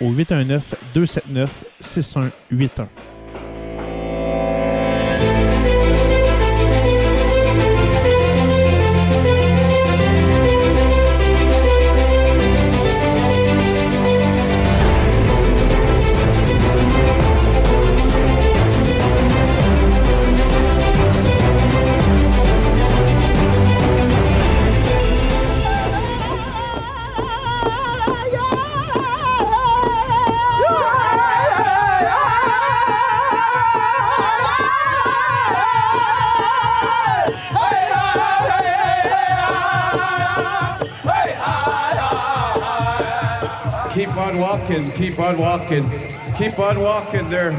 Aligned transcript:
au 0.00 0.10
819 0.12 0.74
on 45.30 45.38
walking, 45.38 45.88
keep 46.36 46.58
on 46.58 46.80
walking 46.80 47.28
there. 47.28 47.52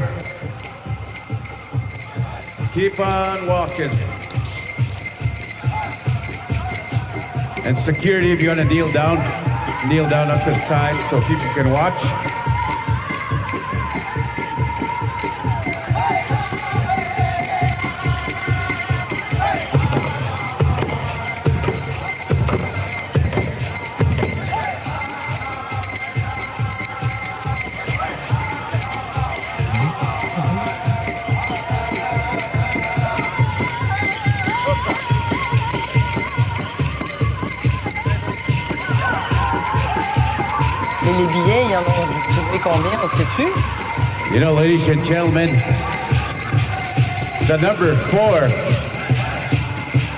Keep 2.74 3.00
on 3.00 3.46
walking. 3.46 3.90
And 7.64 7.76
security, 7.76 8.32
if 8.32 8.42
you 8.42 8.48
want 8.48 8.60
to 8.60 8.66
kneel 8.66 8.90
down, 8.92 9.16
kneel 9.88 10.08
down 10.08 10.30
up 10.30 10.42
to 10.44 10.50
the 10.50 10.56
side 10.56 10.96
so 10.96 11.20
people 11.22 11.48
can 11.54 11.70
watch. 11.70 12.31
Sais-tu? 42.36 44.34
You 44.34 44.40
know, 44.40 44.52
ladies 44.52 44.88
and 44.88 45.04
gentlemen, 45.04 45.48
the 47.46 47.58
number 47.60 47.94
four 47.94 48.48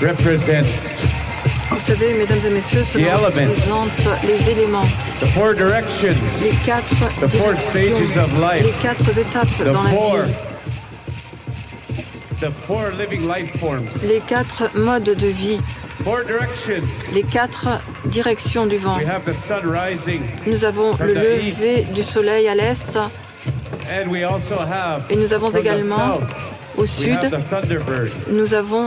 represents 0.00 1.02
Vous 1.70 1.80
savez, 1.80 2.14
mesdames 2.14 2.38
et 2.46 2.50
messieurs, 2.50 2.84
cela 2.84 3.04
The 3.04 3.10
elements. 3.10 3.50
représente 3.50 4.22
les 4.22 4.50
éléments, 4.50 4.88
the 5.20 5.26
four 5.34 5.54
directions, 5.54 6.14
les 6.42 6.52
quatre 6.64 6.86
The 7.20 7.28
four 7.28 7.54
directions, 7.54 7.96
stages 7.96 8.16
of 8.16 8.38
life. 8.38 8.62
les 8.64 8.72
quatre 8.82 9.18
étapes 9.18 9.48
the 9.58 9.64
dans 9.72 9.82
la 9.82 9.90
four, 9.90 10.22
vie, 10.22 10.34
the 12.40 12.50
four 12.66 12.90
living 12.98 13.26
life 13.26 13.58
forms, 13.58 13.88
les 14.04 14.20
quatre 14.20 14.70
modes 14.76 15.02
de 15.16 15.26
vie, 15.28 15.60
four 16.04 16.22
directions. 16.24 16.84
les 17.12 17.22
quatre 17.24 17.66
directions 18.18 18.66
du 18.66 18.76
vent. 18.76 18.98
Nous 20.46 20.64
avons 20.64 20.90
le 21.00 21.14
lever 21.14 21.76
du 21.96 22.02
soleil 22.02 22.48
à 22.48 22.54
l'est. 22.54 22.98
Et 25.10 25.16
nous 25.16 25.32
avons 25.32 25.50
également 25.50 26.18
au 26.76 26.86
sud, 26.86 27.18
nous 28.28 28.54
avons 28.54 28.84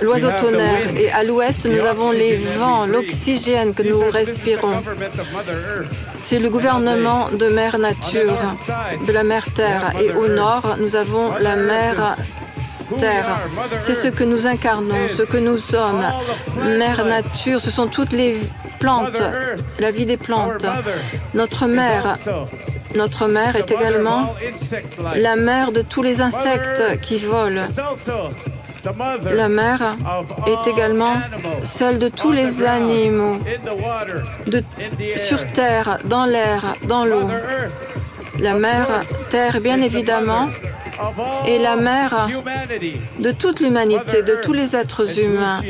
l'oiseau 0.00 0.30
tonnerre. 0.40 0.90
et 0.96 1.10
à 1.10 1.22
l'ouest, 1.24 1.66
nous 1.66 1.84
avons 1.94 2.10
les 2.12 2.36
vents, 2.58 2.86
l'oxygène 2.86 3.74
que 3.74 3.82
nous 3.82 4.02
respirons. 4.10 4.76
C'est 6.18 6.40
le 6.40 6.50
gouvernement 6.50 7.28
de 7.30 7.48
mère 7.48 7.78
nature, 7.78 8.40
de 9.06 9.12
la 9.12 9.24
mère 9.24 9.46
terre. 9.60 9.92
Et 10.02 10.10
au 10.12 10.28
nord, 10.28 10.76
nous 10.78 10.94
avons 10.96 11.26
la 11.40 11.56
mère 11.56 12.16
C'est 13.82 13.94
ce 13.94 14.08
que 14.08 14.24
nous 14.24 14.46
incarnons, 14.46 15.08
ce 15.16 15.22
que 15.22 15.36
nous 15.36 15.58
sommes. 15.58 16.04
Mère 16.78 17.04
nature, 17.04 17.60
ce 17.60 17.70
sont 17.70 17.86
toutes 17.86 18.12
les 18.12 18.36
plantes, 18.80 19.22
la 19.78 19.90
vie 19.90 20.06
des 20.06 20.16
plantes. 20.16 20.64
Notre 21.34 21.66
mère, 21.66 22.16
notre 22.94 23.26
mère 23.26 23.56
est 23.56 23.70
également 23.70 24.34
la 25.16 25.36
mère 25.36 25.72
de 25.72 25.82
tous 25.82 26.02
les 26.02 26.20
insectes 26.20 27.00
qui 27.02 27.18
volent. 27.18 27.66
La 29.30 29.48
mère 29.48 29.96
est 30.46 30.70
également 30.70 31.14
celle 31.64 31.98
de 31.98 32.08
tous 32.08 32.32
les 32.32 32.62
animaux, 32.64 33.38
de, 34.46 34.62
sur 35.16 35.44
terre, 35.52 35.98
dans 36.04 36.24
l'air, 36.24 36.74
dans 36.84 37.04
l'eau. 37.04 37.28
La 38.38 38.54
mère 38.54 39.02
terre, 39.30 39.60
bien 39.60 39.80
évidemment, 39.82 40.48
est 41.46 41.58
la 41.58 41.76
mère 41.76 42.28
de 43.18 43.30
toute 43.30 43.60
l'humanité, 43.60 44.22
de 44.22 44.36
tous 44.42 44.52
les 44.52 44.74
êtres 44.76 45.20
humains. 45.20 45.60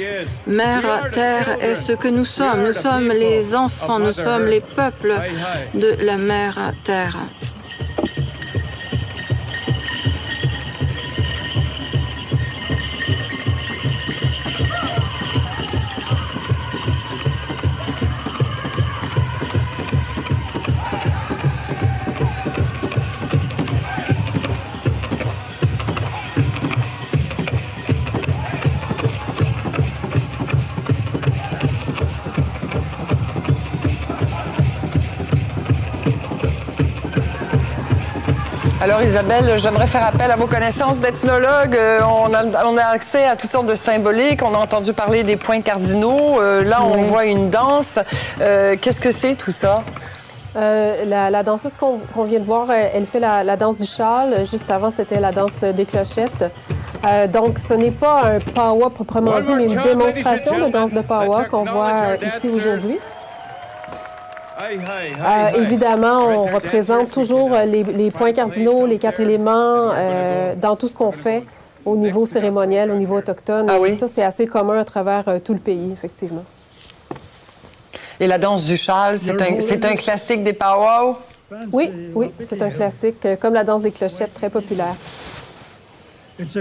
Mère 0.47 1.11
Terre 1.13 1.57
est 1.61 1.75
ce 1.75 1.93
que 1.93 2.09
nous 2.09 2.25
sommes. 2.25 2.65
Nous 2.67 2.73
sommes 2.73 3.09
les 3.09 3.55
enfants, 3.55 3.99
nous 3.99 4.13
sommes 4.13 4.47
les 4.47 4.61
peuples 4.61 5.15
de 5.75 5.97
la 6.01 6.17
Mère 6.17 6.73
Terre. 6.85 7.19
Alors 38.89 39.03
Isabelle, 39.03 39.59
j'aimerais 39.59 39.87
faire 39.87 40.07
appel 40.07 40.31
à 40.31 40.37
vos 40.37 40.47
connaissances 40.47 40.99
d'ethnologue. 40.99 41.77
Euh, 41.77 42.01
on, 42.03 42.33
a, 42.79 42.85
accès 42.85 43.23
à 43.27 43.37
toutes 43.37 43.51
sortes 43.51 43.67
de 43.67 43.75
symboliques. 43.75 44.41
On 44.43 44.55
a 44.55 44.57
entendu 44.57 44.95
parler 44.95 45.25
des 45.25 45.37
points 45.37 45.61
cardinaux. 45.61 46.41
Euh, 46.41 46.65
là, 46.65 46.79
on 46.83 47.03
voit 47.03 47.27
une 47.27 47.51
danse. 47.51 47.99
Euh, 48.41 48.77
qu'est-ce 48.81 49.03
que 49.03 49.11
c'est 49.11 49.35
tout 49.35 49.53
ça? 49.53 49.83
la, 50.55 51.43
danseuse 51.43 51.77
qu'on 51.77 52.25
vient 52.25 52.41
de 52.41 52.47
voir, 52.47 52.71
elle, 52.71 53.05
fait 53.05 53.21
la, 53.21 53.57
danse 53.57 53.77
du 53.77 53.85
châle. 53.85 54.47
Juste 54.51 54.71
avant, 54.71 54.89
c'était 54.89 55.21
la 55.21 55.33
danse 55.33 55.61
des 55.61 55.85
clochettes. 55.85 56.47
donc, 57.31 57.59
ce 57.59 57.75
n'est 57.75 57.91
pas 57.91 58.23
un 58.25 58.39
pawa 58.39 58.89
proprement 58.89 59.39
dit, 59.41 59.53
mais 59.55 59.67
une 59.67 59.83
démonstration 59.83 60.59
de 60.59 60.73
danse 60.73 60.95
de 60.95 61.03
pawa 61.03 61.45
qu'on 61.45 61.65
voit 61.65 62.17
ici 62.23 62.49
aujourd'hui. 62.49 62.99
Euh, 64.61 65.63
évidemment, 65.63 66.27
on 66.27 66.47
représente 66.55 67.11
toujours 67.11 67.55
euh, 67.55 67.65
les, 67.65 68.11
points 68.11 68.33
cardinaux, 68.33 68.87
les 68.87 68.99
quatre 68.99 69.21
éléments 69.21 69.91
euh, 69.93 70.55
dans 70.57 70.75
tout 70.75 70.89
ce 70.89 70.95
qu'on 70.95 71.13
fait 71.13 71.45
au 71.85 71.97
niveau 71.97 72.27
cérémoniel, 72.27 72.91
au 72.91 72.97
niveau 72.97 73.19
autochtone. 73.19 73.67
Ah 73.69 73.79
oui? 73.81 73.97
ça, 73.97 74.09
c'est 74.09 74.23
assez 74.23 74.47
commun 74.47 74.79
à 74.79 74.85
travers 74.85 75.41
tout 75.45 75.55
le 75.55 75.61
pays, 75.61 75.93
effectivement. 75.93 76.45
Et 78.21 78.27
la 78.27 78.39
danse 78.39 78.65
du 78.65 78.77
châle, 78.77 79.19
c'est 79.19 79.41
un, 79.41 79.91
un, 79.91 79.97
classique 79.97 80.43
des 80.43 80.53
powwows? 80.53 81.17
Oui, 81.73 81.91
oui, 82.15 82.33
c'est 82.41 82.61
un 82.61 82.71
classique, 82.71 83.27
comme 83.41 83.55
la 83.55 83.65
danse 83.65 83.83
des 83.83 83.93
clochettes, 83.93 84.35
très 84.35 84.51
populaire. 84.51 84.97
C'est 86.47 86.61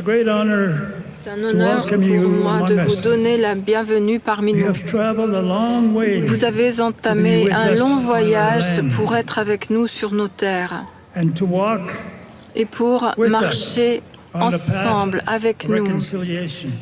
un 1.30 1.44
honneur 1.44 1.86
pour 1.86 2.00
moi 2.00 2.68
de 2.68 2.80
vous 2.80 3.02
donner 3.04 3.38
la 3.38 3.54
bienvenue 3.54 4.20
parmi 4.20 4.54
nous. 4.54 4.74
Vous 6.26 6.44
avez 6.46 6.82
entamé 6.82 7.52
un 7.52 7.76
long 7.76 7.98
voyage 7.98 8.82
pour 8.96 9.16
être 9.16 9.38
avec 9.38 9.70
nous 9.70 9.86
sur 9.86 10.14
nos 10.14 10.30
terres 10.30 10.84
et 12.56 12.66
pour 12.66 13.12
marcher 13.18 14.02
ensemble 14.34 15.22
avec 15.28 15.68
nous 15.68 15.88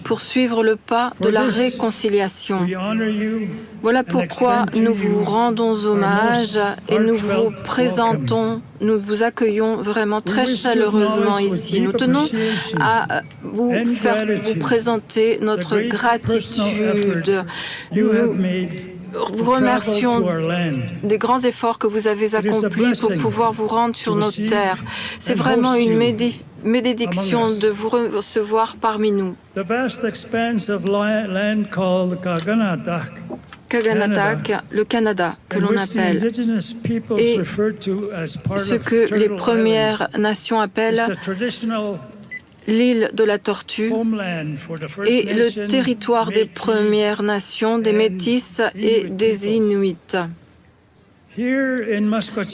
pour 0.04 0.22
suivre 0.22 0.64
le 0.64 0.76
pas 0.76 1.14
de 1.22 1.30
la 1.30 1.44
réconciliation. 1.44 2.60
Voilà 3.82 4.04
pourquoi 4.04 4.66
nous 4.76 4.94
vous 4.94 5.24
rendons 5.24 5.76
hommage 5.86 6.58
et 6.90 7.00
nous 7.00 7.18
vous 7.18 7.52
présentons, 7.64 8.62
nous 8.82 9.00
vous 9.00 9.24
accueillons 9.24 9.78
vraiment 9.78 10.22
très 10.22 10.46
chaleureusement 10.48 11.38
ici. 11.40 11.82
Nous 11.82 11.94
tenons 11.94 12.28
à 12.82 13.22
vous 13.44 13.74
faire 13.96 14.26
vous 14.44 14.56
présenter 14.56 15.40
notre 15.42 15.80
gratitude. 15.80 17.46
Nous 17.94 18.10
vous 19.34 19.52
remercions 19.52 20.26
des 21.04 21.18
grands 21.18 21.42
efforts 21.42 21.80
que 21.80 21.88
vous 21.88 22.08
avez 22.08 22.36
accomplis 22.36 22.94
pour 23.00 23.12
pouvoir 23.12 23.52
vous 23.52 23.68
rendre 23.68 23.96
sur 23.96 24.16
nos 24.16 24.32
terres. 24.32 24.84
C'est 25.20 25.36
vraiment 25.36 25.76
une 25.76 25.98
bénédiction 26.64 27.48
de 27.50 27.68
vous 27.68 27.90
recevoir 27.90 28.76
parmi 28.80 29.12
nous. 29.12 29.36
Kaganatak, 33.68 34.64
le 34.72 34.86
Canada, 34.86 35.36
que 35.50 35.60
l'on 35.60 35.76
appelle, 35.76 36.24
et 37.18 37.40
ce 38.58 38.76
que 38.76 39.14
les 39.14 39.30
Premières 39.30 40.08
Nations 40.18 40.62
appellent 40.62 41.18
l'île 42.68 43.10
de 43.14 43.24
la 43.24 43.38
Tortue 43.38 43.92
et 45.06 45.34
le 45.34 45.68
territoire 45.68 46.32
des 46.32 46.46
Premières 46.46 47.24
Nations, 47.24 47.78
des 47.80 47.94
Métis 47.94 48.62
et 48.76 49.04
des 49.04 49.54
Inuits. 49.54 49.98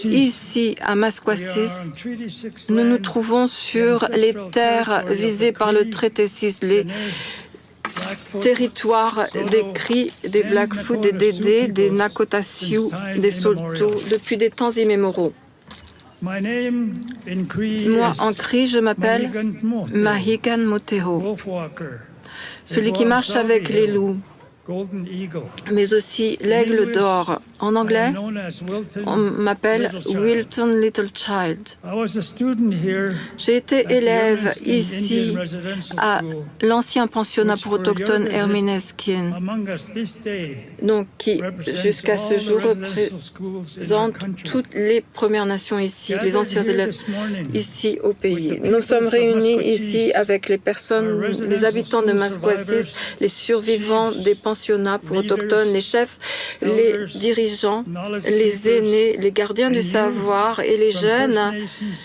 Ici, 0.05 0.75
à 0.81 0.95
Masquasis, 0.95 1.91
nous 2.69 2.83
nous 2.83 2.97
trouvons 2.97 3.45
sur 3.45 4.07
les 4.11 4.33
terres 4.51 5.05
visées 5.07 5.51
par 5.51 5.71
le 5.71 5.89
traité 5.89 6.25
6, 6.25 6.61
les 6.63 6.85
territoires 8.41 9.25
des 9.51 9.63
Cris, 9.75 10.11
des 10.27 10.43
Blackfoot, 10.43 10.99
des 10.99 11.11
Dédés, 11.11 11.67
des 11.67 11.91
Nakota 11.91 12.41
Sioux, 12.41 12.91
des 13.17 13.31
Saulteaux, 13.31 13.95
depuis 14.11 14.37
des 14.37 14.49
temps 14.49 14.71
immémoraux. 14.71 15.33
Moi, 16.21 16.35
en 18.19 18.33
Cri, 18.33 18.67
je 18.67 18.79
m'appelle 18.79 19.29
Mahigan 19.93 20.59
Moteho, 20.59 21.35
celui 22.63 22.91
qui 22.91 23.05
marche 23.05 23.35
avec 23.35 23.69
les 23.69 23.87
loups 23.87 24.17
mais 25.71 25.93
aussi 25.93 26.37
l'aigle 26.41 26.91
d'or. 26.91 27.41
En 27.59 27.75
anglais, 27.75 28.11
on 29.05 29.17
m'appelle 29.17 29.91
Wilton 30.07 30.79
Little 30.81 31.09
Child. 31.13 31.59
J'ai 33.37 33.55
été 33.55 33.85
élève 33.89 34.53
ici 34.65 35.35
à 35.97 36.21
l'ancien 36.63 37.05
pensionnat 37.05 37.57
pour 37.57 37.73
autochtones 37.73 38.27
Hermineskin, 38.27 39.33
donc 40.81 41.07
qui 41.19 41.41
jusqu'à 41.83 42.17
ce 42.17 42.39
jour 42.39 42.61
représente 42.61 44.15
toutes 44.43 44.73
les 44.73 45.01
Premières 45.13 45.45
Nations 45.45 45.77
ici, 45.77 46.15
les 46.23 46.35
anciens 46.35 46.63
élèves 46.63 46.97
ici 47.53 47.99
au 48.03 48.13
pays. 48.13 48.59
Nous 48.63 48.81
sommes 48.81 49.07
réunis 49.07 49.61
ici 49.61 50.11
avec 50.13 50.49
les 50.49 50.57
personnes, 50.57 51.27
les 51.47 51.63
habitants 51.63 52.01
de 52.01 52.13
Masquasis, 52.13 52.87
les 53.19 53.27
survivants 53.27 54.11
des 54.11 54.33
pensionnats 54.33 54.60
pour 55.05 55.17
autochtones, 55.17 55.73
les 55.73 55.81
chefs, 55.81 56.17
les 56.61 57.05
dirigeants, 57.15 57.83
les 58.27 58.69
aînés, 58.69 59.17
les 59.17 59.31
gardiens 59.31 59.71
du 59.71 59.81
savoir 59.81 60.59
et 60.59 60.77
les 60.77 60.91
jeunes 60.91 61.39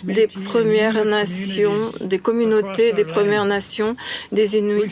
des 0.05 0.27
Premières 0.27 1.05
Nations, 1.05 1.81
des 2.01 2.19
communautés 2.19 2.93
des 2.93 3.05
Premières 3.05 3.45
Nations, 3.45 3.97
des 4.33 4.57
Inuits 4.57 4.91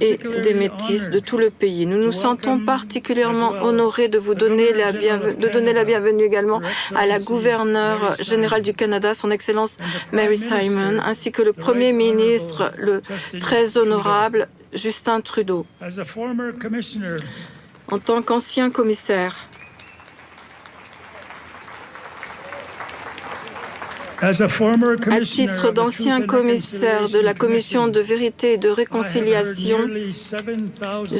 et 0.00 0.18
des 0.42 0.54
Métis 0.54 1.10
de 1.10 1.18
tout 1.18 1.38
le 1.38 1.50
pays. 1.50 1.86
Nous 1.86 1.98
nous 1.98 2.12
sentons 2.12 2.58
particulièrement 2.58 3.52
honorés 3.62 4.08
de 4.08 4.18
vous 4.18 4.34
donner 4.34 4.72
la, 4.72 4.92
de 4.92 5.48
donner 5.48 5.72
la 5.72 5.84
bienvenue 5.84 6.24
également 6.24 6.60
à 6.94 7.06
la 7.06 7.18
gouverneure 7.18 8.16
générale 8.20 8.62
du 8.62 8.74
Canada, 8.74 9.14
son 9.14 9.30
Excellence 9.30 9.76
Mary 10.12 10.36
Simon, 10.36 11.00
ainsi 11.04 11.32
que 11.32 11.42
le 11.42 11.52
Premier 11.52 11.92
ministre, 11.92 12.72
le 12.78 13.02
très 13.40 13.76
honorable 13.76 14.48
Justin 14.72 15.20
Trudeau. 15.20 15.66
En 17.90 17.98
tant 17.98 18.22
qu'ancien 18.22 18.70
commissaire, 18.70 19.48
À 24.22 25.20
titre 25.22 25.72
d'ancien 25.72 26.22
commissaire 26.22 27.08
de 27.08 27.18
la 27.18 27.34
Commission 27.34 27.88
de 27.88 27.98
vérité 27.98 28.52
et 28.52 28.56
de 28.56 28.68
réconciliation, 28.68 29.78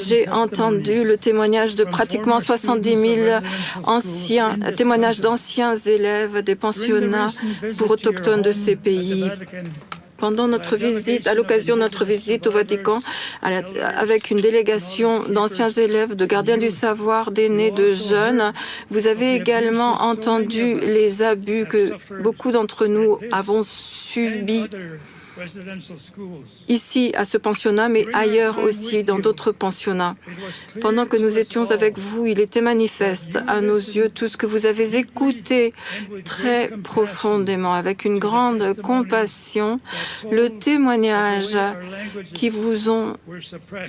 j'ai 0.06 0.28
entendu 0.28 1.02
le 1.02 1.16
témoignage 1.16 1.75
de 1.75 1.82
pratiquement 1.82 2.38
70 2.38 2.97
000 2.97 3.40
anciens, 3.85 4.56
témoignages 4.76 5.21
d'anciens 5.21 5.75
élèves 5.75 6.44
des 6.44 6.54
pensionnats 6.54 7.32
pour 7.76 7.90
autochtones 7.90 8.42
de 8.42 8.52
ces 8.52 8.76
pays 8.76 9.28
pendant 10.23 10.47
notre 10.47 10.76
visite, 10.76 11.26
à 11.26 11.35
l'occasion 11.35 11.75
de 11.75 11.81
notre 11.81 12.05
visite 12.05 12.47
au 12.47 12.52
Vatican, 12.52 13.00
avec 13.43 14.31
une 14.31 14.41
délégation 14.41 15.25
d'anciens 15.25 15.69
élèves, 15.69 16.14
de 16.14 16.26
gardiens 16.26 16.59
du 16.59 16.69
savoir, 16.69 17.33
d'aînés, 17.33 17.73
de 17.73 17.93
jeunes, 17.93 18.52
vous 18.88 19.09
avez 19.09 19.35
également 19.35 19.95
entendu 20.12 20.79
les 20.79 21.23
abus 21.23 21.67
que 21.67 21.91
beaucoup 22.23 22.52
d'entre 22.52 22.87
nous 22.87 23.19
avons 23.33 23.64
subis 23.64 24.69
ici 26.69 27.12
à 27.17 27.25
ce 27.25 27.39
pensionnat, 27.39 27.89
mais 27.89 28.07
ailleurs 28.12 28.59
aussi, 28.59 29.05
dans 29.05 29.19
d'autres 29.19 29.53
pensionnats. 29.53 30.17
Pendant 30.81 31.07
que 31.07 31.17
nous 31.17 31.39
étions 31.39 31.71
avec 31.71 31.99
vous, 31.99 32.27
il 32.27 32.41
était 32.41 32.61
manifeste 32.61 33.39
à 33.47 33.61
nos 33.61 33.77
yeux 33.77 34.11
tout 34.11 34.29
ce 34.29 34.37
que 34.37 34.47
vous 34.47 34.67
avez 34.67 34.97
écouté 34.97 35.73
très 36.25 36.69
profondément, 36.69 37.73
avec 37.73 38.05
une 38.05 38.19
grande 38.19 38.75
compassion, 38.81 39.81
le 40.31 40.49
témoignage 40.51 41.57
qui 42.35 42.49
vous 42.49 42.91
ont 42.91 43.17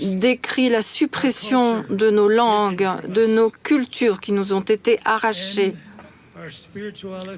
décrit 0.01 0.69
la 0.69 0.81
suppression 0.81 1.83
de 1.89 2.09
nos 2.09 2.27
langues, 2.27 2.87
de 3.07 3.25
nos 3.25 3.49
cultures 3.49 4.19
qui 4.19 4.31
nous 4.31 4.53
ont 4.53 4.61
été 4.61 4.99
arrachées, 5.05 5.75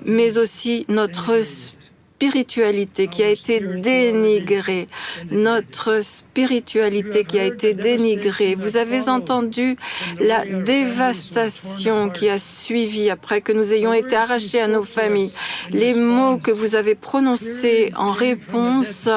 mais 0.05 0.37
aussi 0.37 0.85
notre 0.89 1.41
spiritualité 1.41 1.84
qui 2.19 3.23
a 3.23 3.29
été 3.29 3.59
dénigrée, 3.59 4.87
notre 5.31 6.03
spiritualité 6.03 7.23
qui 7.23 7.39
a 7.39 7.43
été 7.43 7.73
dénigrée. 7.73 8.55
Vous 8.55 8.77
avez 8.77 9.09
entendu 9.09 9.75
la 10.19 10.45
dévastation 10.45 12.09
qui 12.09 12.29
a 12.29 12.39
suivi 12.39 13.09
après 13.09 13.41
que 13.41 13.51
nous 13.51 13.73
ayons 13.73 13.93
été 13.93 14.15
arrachés 14.15 14.61
à 14.61 14.67
nos 14.67 14.83
familles. 14.83 15.31
Les 15.71 15.93
mots 15.93 16.37
que 16.37 16.51
vous 16.51 16.75
avez 16.75 16.95
prononcés 16.95 17.91
en 17.95 18.11
réponse 18.11 19.09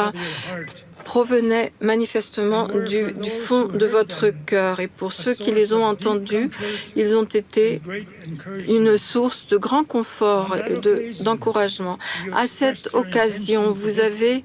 provenaient 1.08 1.72
manifestement 1.80 2.68
du, 2.68 3.30
fond 3.46 3.64
de 3.82 3.86
votre 3.86 4.26
cœur. 4.44 4.78
Et 4.80 4.88
pour 4.88 5.14
ceux 5.14 5.32
qui 5.32 5.50
les 5.52 5.72
ont 5.72 5.86
entendus, 5.94 6.50
ils 6.96 7.16
ont 7.16 7.30
été 7.42 7.80
une 8.68 8.98
source 8.98 9.46
de 9.46 9.56
grand 9.56 9.84
confort 9.84 10.56
et 10.70 10.78
d'encouragement. 11.22 11.96
à 12.42 12.46
cette 12.46 12.90
occasion, 12.92 13.62
vous 13.70 14.00
avez 14.00 14.44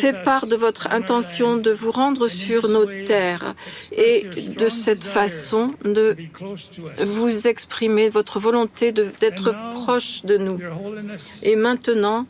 fait 0.00 0.24
part 0.24 0.48
de 0.48 0.56
votre 0.56 0.90
intention 0.90 1.56
de 1.56 1.70
vous 1.70 1.92
rendre 1.92 2.26
sur 2.26 2.62
nos 2.68 2.86
terres. 3.12 3.54
et 4.10 4.16
de 4.62 4.68
cette 4.84 5.04
façon 5.04 5.64
de 5.84 6.16
vous 7.16 7.46
exprimer 7.52 8.06
votre 8.18 8.36
volonté 8.40 8.90
d'être 8.90 9.48
proche 9.80 10.24
de 10.24 10.36
nous. 10.46 10.58
Et 11.44 11.54
maintenant, 11.54 12.26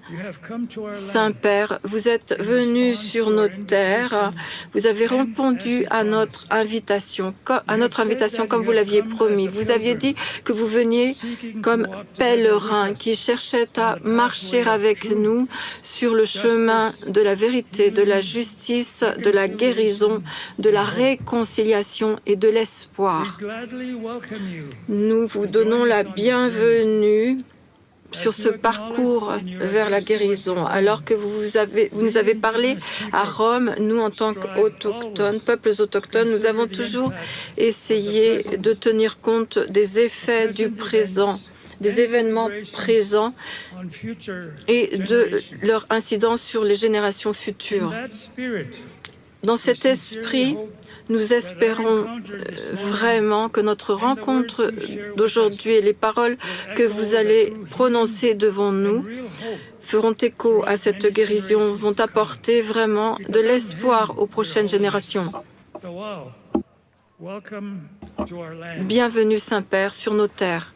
Saint-Père, 0.93 1.79
vous 1.85 2.05
êtes 2.15 2.33
venu 2.53 2.95
sur 2.95 3.31
nos 3.31 3.49
terres, 3.65 4.33
vous 4.73 4.87
avez 4.87 5.07
répondu 5.07 5.87
à 5.91 6.05
notre 6.05 6.47
invitation, 6.51 7.35
à 7.67 7.77
notre 7.77 8.01
invitation 8.01 8.47
comme 8.47 8.63
vous 8.63 8.73
l'aviez 8.73 9.03
promis. 9.03 9.49
Vous 9.49 9.71
aviez 9.71 9.95
dit 9.95 10.15
que 10.45 10.53
vous 10.53 10.67
veniez 10.67 11.15
comme 11.63 11.89
pèlerin 12.19 12.95
qui 12.95 13.15
cherchait 13.17 13.79
à 13.79 13.97
marcher 14.03 14.63
avec 14.63 15.11
nous 15.11 15.49
sur 15.83 16.15
le 16.15 16.25
chemin 16.25 16.93
de 17.07 17.21
la 17.21 17.35
vérité, 17.35 17.91
de 17.91 18.03
la 18.03 18.21
justice, 18.21 19.05
de 19.23 19.31
la 19.31 19.49
guérison, 19.49 20.23
de 20.59 20.71
la 20.71 20.85
réconciliation 20.85 22.19
et 22.27 22.37
de 22.37 22.49
l'espoir. 22.49 23.39
Nous 24.89 25.27
vous 25.27 25.47
donnons 25.47 25.85
la 25.85 26.03
bienvenue 26.03 27.39
sur 28.13 28.33
ce 28.33 28.49
parcours 28.49 29.33
vers 29.59 29.91
la 29.91 30.01
guérison. 30.01 30.65
Alors 30.67 31.05
que 31.05 31.15
vous, 31.15 31.31
vous 31.93 32.05
nous 32.05 32.17
avez 32.17 32.35
parlé 32.35 32.77
à 33.13 33.25
Rome, 33.25 33.75
nous, 33.79 34.01
en 34.01 34.11
tant 34.11 34.35
qu'autochtones, 34.35 35.41
peuples 35.41 35.73
autochtones, 35.79 36.31
nous 36.31 36.47
avons 36.47 36.67
toujours 36.67 37.13
essayé 37.57 38.43
de 38.59 38.73
tenir 38.73 39.21
compte 39.21 39.59
des 39.59 40.01
effets 40.01 40.49
du 40.49 40.71
présent 40.71 41.39
des 41.83 42.01
événements 42.01 42.49
présents 42.73 43.35
et 44.69 44.97
de 44.99 45.41
leur 45.63 45.87
incidence 45.91 46.41
sur 46.41 46.65
les 46.65 46.77
générations 46.77 47.33
futures. 47.33 47.93
Dans 49.43 49.57
cet 49.57 49.85
esprit, 49.85 50.57
nous 51.09 51.33
espérons 51.33 52.07
euh, 52.07 52.07
vraiment 52.75 53.49
que 53.49 53.61
notre 53.61 53.93
rencontre 53.93 54.71
d'aujourd'hui 55.17 55.73
et 55.73 55.83
les 55.83 55.93
paroles 55.93 56.37
que 56.77 56.85
vous 56.85 57.15
allez 57.15 57.53
prononcer 57.71 58.35
devant 58.35 58.71
nous 58.71 59.05
feront 59.81 60.13
écho 60.13 60.63
à 60.65 60.77
cette 60.77 61.07
guérison, 61.07 61.75
vont 61.75 61.99
apporter 61.99 62.61
vraiment 62.61 63.19
de 63.29 63.41
l'espoir 63.41 64.19
aux 64.19 64.27
prochaines 64.27 64.69
générations. 64.69 65.31
Bienvenue 68.81 69.39
Saint-Père 69.39 69.93
sur 69.93 70.15
nos 70.15 70.29
terres. 70.29 70.72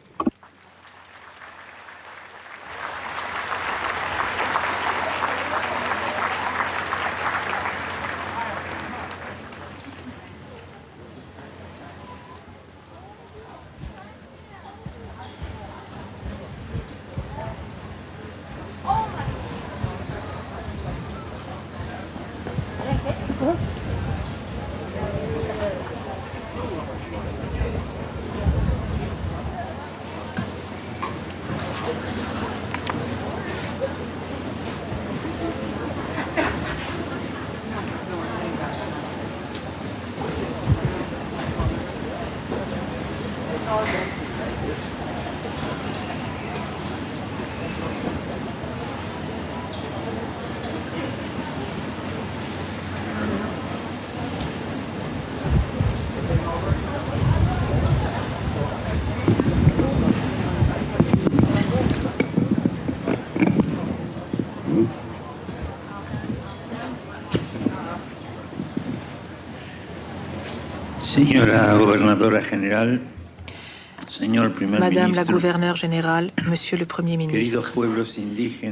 Madame 74.79 75.15
la 75.15 75.23
gouverneure 75.23 75.75
générale, 75.75 76.31
Monsieur 76.47 76.77
le 76.77 76.85
Premier 76.85 77.17
ministre, 77.17 77.73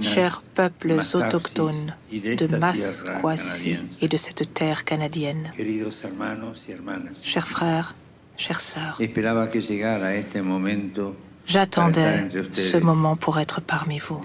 chers 0.02 0.42
peuples 0.54 1.00
autochtones 1.14 1.96
de 2.12 2.58
Masquasi 2.58 3.78
et 4.02 4.08
de 4.08 4.18
cette 4.18 4.54
terre 4.54 4.86
canadienne, 4.86 5.52
chers 7.24 7.48
frères, 7.48 7.96
chères 8.38 8.62
sœurs, 8.62 9.00
j'attendais 11.48 12.28
ce 12.54 12.78
moment 12.78 13.16
pour 13.16 13.40
être 13.40 13.62
parmi 13.62 14.00
vous 14.00 14.22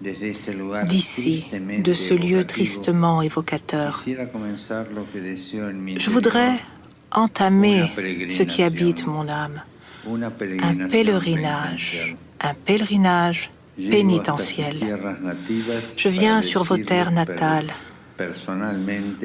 d'ici, 0.00 1.46
de 1.82 1.94
ce 1.94 2.14
lieu 2.14 2.44
tristement 2.44 3.22
évocateur. 3.22 4.04
Je 4.06 6.10
voudrais 6.10 6.54
entamer 7.12 7.90
ce 8.30 8.42
qui 8.42 8.62
habite 8.62 9.06
mon 9.06 9.28
âme, 9.28 9.62
un 10.08 10.88
pèlerinage, 10.88 12.16
un 12.40 12.54
pèlerinage 12.54 13.50
pénitentiel. 13.76 14.76
Je 15.96 16.08
viens 16.08 16.40
sur 16.40 16.64
vos 16.64 16.78
terres 16.78 17.12
natales 17.12 17.70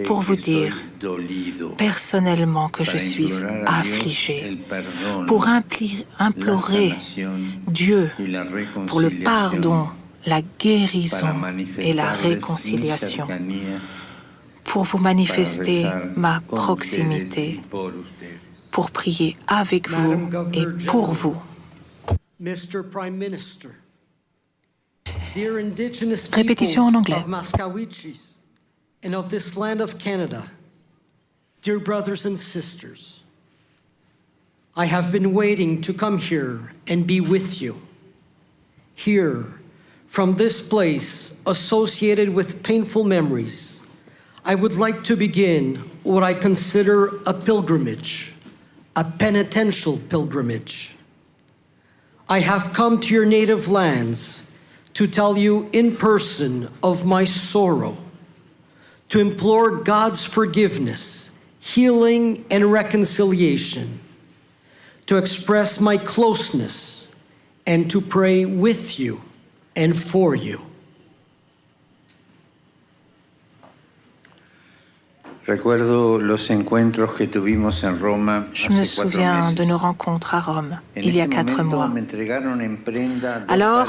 pour 0.06 0.22
vous 0.22 0.36
dire 0.36 0.78
personnellement 1.78 2.70
que 2.70 2.84
je 2.84 2.98
suis 2.98 3.32
affligé, 3.66 4.58
pour 5.28 5.48
implorer 6.20 6.94
Dieu 7.68 8.12
pour 8.88 9.02
le 9.02 9.10
pardon 9.10 9.88
la 10.26 10.42
guérison 10.42 11.28
et 11.78 11.94
la 11.94 12.12
réconciliation, 12.12 13.28
pour 14.64 14.84
vous 14.84 14.98
manifester 14.98 15.86
ma 16.16 16.42
proximité, 16.42 17.62
pour 18.72 18.92
prier 18.92 19.38
avec 19.48 19.90
vous 19.90 20.30
et 20.54 20.66
pour 20.88 21.12
vous. 21.12 21.38
Répétition 26.34 26.84
en 26.84 26.96
anglais. 26.96 27.24
and 29.06 29.14
of 29.14 29.30
this 29.30 29.56
land 29.56 29.82
of 29.82 30.00
Canada, 30.00 30.44
dear 31.62 31.78
brothers 31.80 32.26
and 32.26 32.38
sisters, 32.38 33.22
I 34.76 34.88
have 34.88 35.12
been 35.12 35.34
waiting 35.34 35.80
to 35.82 35.94
come 35.94 36.18
here 36.18 36.74
and 36.88 37.06
be 37.06 37.22
with 37.22 37.62
you. 37.62 37.80
Here, 38.96 39.54
from 40.08 40.36
this 40.36 40.66
place 40.66 41.42
associated 41.46 42.34
with 42.34 42.64
painful 42.64 43.04
memories, 43.04 43.84
I 44.44 44.56
would 44.56 44.74
like 44.74 45.04
to 45.06 45.16
begin 45.16 45.76
what 46.04 46.24
I 46.24 46.34
consider 46.34 47.18
a 47.26 47.34
pilgrimage, 47.34 48.34
a 48.96 49.04
penitential 49.04 49.98
pilgrimage. 50.10 50.96
I 52.30 52.40
have 52.40 52.74
come 52.74 53.00
to 53.02 53.14
your 53.14 53.26
native 53.26 53.68
lands 53.70 54.42
to 54.94 55.08
tell 55.08 55.38
you 55.38 55.70
in 55.74 55.98
person 55.98 56.70
of 56.82 57.06
my 57.06 57.24
sorrow, 57.24 57.98
to 59.10 59.20
implore 59.20 59.84
God's 59.84 60.24
forgiveness, 60.26 61.32
healing, 61.60 62.46
and 62.50 62.72
reconciliation, 62.72 64.00
to 65.08 65.18
express 65.18 65.80
my 65.80 65.98
closeness, 65.98 67.10
and 67.68 67.90
to 67.92 68.00
pray 68.00 68.46
with 68.46 69.00
you 69.00 69.22
and 69.78 69.94
for 69.94 70.36
you. 70.36 70.60
Recuerdo 75.48 76.18
los 76.18 76.50
encuentros 76.50 77.14
que 77.14 77.28
tuvimos 77.28 77.84
en 77.84 78.00
Roma 78.00 78.48
Je 78.54 78.70
me 78.70 78.84
souviens 78.84 79.52
de 79.52 79.64
nos 79.64 79.78
rencontres 79.78 80.34
à 80.34 80.40
Rome 80.40 80.80
il 80.96 81.16
y 81.16 81.22
a 81.22 81.28
quatre 81.28 81.62
mois. 81.62 81.92
Alors, 83.48 83.88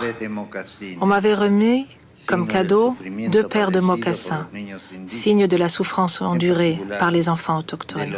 on 1.00 1.06
m'avait 1.06 1.32
remis 1.32 1.86
comme 2.26 2.46
cadeau 2.46 2.94
deux 3.30 3.44
paires 3.44 3.70
de 3.70 3.80
mocassins, 3.80 4.48
signe 5.06 5.46
de 5.46 5.56
la 5.56 5.70
souffrance 5.70 6.20
endurée 6.20 6.78
par 6.98 7.10
les 7.10 7.30
enfants 7.30 7.58
autochtones, 7.58 8.16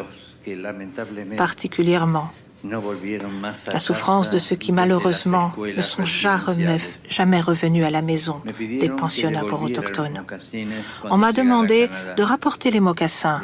particulièrement 1.36 2.32
la 2.64 3.78
souffrance 3.78 4.30
de 4.30 4.38
ceux 4.38 4.56
qui 4.56 4.72
malheureusement 4.72 5.52
ne 5.58 5.82
sont 5.82 6.04
jamais, 6.04 7.40
revenus 7.40 7.84
à 7.84 7.90
la 7.90 8.02
maison 8.02 8.40
des 8.58 8.88
pensionnats 8.88 9.44
pour 9.44 9.62
autochtones. 9.62 10.24
On 11.04 11.16
m'a 11.16 11.32
demandé 11.32 11.88
de 12.16 12.22
rapporter 12.22 12.70
les 12.70 12.80
mocassins 12.80 13.40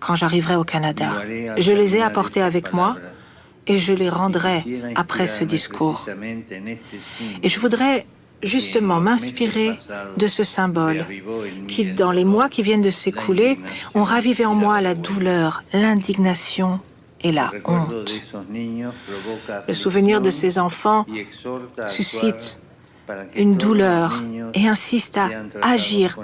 quand 0.00 0.14
j'arriverai 0.14 0.56
au 0.56 0.64
Canada. 0.64 1.12
Je 1.56 1.72
les 1.72 1.96
ai 1.96 2.02
apportés 2.02 2.42
avec 2.42 2.72
moi 2.72 2.96
et 3.66 3.78
je 3.78 3.92
les 3.92 4.08
rendrai 4.08 4.64
après 4.94 5.26
ce 5.26 5.44
discours. 5.44 6.06
Et 7.42 7.48
je 7.48 7.60
voudrais 7.60 8.06
justement 8.42 9.00
m'inspirer 9.00 9.72
de 10.16 10.26
ce 10.26 10.44
symbole 10.44 11.04
qui, 11.66 11.86
dans 11.86 12.12
les 12.12 12.24
mois 12.24 12.48
qui 12.48 12.62
viennent 12.62 12.82
de 12.82 12.90
s'écouler, 12.90 13.58
ont 13.94 14.04
ravivé 14.04 14.46
en 14.46 14.54
moi 14.54 14.80
la 14.80 14.94
douleur, 14.94 15.64
l'indignation 15.72 16.80
et 17.22 17.32
la 17.32 17.52
honte. 17.64 18.10
Le 19.66 19.74
souvenir 19.74 20.20
de 20.20 20.30
ces 20.30 20.58
enfants 20.58 21.06
suscite 21.88 22.60
une 23.34 23.56
douleur 23.56 24.22
et 24.54 24.68
insiste 24.68 25.18
à 25.18 25.30
agir 25.62 26.18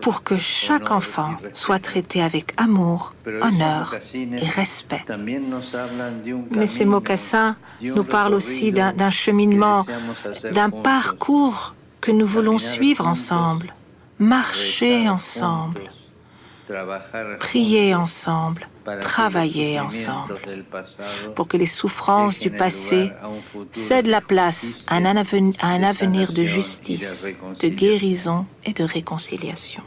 pour 0.00 0.22
que 0.22 0.36
chaque 0.36 0.90
enfant 0.90 1.36
soit 1.52 1.78
traité 1.78 2.22
avec 2.22 2.52
amour, 2.56 3.14
honneur 3.26 3.94
et 4.14 4.48
respect. 4.48 5.04
Mais 6.50 6.66
ces 6.66 6.84
mocassins 6.84 7.56
nous 7.80 8.04
parlent 8.04 8.34
aussi 8.34 8.72
d'un 8.72 9.10
cheminement, 9.10 9.86
d'un 10.52 10.70
parcours 10.70 11.74
que 12.00 12.10
nous 12.10 12.26
voulons 12.26 12.58
suivre 12.58 13.06
ensemble, 13.06 13.72
marcher 14.18 15.08
ensemble, 15.08 15.90
prier 17.38 17.94
ensemble, 17.94 18.68
travailler 19.00 19.80
ensemble 19.80 20.38
pour 21.34 21.48
que 21.48 21.56
les 21.56 21.66
souffrances 21.66 22.38
du 22.38 22.50
passé 22.50 23.10
cèdent 23.72 24.06
la 24.06 24.20
place 24.20 24.78
à 24.86 24.96
un, 24.96 25.82
avenir 25.82 26.32
de 26.32 26.44
justice, 26.44 27.26
de 27.60 27.68
guérison 27.68 28.46
et 28.64 28.72
de 28.72 28.84
réconciliation. 28.84 29.82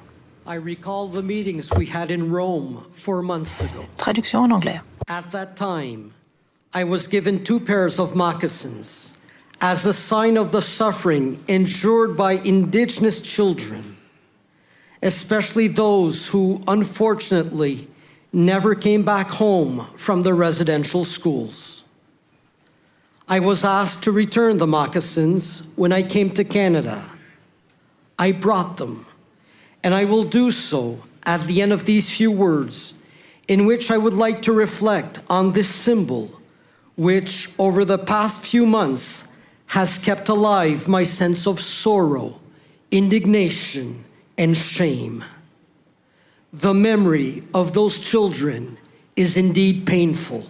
Traduction 3.97 4.39
en 4.39 4.51
anglais. 4.51 4.81
At 5.09 5.31
that 5.31 5.55
time, 5.55 6.11
I 6.73 6.83
was 6.83 7.07
given 7.07 7.43
two 7.43 7.59
pairs 7.59 7.97
of 7.97 8.13
moccasins 8.13 9.13
as 9.61 9.85
a 9.85 9.93
sign 9.93 10.37
of 10.37 10.51
the 10.51 10.61
suffering 10.61 11.39
endured 11.47 12.15
by 12.15 12.33
indigenous 12.43 13.21
children, 13.21 13.97
especially 15.01 15.67
those 15.67 16.27
who, 16.27 16.61
unfortunately, 16.67 17.87
never 18.33 18.75
came 18.75 19.03
back 19.03 19.27
home 19.27 19.87
from 19.95 20.23
the 20.23 20.33
residential 20.33 21.05
schools. 21.05 21.83
I 23.27 23.39
was 23.39 23.65
asked 23.65 24.03
to 24.03 24.11
return 24.11 24.57
the 24.57 24.67
moccasins 24.67 25.67
when 25.75 25.91
I 25.91 26.01
came 26.03 26.31
to 26.31 26.43
Canada. 26.43 27.03
I 28.17 28.31
brought 28.31 28.77
them, 28.77 29.05
and 29.83 29.93
I 29.93 30.05
will 30.05 30.23
do 30.23 30.49
so 30.51 31.03
at 31.23 31.45
the 31.45 31.61
end 31.61 31.73
of 31.73 31.85
these 31.85 32.09
few 32.09 32.31
words, 32.31 32.93
in 33.47 33.65
which 33.65 33.91
I 33.91 33.97
would 33.97 34.13
like 34.13 34.41
to 34.43 34.53
reflect 34.53 35.19
on 35.29 35.51
this 35.51 35.69
symbol, 35.69 36.31
which 36.95 37.49
over 37.59 37.83
the 37.83 37.97
past 37.97 38.41
few 38.41 38.65
months 38.65 39.27
has 39.67 39.99
kept 39.99 40.29
alive 40.29 40.87
my 40.87 41.03
sense 41.03 41.45
of 41.45 41.59
sorrow, 41.59 42.39
indignation, 42.91 44.03
and 44.37 44.55
shame. 44.55 45.23
The 46.59 46.73
memory 46.73 47.43
of 47.53 47.73
those 47.73 47.99
children 47.99 48.79
is 49.15 49.37
indeed 49.37 49.85
painful. 49.85 50.43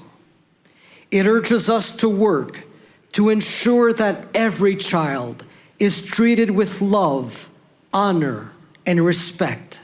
It 1.12 1.28
urges 1.28 1.70
us 1.70 1.98
to 1.98 2.08
work 2.08 2.64
to 3.12 3.28
ensure 3.28 3.92
that 3.92 4.24
every 4.34 4.78
child 4.78 5.44
is 5.80 6.06
treated 6.06 6.52
with 6.52 6.80
love, 6.80 7.50
honor, 7.92 8.54
and 8.86 9.04
respect. 9.04 9.82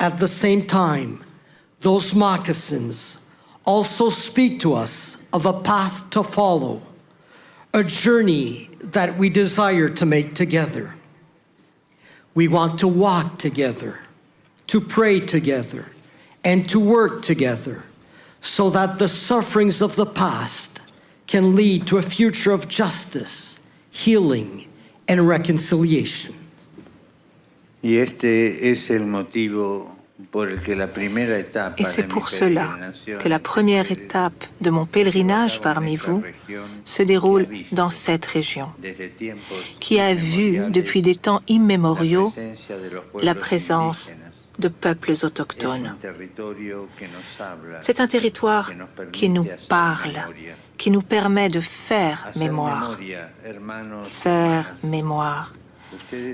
At 0.00 0.18
the 0.18 0.26
same 0.26 0.66
time, 0.66 1.24
those 1.82 2.12
moccasins 2.12 3.24
also 3.64 4.10
speak 4.10 4.58
to 4.62 4.74
us 4.74 5.24
of 5.32 5.46
a 5.46 5.52
path 5.52 6.10
to 6.10 6.24
follow, 6.24 6.82
a 7.72 7.84
journey 7.84 8.70
that 8.82 9.16
we 9.16 9.28
desire 9.30 9.88
to 9.88 10.04
make 10.04 10.34
together. 10.34 10.96
We 12.34 12.48
want 12.48 12.80
to 12.80 12.88
walk 12.88 13.38
together 13.38 14.00
to 14.70 14.80
pray 14.80 15.18
together 15.18 15.84
and 16.44 16.68
to 16.70 16.78
work 16.78 17.22
together 17.22 17.82
so 18.40 18.70
that 18.70 18.98
the 18.98 19.08
sufferings 19.08 19.82
of 19.82 19.96
the 19.96 20.06
past 20.06 20.80
can 21.26 21.56
lead 21.56 21.86
to 21.88 21.98
a 21.98 22.02
future 22.02 22.52
of 22.52 22.68
justice, 22.68 23.60
healing, 23.90 24.66
and 25.08 25.28
reconciliation. 25.28 26.34
Y 27.82 27.96
este 27.96 28.70
es 28.70 28.90
el 28.90 29.06
motivo 29.06 30.00
Et 31.78 31.84
c'est 31.84 32.06
pour 32.06 32.28
cela 32.28 32.76
que 33.18 33.28
la 33.28 33.38
première 33.38 33.90
étape 33.90 34.44
de 34.60 34.70
mon 34.70 34.86
pèlerinage 34.86 35.60
parmi 35.60 35.96
vous 35.96 36.22
se 36.84 37.02
déroule 37.02 37.46
dans 37.72 37.90
cette 37.90 38.26
région, 38.26 38.68
qui 39.80 39.98
a 39.98 40.14
vu 40.14 40.60
depuis 40.68 41.02
des 41.02 41.16
temps 41.16 41.40
immémoriaux 41.48 42.32
la 43.22 43.34
présence 43.34 44.12
de 44.60 44.68
peuples 44.68 45.14
autochtones. 45.22 45.94
C'est 47.80 48.00
un 48.00 48.06
territoire 48.06 48.72
qui 49.12 49.28
nous 49.28 49.46
parle, 49.68 50.18
qui 50.78 50.90
nous 50.90 51.02
permet 51.02 51.48
de 51.48 51.60
faire 51.60 52.28
mémoire. 52.36 52.98
Faire 54.04 54.74
mémoire. 54.84 55.54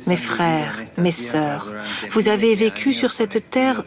Mes 0.06 0.18
frères, 0.18 0.84
mes 0.98 1.12
sœurs, 1.12 1.72
vous 2.10 2.28
avez 2.28 2.54
vécu 2.54 2.92
sur 2.92 3.12
cette 3.12 3.50
terre 3.50 3.84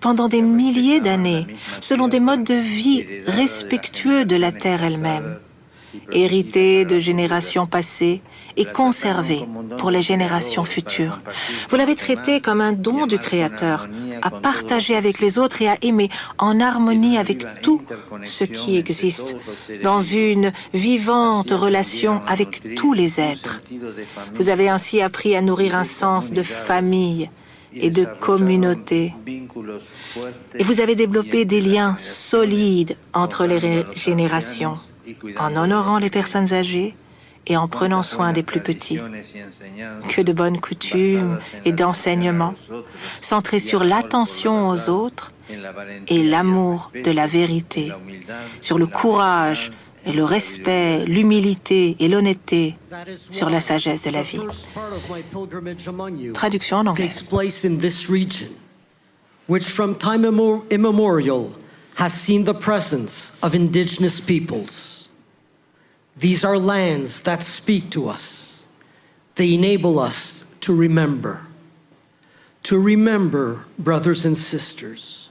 pendant 0.00 0.28
des 0.28 0.42
milliers 0.42 1.00
d'années, 1.00 1.46
selon 1.80 2.08
des 2.08 2.18
modes 2.18 2.42
de 2.42 2.54
vie 2.54 3.06
respectueux 3.26 4.24
de 4.24 4.34
la 4.34 4.50
terre 4.50 4.82
elle-même 4.82 5.38
hérité 6.12 6.84
de 6.84 6.98
générations 6.98 7.66
passées 7.66 8.22
et 8.60 8.66
conservé 8.66 9.40
pour 9.78 9.90
les 9.90 10.02
générations 10.02 10.66
futures. 10.66 11.18
Vous 11.70 11.76
l'avez 11.76 11.96
traité 11.96 12.42
comme 12.42 12.60
un 12.60 12.72
don 12.72 13.06
du 13.06 13.18
Créateur, 13.18 13.88
à 14.20 14.30
partager 14.30 14.94
avec 14.94 15.18
les 15.18 15.38
autres 15.38 15.62
et 15.62 15.68
à 15.68 15.78
aimer 15.80 16.10
en 16.36 16.60
harmonie 16.60 17.16
avec 17.16 17.46
tout 17.62 17.80
ce 18.22 18.44
qui 18.44 18.76
existe, 18.76 19.38
dans 19.82 20.00
une 20.00 20.52
vivante 20.74 21.52
relation 21.52 22.20
avec 22.26 22.74
tous 22.74 22.92
les 22.92 23.18
êtres. 23.18 23.62
Vous 24.34 24.50
avez 24.50 24.68
ainsi 24.68 25.00
appris 25.00 25.34
à 25.34 25.40
nourrir 25.40 25.74
un 25.74 25.84
sens 25.84 26.30
de 26.30 26.42
famille 26.42 27.30
et 27.72 27.88
de 27.88 28.04
communauté. 28.20 29.14
Et 30.58 30.64
vous 30.64 30.80
avez 30.82 30.96
développé 30.96 31.46
des 31.46 31.62
liens 31.62 31.96
solides 31.98 32.96
entre 33.14 33.46
les 33.46 33.86
générations 33.94 34.76
en 35.38 35.56
honorant 35.56 35.98
les 35.98 36.10
personnes 36.10 36.52
âgées 36.52 36.94
et 37.50 37.56
en 37.56 37.66
prenant 37.66 38.02
soin 38.02 38.32
des 38.32 38.44
plus 38.44 38.60
petits. 38.60 38.98
Que 40.08 40.22
de 40.22 40.32
bonnes 40.32 40.60
coutumes 40.60 41.40
et 41.64 41.72
d'enseignements 41.72 42.54
centrés 43.20 43.58
sur 43.58 43.82
l'attention 43.82 44.68
aux 44.68 44.88
autres 44.88 45.32
et 46.06 46.22
l'amour 46.22 46.92
de 46.94 47.10
la 47.10 47.26
vérité, 47.26 47.92
sur 48.60 48.78
le 48.78 48.86
courage 48.86 49.72
et 50.06 50.12
le 50.12 50.24
respect, 50.24 51.04
l'humilité 51.06 51.96
et 51.98 52.08
l'honnêteté, 52.08 52.76
sur 53.30 53.50
la 53.50 53.60
sagesse 53.60 54.02
de 54.02 54.10
la 54.10 54.22
vie. 54.22 54.40
Traduction 56.32 56.78
en 56.78 56.86
anglais. 56.86 57.10
which 59.48 59.64
from 59.64 59.96
time 59.96 60.24
immemorial 60.70 61.52
has 61.96 62.12
seen 62.12 62.44
the 62.44 62.54
presence 62.54 63.32
of 63.42 63.52
indigenous 63.52 64.20
peoples. 64.20 64.89
These 66.20 66.44
are 66.44 66.58
lands 66.58 67.22
that 67.22 67.42
speak 67.42 67.90
to 67.90 68.08
us. 68.08 68.66
They 69.36 69.54
enable 69.54 69.98
us 69.98 70.44
to 70.60 70.74
remember. 70.74 71.46
To 72.64 72.78
remember, 72.78 73.64
brothers 73.78 74.26
and 74.26 74.36
sisters. 74.36 75.30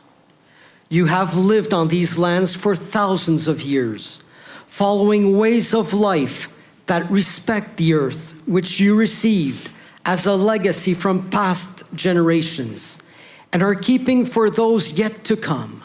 You 0.89 1.05
have 1.05 1.37
lived 1.37 1.75
on 1.75 1.89
these 1.89 2.17
lands 2.17 2.55
for 2.55 2.75
thousands 2.75 3.47
of 3.47 3.61
years, 3.61 4.23
following 4.65 5.37
ways 5.37 5.75
of 5.75 5.93
life 5.93 6.51
that 6.87 7.09
respect 7.11 7.77
the 7.77 7.93
earth, 7.93 8.33
which 8.47 8.79
you 8.79 8.95
received 8.95 9.69
as 10.05 10.25
a 10.25 10.33
legacy 10.33 10.95
from 10.95 11.29
past 11.29 11.83
generations 11.93 12.97
and 13.53 13.61
are 13.61 13.75
keeping 13.75 14.25
for 14.25 14.49
those 14.49 14.93
yet 14.93 15.23
to 15.25 15.37
come. 15.37 15.83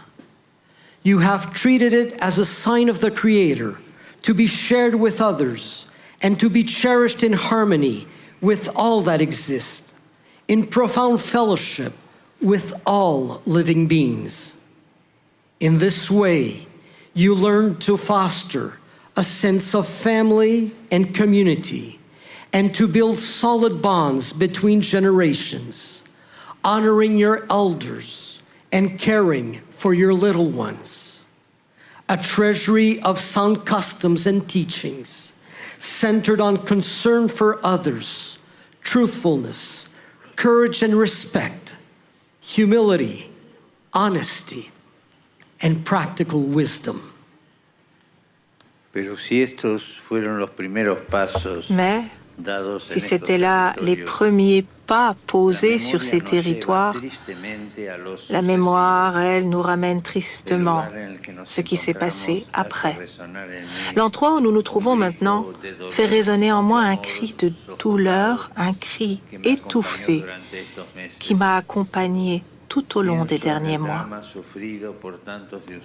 You 1.03 1.19
have 1.19 1.53
treated 1.53 1.93
it 1.93 2.15
as 2.23 2.39
a 2.39 2.47
sign 2.47 2.89
of 2.89 3.01
the 3.01 3.11
Creator 3.11 3.79
to 4.25 4.35
be 4.35 4.47
shared 4.47 4.95
with 4.95 5.21
others, 5.21 5.87
and 6.21 6.41
to 6.41 6.49
be 6.49 6.65
cherished 6.65 7.23
in 7.23 7.35
harmony 7.35 8.07
with 8.41 8.69
all 8.75 9.03
that 9.03 9.21
exists, 9.21 9.93
in 10.49 10.67
profound 10.67 11.21
fellowship 11.21 11.93
with 12.41 12.75
all 12.87 13.43
living 13.45 13.87
beings. 13.87 14.55
In 15.61 15.79
this 15.79 16.11
way, 16.11 16.67
you 17.13 17.35
learn 17.35 17.79
to 17.81 17.97
foster 17.97 18.79
a 19.17 19.23
sense 19.23 19.75
of 19.75 19.87
family 19.87 20.73
and 20.91 21.15
community 21.15 22.01
and 22.53 22.75
to 22.75 22.89
build 22.89 23.19
solid 23.19 23.83
bonds 23.83 24.33
between 24.33 24.81
generations, 24.81 26.03
honoring 26.65 27.19
your 27.19 27.47
elders 27.51 28.41
and 28.73 28.99
caring 28.99 29.55
for 29.71 29.93
your 29.93 30.15
little 30.15 30.51
ones. 30.51 31.14
A 32.09 32.17
treasury 32.17 33.01
of 33.03 33.19
sound 33.19 33.65
customs 33.65 34.27
and 34.27 34.47
teachings 34.49 35.33
centered 35.79 36.41
on 36.41 36.59
concern 36.59 37.29
for 37.29 37.59
others, 37.65 38.39
truthfulness, 38.83 39.89
courage 40.37 40.83
and 40.83 40.95
respect, 40.95 41.77
humility, 42.41 43.31
honesty, 43.93 44.71
and 45.61 45.85
practical 45.85 46.41
wisdom. 46.41 47.11
Pero 48.93 49.17
si 49.17 49.43
estos 49.43 49.99
fueron 49.99 50.39
los 50.39 50.51
primeros 50.51 50.99
pasos 51.11 51.69
Mais 51.69 52.11
dados 52.39 52.85
si 52.85 53.01
c'était 53.01 53.39
là 53.39 53.75
les 53.81 53.97
premiers 53.97 54.65
pas 54.87 55.09
la 55.09 55.15
posés 55.27 55.79
sur 55.79 56.03
ces 56.03 56.21
territoires, 56.21 56.97
la 58.31 58.43
mémoire, 58.43 59.19
elle, 59.19 59.49
nous 59.49 59.63
ramène 59.63 60.03
tristement 60.03 60.85
ce 61.45 61.61
qui 61.61 61.77
s'est 61.77 61.95
passé 61.95 62.47
après. 62.53 62.97
L'endroit 63.97 64.37
où 64.37 64.41
nous 64.41 64.53
nous 64.53 64.63
trouvons 64.63 64.97
maintenant 64.97 65.47
fait 65.91 66.07
résonner 66.07 66.53
en 66.53 66.63
moi 66.63 66.81
un 66.81 66.97
cri 66.97 67.35
de 67.39 67.53
douleur, 67.79 68.51
un 68.57 68.73
cri 68.73 69.21
étouffé 69.45 70.25
qui 71.19 71.35
m'a 71.35 71.57
accompagné 71.57 72.43
tout 72.75 72.99
au 72.99 73.03
long 73.03 73.25
des 73.25 73.39
derniers 73.39 73.79
mois. 73.79 74.05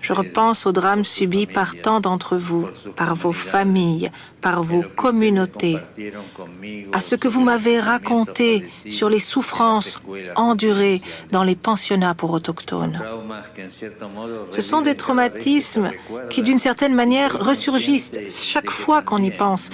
Je 0.02 0.12
repense 0.12 0.66
au 0.66 0.72
drame 0.72 1.02
por 1.02 1.06
sus 1.06 1.20
subi 1.20 1.46
par 1.46 1.76
tant 1.76 2.00
d'entre 2.00 2.36
vous, 2.36 2.66
par 2.96 3.14
vos 3.14 3.32
familles, 3.32 4.10
par 4.42 4.64
vos 4.64 4.84
communautés, 4.96 5.78
à 6.92 7.00
ce 7.00 7.14
que 7.14 7.28
vous 7.28 7.42
m'avez 7.42 7.80
raconté 7.80 8.66
sur 8.90 9.08
les 9.08 9.20
souffrances 9.20 10.02
endurées 10.36 11.02
dans 11.32 11.44
les 11.44 11.56
pensionnats 11.56 12.16
pour 12.16 12.32
autochtones. 12.32 13.00
Ce 14.50 14.62
sont 14.62 14.82
des 14.82 14.96
traumatismes 14.96 15.92
qui, 16.32 16.42
d'une 16.42 16.58
certaine 16.70 16.96
manière, 16.96 17.38
ressurgissent 17.40 18.18
chaque 18.32 18.72
fois 18.72 19.04
qu'on 19.04 19.22
y 19.30 19.30
pense. 19.30 19.70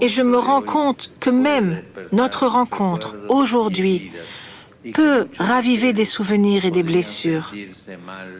Et 0.00 0.08
je 0.08 0.22
me 0.22 0.38
rends 0.38 0.62
compte 0.62 1.12
que 1.20 1.30
même 1.30 1.80
notre 2.10 2.48
rencontre 2.48 3.14
aujourd'hui 3.28 4.10
peut 4.92 5.28
raviver 5.38 5.92
des 5.92 6.04
souvenirs 6.04 6.64
et 6.64 6.70
des 6.70 6.82
blessures. 6.82 7.52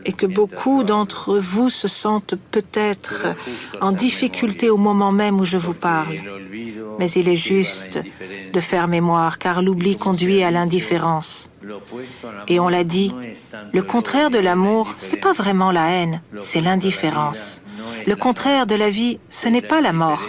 Et 0.05 0.13
que 0.13 0.27
beaucoup 0.27 0.85
d'entre 0.85 1.39
vous 1.39 1.71
se 1.71 1.89
sentent 1.89 2.35
peut-être 2.51 3.27
en 3.81 3.93
difficulté 3.93 4.71
au 4.71 4.77
moment 4.77 5.13
même 5.13 5.41
où 5.41 5.45
je 5.45 5.57
vous 5.57 5.75
parle. 5.75 6.17
Mais 6.99 7.11
il 7.11 7.29
est 7.29 7.37
juste 7.37 8.01
de 8.53 8.61
faire 8.61 8.89
mémoire, 8.89 9.39
car 9.39 9.63
l'oubli 9.63 9.97
conduit 9.97 10.43
à 10.43 10.51
l'indifférence. 10.51 11.51
Et 12.49 12.61
on 12.61 12.69
l'a 12.69 12.85
dit, 12.85 13.13
le 13.73 13.83
contraire 13.83 14.31
de 14.31 14.39
l'amour, 14.39 14.95
c'est 14.99 15.17
pas 15.17 15.33
vraiment 15.33 15.73
la 15.73 15.91
haine, 15.91 16.23
c'est 16.43 16.61
l'indifférence. 16.61 17.63
Le 18.07 18.17
contraire 18.17 18.67
de 18.67 18.75
la 18.75 18.91
vie, 18.91 19.19
ce 19.31 19.49
n'est 19.49 19.63
pas 19.63 19.81
la 19.81 19.93
mort, 19.93 20.23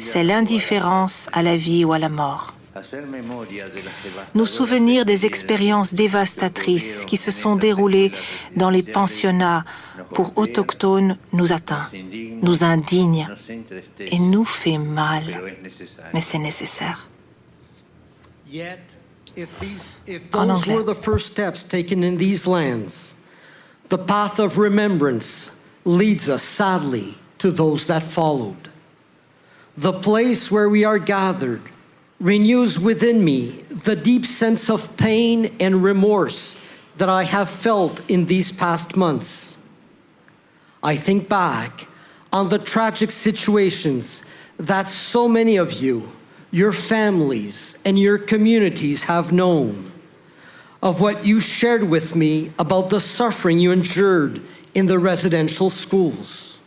c'est 0.00 0.24
l'indifférence 0.24 1.28
à 1.32 1.42
la 1.42 1.56
vie 1.56 1.84
ou 1.84 1.92
à 1.92 1.98
la 1.98 2.08
mort. 2.08 2.54
Nous 4.34 4.46
souvenir 4.46 5.04
des 5.04 5.26
expériences 5.26 5.92
dévastatrices 5.92 7.04
qui 7.04 7.16
se 7.16 7.30
sont 7.30 7.56
déroulées 7.56 8.12
dans 8.54 8.70
les 8.70 8.82
pensionnats 8.82 9.64
pour 10.14 10.38
autochtones 10.38 11.16
nous 11.32 11.52
atteint, 11.52 11.88
nous 12.42 12.62
indigne 12.62 13.28
et 13.98 14.18
nous 14.18 14.44
fait 14.44 14.78
mal. 14.78 15.56
Mais 16.14 16.20
c'est 16.20 16.38
nécessaire. 16.38 17.08
En 20.32 20.48
anglais. 20.48 20.76
the 23.90 23.98
path 23.98 24.38
of 24.38 24.56
remembrance 24.56 25.50
leads 25.84 26.28
us 26.28 26.42
sadly 26.42 27.14
to 27.38 27.50
those 27.50 27.86
that 27.86 28.02
followed. 28.02 28.68
The 29.76 29.92
place 29.92 30.50
where 30.50 30.68
we 30.68 30.84
are 30.84 30.98
gathered 30.98 31.62
renews 32.20 32.78
within 32.78 33.24
me 33.24 33.48
the 33.70 33.96
deep 33.96 34.26
sense 34.26 34.68
of 34.68 34.94
pain 34.98 35.56
and 35.58 35.82
remorse 35.82 36.60
that 36.98 37.08
I 37.08 37.24
have 37.24 37.48
felt 37.48 38.02
in 38.10 38.26
these 38.26 38.52
past 38.52 38.94
months. 38.94 39.56
I 40.82 40.96
think 40.96 41.28
back 41.28 41.88
on 42.30 42.48
the 42.48 42.58
tragic 42.58 43.10
situations 43.10 44.22
that 44.58 44.88
so 44.88 45.26
many 45.26 45.56
of 45.56 45.72
you, 45.72 46.12
your 46.50 46.72
families, 46.72 47.78
and 47.86 47.98
your 47.98 48.18
communities 48.18 49.04
have 49.04 49.32
known, 49.32 49.90
of 50.82 51.00
what 51.00 51.24
you 51.24 51.40
shared 51.40 51.88
with 51.88 52.14
me 52.14 52.52
about 52.58 52.90
the 52.90 53.00
suffering 53.00 53.58
you 53.58 53.72
endured 53.72 54.42
in 54.74 54.86
the 54.86 54.98
residential 54.98 55.70
schools. 55.70 56.58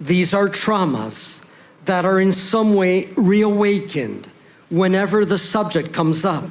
These 0.00 0.32
are 0.32 0.48
traumas 0.48 1.44
that 1.86 2.04
are 2.04 2.20
in 2.20 2.30
some 2.30 2.74
way 2.74 3.06
reawakened 3.16 4.28
whenever 4.70 5.24
the 5.24 5.38
subject 5.38 5.92
comes 5.92 6.24
up. 6.24 6.48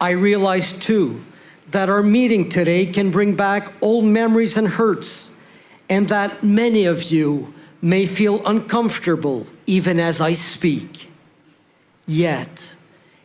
I 0.00 0.10
realize 0.10 0.78
too 0.78 1.20
that 1.70 1.88
our 1.88 2.02
meeting 2.02 2.48
today 2.48 2.86
can 2.86 3.10
bring 3.10 3.34
back 3.34 3.72
old 3.80 4.04
memories 4.04 4.56
and 4.56 4.68
hurts, 4.68 5.34
and 5.88 6.08
that 6.08 6.42
many 6.42 6.84
of 6.84 7.04
you 7.04 7.52
may 7.82 8.06
feel 8.06 8.44
uncomfortable 8.46 9.46
even 9.66 9.98
as 9.98 10.20
I 10.20 10.32
speak. 10.32 11.08
Yet, 12.06 12.74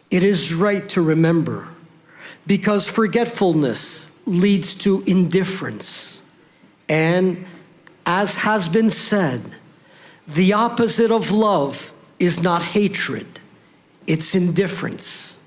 it 0.10 0.23
is 0.23 0.53
right 0.53 0.88
to 0.89 1.01
remember, 1.01 1.67
because 2.47 2.89
forgetfulness 2.89 4.12
leads 4.25 4.75
to 4.75 5.03
indifference. 5.05 6.21
And 6.89 7.45
as 8.05 8.38
has 8.39 8.67
been 8.69 8.89
said, 8.89 9.41
the 10.27 10.53
opposite 10.53 11.12
of 11.12 11.31
love 11.31 11.91
is 12.19 12.41
not 12.41 12.62
hatred, 12.62 13.39
it's 14.12 14.36
indifference. 14.36 15.39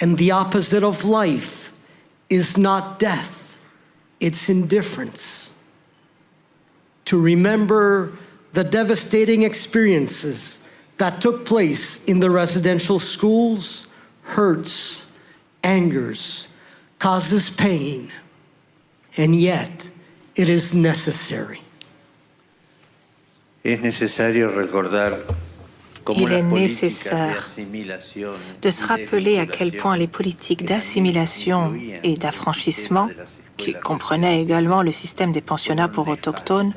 And 0.00 0.16
the 0.16 0.30
opposite 0.30 0.82
of 0.82 1.04
life 1.04 1.70
is 2.30 2.56
not 2.56 2.98
death, 2.98 3.58
it's 4.20 4.48
indifference. 4.48 5.50
To 7.04 7.20
remember 7.20 8.12
the 8.54 8.64
devastating 8.64 9.42
experiences 9.42 10.60
that 10.96 11.20
took 11.20 11.44
place 11.44 12.02
in 12.06 12.20
the 12.20 12.30
residential 12.30 12.98
schools 12.98 13.86
hurts, 14.22 15.12
angers, 15.62 16.48
causes 16.98 17.50
pain, 17.50 18.10
and 19.18 19.36
yet 19.36 19.90
it 20.34 20.48
is 20.48 20.72
necessary. 20.72 21.60
Es 23.62 23.78
necesario 23.80 24.50
recordar 24.50 25.22
Il 26.16 26.32
est 26.32 26.42
nécessaire 26.42 27.48
de 28.62 28.70
se 28.70 28.84
rappeler 28.84 29.38
à 29.38 29.46
quel 29.46 29.72
point 29.72 29.96
les 29.96 30.06
politiques 30.06 30.64
d'assimilation 30.64 31.74
et 32.02 32.16
d'affranchissement, 32.16 33.08
qui 33.56 33.74
comprenaient 33.74 34.42
également 34.42 34.82
le 34.82 34.92
système 34.92 35.32
des 35.32 35.40
pensionnats 35.40 35.88
pour 35.88 36.08
autochtones, 36.08 36.72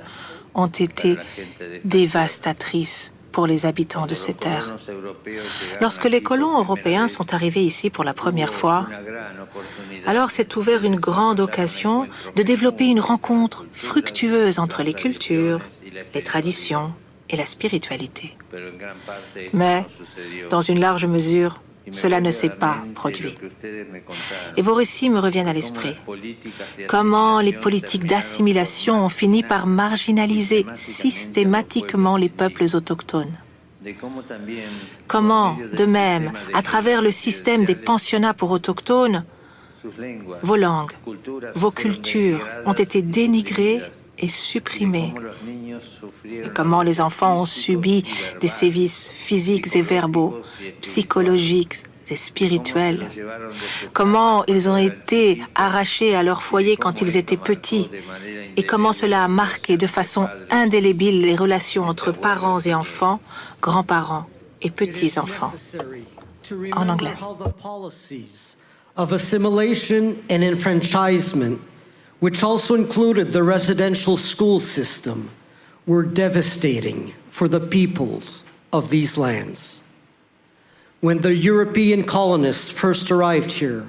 ont 0.54 0.68
été 0.68 1.18
dévastatrices 1.84 3.14
pour 3.32 3.46
les 3.46 3.68
habitants 3.68 4.08
de 4.08 4.16
ces 4.16 4.34
terres. 4.34 4.76
Lorsque 5.80 6.06
les 6.06 6.22
colons 6.22 6.58
européens 6.58 7.08
sont 7.08 7.36
arrivés 7.36 7.62
ici 7.62 7.92
pour 7.92 8.04
la 8.04 8.16
première 8.16 8.54
fois, 8.54 8.88
alors 10.08 10.32
s'est 10.32 10.58
ouvert 10.58 10.84
une 10.84 10.96
grande 10.96 11.40
occasion 11.40 12.08
de 12.36 12.42
développer 12.42 12.88
une 12.88 13.00
rencontre 13.00 13.66
fructueuse 13.74 14.58
entre 14.58 14.82
les 14.82 14.94
cultures, 14.94 15.62
les 16.16 16.24
traditions 16.24 16.94
et 17.30 17.36
la 17.36 17.46
spiritualité. 17.46 18.38
Mais, 19.54 19.86
dans 20.50 20.62
une 20.62 20.80
large 20.80 21.06
mesure, 21.06 21.62
cela 21.92 22.22
ne 22.22 22.32
s'est 22.32 22.50
pas 22.50 22.78
produit. 22.96 23.36
Et 24.58 24.62
vos 24.62 24.74
récits 24.74 25.10
me 25.10 25.20
reviennent 25.20 25.48
à 25.48 25.54
l'esprit. 25.54 25.96
Comment 26.88 27.40
les 27.40 27.54
politiques 27.54 28.06
d'assimilation 28.06 29.04
ont 29.06 29.10
fini 29.10 29.44
par 29.44 29.68
marginaliser 29.68 30.66
systématiquement 30.76 32.18
les 32.18 32.30
peuples 32.30 32.66
autochtones. 32.74 33.38
Comment, 35.08 35.58
de 35.78 35.86
même, 35.86 36.34
à 36.54 36.62
travers 36.62 37.02
le 37.02 37.12
système 37.12 37.64
des 37.64 37.76
pensionnats 37.76 38.34
pour 38.34 38.52
autochtones, 38.52 39.24
vos 40.42 40.58
langues, 40.58 40.92
vos 41.56 41.72
cultures 41.72 42.46
ont 42.66 42.74
été 42.74 43.02
dénigrées 43.02 43.82
et 44.20 44.28
supprimée, 44.28 45.14
et 46.32 46.50
comment 46.54 46.82
les 46.82 47.02
enfants 47.02 47.42
ont 47.42 47.46
subi 47.46 48.04
des 48.42 48.48
sévices 48.48 49.12
physiques 49.14 49.76
et 49.76 49.82
verbaux, 49.82 50.42
psychologiques 50.82 51.84
et 52.10 52.16
spirituels, 52.16 53.08
comment 53.94 54.46
ils 54.46 54.70
ont 54.70 54.78
été 54.78 55.42
arrachés 55.56 56.16
à 56.16 56.24
leur 56.24 56.42
foyer 56.42 56.78
quand 56.78 57.02
ils 57.02 57.18
étaient 57.18 57.38
petits, 57.38 57.90
et 58.56 58.64
comment 58.64 58.94
cela 58.94 59.26
a 59.26 59.28
marqué 59.28 59.78
de 59.78 59.88
façon 59.88 60.28
indélébile 60.50 61.22
les 61.22 61.36
relations 61.36 61.84
entre 61.84 62.12
parents 62.12 62.60
et 62.60 62.74
enfants, 62.74 63.20
grands-parents 63.62 64.26
et 64.62 64.72
petits-enfants. 64.72 65.54
En 66.74 66.88
anglais. 66.88 67.14
of 68.98 69.14
assimilation 69.14 70.18
and 70.30 70.44
enfranchisement, 70.44 71.60
which 72.20 72.44
also 72.44 72.74
included 72.74 73.32
the 73.32 73.44
residential 73.44 74.18
school 74.18 74.60
system, 74.60 75.30
were 75.88 76.04
devastating 76.04 77.14
for 77.30 77.48
the 77.48 77.60
peoples 77.62 78.44
of 78.72 78.90
these 78.90 79.18
lands. 79.18 79.82
When 81.00 81.22
the 81.22 81.34
European 81.34 82.04
colonists 82.04 82.70
first 82.70 83.10
arrived 83.10 83.54
here, 83.54 83.88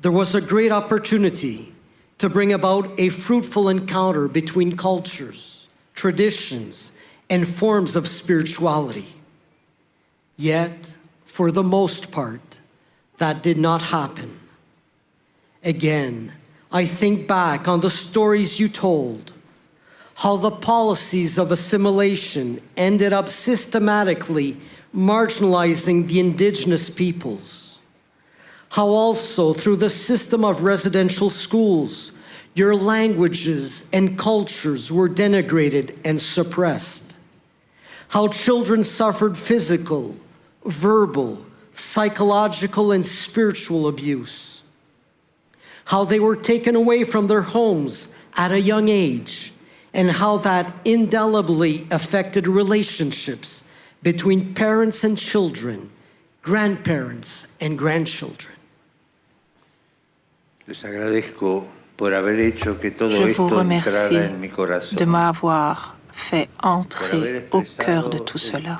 there 0.00 0.12
was 0.12 0.34
a 0.34 0.40
great 0.40 0.70
opportunity 0.70 1.72
to 2.18 2.28
bring 2.28 2.52
about 2.52 2.90
a 3.00 3.08
fruitful 3.08 3.68
encounter 3.68 4.28
between 4.28 4.76
cultures, 4.76 5.66
traditions, 5.94 6.92
and 7.30 7.48
forms 7.48 7.96
of 7.96 8.08
spirituality. 8.08 9.06
Yet, 10.36 10.96
for 11.24 11.50
the 11.50 11.62
most 11.62 12.12
part, 12.12 12.58
that 13.18 13.42
did 13.42 13.58
not 13.58 13.82
happen. 13.82 14.38
Again, 15.64 16.32
I 16.70 16.84
think 16.84 17.26
back 17.26 17.66
on 17.66 17.80
the 17.80 17.90
stories 17.90 18.60
you 18.60 18.68
told, 18.68 19.32
how 20.18 20.36
the 20.36 20.50
policies 20.50 21.38
of 21.38 21.52
assimilation 21.52 22.60
ended 22.76 23.12
up 23.12 23.28
systematically 23.28 24.56
marginalizing 24.92 26.08
the 26.08 26.18
indigenous 26.18 26.90
peoples. 26.90 27.78
How 28.70 28.88
also, 28.88 29.54
through 29.54 29.76
the 29.76 29.88
system 29.88 30.44
of 30.44 30.64
residential 30.64 31.30
schools, 31.30 32.10
your 32.54 32.74
languages 32.74 33.88
and 33.92 34.18
cultures 34.18 34.90
were 34.90 35.08
denigrated 35.08 35.96
and 36.04 36.20
suppressed. 36.20 37.14
How 38.08 38.26
children 38.26 38.82
suffered 38.82 39.38
physical, 39.38 40.16
verbal, 40.64 41.46
psychological 41.72 42.90
and 42.90 43.06
spiritual 43.06 43.86
abuse, 43.86 44.64
how 45.84 46.04
they 46.04 46.18
were 46.18 46.34
taken 46.34 46.74
away 46.74 47.04
from 47.04 47.28
their 47.28 47.42
homes 47.42 48.08
at 48.36 48.50
a 48.50 48.60
young 48.60 48.88
age, 48.88 49.52
and 49.94 50.10
how 50.10 50.38
that 50.38 50.66
indelibly 50.84 51.86
affected 51.90 52.46
relationships 52.46 53.64
between 54.02 54.54
parents 54.54 55.04
and 55.04 55.18
children, 55.18 55.90
grandparents 56.42 57.56
and 57.60 57.78
grandchildren. 57.78 58.54
Les 60.66 60.84
agradezco 60.84 61.64
por 61.96 62.12
haber 62.14 62.38
hecho 62.40 62.78
que 62.78 62.90
todo 62.90 63.10
Je 63.10 63.32
vous 63.32 63.48
remercie 63.48 64.18
en 64.18 64.38
mi 64.38 64.48
de 64.48 65.04
m'avoir 65.04 65.96
fait 66.10 66.48
entrer 66.62 67.46
au 67.52 67.62
cœur 67.62 68.10
de 68.10 68.18
tout 68.18 68.38
cela. 68.38 68.76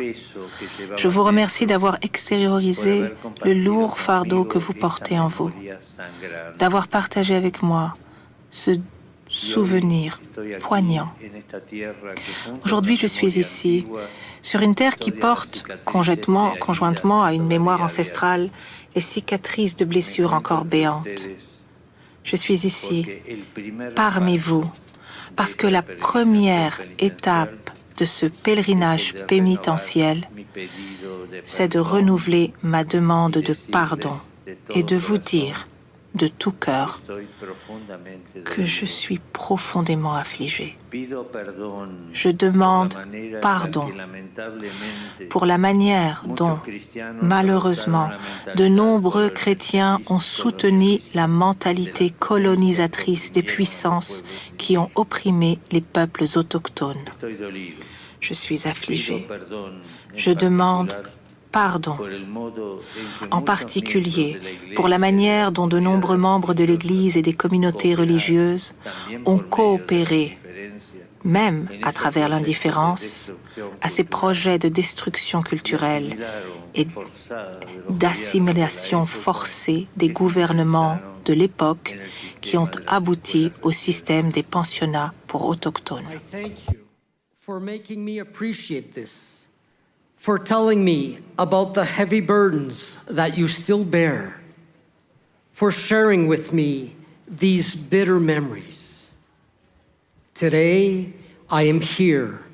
Je 0.96 1.08
vous 1.08 1.22
remercie 1.22 1.66
d'avoir 1.66 1.98
extériorisé 2.02 3.04
le 3.44 3.54
lourd 3.54 3.98
fardeau 3.98 4.44
que 4.44 4.58
vous 4.58 4.74
portez 4.74 5.18
en 5.18 5.28
vous, 5.28 5.50
d'avoir 6.58 6.88
partagé 6.88 7.34
avec 7.34 7.62
moi 7.62 7.94
ce 8.50 8.72
souvenir 9.28 10.20
poignant. 10.60 11.10
Aujourd'hui, 12.64 12.96
je 12.96 13.06
suis 13.06 13.38
ici, 13.38 13.84
sur 14.42 14.60
une 14.62 14.74
terre 14.74 14.96
qui 14.96 15.10
porte, 15.10 15.64
conjointement, 15.84 16.54
conjointement 16.60 17.22
à 17.22 17.32
une 17.32 17.46
mémoire 17.46 17.82
ancestrale, 17.82 18.50
les 18.94 19.00
cicatrices 19.00 19.76
de 19.76 19.84
blessures 19.84 20.34
encore 20.34 20.64
béantes. 20.64 21.28
Je 22.24 22.36
suis 22.36 22.66
ici, 22.66 23.06
parmi 23.94 24.36
vous, 24.36 24.64
parce 25.36 25.54
que 25.54 25.66
la 25.66 25.82
première 25.82 26.80
étape 26.98 27.70
de 27.98 28.04
ce 28.04 28.26
pèlerinage 28.26 29.14
pénitentiel, 29.26 30.28
c'est 31.44 31.72
de 31.72 31.78
renouveler 31.78 32.52
ma 32.62 32.84
demande 32.84 33.38
de 33.38 33.54
pardon 33.72 34.16
et 34.74 34.82
de 34.82 34.96
vous 34.96 35.18
dire 35.18 35.68
de 36.18 36.28
tout 36.28 36.52
cœur 36.52 37.00
que 38.44 38.66
je 38.66 38.84
suis 38.84 39.20
profondément 39.32 40.14
affligé. 40.14 40.76
Je 42.12 42.30
demande 42.30 42.94
pardon 43.40 43.88
pour 45.30 45.46
la 45.46 45.58
manière 45.58 46.24
dont, 46.26 46.58
malheureusement, 47.22 48.10
de 48.56 48.66
nombreux 48.68 49.30
chrétiens 49.30 50.00
ont 50.08 50.18
soutenu 50.18 51.00
la 51.14 51.26
mentalité 51.28 52.10
colonisatrice 52.10 53.32
des 53.32 53.42
puissances 53.42 54.24
qui 54.56 54.76
ont 54.76 54.90
opprimé 54.94 55.58
les 55.72 55.80
peuples 55.80 56.24
autochtones. 56.36 57.04
Je 58.20 58.34
suis 58.34 58.66
affligé. 58.66 59.26
Je 60.16 60.32
demande 60.32 60.94
pardon, 61.50 61.96
en 63.30 63.42
particulier 63.42 64.38
pour 64.76 64.88
la 64.88 64.98
manière 64.98 65.52
dont 65.52 65.66
de 65.66 65.78
nombreux 65.78 66.16
membres 66.16 66.54
de 66.54 66.64
l'Église 66.64 67.16
et 67.16 67.22
des 67.22 67.34
communautés 67.34 67.94
religieuses 67.94 68.74
ont 69.26 69.38
coopéré, 69.38 70.38
même 71.24 71.68
à 71.82 71.92
travers 71.92 72.28
l'indifférence, 72.28 73.32
à 73.80 73.88
ces 73.88 74.04
projets 74.04 74.58
de 74.58 74.68
destruction 74.68 75.42
culturelle 75.42 76.16
et 76.74 76.86
d'assimilation 77.90 79.06
forcée 79.06 79.86
des 79.96 80.10
gouvernements 80.10 80.98
de 81.24 81.34
l'époque 81.34 81.96
qui 82.40 82.56
ont 82.56 82.70
abouti 82.86 83.52
au 83.62 83.72
système 83.72 84.30
des 84.30 84.42
pensionnats 84.42 85.12
pour 85.26 85.46
autochtones. 85.46 86.04
For 90.18 90.38
telling 90.38 90.84
me 90.84 91.20
about 91.38 91.74
the 91.74 91.84
heavy 91.84 92.20
burdens 92.20 92.96
that 93.04 93.38
you 93.38 93.48
still 93.48 93.84
bear, 93.84 94.40
for 95.52 95.70
sharing 95.70 96.26
with 96.26 96.52
me 96.52 96.94
these 97.26 97.74
bitter 97.74 98.18
memories. 98.18 99.12
Today, 100.34 101.12
I 101.48 101.62
am 101.62 101.80
here 101.80 102.44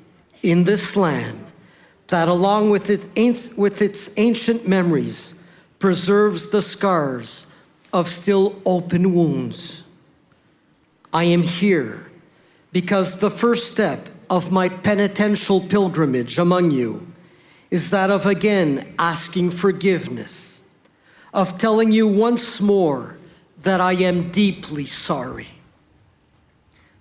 in 0.43 0.63
this 0.63 0.95
land 0.95 1.43
that, 2.07 2.27
along 2.27 2.69
with, 2.69 2.89
it, 2.89 3.57
with 3.57 3.81
its 3.81 4.11
ancient 4.17 4.67
memories, 4.67 5.33
preserves 5.79 6.51
the 6.51 6.61
scars 6.61 7.51
of 7.91 8.07
still 8.07 8.61
open 8.65 9.13
wounds. 9.13 9.87
I 11.11 11.23
am 11.23 11.41
here 11.41 12.11
because 12.71 13.19
the 13.19 13.31
first 13.31 13.71
step 13.71 14.07
of 14.29 14.51
my 14.51 14.69
penitential 14.69 15.61
pilgrimage 15.61 16.37
among 16.37 16.71
you 16.71 17.07
is 17.75 17.89
that 17.89 18.09
of 18.09 18.25
again 18.25 18.95
asking 18.97 19.51
forgiveness, 19.51 20.61
of 21.33 21.57
telling 21.57 21.91
you 21.91 22.07
once 22.07 22.61
more 22.61 23.17
that 23.63 23.81
I 23.81 23.91
am 23.95 24.31
deeply 24.31 24.85
sorry. 24.85 25.49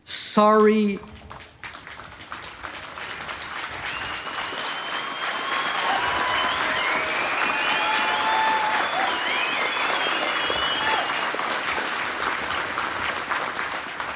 Sorry. 0.03 0.99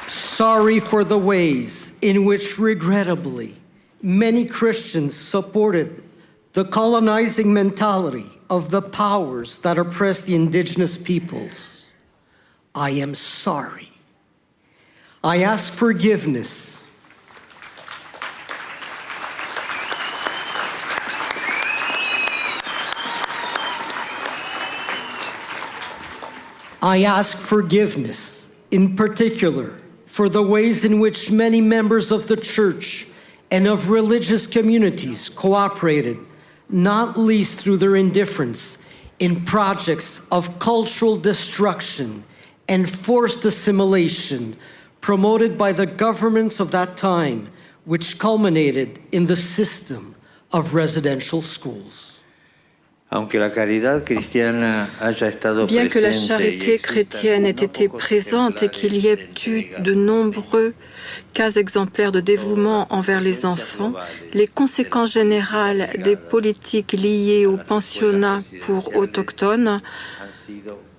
Sorry 0.07 0.81
for 0.81 1.05
the 1.05 1.17
ways 1.17 1.97
in 2.01 2.25
which, 2.25 2.59
regrettably, 2.59 3.55
many 4.01 4.43
Christians 4.43 5.15
supported 5.15 6.03
the 6.53 6.65
colonizing 6.65 7.53
mentality 7.53 8.25
of 8.49 8.71
the 8.71 8.81
powers 8.81 9.57
that 9.57 9.77
oppress 9.77 10.21
the 10.21 10.35
indigenous 10.35 10.97
peoples. 10.97 11.89
I 12.73 12.91
am 12.91 13.13
sorry. 13.13 13.89
I 15.23 15.43
ask 15.43 15.71
forgiveness. 15.73 16.87
I 26.81 27.03
ask 27.03 27.37
forgiveness, 27.37 28.47
in 28.71 28.95
particular, 28.95 29.77
for 30.05 30.29
the 30.29 30.41
ways 30.41 30.85
in 30.85 30.99
which 30.99 31.29
many 31.29 31.59
members 31.59 32.11
of 32.11 32.27
the 32.27 32.37
church 32.37 33.07
and 33.51 33.67
of 33.67 33.89
religious 33.89 34.47
communities 34.47 35.27
cooperated, 35.27 36.17
not 36.69 37.17
least 37.17 37.59
through 37.59 37.77
their 37.77 37.95
indifference 37.95 38.85
in 39.19 39.43
projects 39.43 40.25
of 40.31 40.59
cultural 40.59 41.17
destruction 41.17 42.23
and 42.67 42.89
forced 42.89 43.43
assimilation 43.43 44.55
promoted 45.01 45.57
by 45.57 45.71
the 45.71 45.85
governments 45.85 46.59
of 46.59 46.71
that 46.71 46.95
time, 46.95 47.49
which 47.85 48.19
culminated 48.19 49.01
in 49.11 49.25
the 49.25 49.35
system 49.35 50.15
of 50.51 50.73
residential 50.73 51.41
schools. 51.41 52.08
Bien 53.11 53.25
que 53.25 53.37
la 55.99 56.13
charité 56.13 56.77
chrétienne 56.77 57.43
ait 57.43 57.49
été 57.49 57.89
présente 57.89 58.61
et 58.61 58.69
qu'il 58.69 58.97
y 58.97 59.07
ait 59.07 59.27
eu 59.47 59.65
de 59.79 59.95
nombreux 59.95 60.75
cas 61.33 61.49
exemplaires 61.49 62.11
de 62.11 62.19
dévouement 62.19 62.85
envers 62.91 63.19
les 63.19 63.47
enfants, 63.47 63.93
les 64.35 64.45
conséquences 64.45 65.13
générales 65.13 65.89
des 65.97 66.15
politiques 66.15 66.91
liées 66.91 67.47
au 67.47 67.57
pensionnat 67.57 68.41
pour 68.61 68.95
autochtones 68.95 69.79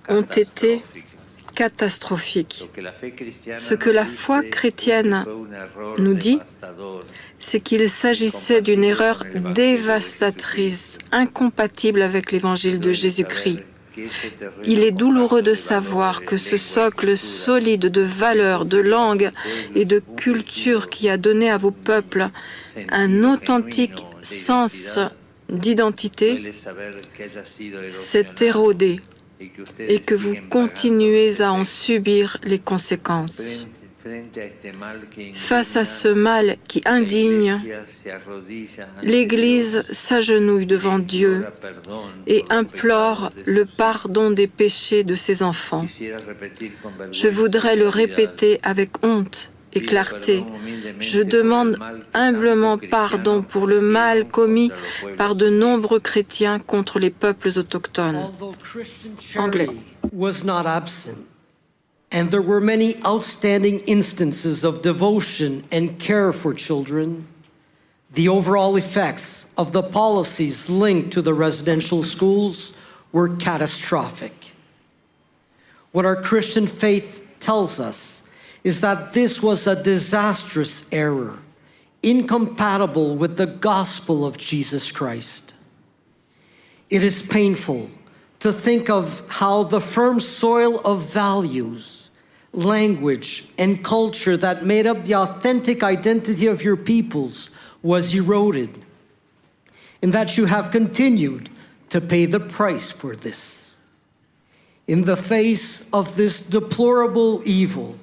ont 0.09 0.21
été 0.21 0.81
catastrophiques. 1.61 2.67
Ce 3.55 3.75
que 3.75 3.91
la 3.91 4.05
foi 4.05 4.41
chrétienne 4.41 5.25
nous 5.99 6.15
dit, 6.15 6.39
c'est 7.37 7.59
qu'il 7.59 7.87
s'agissait 7.87 8.63
d'une 8.63 8.83
erreur 8.83 9.23
dévastatrice, 9.53 10.97
incompatible 11.11 12.01
avec 12.01 12.31
l'évangile 12.31 12.79
de 12.79 12.91
Jésus-Christ. 12.91 13.59
Il 14.65 14.83
est 14.83 14.97
douloureux 15.03 15.43
de 15.43 15.53
savoir 15.53 16.25
que 16.25 16.35
ce 16.35 16.57
socle 16.57 17.15
solide 17.15 17.87
de 17.99 18.01
valeurs, 18.01 18.65
de 18.65 18.79
langue 18.79 19.29
et 19.75 19.85
de 19.85 20.01
culture 20.17 20.89
qui 20.89 21.09
a 21.09 21.17
donné 21.17 21.51
à 21.51 21.57
vos 21.57 21.75
peuples 21.89 22.29
un 22.89 23.23
authentique 23.23 24.03
sens 24.23 24.97
d'identité 25.49 26.53
s'est 27.87 28.33
érodé 28.39 29.01
et 29.79 29.99
que 29.99 30.15
vous 30.15 30.35
continuez 30.49 31.41
à 31.41 31.53
en 31.53 31.63
subir 31.63 32.37
les 32.43 32.59
conséquences. 32.59 33.65
Face 35.33 35.75
à 35.75 35.85
ce 35.85 36.07
mal 36.07 36.57
qui 36.67 36.81
indigne, 36.85 37.59
l'Église 39.03 39.83
s'agenouille 39.91 40.65
devant 40.65 40.97
Dieu 40.97 41.41
et 42.25 42.43
implore 42.49 43.31
le 43.45 43.65
pardon 43.65 44.31
des 44.31 44.47
péchés 44.47 45.03
de 45.03 45.13
ses 45.13 45.43
enfants. 45.43 45.85
Je 47.11 47.27
voudrais 47.27 47.75
le 47.75 47.87
répéter 47.87 48.59
avec 48.63 49.03
honte 49.03 49.51
et 49.73 49.81
clarté. 49.81 50.43
Je 50.99 51.21
demande 51.21 51.77
humblement 52.13 52.77
pardon 52.77 53.41
pour 53.41 53.67
le 53.67 53.81
mal 53.81 54.27
commis 54.27 54.71
par 55.17 55.35
de 55.35 55.49
nombreux 55.49 55.99
chrétiens 55.99 56.59
contre 56.59 56.99
les 56.99 57.09
peuples 57.09 57.51
autochtones. 57.57 58.29
Anglais. 59.37 59.69
and 62.11 62.29
there 62.29 62.41
were 62.41 62.59
many 62.59 63.01
outstanding 63.05 63.79
instances 63.81 64.63
of 64.63 64.81
devotion 64.81 65.63
and 65.71 65.97
care 65.97 66.33
for 66.33 66.53
children, 66.53 67.25
the 68.13 68.27
overall 68.27 68.75
effects 68.75 69.45
of 69.57 69.71
the 69.71 69.81
policies 69.81 70.69
linked 70.69 71.11
to 71.13 71.21
the 71.21 71.33
residential 71.33 72.03
schools 72.03 72.73
were 73.13 73.29
catastrophic. 73.37 74.51
What 75.93 76.05
our 76.05 76.21
Christian 76.21 76.67
faith 76.67 77.25
tells 77.39 77.79
us 77.79 78.20
is 78.63 78.81
that 78.81 79.13
this 79.13 79.41
was 79.41 79.65
a 79.67 79.81
disastrous 79.83 80.87
error, 80.91 81.39
incompatible 82.03 83.15
with 83.15 83.37
the 83.37 83.47
gospel 83.47 84.25
of 84.25 84.37
Jesus 84.37 84.91
Christ. 84.91 85.53
It 86.89 87.03
is 87.03 87.21
painful 87.21 87.89
to 88.39 88.51
think 88.51 88.89
of 88.89 89.23
how 89.29 89.63
the 89.63 89.81
firm 89.81 90.19
soil 90.19 90.79
of 90.81 91.11
values, 91.11 92.09
language, 92.53 93.45
and 93.57 93.83
culture 93.83 94.35
that 94.35 94.65
made 94.65 94.85
up 94.85 95.05
the 95.05 95.15
authentic 95.15 95.83
identity 95.83 96.47
of 96.47 96.63
your 96.63 96.75
peoples 96.75 97.49
was 97.81 98.13
eroded, 98.13 98.69
and 100.01 100.13
that 100.13 100.37
you 100.37 100.45
have 100.45 100.71
continued 100.71 101.49
to 101.89 102.01
pay 102.01 102.25
the 102.25 102.39
price 102.39 102.91
for 102.91 103.15
this. 103.15 103.73
In 104.87 105.05
the 105.05 105.17
face 105.17 105.89
of 105.93 106.15
this 106.15 106.45
deplorable 106.45 107.41
evil, 107.45 107.97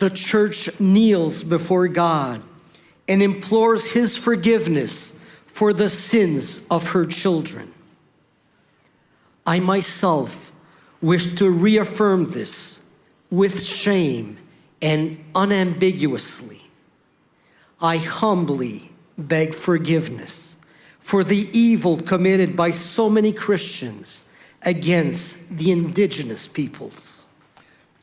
the 0.00 0.10
church 0.10 0.80
kneels 0.80 1.44
before 1.44 1.86
God 1.86 2.42
and 3.06 3.22
implores 3.22 3.92
his 3.92 4.16
forgiveness 4.16 5.18
for 5.46 5.72
the 5.72 5.88
sins 5.90 6.66
of 6.68 6.90
her 6.90 7.04
children. 7.06 7.72
I 9.46 9.60
myself 9.60 10.52
wish 11.02 11.34
to 11.36 11.50
reaffirm 11.50 12.30
this 12.30 12.80
with 13.30 13.62
shame 13.62 14.38
and 14.80 15.22
unambiguously. 15.34 16.62
I 17.80 17.98
humbly 17.98 18.90
beg 19.18 19.54
forgiveness 19.54 20.56
for 21.00 21.24
the 21.24 21.48
evil 21.56 22.00
committed 22.00 22.56
by 22.56 22.70
so 22.70 23.10
many 23.10 23.32
Christians 23.32 24.24
against 24.62 25.58
the 25.58 25.72
indigenous 25.72 26.46
peoples. 26.46 27.09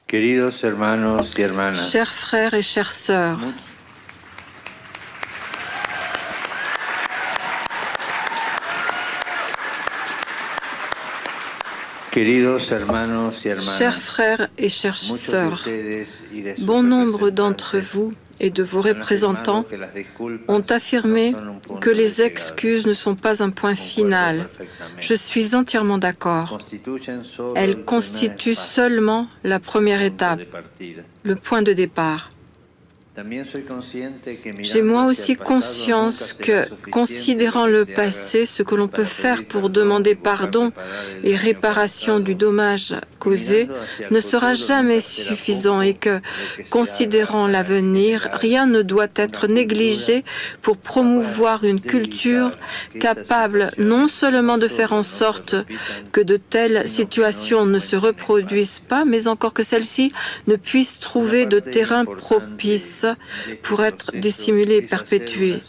Queridos 0.08 0.64
hermanos 0.64 1.38
y 1.38 1.42
hermanas, 1.42 1.92
Chers 1.92 2.14
frères 2.14 2.54
et 2.54 2.64
chères 2.64 2.92
sœurs, 2.92 3.40
queridos 12.12 12.72
hermanos 12.72 13.44
y 13.44 13.50
hermanas, 13.50 13.78
chers 13.78 14.00
frères 14.00 14.50
et 14.58 14.70
chères 14.70 14.96
sœurs, 14.96 15.68
bon 16.60 16.84
nombre 16.84 17.30
d'entre 17.30 17.78
vous 17.78 18.14
et 18.40 18.50
de 18.50 18.64
vos 18.64 18.82
représentants 18.82 19.66
ont 20.48 20.64
affirmé 20.70 21.36
que 21.82 21.90
les 21.90 22.22
excuses 22.22 22.86
ne 22.86 22.94
sont 22.94 23.16
pas 23.16 23.44
un 23.44 23.50
point 23.50 23.76
final. 23.76 24.48
Je 25.00 25.14
suis 25.14 25.56
entièrement 25.56 25.98
d'accord. 25.98 26.60
Elles 27.56 27.84
constituent 27.84 28.56
seulement 28.56 29.28
la 29.44 29.60
première 29.60 30.02
étape, 30.02 30.42
le 31.24 31.36
point 31.36 31.62
de 31.62 31.74
départ. 31.74 32.30
J'ai 34.60 34.84
moi 34.84 35.06
aussi 35.06 35.36
conscience 35.36 36.34
que, 36.34 36.68
considérant 36.92 37.66
le 37.66 37.86
passé, 37.86 38.46
ce 38.46 38.62
que 38.62 38.76
l'on 38.76 38.88
peut 38.88 39.04
faire 39.04 39.44
pour 39.44 39.72
demander 39.72 40.14
pardon 40.14 40.72
et 41.24 41.36
réparation 41.36 42.20
du 42.20 42.36
dommage 42.36 42.94
ne 43.30 44.20
sera 44.20 44.54
jamais 44.54 45.02
suffisant 45.02 45.82
et 45.82 45.94
que, 45.94 46.20
considérant 46.70 47.48
l'avenir, 47.48 48.30
rien 48.34 48.66
ne 48.66 48.82
doit 48.82 49.08
être 49.16 49.48
négligé 49.48 50.24
pour 50.62 50.78
promouvoir 50.78 51.64
une 51.64 51.82
culture 51.82 52.52
capable 53.00 53.72
non 53.78 54.08
seulement 54.08 54.58
de 54.58 54.68
faire 54.68 54.94
en 54.94 55.04
sorte 55.04 55.56
que 56.12 56.22
de 56.22 56.38
telles 56.38 56.88
situations 56.88 57.66
ne 57.66 57.80
se 57.80 57.96
reproduisent 57.96 58.82
pas, 58.88 59.06
mais 59.06 59.28
encore 59.28 59.54
que 59.54 59.64
celles-ci 59.64 60.12
ne 60.48 60.56
puissent 60.56 61.00
trouver 61.00 61.46
de 61.46 61.60
terrain 61.60 62.06
propice 62.06 63.06
pour 63.64 63.84
être 63.84 64.12
dissimulées 64.16 64.78
et 64.78 64.82
perpétuées. 64.82 65.60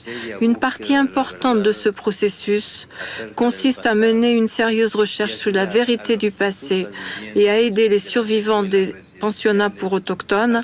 Une 0.41 0.57
partie 0.57 0.97
importante 0.97 1.63
de 1.63 1.73
ce 1.73 1.89
processus 1.89 2.89
consiste 3.37 3.87
à 3.87 3.95
mener 3.95 4.33
une 4.33 4.49
sérieuse 4.49 4.95
recherche 4.95 5.35
sur 5.35 5.53
la 5.53 5.65
vérité 5.65 6.17
du 6.17 6.31
passé 6.31 6.87
et 7.35 7.48
à 7.49 7.59
aider 7.59 7.89
les 7.89 7.99
survivants 7.99 8.63
des 8.63 8.95
pensionnats 9.21 9.71
pour 9.71 9.93
autochtones 9.93 10.63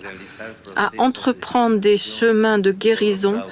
à 0.76 0.90
entreprendre 0.98 1.78
des 1.78 1.96
chemins 1.96 2.58
de 2.58 2.72
guérison 2.72 3.42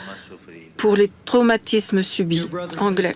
pour 0.77 0.97
les 0.97 1.11
traumatismes 1.25 2.03
subis. 2.03 2.47
Anglais. 2.79 3.15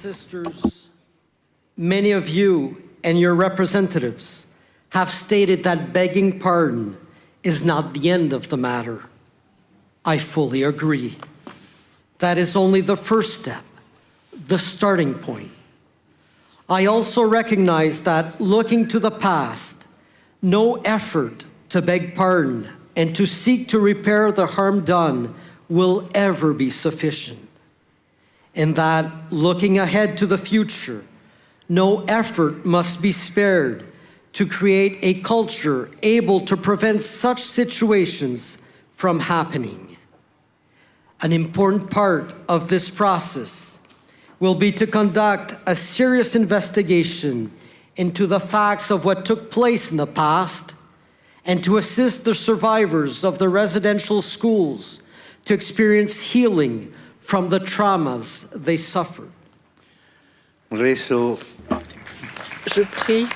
many 1.76 2.12
of 2.12 2.28
you 2.28 2.76
and 3.04 3.18
your 3.18 3.34
representatives 3.34 4.46
have 4.90 5.10
stated 5.10 5.62
that 5.64 5.92
begging 5.92 6.38
pardon 6.38 6.96
is 7.42 7.64
not 7.64 7.92
the 7.92 8.10
end 8.10 8.32
of 8.32 8.48
the 8.48 8.56
matter. 8.56 9.04
I 10.04 10.18
fully 10.18 10.62
agree. 10.62 11.16
That 12.18 12.38
is 12.38 12.56
only 12.56 12.80
the 12.80 12.96
first 12.96 13.34
step, 13.34 13.64
the 14.32 14.58
starting 14.58 15.14
point. 15.14 15.50
I 16.68 16.86
also 16.86 17.22
recognize 17.22 18.00
that 18.00 18.40
looking 18.40 18.88
to 18.88 18.98
the 18.98 19.10
past, 19.10 19.75
no 20.42 20.76
effort 20.82 21.44
to 21.70 21.82
beg 21.82 22.14
pardon 22.14 22.68
and 22.94 23.14
to 23.16 23.26
seek 23.26 23.68
to 23.68 23.78
repair 23.78 24.32
the 24.32 24.46
harm 24.46 24.84
done 24.84 25.34
will 25.68 26.08
ever 26.14 26.54
be 26.54 26.70
sufficient 26.70 27.46
and 28.56 28.74
that 28.74 29.12
looking 29.30 29.78
ahead 29.78 30.16
to 30.18 30.26
the 30.26 30.38
future, 30.38 31.04
no 31.68 32.02
effort 32.04 32.64
must 32.64 33.02
be 33.02 33.12
spared 33.12 33.84
to 34.32 34.46
create 34.46 34.98
a 35.02 35.20
culture 35.20 35.90
able 36.02 36.40
to 36.40 36.56
prevent 36.56 37.02
such 37.02 37.42
situations 37.42 38.58
from 38.94 39.20
happening. 39.20 39.96
An 41.20 41.32
important 41.32 41.90
part 41.90 42.34
of 42.48 42.68
this 42.68 42.90
process 42.90 43.78
will 44.40 44.54
be 44.54 44.72
to 44.72 44.86
conduct 44.86 45.54
a 45.66 45.74
serious 45.74 46.34
investigation 46.34 47.50
into 47.96 48.26
the 48.26 48.40
facts 48.40 48.90
of 48.90 49.04
what 49.04 49.24
took 49.24 49.50
place 49.50 49.90
in 49.90 49.96
the 49.96 50.06
past 50.06 50.74
and 51.44 51.62
to 51.64 51.76
assist 51.76 52.24
the 52.24 52.34
survivors 52.34 53.24
of 53.24 53.38
the 53.38 53.48
residential 53.48 54.20
schools 54.20 55.00
to 55.44 55.54
experience 55.54 56.20
healing 56.20 56.92
from 57.20 57.48
the 57.48 57.60
traumas 57.60 58.48
they 58.52 58.76
suffered. 58.76 59.30
Rezo, 60.70 61.38
Je 62.66 62.84
prie 62.84 63.26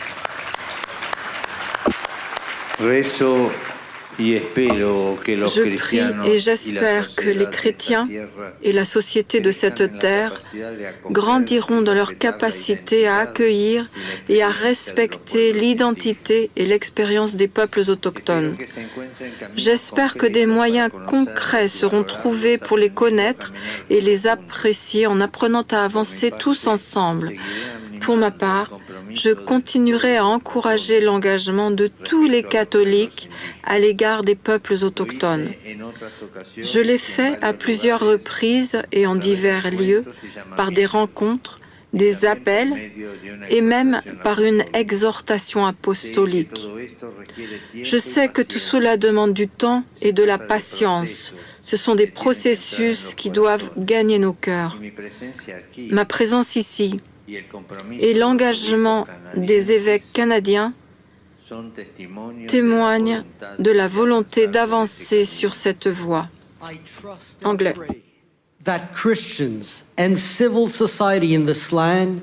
rezo 2.79 3.70
Je 4.19 5.77
prie 5.77 6.01
et 6.27 6.39
j'espère 6.39 7.15
que 7.15 7.29
les 7.29 7.47
chrétiens 7.47 8.09
et 8.63 8.73
la 8.73 8.85
société 8.85 9.41
de 9.41 9.51
cette 9.51 9.99
terre 9.99 10.39
grandiront 11.11 11.81
dans 11.83 11.95
leur 11.95 12.19
capacité 12.19 13.07
à 13.07 13.19
accueillir 13.19 13.89
et 14.29 14.43
à 14.43 14.51
respecter 14.51 15.53
l'identité 15.53 16.51
et 16.57 16.65
l'expérience 16.65 17.35
des 17.37 17.49
peuples 17.49 17.85
autochtones. 17.89 18.57
J'espère 19.57 20.17
que 20.17 20.27
des 20.27 20.47
moyens 20.47 20.91
concrets 21.07 21.69
seront 21.69 22.05
trouvés 22.05 22.59
pour 22.59 22.77
les 22.77 22.91
connaître 22.91 23.53
et 23.89 24.01
les 24.01 24.27
apprécier 24.27 25.07
en 25.07 25.21
apprenant 25.21 25.65
à 25.71 25.85
avancer 25.85 26.31
tous 26.31 26.67
ensemble. 26.67 27.33
Pour 28.01 28.17
ma 28.17 28.31
part, 28.31 28.79
je 29.15 29.31
continuerai 29.31 30.17
à 30.17 30.27
encourager 30.27 31.01
l'engagement 31.01 31.71
de 31.71 31.87
tous 31.87 32.27
les 32.27 32.43
catholiques 32.43 33.29
à 33.65 33.79
l'égard 33.79 34.23
des 34.23 34.35
peuples 34.35 34.77
autochtones. 34.83 35.51
Je 36.57 36.81
l'ai 36.81 36.99
fait 36.99 37.37
à 37.43 37.53
plusieurs 37.53 38.01
reprises 38.01 38.83
et 38.93 39.07
en 39.07 39.17
divers 39.17 39.71
lieux, 39.71 40.05
par 40.57 40.71
des 40.73 40.87
rencontres, 40.87 41.61
des 41.93 42.25
appels 42.25 42.73
et 43.51 43.61
même 43.61 44.01
par 44.23 44.41
une 44.41 44.65
exhortation 44.75 45.67
apostolique. 45.67 46.69
Je 47.83 47.97
sais 47.97 48.29
que 48.29 48.43
tout 48.43 48.59
cela 48.59 48.97
demande 48.97 49.35
du 49.35 49.49
temps 49.49 49.85
et 50.01 50.13
de 50.13 50.23
la 50.23 50.39
patience. 50.39 51.33
Ce 51.63 51.77
sont 51.77 51.95
des 51.95 52.07
processus 52.07 53.15
qui 53.15 53.31
doivent 53.31 53.71
gagner 53.77 54.19
nos 54.19 54.33
cœurs. 54.33 54.79
Ma 55.91 56.05
présence 56.05 56.57
ici 56.57 56.97
et 58.01 58.15
l'engagement 58.15 59.07
des 59.37 59.73
évêques 59.73 60.13
canadiens 60.13 60.73
témoignent 62.47 63.25
de 63.59 63.71
la 63.71 63.89
volonté 63.89 64.47
d'avancer 64.47 65.25
sur 65.25 65.55
cette 65.55 65.89
voie. 65.89 66.29
Anglais. 67.45 67.75
that 68.63 68.93
Christians 68.95 69.85
and 69.97 70.17
civil 70.19 70.69
society 70.69 71.35
in 71.35 71.47
this 71.47 71.73
land 71.73 72.21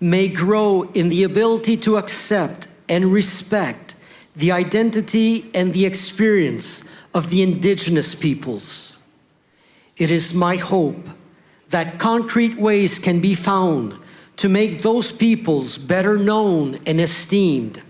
may 0.00 0.28
grow 0.28 0.82
in 0.94 1.08
the 1.08 1.24
ability 1.24 1.76
to 1.76 1.96
accept 1.96 2.68
and 2.88 3.12
respect 3.12 3.96
the 4.36 4.52
identity 4.52 5.50
and 5.54 5.72
the 5.74 5.84
experience 5.84 6.88
of 7.12 7.30
the 7.30 7.42
indigenous 7.42 8.14
peoples. 8.14 8.98
It 9.96 10.10
is 10.10 10.32
my 10.32 10.56
hope 10.56 11.08
that 11.70 11.98
concrete 11.98 12.56
ways 12.56 12.98
can 12.98 13.20
be 13.20 13.34
found 13.34 13.94
to 14.40 14.48
make 14.48 14.80
those 14.80 15.12
peoples 15.12 15.76
better 15.76 16.16
known 16.16 16.74
and 16.86 16.98
esteemed 16.98 17.82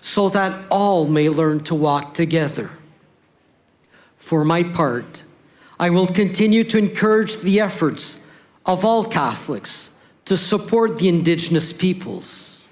so 0.00 0.28
that 0.28 0.52
all 0.68 1.06
may 1.06 1.28
learn 1.28 1.62
to 1.62 1.76
walk 1.76 2.12
together. 2.12 2.68
For 4.16 4.44
my 4.44 4.64
part, 4.64 5.22
I 5.78 5.90
will 5.90 6.08
continue 6.08 6.64
to 6.64 6.76
encourage 6.76 7.36
the 7.36 7.60
efforts 7.60 8.20
of 8.66 8.84
all 8.84 9.04
Catholics 9.04 9.92
to 10.24 10.36
support 10.36 10.98
the 10.98 11.08
indigenous 11.08 11.72
peoples. 11.72 12.66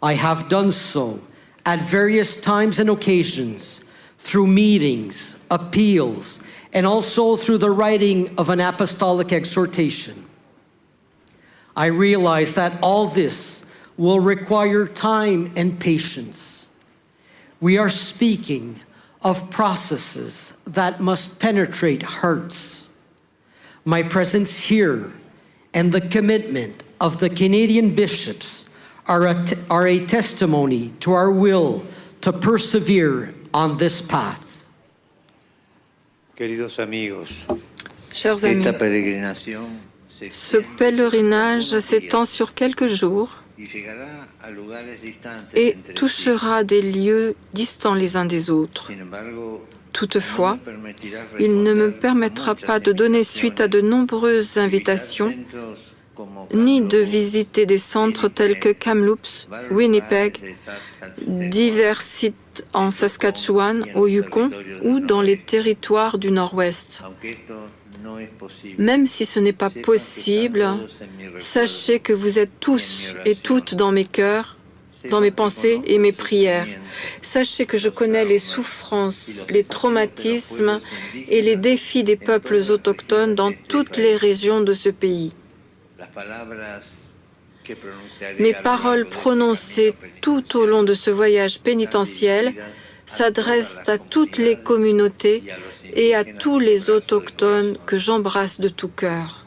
I 0.00 0.12
have 0.12 0.48
done 0.48 0.70
so 0.70 1.18
at 1.66 1.80
various 1.80 2.40
times 2.40 2.78
and 2.78 2.88
occasions 2.88 3.84
through 4.20 4.46
meetings, 4.46 5.44
appeals, 5.50 6.38
and 6.72 6.86
also 6.86 7.36
through 7.36 7.58
the 7.58 7.72
writing 7.72 8.32
of 8.38 8.48
an 8.48 8.60
apostolic 8.60 9.32
exhortation. 9.32 10.24
I 11.76 11.86
realize 11.86 12.54
that 12.54 12.72
all 12.82 13.08
this 13.08 13.70
will 13.96 14.20
require 14.20 14.86
time 14.86 15.52
and 15.56 15.78
patience. 15.78 16.68
We 17.60 17.78
are 17.78 17.88
speaking 17.88 18.80
of 19.22 19.50
processes 19.50 20.58
that 20.66 21.00
must 21.00 21.40
penetrate 21.40 22.02
hearts. 22.02 22.88
My 23.84 24.02
presence 24.02 24.64
here 24.64 25.12
and 25.72 25.92
the 25.92 26.00
commitment 26.00 26.82
of 27.00 27.20
the 27.20 27.30
Canadian 27.30 27.94
bishops 27.94 28.68
are 29.06 29.26
a, 29.26 29.44
t- 29.44 29.56
are 29.70 29.86
a 29.86 30.04
testimony 30.06 30.92
to 31.00 31.12
our 31.12 31.30
will 31.30 31.84
to 32.20 32.32
persevere 32.32 33.34
on 33.52 33.76
this 33.78 34.00
path. 34.00 34.64
Queridos 36.36 36.78
amigos, 36.78 37.30
Chers 38.10 38.44
amis, 38.44 38.66
esta 38.66 38.78
peregrinación 38.78 39.78
se 39.78 39.93
ce 40.30 40.56
pèlerinage 40.56 41.78
s'étend 41.78 42.24
sur 42.24 42.54
quelques 42.54 42.86
jours 42.86 43.38
et 45.54 45.76
touchera 45.94 46.64
des 46.64 46.82
lieux 46.82 47.34
distants 47.52 47.94
les 47.94 48.16
uns 48.16 48.24
des 48.24 48.50
autres. 48.50 48.90
Toutefois, 49.92 50.56
il 51.38 51.62
ne 51.62 51.72
me 51.72 51.92
permettra 51.92 52.56
pas 52.56 52.80
de 52.80 52.92
donner 52.92 53.22
suite 53.22 53.60
à 53.60 53.68
de 53.68 53.80
nombreuses 53.80 54.58
invitations, 54.58 55.32
ni 56.52 56.80
de 56.80 56.98
visiter 56.98 57.64
des 57.64 57.78
centres 57.78 58.28
tels 58.28 58.58
que 58.58 58.70
Kamloops, 58.70 59.48
Winnipeg, 59.70 60.56
divers 61.26 62.02
sites 62.02 62.66
en 62.72 62.90
Saskatchewan, 62.90 63.84
au 63.94 64.06
Yukon 64.06 64.50
ou 64.82 65.00
dans 65.00 65.22
les 65.22 65.38
territoires 65.38 66.18
du 66.18 66.30
Nord-Ouest. 66.30 67.04
Même 68.78 69.06
si 69.06 69.24
ce 69.24 69.40
n'est 69.40 69.52
pas 69.52 69.70
possible, 69.70 70.66
sachez 71.40 72.00
que 72.00 72.12
vous 72.12 72.38
êtes 72.38 72.60
tous 72.60 73.14
et 73.24 73.34
toutes 73.34 73.74
dans 73.74 73.92
mes 73.92 74.04
cœurs, 74.04 74.56
dans 75.10 75.20
mes 75.20 75.30
pensées 75.30 75.80
et 75.86 75.98
mes 75.98 76.12
prières. 76.12 76.66
Sachez 77.22 77.66
que 77.66 77.78
je 77.78 77.88
connais 77.88 78.24
les 78.24 78.38
souffrances, 78.38 79.42
les 79.50 79.64
traumatismes 79.64 80.78
et 81.28 81.42
les 81.42 81.56
défis 81.56 82.04
des 82.04 82.16
peuples 82.16 82.60
autochtones 82.70 83.34
dans 83.34 83.52
toutes 83.68 83.96
les 83.96 84.16
régions 84.16 84.60
de 84.60 84.72
ce 84.72 84.88
pays. 84.88 85.32
Mes 88.38 88.54
paroles 88.54 89.06
prononcées 89.06 89.94
tout 90.20 90.56
au 90.56 90.66
long 90.66 90.82
de 90.82 90.94
ce 90.94 91.10
voyage 91.10 91.60
pénitentiel 91.60 92.54
s'adressent 93.06 93.80
à 93.88 93.98
toutes 93.98 94.38
les 94.38 94.56
communautés 94.56 95.42
et 95.94 96.14
à 96.14 96.24
tous 96.24 96.58
les 96.58 96.90
autochtones 96.90 97.76
que 97.86 97.98
j'embrasse 97.98 98.60
de 98.60 98.68
tout 98.68 98.88
cœur. 98.88 99.46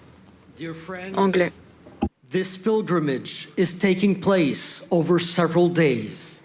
Anglais. 1.16 1.52
This 2.30 2.58
pilgrimage 2.58 3.48
is 3.56 3.80
taking 3.80 4.20
place 4.20 4.86
over 4.92 5.20
several 5.20 5.70
days 5.70 6.42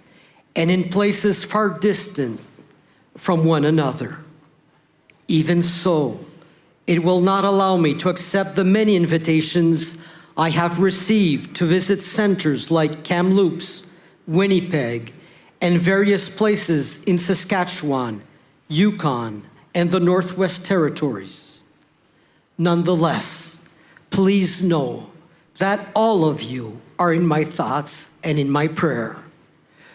and 0.55 0.71
in 0.71 0.89
places 0.91 1.43
far 1.43 1.71
distant 1.71 2.39
from 3.17 3.45
one 3.45 3.65
another. 3.65 4.19
Even 5.29 5.63
so, 5.63 6.21
it 6.87 7.03
will 7.03 7.21
not 7.21 7.45
allow 7.45 7.77
me 7.77 7.95
to 7.95 8.09
accept 8.09 8.55
the 8.55 8.65
many 8.65 8.97
invitations 8.97 9.99
I 10.37 10.51
have 10.51 10.79
received 10.79 11.57
to 11.57 11.67
visit 11.67 12.01
centers 12.01 12.71
like 12.71 13.03
Kamloops, 13.03 13.85
Winnipeg, 14.27 15.13
and 15.63 15.81
various 15.81 16.29
places 16.29 17.05
in 17.05 17.17
Saskatchewan, 17.17 18.21
Yukon, 18.67 19.45
and 19.75 19.93
the 19.93 20.01
Northwest 20.01 20.67
Territories. 20.67 21.63
Nonetheless, 22.59 23.61
please 24.11 24.63
know 24.63 25.09
that 25.59 25.81
all 25.95 26.25
of 26.25 26.43
you 26.43 26.81
are 26.99 27.15
in 27.15 27.25
my 27.25 27.45
thoughts 27.45 28.11
and 28.25 28.41
in 28.41 28.51
my 28.51 28.67
prayer. 28.67 29.17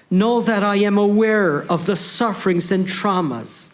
Know 0.09 0.39
that 0.39 0.63
I 0.63 0.77
am 0.77 0.97
aware 0.97 1.63
of 1.69 1.85
the 1.85 1.97
sufferings 1.97 2.71
and 2.71 2.87
traumas, 2.87 3.69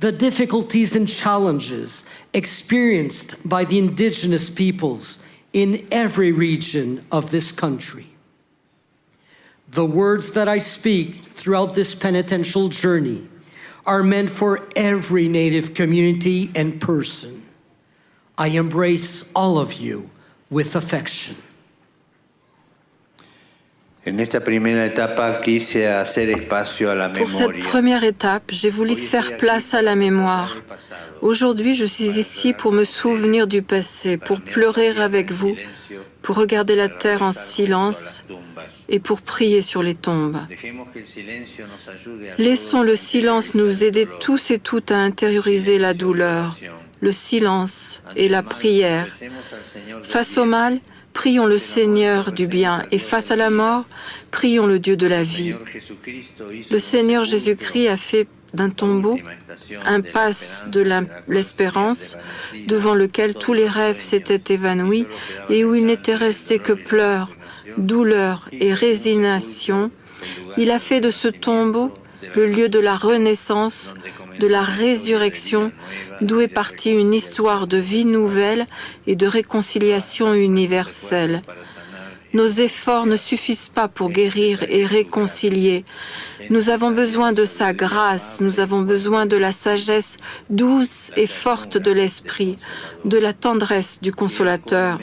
the 0.00 0.12
difficulties 0.12 0.96
and 0.96 1.06
challenges 1.06 2.06
experienced 2.32 3.46
by 3.46 3.64
the 3.64 3.78
indigenous 3.78 4.48
peoples 4.48 5.18
in 5.52 5.86
every 5.92 6.32
region 6.32 7.04
of 7.12 7.30
this 7.30 7.52
country. 7.52 8.13
The 9.74 9.84
words 9.84 10.30
that 10.34 10.46
I 10.46 10.58
speak 10.58 11.16
throughout 11.34 11.74
this 11.74 11.96
penitential 11.96 12.68
journey 12.68 13.26
are 13.84 14.04
meant 14.04 14.30
for 14.30 14.60
every 14.76 15.28
Native 15.28 15.74
community 15.74 16.50
and 16.54 16.80
person. 16.80 17.42
I 18.38 18.48
embrace 18.48 19.30
all 19.34 19.58
of 19.58 19.72
you 19.74 20.10
with 20.48 20.76
affection. 20.76 21.34
Pour 24.04 24.12
cette 27.28 27.58
première 27.60 28.04
étape, 28.04 28.42
j'ai 28.52 28.68
voulu 28.70 28.96
faire 28.96 29.36
place 29.38 29.72
à 29.72 29.80
la 29.82 29.96
mémoire. 29.96 30.56
Aujourd'hui, 31.22 31.74
je 31.74 31.86
suis 31.86 32.18
ici 32.18 32.52
pour 32.52 32.70
me 32.72 32.84
souvenir 32.84 33.46
du 33.46 33.62
passé, 33.62 34.18
pour 34.18 34.42
pleurer 34.42 34.88
avec 35.00 35.32
vous, 35.32 35.56
pour 36.20 36.36
regarder 36.36 36.76
la 36.76 36.88
terre 36.88 37.22
en 37.22 37.32
silence 37.32 38.24
et 38.88 38.98
pour 38.98 39.22
prier 39.22 39.62
sur 39.62 39.82
les 39.82 39.94
tombes. 39.94 40.38
Laissons 42.38 42.82
le 42.82 42.96
silence 42.96 43.54
nous 43.54 43.84
aider 43.84 44.06
tous 44.20 44.50
et 44.50 44.58
toutes 44.58 44.90
à 44.90 44.98
intérioriser 44.98 45.78
la 45.78 45.94
douleur, 45.94 46.56
le 47.00 47.12
silence 47.12 48.02
et 48.16 48.28
la 48.28 48.42
prière. 48.42 49.06
Face 50.02 50.38
au 50.38 50.44
mal, 50.44 50.80
prions 51.12 51.46
le 51.46 51.58
Seigneur 51.58 52.32
du 52.32 52.46
bien. 52.46 52.84
et 52.90 52.98
face 52.98 53.30
à 53.30 53.36
la 53.36 53.50
mort, 53.50 53.84
prions 54.30 54.66
le 54.66 54.78
Dieu 54.78 54.96
de 54.96 55.06
la 55.06 55.22
vie. 55.22 55.54
Le 56.70 56.78
Seigneur 56.78 57.24
Jésus-Christ 57.24 57.88
a 57.88 57.96
fait 57.96 58.26
d'un 58.54 58.70
tombeau 58.70 59.18
un 59.84 60.00
passe 60.00 60.62
de 60.68 60.84
l'espérance 61.28 62.16
devant 62.68 62.94
lequel 62.94 63.34
tous 63.34 63.52
les 63.52 63.68
rêves 63.68 64.00
s'étaient 64.00 64.54
évanouis 64.54 65.06
et 65.50 65.64
où 65.64 65.74
il 65.74 65.86
n'était 65.86 66.14
resté 66.14 66.58
que 66.58 66.72
pleurs, 66.72 67.30
douleur 67.78 68.48
et 68.52 68.72
résignation. 68.72 69.90
Il 70.56 70.70
a 70.70 70.78
fait 70.78 71.00
de 71.00 71.10
ce 71.10 71.28
tombeau 71.28 71.92
le 72.34 72.46
lieu 72.46 72.68
de 72.68 72.78
la 72.78 72.96
renaissance, 72.96 73.94
de 74.40 74.46
la 74.46 74.62
résurrection, 74.62 75.72
d'où 76.20 76.40
est 76.40 76.48
partie 76.48 76.90
une 76.90 77.14
histoire 77.14 77.66
de 77.66 77.78
vie 77.78 78.04
nouvelle 78.04 78.66
et 79.06 79.16
de 79.16 79.26
réconciliation 79.26 80.34
universelle. 80.34 81.42
Nos 82.32 82.48
efforts 82.48 83.06
ne 83.06 83.14
suffisent 83.14 83.68
pas 83.68 83.86
pour 83.86 84.10
guérir 84.10 84.64
et 84.68 84.84
réconcilier. 84.84 85.84
Nous 86.50 86.68
avons 86.68 86.90
besoin 86.90 87.32
de 87.32 87.44
sa 87.44 87.72
grâce, 87.72 88.40
nous 88.40 88.58
avons 88.58 88.80
besoin 88.80 89.24
de 89.26 89.36
la 89.36 89.52
sagesse 89.52 90.16
douce 90.50 91.12
et 91.16 91.28
forte 91.28 91.78
de 91.78 91.92
l'Esprit, 91.92 92.58
de 93.04 93.18
la 93.18 93.32
tendresse 93.32 93.98
du 94.02 94.10
consolateur. 94.10 94.98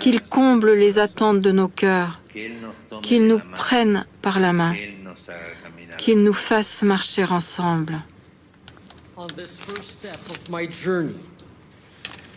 Qu'il 0.00 0.20
comble 0.20 0.72
les 0.72 0.98
attentes 0.98 1.40
de 1.40 1.52
nos 1.52 1.68
cœurs, 1.68 2.20
qu'il 3.02 3.26
nous 3.26 3.40
prenne 3.54 4.06
par 4.22 4.40
la 4.40 4.52
main, 4.52 4.74
qu'il 5.98 6.22
nous 6.22 6.32
fasse 6.32 6.82
marcher 6.82 7.24
ensemble. 7.30 8.02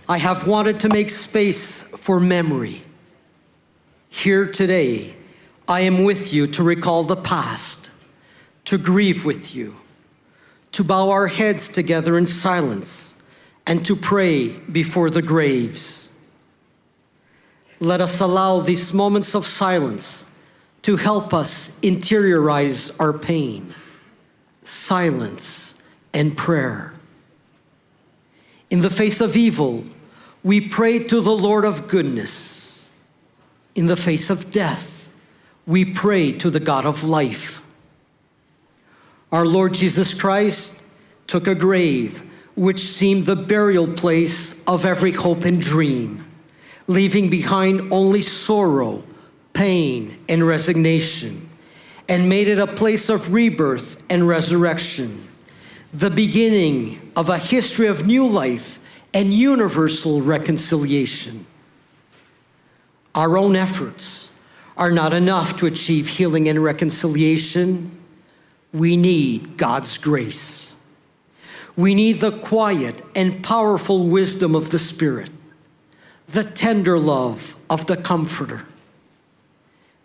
I 0.09 0.17
have 0.17 0.47
wanted 0.47 0.80
to 0.82 0.89
make 0.89 1.09
space 1.09 1.82
for 1.97 2.19
memory. 2.19 2.84
Here 4.09 4.45
today, 4.45 5.15
I 5.67 5.82
am 5.82 6.03
with 6.03 6.34
you 6.34 6.45
to 6.47 6.61
recall 6.63 7.03
the 7.03 7.15
past, 7.15 7.89
to 8.65 8.78
grieve 8.78 9.24
with 9.24 9.55
you, 9.55 9.76
to 10.74 10.84
bow 10.84 11.09
our 11.09 11.28
heads 11.28 11.69
together 11.69 12.17
in 12.17 12.26
silence, 12.26 13.15
and 13.65 13.86
to 13.86 13.95
pray 13.95 14.49
before 14.71 15.09
the 15.09 15.21
graves. 15.21 16.02
Let 17.84 17.99
us 17.99 18.21
allow 18.21 18.61
these 18.61 18.93
moments 18.93 19.36
of 19.36 19.45
silence 19.45 20.25
to 20.84 20.95
help 20.95 21.34
us 21.34 21.77
interiorize 21.81 22.95
our 22.97 23.11
pain, 23.11 23.75
silence, 24.63 25.84
and 26.13 26.38
prayer. 26.38 26.93
In 28.69 28.79
the 28.79 28.89
face 28.89 29.19
of 29.19 29.36
evil, 29.36 29.84
we 30.43 30.61
pray 30.61 30.99
to 30.99 31.19
the 31.19 31.36
Lord 31.36 31.65
of 31.65 31.89
goodness 31.89 32.89
in 33.75 33.88
the 33.88 33.97
face 33.97 34.29
of 34.29 34.51
death, 34.53 35.09
we 35.65 35.84
pray 35.84 36.31
to 36.31 36.49
the 36.49 36.61
God 36.61 36.86
of 36.86 37.03
life. 37.03 37.61
Our 39.29 39.45
Lord 39.45 39.73
Jesus 39.73 40.13
Christ 40.13 40.81
took 41.27 41.47
a 41.47 41.55
grave 41.55 42.23
which 42.55 42.79
seemed 42.79 43.25
the 43.25 43.36
burial 43.36 43.88
place 43.88 44.63
of 44.65 44.86
every 44.86 45.11
hope 45.11 45.43
and 45.43 45.59
dream, 45.59 46.22
leaving 46.88 47.29
behind 47.29 47.91
only 47.91 48.21
sorrow, 48.21 49.03
pain, 49.53 50.17
and 50.27 50.45
resignation, 50.45 51.49
and 52.09 52.27
made 52.27 52.47
it 52.47 52.59
a 52.59 52.67
place 52.67 53.09
of 53.09 53.34
rebirth 53.34 54.01
and 54.09 54.27
resurrection, 54.27 55.27
the 55.93 56.09
beginning 56.09 57.11
of 57.15 57.29
a 57.29 57.38
history 57.38 57.88
of 57.88 58.05
new 58.05 58.27
life 58.27 58.79
and 59.13 59.34
universal 59.34 60.21
reconciliation. 60.21 61.45
Our 63.15 63.38
own 63.38 63.55
efforts 63.55 64.31
are 64.75 64.91
not 64.91 65.13
enough 65.13 65.57
to 65.57 65.67
achieve 65.67 66.07
healing 66.09 66.49
and 66.49 66.63
reconciliation. 66.63 67.91
We 68.73 68.97
need 68.97 69.55
God's 69.55 69.99
grace. 69.99 70.75
We 71.75 71.93
need 71.93 72.21
the 72.21 72.31
quiet 72.31 73.03
and 73.15 73.43
powerful 73.43 74.07
wisdom 74.07 74.55
of 74.55 74.71
the 74.71 74.79
Spirit, 74.79 75.29
the 76.34 76.43
tender 76.43 76.99
love 76.99 77.55
of 77.69 77.86
the 77.86 77.95
Comforter. 77.95 78.65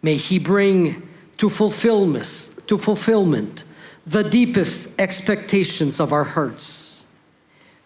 May 0.02 0.16
He 0.16 0.38
bring 0.38 1.08
to 1.38 1.48
fulfillment, 1.48 2.50
to 2.66 2.78
fulfillment 2.78 3.64
the 4.06 4.22
deepest 4.22 5.00
expectations 5.00 6.00
of 6.00 6.12
our 6.12 6.24
hearts. 6.24 7.04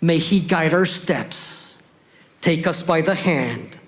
May 0.00 0.18
He 0.18 0.40
guide 0.40 0.74
our 0.74 0.86
steps, 0.86 1.80
take 2.40 2.66
us 2.66 2.82
by 2.82 3.00
the 3.00 3.14
hand, 3.14 3.78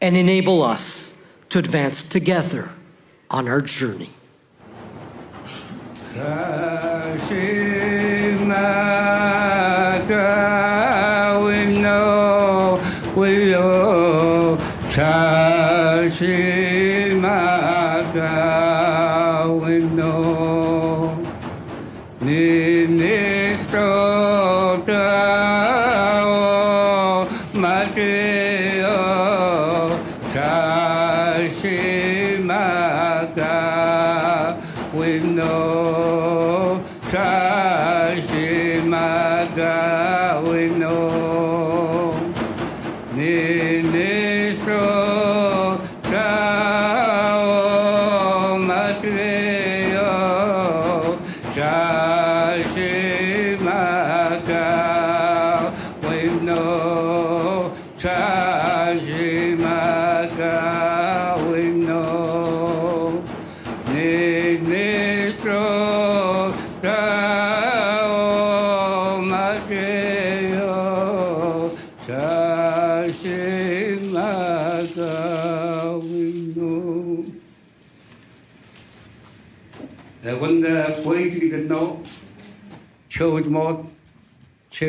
and 0.00 0.16
enable 0.16 0.62
us 0.62 1.16
to 1.50 1.58
advance 1.58 2.02
together 2.02 2.70
on 3.30 3.46
our 3.46 3.60
journey. 3.60 4.10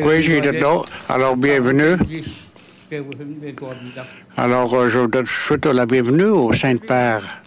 Oui, 0.02 0.22
j'ai 0.22 0.40
Alors, 1.08 1.36
bienvenue. 1.36 1.96
Alors, 4.36 4.74
euh, 4.74 4.88
je 4.88 5.24
souhaite 5.26 5.66
la 5.66 5.86
bienvenue 5.86 6.24
au 6.24 6.52
Saint-Père. 6.52 7.42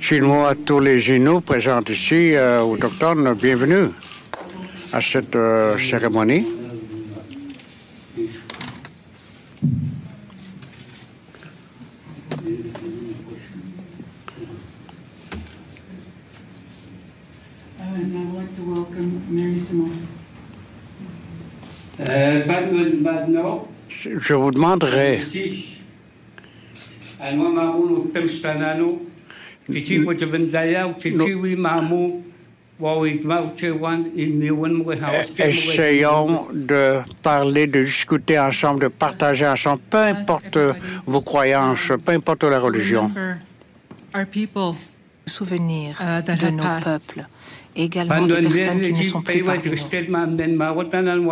Chinois 0.00 0.48
à 0.50 0.54
tous 0.54 0.80
les 0.80 0.98
Génos 1.00 1.40
présents 1.40 1.80
ici 1.88 2.34
euh, 2.34 2.60
au 2.62 2.76
docteur, 2.76 3.14
bienvenue 3.34 3.88
à 4.92 5.00
cette 5.00 5.36
euh, 5.36 5.78
cérémonie. 5.78 6.63
Je 23.98 24.34
vous 24.34 24.50
demanderai. 24.50 25.20
Essayons 35.38 36.48
de 36.52 37.02
parler, 37.22 37.66
de 37.66 37.84
discuter 37.84 38.38
ensemble, 38.38 38.80
de 38.80 38.88
partager 38.88 39.46
ensemble, 39.46 39.80
peu 39.88 39.98
importe 39.98 40.58
vos 41.06 41.22
croyances, 41.22 41.92
peu 42.04 42.12
importe 42.12 42.44
la 42.44 42.58
religion. 42.58 43.10
Souvenir 45.26 45.96
de 46.26 46.50
nos 46.50 46.80
peuples, 46.82 47.26
également 47.76 48.26
des 48.26 48.42
personnes 48.42 48.80
qui 48.80 48.92
ne 48.92 49.02
sont 49.04 49.22
plus 49.22 49.42
parmi 49.42 49.70
nous. 49.70 51.30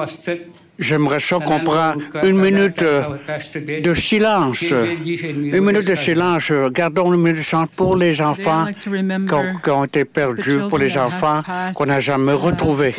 J'aimerais 0.78 1.20
ça 1.20 1.38
qu'on 1.38 1.60
prenne 1.60 2.02
une 2.22 2.38
minute 2.38 2.82
de 2.82 3.94
silence. 3.94 4.62
Une 4.62 5.60
minute 5.60 5.86
de 5.86 5.94
silence. 5.94 6.52
Gardons 6.70 7.12
une 7.12 7.20
minute 7.20 7.38
de 7.38 7.42
silence 7.42 7.68
pour 7.76 7.96
les 7.96 8.20
enfants 8.20 8.66
qui 8.72 9.70
ont, 9.70 9.84
été 9.84 10.04
perdus, 10.04 10.60
pour 10.68 10.78
les 10.78 10.96
enfants 10.96 11.42
qu'on 11.74 11.86
n'a 11.86 12.00
jamais 12.00 12.32
retrouvés. 12.32 12.94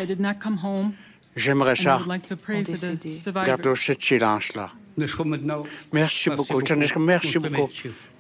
J'aimerais 1.36 1.76
ça. 1.76 2.00
Gardons 3.46 3.76
ce 3.76 3.94
silence-là. 4.00 4.70
Merci 5.92 6.30
beaucoup. 6.30 6.62
Merci 7.00 7.40
beaucoup. 7.40 7.70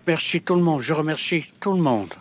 Merci 0.05 0.41
tout 0.41 0.55
le 0.55 0.61
monde. 0.61 0.81
Je 0.81 0.93
remercie 0.93 1.45
tout 1.59 1.73
le 1.73 1.81
monde. 1.81 2.13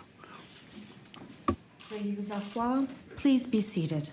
Vous 2.03 2.33
asseoir. 2.33 2.83
Please 3.15 3.47
be 3.47 3.61
seated. 3.61 4.09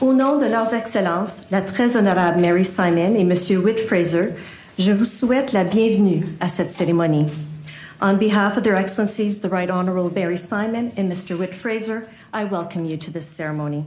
Au 0.00 0.14
nom 0.14 0.38
de 0.38 0.46
leurs 0.46 0.72
excellences, 0.72 1.42
la 1.50 1.60
très 1.60 1.96
honorable 1.96 2.40
Mary 2.40 2.64
Simon 2.64 3.14
et 3.14 3.20
M. 3.20 3.34
Whit 3.62 3.78
Fraser, 3.78 4.30
je 4.78 4.92
vous 4.92 5.04
souhaite 5.04 5.52
la 5.52 5.64
bienvenue 5.64 6.26
à 6.40 6.48
cette 6.48 6.72
cérémonie. 6.72 7.30
On 8.00 8.16
behalf 8.16 8.56
of 8.56 8.62
their 8.62 8.76
excellencies, 8.76 9.40
the 9.40 9.48
Right 9.48 9.70
Honorable 9.70 10.10
Barry 10.10 10.36
Simon 10.36 10.92
and 10.96 11.10
Mr. 11.10 11.38
Whit 11.38 11.54
Fraser, 11.54 12.08
I 12.32 12.44
welcome 12.44 12.84
you 12.84 12.96
to 12.96 13.10
this 13.10 13.26
ceremony. 13.26 13.84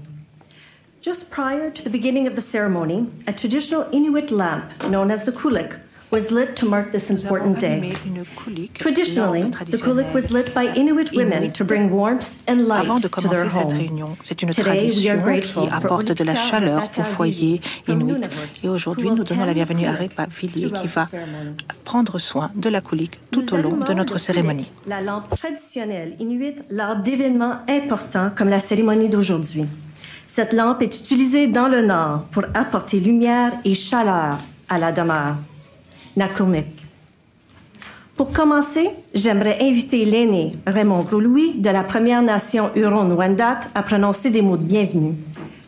Just 1.01 1.29
prior 1.29 1.71
to 1.71 1.83
the 1.83 1.89
beginning 1.89 2.27
of 2.27 2.35
the 2.35 2.41
ceremony, 2.41 3.07
a 3.27 3.33
traditional 3.33 3.87
Inuit 3.91 4.31
lamp 4.31 4.87
known 4.87 5.11
as 5.11 5.25
the 5.25 5.31
kulik 5.31 5.79
was 6.11 6.31
lit 6.31 6.55
to 6.55 6.65
mark 6.65 6.91
this 6.91 7.09
important 7.09 7.59
day. 7.59 7.93
Traditionally, 8.73 9.43
the 9.43 9.77
kulik 9.77 10.13
was 10.13 10.31
lit 10.31 10.53
by 10.53 10.65
Inuit 10.75 11.11
women 11.13 11.51
to 11.53 11.63
bring 11.65 11.89
warmth 11.91 12.41
and 12.47 12.67
light 12.67 12.85
to 12.85 13.27
their 13.27 13.45
home. 13.45 14.17
Today, 14.53 14.91
we 14.95 15.09
are 15.09 15.17
grateful 15.17 15.67
for 15.67 15.73
apporte 15.75 16.11
de 16.13 16.23
la 16.23 16.35
chaleur 16.35 16.89
au 16.97 17.03
foyer 17.03 17.61
inuit. 17.87 18.29
Et 18.63 18.69
aujourd'hui, 18.69 19.09
nous 19.11 19.23
donnons 19.23 19.45
la 19.45 19.53
bienvenue 19.53 19.85
à 19.85 19.93
the 19.93 19.99
Repa 19.99 20.27
Villiers 20.27 20.67
throughout 20.69 20.81
qui 20.81 20.87
va 20.87 21.07
ceremony. 21.07 21.55
prendre 21.83 22.19
soin 22.19 22.51
de 22.55 22.69
la 22.69 22.81
coulique 22.81 23.19
tout 23.31 23.53
au 23.53 23.57
long 23.57 23.77
de 23.77 23.93
notre 23.93 24.17
cérémonie. 24.19 24.65
kulik, 24.65 24.87
La 24.87 25.01
lampe 25.01 25.29
traditionnelle 25.29 26.15
inuit 26.19 26.55
lors 26.69 26.95
d'événements 26.97 27.57
importants 27.67 28.29
comme 28.35 28.49
la 28.49 28.59
cérémonie 28.59 29.09
d'aujourd'hui. 29.09 29.65
Cette 30.27 30.53
lampe 30.53 30.81
est 30.81 30.99
utilisée 30.99 31.47
dans 31.47 31.67
le 31.67 31.81
Nord 31.85 32.25
pour 32.31 32.43
apporter 32.53 32.99
lumière 32.99 33.53
et 33.63 33.73
chaleur 33.73 34.37
à 34.69 34.77
la 34.77 34.91
demeure. 34.91 35.37
Nakumik. 36.15 36.65
Pour 38.15 38.31
commencer, 38.31 38.89
j'aimerais 39.13 39.57
inviter 39.61 40.05
l'aîné 40.05 40.53
Raymond 40.65 41.03
Gros-Louis 41.03 41.59
de 41.59 41.69
la 41.69 41.83
Première 41.83 42.21
Nation 42.21 42.71
Huron-Wendat 42.75 43.59
à 43.75 43.83
prononcer 43.83 44.29
des 44.29 44.41
mots 44.41 44.57
de 44.57 44.63
bienvenue. 44.63 45.15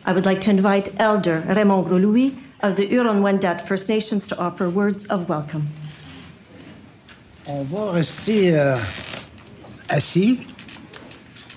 I 0.06 0.12
would 0.12 0.24
like 0.24 0.40
to 0.40 0.50
invite 0.50 0.90
Elder 0.98 1.42
Raymond 1.46 1.82
Gros-Louis 1.82 2.32
of 2.62 2.74
the 2.76 2.90
Huron-Wendat 2.90 3.58
First 3.66 3.90
Nations 3.90 4.26
to 4.28 4.34
offer 4.38 4.70
words 4.70 5.04
of 5.10 5.28
welcome. 5.28 5.64
On 7.46 7.64
va 7.64 7.92
rester 7.92 8.58
euh, 8.58 8.76
assis. 9.88 10.38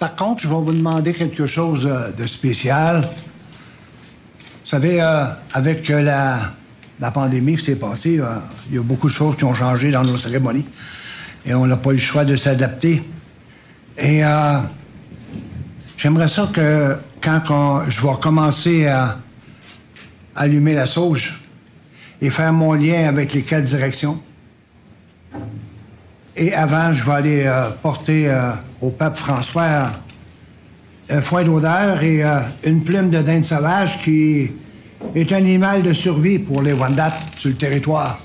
Par 0.01 0.15
contre, 0.15 0.43
je 0.43 0.47
vais 0.49 0.55
vous 0.55 0.73
demander 0.73 1.13
quelque 1.13 1.45
chose 1.45 1.85
euh, 1.85 2.11
de 2.11 2.25
spécial. 2.25 3.01
Vous 3.01 4.67
savez, 4.67 5.01
euh, 5.01 5.25
avec 5.53 5.89
euh, 5.89 6.01
la, 6.01 6.53
la 7.01 7.09
pandémie 7.09 7.57
qui 7.57 7.65
s'est 7.65 7.75
passée, 7.75 8.19
euh, 8.19 8.35
il 8.69 8.75
y 8.75 8.77
a 8.77 8.83
beaucoup 8.83 9.07
de 9.07 9.13
choses 9.13 9.35
qui 9.35 9.43
ont 9.43 9.55
changé 9.55 9.89
dans 9.89 10.03
nos 10.03 10.17
cérémonies. 10.17 10.65
Et 11.45 11.53
on 11.55 11.65
n'a 11.65 11.75
pas 11.75 11.89
eu 11.89 11.95
le 11.95 11.99
choix 11.99 12.23
de 12.23 12.35
s'adapter. 12.35 13.01
Et 13.97 14.23
euh, 14.23 14.59
j'aimerais 15.97 16.27
ça 16.27 16.47
que 16.53 16.95
quand 17.19 17.89
je 17.89 18.01
vais 18.01 18.13
commencer 18.21 18.85
à 18.85 19.17
allumer 20.35 20.75
la 20.75 20.85
sauge 20.85 21.41
et 22.21 22.29
faire 22.29 22.53
mon 22.53 22.73
lien 22.73 23.07
avec 23.07 23.33
les 23.33 23.41
quatre 23.41 23.65
directions, 23.65 24.21
et 26.35 26.53
avant, 26.53 26.93
je 26.93 27.03
vais 27.03 27.11
aller 27.11 27.43
euh, 27.45 27.69
porter 27.81 28.31
au 28.79 28.91
pape 28.91 29.17
François 29.17 29.91
un 31.09 31.21
foin 31.21 31.43
d'odeur 31.43 32.01
et 32.03 32.23
une 32.63 32.83
plume 32.83 33.09
de 33.09 33.21
dinde 33.21 33.43
sauvage 33.43 33.99
qui 34.01 34.51
est 35.15 35.31
un 35.33 35.37
animal 35.37 35.83
de 35.83 35.93
survie 35.93 36.39
pour 36.39 36.61
les 36.61 36.73
Wendat 36.73 37.13
sur 37.37 37.49
le 37.49 37.55
territoire. 37.55 38.19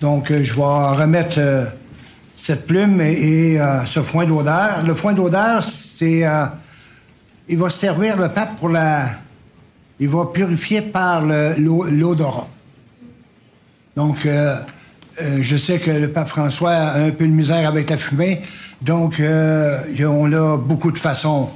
Donc, 0.00 0.30
euh, 0.30 0.44
je 0.44 0.54
vais 0.54 0.62
remettre 0.62 1.36
euh, 1.38 1.64
cette 2.36 2.66
plume 2.66 3.00
et, 3.00 3.58
euh, 3.58 3.84
ce 3.86 4.00
foin 4.00 4.26
d'odeur. 4.26 4.84
Le 4.86 4.94
foin 4.94 5.12
d'odeur, 5.12 5.62
c'est... 5.62 6.24
il 7.48 7.58
va 7.58 7.68
servir 7.70 8.16
le 8.16 8.28
pape 8.28 8.56
pour 8.56 8.68
la... 8.68 9.06
Il 9.98 10.08
va 10.08 10.26
purifier 10.26 10.82
par 10.82 11.22
l'odorat. 11.22 12.48
Donc, 13.96 14.28
je 15.18 15.56
sais 15.56 15.78
que 15.78 15.90
le 15.90 16.10
pape 16.10 16.28
François 16.28 16.72
a 16.72 17.00
un 17.00 17.12
peu 17.12 17.26
de 17.26 17.32
misère 17.32 17.66
avec 17.66 17.88
la 17.88 17.96
fumée. 17.96 18.42
Donc, 18.82 19.22
on 19.22 20.32
a 20.34 20.58
beaucoup 20.58 20.92
de 20.92 20.98
façons 20.98 21.48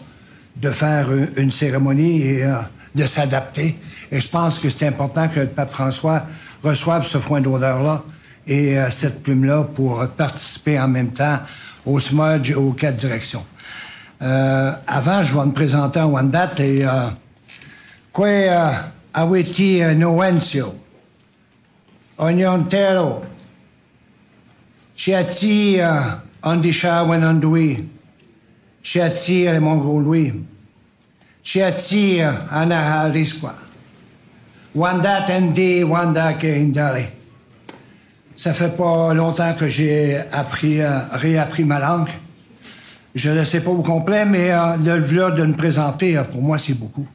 de 0.57 0.71
faire 0.71 1.11
une, 1.37 1.51
cérémonie 1.51 2.23
et 2.23 2.47
de 2.95 3.05
s'adapter. 3.05 3.77
Et 4.11 4.21
je 4.21 4.29
pense 4.29 4.59
que 4.59 4.69
c'est 4.69 4.87
important 4.87 5.29
que 5.29 5.41
le 5.41 5.47
pape 5.47 5.73
François 5.73 6.23
reçoive 6.63 7.07
ce 7.07 7.19
foin 7.19 7.41
d'odeur-là 7.41 8.03
et 8.47 8.79
euh, 8.79 8.91
cette 8.91 9.23
plume-là 9.23 9.65
pour 9.75 10.07
participer 10.09 10.79
en 10.81 10.89
même 10.89 11.13
temps 11.13 11.39
au 11.87 11.99
smudge 11.99 12.53
aux 12.53 12.73
quatre 12.73 12.97
directions. 12.97 13.45
Euh, 14.23 14.73
avant, 14.87 15.23
je 15.23 15.33
vais 15.33 15.47
me 15.47 15.53
présenter 15.53 16.01
en 16.01 16.11
Wendat 16.11 16.53
et 16.59 16.85
euh, 16.85 17.09
euh, 18.19 19.95
noencio. 19.95 20.75
Onyontero. 22.19 23.23
Chiati 24.95 25.79
uh, 25.79 26.21
Andisha 26.43 27.03
Wenandui. 27.05 27.89
Chiati 28.83 29.45
le 29.45 29.59
Mongolui. 29.59 30.45
Chiati 31.43 32.19
uh, 32.19 32.47
Anahalisqua. 32.51 33.55
Wanda 34.75 35.23
Tendi, 35.27 35.83
Wanda 35.83 36.35
Keindale. 36.35 37.09
Ça 38.37 38.55
fait 38.55 38.69
pas 38.69 39.13
longtemps 39.13 39.53
que 39.55 39.67
j'ai 39.69 40.17
appris, 40.33 40.81
euh, 40.81 41.01
réappris 41.13 41.65
ma 41.65 41.81
langue. 41.81 42.09
Je 43.15 43.31
ne 43.31 43.43
sais 43.43 43.61
pas 43.61 43.71
au 43.71 43.83
complet, 43.83 44.25
mais 44.25 44.53
euh, 44.53 44.77
le 44.77 45.05
vlog 45.05 45.37
de 45.37 45.45
me 45.45 45.55
présenter, 45.55 46.17
euh, 46.17 46.23
pour 46.23 46.41
moi, 46.41 46.57
c'est 46.57 46.75
beaucoup. 46.75 47.07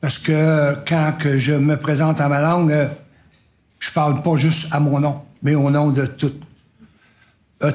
Parce 0.00 0.18
que 0.18 0.76
quand 0.86 1.12
que 1.18 1.38
je 1.38 1.52
me 1.52 1.76
présente 1.76 2.20
à 2.20 2.28
ma 2.28 2.40
langue, 2.40 2.88
je 3.78 3.90
parle 3.92 4.20
pas 4.20 4.34
juste 4.34 4.66
à 4.72 4.80
mon 4.80 4.98
nom, 4.98 5.22
mais 5.42 5.54
au 5.54 5.70
nom 5.70 5.90
de 5.90 6.06
toute, 6.06 6.42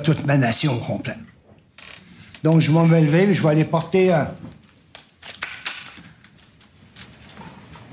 toute 0.03 0.25
ma 0.25 0.37
nation 0.37 0.73
au 0.73 0.79
complet. 0.79 1.15
Donc, 2.43 2.59
je 2.59 2.71
vais 2.71 2.85
me 2.85 2.99
lever, 2.99 3.33
je 3.33 3.41
vais 3.41 3.49
aller 3.49 3.63
porter. 3.63 4.13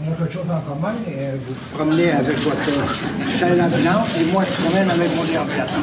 On 0.05 0.11
a 0.11 0.15
quelque 0.17 0.33
chose 0.33 0.51
en 0.51 0.59
commun, 0.61 0.95
et 1.07 1.13
euh, 1.17 1.37
vous 1.47 1.55
vous 1.55 1.77
promenez 1.77 2.11
avec 2.11 2.37
votre 2.41 2.59
chaîne 3.31 3.61
ambulante, 3.61 4.09
et 4.21 4.25
moi, 4.33 4.43
je 4.43 4.51
promène 4.63 4.91
avec 4.91 5.15
mon 5.15 5.23
déambulateur. 5.25 5.77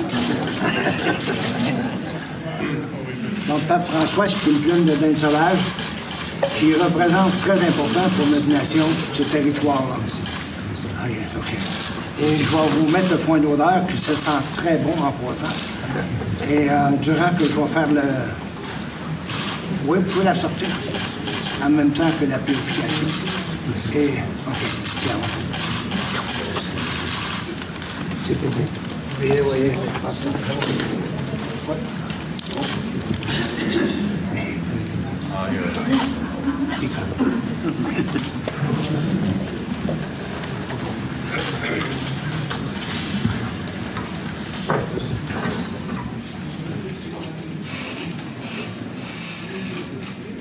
Donc, 3.48 3.62
Pape 3.62 3.88
François, 3.90 4.28
c'est 4.28 4.50
une 4.50 4.60
plume 4.60 4.84
de 4.86 4.96
dinde 4.96 5.18
sauvage 5.18 5.60
qui 6.60 6.74
représente 6.74 7.38
très 7.40 7.54
important 7.54 8.10
pour 8.18 8.28
notre 8.28 8.50
nation, 8.50 8.84
ce 9.14 9.24
territoire-là. 9.24 9.96
Ah. 11.02 11.08
Et 12.22 12.36
je 12.38 12.44
vais 12.44 12.70
vous 12.78 12.88
mettre 12.92 13.12
le 13.12 13.18
foin 13.18 13.40
d'odeur 13.40 13.88
qui 13.90 13.96
se 13.98 14.14
sent 14.14 14.42
très 14.56 14.78
bon 14.80 14.92
en 15.02 15.12
passant. 15.12 15.56
Et 16.50 16.70
euh, 16.70 16.92
durant 17.02 17.30
que 17.38 17.46
je 17.46 17.56
vais 17.56 17.68
faire 17.68 17.88
le. 17.90 18.02
Oui, 19.86 20.00
vous 20.00 20.12
pouvez 20.12 20.26
la 20.26 20.36
sortir 20.36 20.68
en 21.66 21.70
même 21.70 21.92
temps 21.92 22.12
que 22.20 22.26
la 22.26 22.38
purification. 22.38 23.08
Et. 23.96 24.10
OK. 24.48 24.58
Tiens, 25.02 25.16
C'est 28.28 28.42
beau. 28.42 28.48
Vous 28.50 29.26
voyez, 29.26 29.42
voyez. 29.42 29.72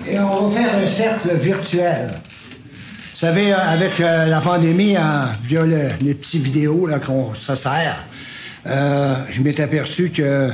Et 0.06 0.18
on 0.18 0.48
va 0.48 0.60
faire 0.60 0.74
un 0.76 0.86
cercle 0.86 1.34
virtuel. 1.36 2.20
Vous 3.20 3.26
savez, 3.26 3.52
avec 3.52 3.98
euh, 3.98 4.26
la 4.26 4.40
pandémie, 4.40 4.94
hein, 4.94 5.32
via 5.42 5.66
le- 5.66 5.88
les 6.02 6.14
petites 6.14 6.40
vidéos 6.40 6.86
là, 6.86 7.00
qu'on 7.00 7.34
se 7.34 7.56
sert, 7.56 8.04
euh, 8.64 9.16
je 9.28 9.42
m'étais 9.42 9.64
aperçu 9.64 10.10
que 10.10 10.52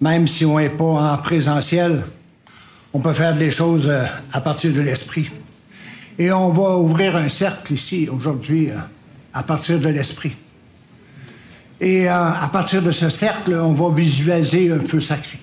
même 0.00 0.26
si 0.26 0.44
on 0.44 0.58
n'est 0.58 0.70
pas 0.70 0.84
en 1.14 1.16
présentiel, 1.18 2.02
on 2.92 2.98
peut 2.98 3.12
faire 3.12 3.36
des 3.36 3.52
choses 3.52 3.86
euh, 3.86 4.06
à 4.32 4.40
partir 4.40 4.72
de 4.72 4.80
l'esprit. 4.80 5.30
Et 6.18 6.32
on 6.32 6.48
va 6.48 6.78
ouvrir 6.78 7.14
un 7.14 7.28
cercle 7.28 7.74
ici 7.74 8.08
aujourd'hui 8.10 8.70
euh, 8.72 8.78
à 9.32 9.44
partir 9.44 9.78
de 9.78 9.88
l'esprit. 9.88 10.34
Et 11.80 12.08
euh, 12.10 12.12
à 12.12 12.48
partir 12.52 12.82
de 12.82 12.90
ce 12.90 13.08
cercle, 13.08 13.54
on 13.54 13.72
va 13.72 13.94
visualiser 13.94 14.72
un 14.72 14.80
feu 14.80 14.98
sacré. 14.98 15.38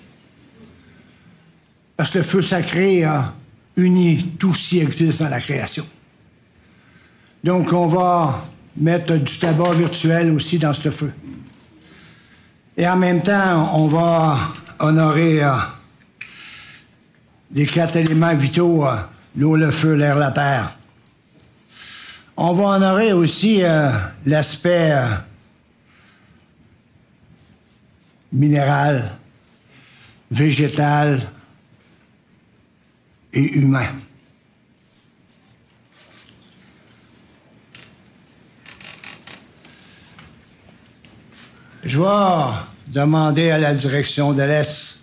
Parce 1.96 2.10
que 2.10 2.18
le 2.18 2.26
feu 2.26 2.42
sacré 2.42 3.06
euh, 3.06 3.20
unit 3.78 4.34
tout 4.38 4.54
ce 4.54 4.68
qui 4.68 4.80
existe 4.82 5.22
dans 5.22 5.30
la 5.30 5.40
création. 5.40 5.86
Donc, 7.44 7.74
on 7.74 7.88
va 7.88 8.46
mettre 8.78 9.16
du 9.16 9.40
tabac 9.40 9.74
virtuel 9.74 10.32
aussi 10.32 10.60
dans 10.60 10.74
ce 10.74 10.92
feu. 10.92 11.12
Et 12.78 12.88
en 12.88 12.96
même 12.96 13.22
temps, 13.22 13.76
on 13.76 13.88
va 13.88 14.38
honorer 14.80 15.44
euh, 15.44 15.52
les 17.54 17.66
quatre 17.66 17.98
éléments 17.98 18.36
vitaux, 18.36 18.86
euh, 18.86 18.96
l'eau, 19.36 19.56
le 19.56 19.72
feu, 19.72 19.94
l'air, 19.94 20.16
la 20.16 20.32
terre. 20.32 20.78
On 22.38 22.54
va 22.54 22.76
honorer 22.76 23.12
aussi 23.14 23.64
euh, 23.64 23.92
l'aspect 24.26 24.96
minéral, 28.32 29.12
végétal 30.30 31.28
et 33.34 33.60
humain. 33.60 33.88
Je 41.84 41.98
vais 41.98 42.94
demander 42.94 43.50
à 43.50 43.58
la 43.58 43.74
direction 43.74 44.34
de 44.34 44.44
l'Est 44.44 45.00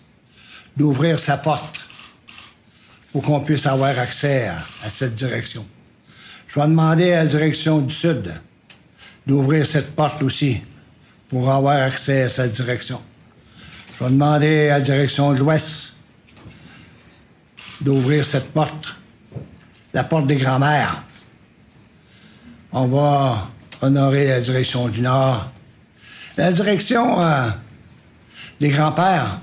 d'ouvrir 0.76 1.18
sa 1.18 1.37
porte 1.37 1.81
pour 3.11 3.22
qu'on 3.22 3.41
puisse 3.41 3.66
avoir 3.66 3.99
accès 3.99 4.49
à, 4.85 4.89
cette 4.89 5.16
direction. 5.16 5.66
Je 6.47 6.61
vais 6.61 6.66
demander 6.66 7.12
à 7.12 7.24
la 7.24 7.29
direction 7.29 7.81
du 7.81 7.93
Sud 7.93 8.33
d'ouvrir 9.26 9.66
cette 9.66 9.97
porte 9.97 10.22
aussi 10.22 10.61
pour 11.29 11.51
avoir 11.51 11.83
accès 11.83 12.22
à 12.22 12.29
cette 12.29 12.53
direction. 12.53 13.03
Je 13.99 14.05
vais 14.05 14.11
demander 14.11 14.68
à 14.68 14.79
la 14.79 14.81
direction 14.81 15.33
de 15.33 15.39
l'Ouest 15.39 15.97
d'ouvrir 17.81 18.24
cette 18.24 18.53
porte, 18.53 18.95
la 19.93 20.05
porte 20.05 20.29
des 20.29 20.37
grands-mères. 20.37 21.03
On 22.72 22.87
va 22.87 23.49
honorer 23.83 24.29
la 24.29 24.41
direction 24.41 24.87
du 24.89 25.01
Nord, 25.01 25.51
la 26.39 26.53
direction 26.53 27.20
euh, 27.20 27.49
des 28.61 28.68
grands-pères, 28.68 29.41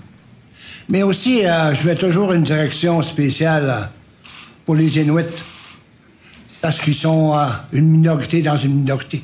mais 0.87 1.03
aussi 1.03 1.45
euh, 1.45 1.73
je 1.73 1.85
mets 1.85 1.95
toujours 1.95 2.31
une 2.31 2.43
direction 2.43 3.01
spéciale 3.01 3.69
euh, 3.69 3.83
pour 4.65 4.75
les 4.75 4.97
Inuits, 4.97 5.25
parce 6.61 6.79
qu'ils 6.79 6.95
sont 6.95 7.37
une 7.73 7.89
minorité 7.89 8.41
dans 8.41 8.57
une 8.57 8.75
minorité. 8.75 9.23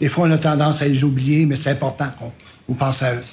Des 0.00 0.08
fois, 0.10 0.26
on 0.28 0.30
a 0.32 0.38
tendance 0.38 0.82
à 0.82 0.88
les 0.88 1.02
oublier, 1.02 1.46
mais 1.46 1.56
c'est 1.56 1.70
important 1.70 2.10
qu'on 2.18 2.32
on 2.68 2.74
pense 2.74 3.02
à 3.02 3.14
eux. 3.14 3.24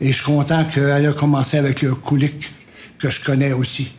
Et 0.00 0.08
je 0.08 0.16
suis 0.16 0.24
content 0.24 0.64
qu'elle 0.64 1.06
a 1.06 1.12
commencé 1.12 1.56
avec 1.56 1.80
le 1.80 1.94
Kulik, 1.94 2.52
que 2.98 3.08
je 3.08 3.24
connais 3.24 3.54
aussi. 3.54 3.90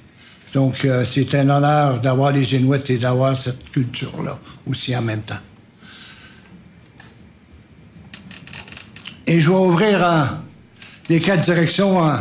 Donc, 0.53 0.87
c'est 1.05 1.33
un 1.33 1.49
honneur 1.49 1.99
d'avoir 1.99 2.31
les 2.31 2.53
Inuits 2.53 2.83
et 2.89 2.97
d'avoir 2.97 3.35
cette 3.35 3.71
culture-là 3.71 4.37
aussi 4.67 4.95
en 4.95 5.01
même 5.01 5.21
temps. 5.21 5.41
Et 9.27 9.41
je 9.41 9.49
vais 9.49 9.55
ouvrir 9.55 10.05
euh, 10.05 10.25
les 11.09 11.19
quatre 11.19 11.41
directions. 11.41 12.07
euh, 12.07 12.17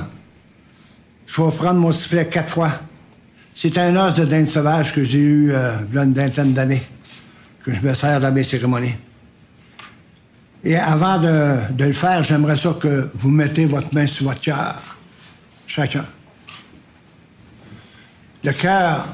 je 1.26 1.42
vais 1.42 1.50
prendre 1.50 1.80
mon 1.80 1.92
sifflet 1.92 2.26
quatre 2.28 2.50
fois. 2.50 2.70
C'est 3.54 3.76
un 3.78 3.94
os 3.96 4.14
de 4.14 4.24
dinde 4.24 4.48
sauvage 4.48 4.94
que 4.94 5.04
j'ai 5.04 5.18
eu 5.18 5.52
euh, 5.52 5.76
il 5.88 5.94
y 5.94 5.98
a 5.98 6.04
une 6.04 6.14
vingtaine 6.14 6.54
d'années, 6.54 6.82
que 7.64 7.72
je 7.74 7.80
me 7.82 7.92
sers 7.92 8.20
dans 8.20 8.32
mes 8.32 8.42
cérémonies. 8.42 8.94
Et 10.64 10.76
avant 10.76 11.18
de, 11.18 11.56
de 11.72 11.84
le 11.84 11.92
faire, 11.92 12.22
j'aimerais 12.22 12.56
ça 12.56 12.74
que 12.80 13.10
vous 13.14 13.30
mettez 13.30 13.66
votre 13.66 13.94
main 13.94 14.06
sur 14.06 14.26
votre 14.26 14.40
cœur, 14.40 14.80
chacun. 15.66 16.06
Le 18.42 18.52
cœur, 18.52 19.06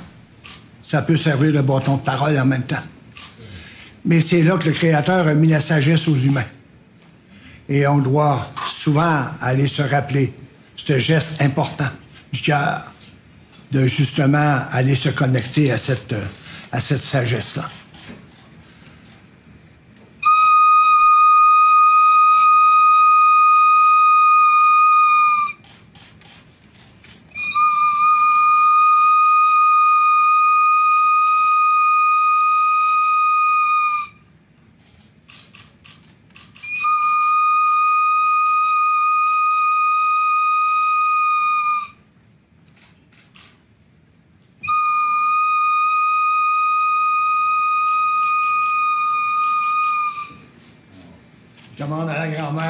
ça 0.82 1.02
peut 1.02 1.16
servir 1.16 1.52
de 1.52 1.60
bâton 1.60 1.96
de 1.96 2.02
parole 2.02 2.38
en 2.38 2.44
même 2.44 2.62
temps. 2.62 2.76
Mais 4.04 4.20
c'est 4.20 4.42
là 4.42 4.56
que 4.58 4.68
le 4.68 4.74
Créateur 4.74 5.26
a 5.26 5.34
mis 5.34 5.48
la 5.48 5.60
sagesse 5.60 6.06
aux 6.06 6.16
humains. 6.16 6.44
Et 7.70 7.86
on 7.86 7.98
doit 7.98 8.48
souvent 8.76 9.26
aller 9.40 9.68
se 9.68 9.82
rappeler 9.82 10.34
ce 10.74 10.98
geste 10.98 11.40
important 11.40 11.88
du 12.32 12.42
cœur, 12.42 12.82
de 13.70 13.86
justement 13.86 14.62
aller 14.72 14.96
se 14.96 15.10
connecter 15.10 15.70
à 15.70 15.78
cette, 15.78 16.14
à 16.72 16.80
cette 16.80 17.02
sagesse-là. 17.02 17.68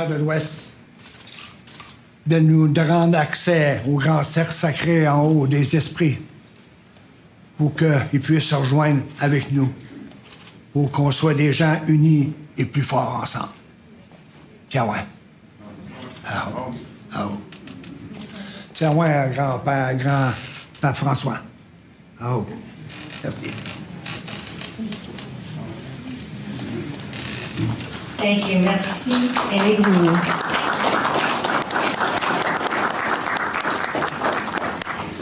De 0.08 0.14
l'Ouest 0.14 0.66
de 2.26 2.38
nous 2.38 2.68
de 2.68 2.80
rendre 2.80 3.18
accès 3.18 3.82
au 3.88 3.96
grand 3.96 4.22
cercle 4.22 4.52
sacré 4.52 5.08
en 5.08 5.24
haut 5.24 5.46
des 5.46 5.74
esprits 5.74 6.18
pour 7.56 7.74
qu'ils 7.74 8.20
puissent 8.20 8.44
se 8.44 8.54
rejoindre 8.54 9.00
avec 9.20 9.50
nous, 9.52 9.70
pour 10.72 10.90
qu'on 10.90 11.10
soit 11.10 11.34
des 11.34 11.52
gens 11.52 11.80
unis 11.88 12.32
et 12.56 12.64
plus 12.64 12.82
forts 12.82 13.20
ensemble. 13.22 13.52
Tiens, 14.68 14.84
ouais. 14.84 15.04
Ah, 16.26 16.48
oh. 16.56 16.70
Ah, 17.12 17.26
oh. 17.28 17.40
Tiens, 18.72 18.92
ouais, 18.92 19.30
grand-père, 19.34 19.96
grand-père 19.96 20.96
François. 20.96 21.38
Ah, 22.20 22.36
oh. 22.36 22.46
Merci. 23.24 23.50
Thank 28.20 28.50
you. 28.50 28.58
Merci. 28.58 29.30
Aimez-vous. 29.50 30.10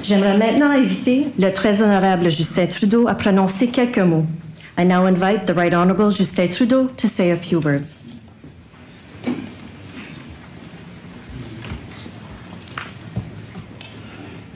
J'aimerais 0.02 0.36
maintenant 0.36 0.70
inviter 0.70 1.28
le 1.38 1.52
très 1.52 1.80
honorable 1.80 2.28
Justin 2.28 2.66
Trudeau 2.66 3.06
à 3.06 3.14
prononcer 3.14 3.68
quelques 3.68 3.98
mots. 4.00 4.26
I 4.76 4.84
now 4.84 5.06
invite 5.06 5.46
the 5.46 5.54
Right 5.54 5.72
Honorable 5.72 6.10
Justin 6.10 6.48
Trudeau 6.48 6.88
to 6.96 7.06
say 7.06 7.30
a 7.30 7.36
few 7.36 7.60
words. 7.60 7.96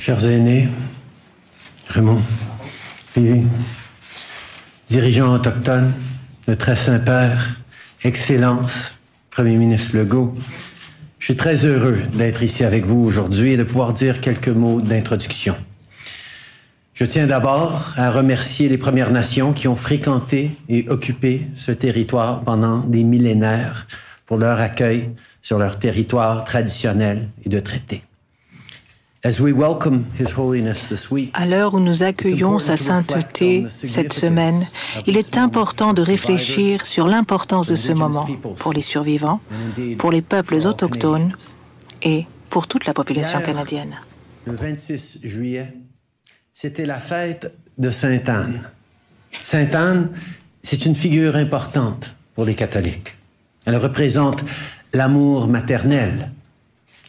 Chers 0.00 0.26
aînés, 0.26 0.68
Raymond, 1.90 2.22
Vivi, 3.14 3.46
dirigeants 4.88 5.32
autochtones, 5.32 5.92
le 6.48 6.56
très 6.56 6.74
Saint-Père, 6.74 7.61
Excellence, 8.04 8.96
Premier 9.30 9.56
ministre 9.56 9.96
Legault, 9.96 10.34
je 11.20 11.26
suis 11.26 11.36
très 11.36 11.64
heureux 11.66 11.98
d'être 12.14 12.42
ici 12.42 12.64
avec 12.64 12.84
vous 12.84 12.98
aujourd'hui 12.98 13.52
et 13.52 13.56
de 13.56 13.62
pouvoir 13.62 13.92
dire 13.92 14.20
quelques 14.20 14.48
mots 14.48 14.80
d'introduction. 14.80 15.54
Je 16.94 17.04
tiens 17.04 17.28
d'abord 17.28 17.92
à 17.96 18.10
remercier 18.10 18.68
les 18.68 18.76
Premières 18.76 19.12
Nations 19.12 19.52
qui 19.52 19.68
ont 19.68 19.76
fréquenté 19.76 20.50
et 20.68 20.88
occupé 20.88 21.46
ce 21.54 21.70
territoire 21.70 22.40
pendant 22.40 22.80
des 22.80 23.04
millénaires 23.04 23.86
pour 24.26 24.36
leur 24.36 24.58
accueil, 24.58 25.10
sur 25.40 25.58
leur 25.58 25.78
territoire 25.78 26.44
traditionnel 26.44 27.28
et 27.44 27.48
de 27.48 27.60
traité. 27.60 28.02
À 29.24 29.30
l'heure 31.46 31.74
où 31.74 31.80
nous 31.80 32.02
accueillons 32.02 32.58
sa 32.58 32.76
sainteté 32.76 33.66
cette 33.70 34.12
semaine, 34.12 34.66
il 35.06 35.16
est 35.16 35.36
important 35.36 35.92
de 35.92 36.02
réfléchir 36.02 36.84
sur 36.84 37.06
l'importance 37.06 37.68
de 37.68 37.76
ce 37.76 37.92
moment 37.92 38.26
pour 38.56 38.72
les 38.72 38.82
survivants, 38.82 39.40
pour 39.98 40.10
les 40.10 40.22
peuples 40.22 40.56
autochtones 40.66 41.32
et 42.02 42.26
pour 42.50 42.66
toute 42.66 42.84
la 42.84 42.94
population 42.94 43.40
canadienne. 43.40 43.94
Le 44.44 44.54
26 44.54 45.20
juillet, 45.22 45.72
c'était 46.52 46.84
la 46.84 46.98
fête 46.98 47.54
de 47.78 47.90
Sainte 47.90 48.28
Anne. 48.28 48.60
Sainte 49.44 49.74
Anne, 49.76 50.10
c'est 50.62 50.84
une 50.84 50.96
figure 50.96 51.36
importante 51.36 52.16
pour 52.34 52.44
les 52.44 52.56
catholiques. 52.56 53.14
Elle 53.66 53.76
représente 53.76 54.44
l'amour 54.92 55.46
maternel. 55.46 56.32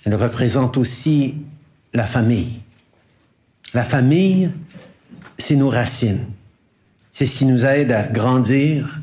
Elle 0.05 0.13
représente 0.13 0.77
aussi 0.77 1.37
la 1.93 2.05
famille. 2.05 2.59
La 3.73 3.83
famille, 3.83 4.51
c'est 5.37 5.55
nos 5.55 5.69
racines. 5.69 6.25
C'est 7.11 7.25
ce 7.25 7.35
qui 7.35 7.45
nous 7.45 7.65
aide 7.65 7.91
à 7.91 8.03
grandir 8.03 8.99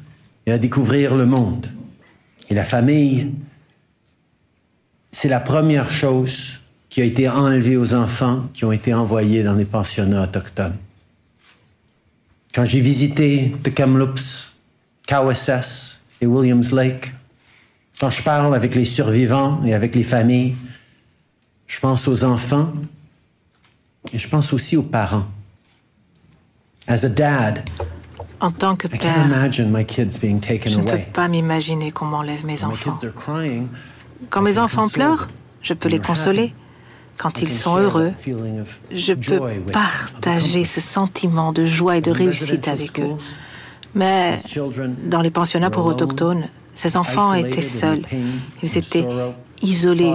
et 0.46 0.52
à 0.52 0.58
découvrir 0.58 1.14
le 1.16 1.26
monde. 1.26 1.68
Et 2.48 2.54
la 2.54 2.64
famille, 2.64 3.32
c'est 5.12 5.28
la 5.28 5.40
première 5.40 5.90
chose 5.90 6.60
qui 6.88 7.00
a 7.00 7.04
été 7.04 7.28
enlevée 7.28 7.76
aux 7.76 7.94
enfants 7.94 8.48
qui 8.52 8.64
ont 8.64 8.72
été 8.72 8.92
envoyés 8.92 9.44
dans 9.44 9.54
les 9.54 9.64
pensionnats 9.64 10.24
autochtones. 10.24 10.76
Quand 12.52 12.64
j'ai 12.64 12.80
visité 12.80 13.54
The 13.62 13.72
Kamloops, 13.72 14.50
Kawasas 15.06 15.98
et 16.20 16.26
Williams 16.26 16.72
Lake, 16.72 17.14
quand 18.00 18.10
je 18.10 18.22
parle 18.24 18.54
avec 18.56 18.74
les 18.74 18.84
survivants 18.84 19.62
et 19.64 19.74
avec 19.74 19.94
les 19.94 20.02
familles, 20.02 20.56
je 21.70 21.78
pense 21.78 22.08
aux 22.08 22.24
enfants 22.24 22.72
et 24.12 24.18
je 24.18 24.28
pense 24.28 24.52
aussi 24.52 24.76
aux 24.76 24.82
parents. 24.82 25.26
As 26.88 27.04
a 27.04 27.08
dad, 27.08 27.62
en 28.40 28.50
tant 28.50 28.74
que 28.74 28.88
père, 28.88 29.52
je 29.52 29.62
ne 29.62 30.82
peux 30.82 31.12
pas 31.12 31.28
m'imaginer 31.28 31.92
qu'on 31.92 32.06
m'enlève 32.06 32.44
mes 32.44 32.64
enfants. 32.64 32.96
Quand 34.30 34.42
mes 34.42 34.58
enfants 34.58 34.88
pleurent, 34.88 35.28
je 35.62 35.74
peux 35.74 35.88
les 35.88 36.00
consoler. 36.00 36.52
Quand 37.16 37.40
ils 37.40 37.48
sont 37.48 37.76
heureux, 37.76 38.12
je 38.90 39.12
peux 39.12 39.40
partager 39.72 40.64
ce 40.64 40.80
sentiment 40.80 41.52
de 41.52 41.66
joie 41.66 41.98
et 41.98 42.00
de 42.00 42.10
réussite 42.10 42.66
avec 42.66 42.98
eux. 42.98 43.14
Mais 43.94 44.40
dans 45.04 45.20
les 45.20 45.30
pensionnats 45.30 45.70
pour 45.70 45.86
autochtones, 45.86 46.48
ces 46.74 46.96
enfants 46.96 47.32
étaient 47.34 47.62
seuls. 47.62 48.02
Ils 48.60 48.76
étaient 48.76 49.06
isolés 49.62 50.14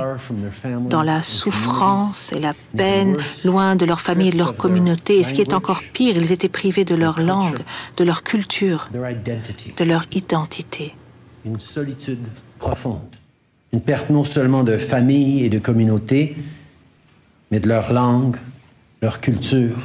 dans 0.89 1.03
la 1.03 1.21
souffrance 1.21 2.31
et 2.33 2.39
la 2.39 2.53
peine, 2.75 3.17
loin 3.43 3.75
de 3.75 3.85
leur 3.85 4.01
famille 4.01 4.29
et 4.29 4.31
de 4.31 4.37
leur 4.37 4.55
communauté. 4.55 5.19
Et 5.19 5.23
ce 5.23 5.33
qui 5.33 5.41
est 5.41 5.53
encore 5.53 5.81
pire, 5.93 6.17
ils 6.17 6.31
étaient 6.31 6.49
privés 6.49 6.85
de 6.85 6.95
leur 6.95 7.19
langue, 7.19 7.59
de 7.97 8.03
leur 8.03 8.23
culture, 8.23 8.89
de 8.93 9.83
leur 9.83 10.03
identité. 10.11 10.95
Une 11.45 11.59
solitude 11.59 12.25
profonde. 12.59 13.01
Une 13.73 13.81
perte 13.81 14.09
non 14.09 14.23
seulement 14.23 14.63
de 14.63 14.77
famille 14.77 15.43
et 15.43 15.49
de 15.49 15.59
communauté, 15.59 16.37
mais 17.51 17.59
de 17.59 17.67
leur 17.67 17.91
langue, 17.93 18.37
leur 19.01 19.19
culture 19.21 19.77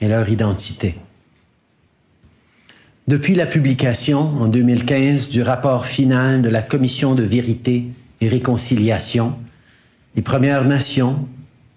et 0.00 0.08
leur 0.08 0.28
identité. 0.28 0.96
Depuis 3.08 3.36
la 3.36 3.46
publication 3.46 4.18
en 4.18 4.48
2015 4.48 5.28
du 5.28 5.40
rapport 5.42 5.86
final 5.86 6.42
de 6.42 6.48
la 6.48 6.60
Commission 6.60 7.14
de 7.14 7.22
vérité 7.22 7.86
et 8.20 8.28
réconciliation, 8.28 9.34
les 10.14 10.22
Premières 10.22 10.64
Nations, 10.64 11.28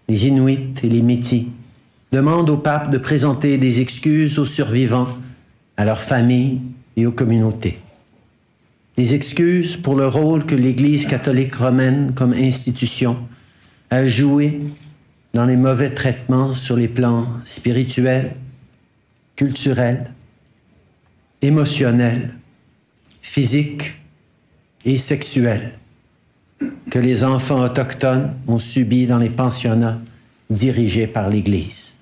les 0.07 0.27
Inuits 0.27 0.73
et 0.81 0.89
les 0.89 1.01
Métis 1.01 1.45
demandent 2.11 2.49
au 2.49 2.57
pape 2.57 2.89
de 2.89 2.97
présenter 2.97 3.57
des 3.57 3.81
excuses 3.81 4.39
aux 4.39 4.45
survivants, 4.45 5.09
à 5.77 5.85
leurs 5.85 6.01
familles 6.01 6.61
et 6.97 7.05
aux 7.05 7.11
communautés. 7.11 7.79
Des 8.97 9.15
excuses 9.15 9.77
pour 9.77 9.95
le 9.95 10.07
rôle 10.07 10.45
que 10.45 10.55
l'Église 10.55 11.05
catholique 11.05 11.55
romaine 11.55 12.13
comme 12.15 12.33
institution 12.33 13.17
a 13.89 14.05
joué 14.05 14.59
dans 15.33 15.45
les 15.45 15.55
mauvais 15.55 15.91
traitements 15.91 16.55
sur 16.55 16.75
les 16.75 16.87
plans 16.87 17.27
spirituels, 17.45 18.35
culturels, 19.35 20.11
émotionnels, 21.41 22.33
physiques 23.21 23.93
et 24.83 24.97
sexuels 24.97 25.73
que 26.89 26.99
les 26.99 27.23
enfants 27.23 27.63
autochtones 27.63 28.33
ont 28.47 28.59
subis 28.59 29.07
dans 29.07 29.17
les 29.17 29.29
pensionnats 29.29 29.99
dirigés 30.49 31.07
par 31.07 31.29
l'Église. 31.29 31.95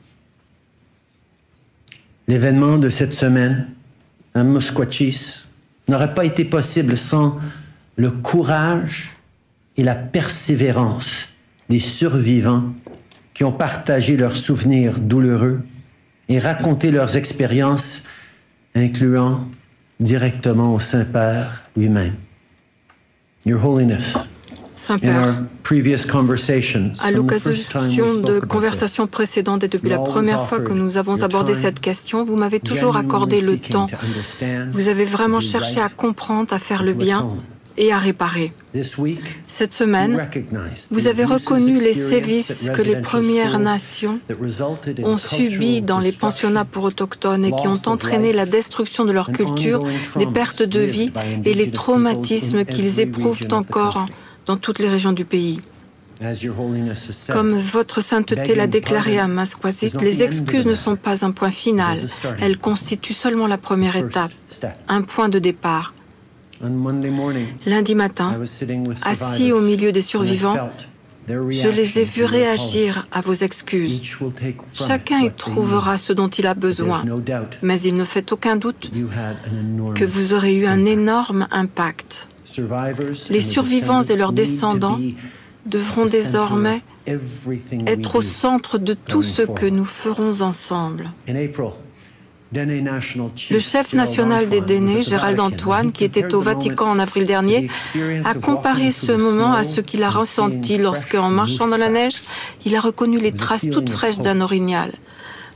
L'événement 2.27 2.77
de 2.77 2.89
cette 2.89 3.13
semaine 3.13 3.67
à 4.33 4.43
Musquachis 4.43 5.45
n'aurait 5.87 6.13
pas 6.13 6.25
été 6.25 6.45
possible 6.45 6.97
sans 6.97 7.37
le 7.95 8.11
courage 8.11 9.09
et 9.77 9.83
la 9.83 9.95
persévérance 9.95 11.29
des 11.69 11.79
survivants 11.79 12.73
qui 13.33 13.43
ont 13.43 13.51
partagé 13.51 14.17
leurs 14.17 14.35
souvenirs 14.35 14.99
douloureux 14.99 15.61
et 16.29 16.39
raconté 16.39 16.91
leurs 16.91 17.15
expériences, 17.15 18.03
incluant 18.75 19.47
directement 19.99 20.73
au 20.73 20.79
Saint-Père 20.79 21.63
lui-même. 21.75 22.15
Your 23.45 23.63
Holiness, 23.63 24.17
Saint-Père, 24.77 25.43
à 26.99 27.11
l'occasion 27.11 28.15
de 28.15 28.39
conversations 28.39 29.07
précédentes 29.07 29.63
et 29.63 29.67
depuis 29.67 29.89
la 29.89 29.97
première 29.97 30.47
fois 30.47 30.59
que 30.59 30.71
nous 30.71 30.97
avons 30.97 31.23
abordé 31.23 31.53
cette 31.53 31.79
question, 31.79 32.23
vous 32.23 32.35
m'avez 32.35 32.59
toujours 32.59 32.95
accordé 32.95 33.41
le 33.41 33.57
temps. 33.57 33.87
Vous 34.71 34.87
avez 34.87 35.05
vraiment 35.05 35.39
cherché 35.39 35.81
à 35.81 35.89
comprendre, 35.89 36.53
à 36.53 36.59
faire 36.59 36.83
le 36.83 36.93
bien 36.93 37.27
et 37.77 37.91
à 37.91 37.99
réparer. 37.99 38.53
Cette 39.47 39.73
semaine, 39.73 40.29
vous 40.91 41.07
avez 41.07 41.23
reconnu 41.23 41.79
les 41.79 41.93
sévices 41.93 42.69
que 42.73 42.81
les 42.81 42.95
Premières 42.97 43.59
Nations 43.59 44.19
ont 45.03 45.17
subis 45.17 45.81
dans 45.81 45.99
les 45.99 46.11
pensionnats 46.11 46.65
pour 46.65 46.83
autochtones 46.83 47.45
et 47.45 47.51
qui 47.51 47.67
ont 47.67 47.81
entraîné 47.85 48.33
la 48.33 48.45
destruction 48.45 49.05
de 49.05 49.11
leur 49.11 49.31
culture, 49.31 49.79
des 50.17 50.27
pertes 50.27 50.63
de 50.63 50.79
vie 50.79 51.11
et 51.45 51.53
les 51.53 51.71
traumatismes 51.71 52.65
qu'ils 52.65 52.99
éprouvent 52.99 53.47
encore 53.51 54.05
dans 54.47 54.57
toutes 54.57 54.79
les 54.79 54.89
régions 54.89 55.13
du 55.13 55.25
pays. 55.25 55.59
Comme 57.29 57.57
votre 57.57 58.01
sainteté 58.01 58.55
l'a 58.55 58.65
déclaré 58.65 59.19
à 59.19 59.27
Masquasit, 59.27 60.01
les 60.01 60.23
excuses 60.23 60.65
ne 60.65 60.73
sont 60.73 60.95
pas 60.95 61.23
un 61.23 61.31
point 61.31 61.51
final, 61.51 61.97
elles 62.41 62.57
constituent 62.57 63.13
seulement 63.13 63.45
la 63.47 63.59
première 63.59 63.95
étape, 63.95 64.31
un 64.87 65.03
point 65.03 65.29
de 65.29 65.37
départ. 65.37 65.93
Lundi 67.67 67.93
matin, 67.93 68.41
assis 69.03 69.51
au 69.51 69.61
milieu 69.61 69.91
des 69.91 70.01
survivants, 70.01 70.71
je 71.27 71.69
les 71.69 71.99
ai 71.99 72.03
vus 72.03 72.23
réagir 72.23 73.05
à 73.11 73.21
vos 73.21 73.33
excuses. 73.33 74.01
Chacun 74.73 75.19
y 75.19 75.31
trouvera 75.31 75.99
ce 75.99 76.13
dont 76.13 76.29
il 76.29 76.47
a 76.47 76.55
besoin, 76.55 77.03
mais 77.61 77.79
il 77.81 77.95
ne 77.95 78.05
fait 78.05 78.31
aucun 78.31 78.55
doute 78.55 78.89
que 79.93 80.05
vous 80.05 80.33
aurez 80.33 80.55
eu 80.55 80.65
un 80.65 80.85
énorme 80.85 81.47
impact. 81.51 82.27
Les 83.29 83.41
survivants 83.41 84.03
et 84.03 84.15
leurs 84.15 84.33
descendants 84.33 84.97
devront 85.65 86.05
désormais 86.05 86.81
être 87.85 88.15
au 88.15 88.21
centre 88.21 88.77
de 88.77 88.93
tout 88.93 89.23
ce 89.23 89.41
que 89.41 89.65
nous 89.65 89.85
ferons 89.85 90.41
ensemble. 90.41 91.11
Le 92.53 93.59
chef 93.59 93.93
national 93.93 94.47
des 94.47 94.61
Dénés, 94.61 95.01
Gérald 95.01 95.39
Antoine, 95.39 95.91
qui 95.91 96.05
était 96.05 96.33
au 96.33 96.39
Vatican 96.39 96.89
en 96.89 96.99
avril 96.99 97.25
dernier, 97.25 97.69
a 98.23 98.33
comparé 98.35 98.93
ce 98.93 99.11
moment 99.11 99.53
à 99.53 99.65
ce 99.65 99.81
qu'il 99.81 100.03
a 100.03 100.09
ressenti 100.09 100.77
lorsque, 100.77 101.15
en 101.15 101.29
marchant 101.29 101.67
dans 101.67 101.77
la 101.77 101.89
neige, 101.89 102.21
il 102.65 102.75
a 102.75 102.79
reconnu 102.79 103.19
les 103.19 103.33
traces 103.33 103.65
toutes 103.69 103.89
fraîches 103.89 104.19
d'un 104.19 104.39
orignal 104.41 104.91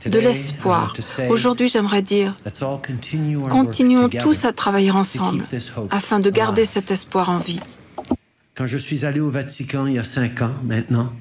de 0.06 0.18
l'espoir. 0.18 0.94
Aujourd'hui, 1.28 1.68
j'aimerais 1.68 2.02
dire, 2.02 2.34
continuons 3.48 4.08
tous 4.08 4.44
à 4.44 4.52
travailler 4.52 4.90
ensemble 4.90 5.44
afin 5.90 6.20
de 6.20 6.30
garder 6.30 6.64
cet 6.64 6.90
espoir 6.90 7.30
en 7.30 7.38
vie. 7.38 7.60
Quand 8.54 8.66
je 8.66 8.78
suis 8.78 9.04
allé 9.04 9.20
au 9.20 9.30
Vatican 9.30 9.86
il 9.86 9.94
y 9.94 9.98
a 9.98 10.04
cinq 10.04 10.42
ans 10.42 10.54
maintenant, 10.64 11.12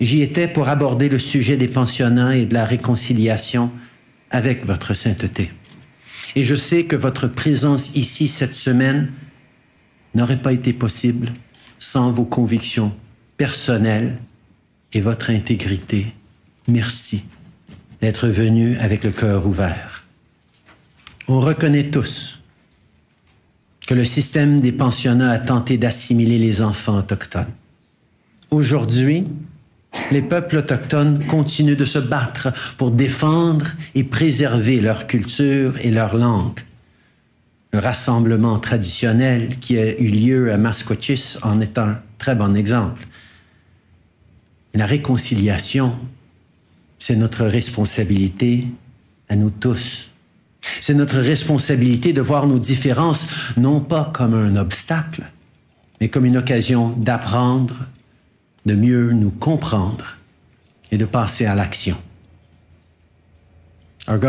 j'y 0.00 0.22
étais 0.22 0.48
pour 0.48 0.68
aborder 0.68 1.08
le 1.08 1.18
sujet 1.18 1.56
des 1.56 1.68
pensionnats 1.68 2.36
et 2.36 2.44
de 2.44 2.54
la 2.54 2.64
réconciliation 2.64 3.70
avec 4.30 4.64
votre 4.66 4.94
sainteté. 4.94 5.50
Et 6.36 6.44
je 6.44 6.54
sais 6.54 6.84
que 6.84 6.96
votre 6.96 7.26
présence 7.26 7.96
ici 7.96 8.28
cette 8.28 8.54
semaine 8.54 9.10
n'aurait 10.14 10.42
pas 10.42 10.52
été 10.52 10.72
possible 10.72 11.32
sans 11.78 12.10
vos 12.10 12.24
convictions 12.24 12.92
personnelles 13.38 14.18
et 14.92 15.00
votre 15.00 15.30
intégrité. 15.30 16.14
Merci 16.66 17.24
d'être 18.00 18.28
venu 18.28 18.76
avec 18.78 19.04
le 19.04 19.10
cœur 19.10 19.46
ouvert. 19.46 20.04
On 21.26 21.40
reconnaît 21.40 21.90
tous 21.90 22.38
que 23.86 23.94
le 23.94 24.04
système 24.04 24.60
des 24.60 24.72
pensionnats 24.72 25.30
a 25.30 25.38
tenté 25.38 25.78
d'assimiler 25.78 26.38
les 26.38 26.62
enfants 26.62 26.98
autochtones. 26.98 27.52
Aujourd'hui, 28.50 29.24
les 30.10 30.22
peuples 30.22 30.58
autochtones 30.58 31.24
continuent 31.26 31.76
de 31.76 31.84
se 31.84 31.98
battre 31.98 32.52
pour 32.76 32.90
défendre 32.90 33.66
et 33.94 34.04
préserver 34.04 34.80
leur 34.80 35.06
culture 35.06 35.74
et 35.80 35.90
leur 35.90 36.16
langue. 36.16 36.60
Le 37.72 37.78
rassemblement 37.78 38.58
traditionnel 38.58 39.58
qui 39.58 39.78
a 39.78 39.98
eu 39.98 40.08
lieu 40.08 40.52
à 40.52 40.56
Mascochis 40.56 41.36
en 41.42 41.60
est 41.60 41.78
un 41.78 42.00
très 42.18 42.34
bon 42.34 42.56
exemple. 42.56 43.06
La 44.74 44.86
réconciliation, 44.86 45.94
c'est 46.98 47.16
notre 47.16 47.44
responsabilité 47.44 48.66
à 49.28 49.36
nous 49.36 49.50
tous. 49.50 50.10
C'est 50.80 50.94
notre 50.94 51.18
responsabilité 51.18 52.12
de 52.12 52.20
voir 52.20 52.46
nos 52.46 52.58
différences 52.58 53.26
non 53.56 53.80
pas 53.80 54.10
comme 54.12 54.34
un 54.34 54.56
obstacle, 54.56 55.22
mais 56.00 56.08
comme 56.08 56.24
une 56.24 56.36
occasion 56.36 56.90
d'apprendre, 56.90 57.74
de 58.66 58.74
mieux 58.74 59.12
nous 59.12 59.30
comprendre 59.30 60.16
et 60.90 60.98
de 60.98 61.04
passer 61.04 61.46
à 61.46 61.54
l'action. 61.54 61.96
Notre 64.08 64.22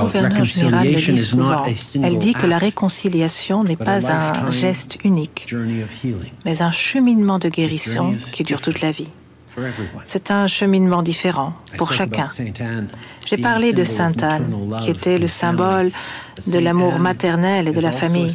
gouverneur 0.00 0.44
général 0.44 0.88
le 0.88 0.94
dit 0.94 1.24
souvent. 1.24 1.64
Elle 2.02 2.18
dit 2.18 2.34
que 2.34 2.46
la 2.46 2.58
réconciliation 2.58 3.62
n'est 3.62 3.76
pas 3.76 4.10
un 4.10 4.50
geste 4.50 4.98
unique, 5.04 5.54
mais 6.44 6.60
un 6.60 6.72
cheminement 6.72 7.38
de 7.38 7.48
guérison 7.48 8.14
qui 8.32 8.42
dure 8.42 8.60
toute 8.60 8.80
la 8.80 8.90
vie. 8.90 9.08
C'est 10.04 10.30
un 10.30 10.46
cheminement 10.46 11.02
différent 11.02 11.54
pour 11.76 11.92
chacun. 11.92 12.26
J'ai 13.26 13.36
parlé 13.36 13.72
de 13.72 13.84
Sainte 13.84 14.22
Anne, 14.22 14.46
qui 14.80 14.90
était 14.90 15.18
le 15.18 15.28
symbole 15.28 15.92
de 16.46 16.58
l'amour 16.58 16.98
maternel 16.98 17.68
et 17.68 17.72
de 17.72 17.80
la 17.80 17.92
famille. 17.92 18.34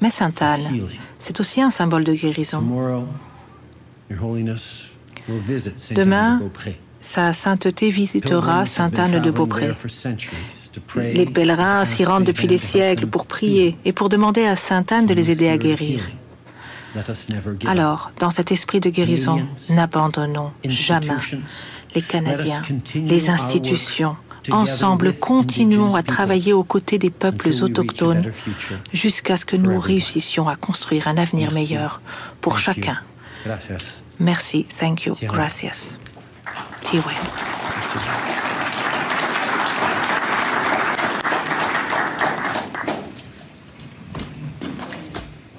Mais 0.00 0.10
Sainte 0.10 0.42
Anne, 0.42 0.86
c'est 1.18 1.40
aussi 1.40 1.60
un 1.60 1.70
symbole 1.70 2.04
de 2.04 2.12
guérison. 2.12 2.62
Demain, 5.92 6.40
sa 7.00 7.32
sainteté 7.32 7.90
visitera 7.90 8.66
Sainte 8.66 8.98
Anne 8.98 9.20
de 9.22 9.30
Beaupré. 9.30 9.70
Les 10.96 11.26
pèlerins 11.26 11.84
s'y 11.84 12.04
rendent 12.04 12.24
depuis 12.24 12.46
des 12.46 12.58
siècles 12.58 13.06
pour 13.06 13.26
prier 13.26 13.76
et 13.84 13.92
pour 13.92 14.08
demander 14.08 14.44
à 14.44 14.56
Sainte 14.56 14.92
Anne 14.92 15.06
de 15.06 15.14
les 15.14 15.30
aider 15.30 15.48
à 15.48 15.58
guérir. 15.58 16.00
Alors, 17.66 18.10
dans 18.18 18.30
cet 18.30 18.52
esprit 18.52 18.80
de 18.80 18.90
guérison, 18.90 19.46
n'abandonnons 19.68 20.52
jamais 20.64 21.08
les 21.94 22.02
Canadiens, 22.02 22.62
les 22.94 23.30
institutions. 23.30 24.16
Ensemble, 24.50 25.12
continuons 25.12 25.94
à 25.94 26.02
travailler 26.02 26.52
aux 26.52 26.64
côtés 26.64 26.98
des 26.98 27.10
peuples 27.10 27.50
autochtones 27.62 28.32
jusqu'à 28.92 29.36
ce 29.36 29.44
que 29.44 29.56
nous 29.56 29.78
réussissions 29.78 30.48
à 30.48 30.56
construire 30.56 31.08
un 31.08 31.16
avenir 31.16 31.52
meilleur 31.52 32.00
pour 32.40 32.58
chacun. 32.58 32.98
Merci, 34.18 34.66
thank 34.78 35.04
you, 35.04 35.14
gracias. 35.22 35.98
Tiwe. 36.82 37.04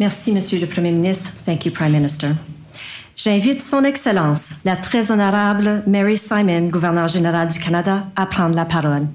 Merci, 0.01 0.31
Monsieur 0.31 0.59
le 0.59 0.65
Premier 0.65 0.91
ministre. 0.91 1.31
Thank 1.45 1.63
you, 1.63 1.71
Prime 1.71 1.91
Minister. 1.91 2.29
J'invite 3.15 3.61
Son 3.61 3.83
Excellence, 3.83 4.55
la 4.65 4.75
très 4.75 5.11
honorable 5.11 5.83
Mary 5.85 6.17
Simon, 6.17 6.69
gouverneure 6.69 7.07
générale 7.07 7.49
du 7.49 7.59
Canada, 7.59 8.07
à 8.15 8.25
prendre 8.25 8.55
la 8.55 8.65
parole. 8.65 9.07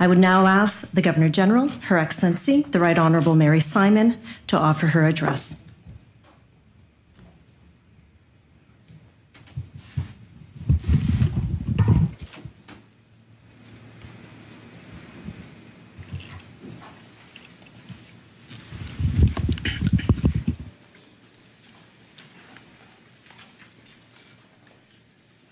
I 0.00 0.08
would 0.08 0.18
now 0.18 0.44
ask 0.44 0.88
the 0.92 1.00
Governor 1.00 1.28
General, 1.32 1.68
Her 1.88 1.98
Excellency, 1.98 2.66
the 2.72 2.80
Right 2.80 2.98
Honorable 2.98 3.36
Mary 3.36 3.60
Simon, 3.60 4.16
to 4.48 4.56
offer 4.58 4.88
her 4.88 5.06
address. 5.06 5.54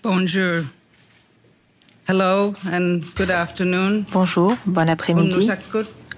Bonjour. 0.05 0.65
Hello 2.07 2.53
and 2.71 3.01
good 3.15 3.31
afternoon. 3.31 4.05
Bonjour, 4.11 4.55
bon 4.67 4.87
après-midi. 4.87 5.49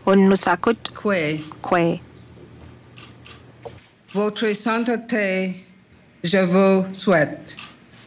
Onusakut. 0.05 0.91
Kwe. 0.93 1.39
Kwe. 1.61 2.01
Votre 4.13 4.51
sainteté, 4.53 5.63
je 6.21 6.37
vous 6.39 6.85
souhaite 6.97 7.55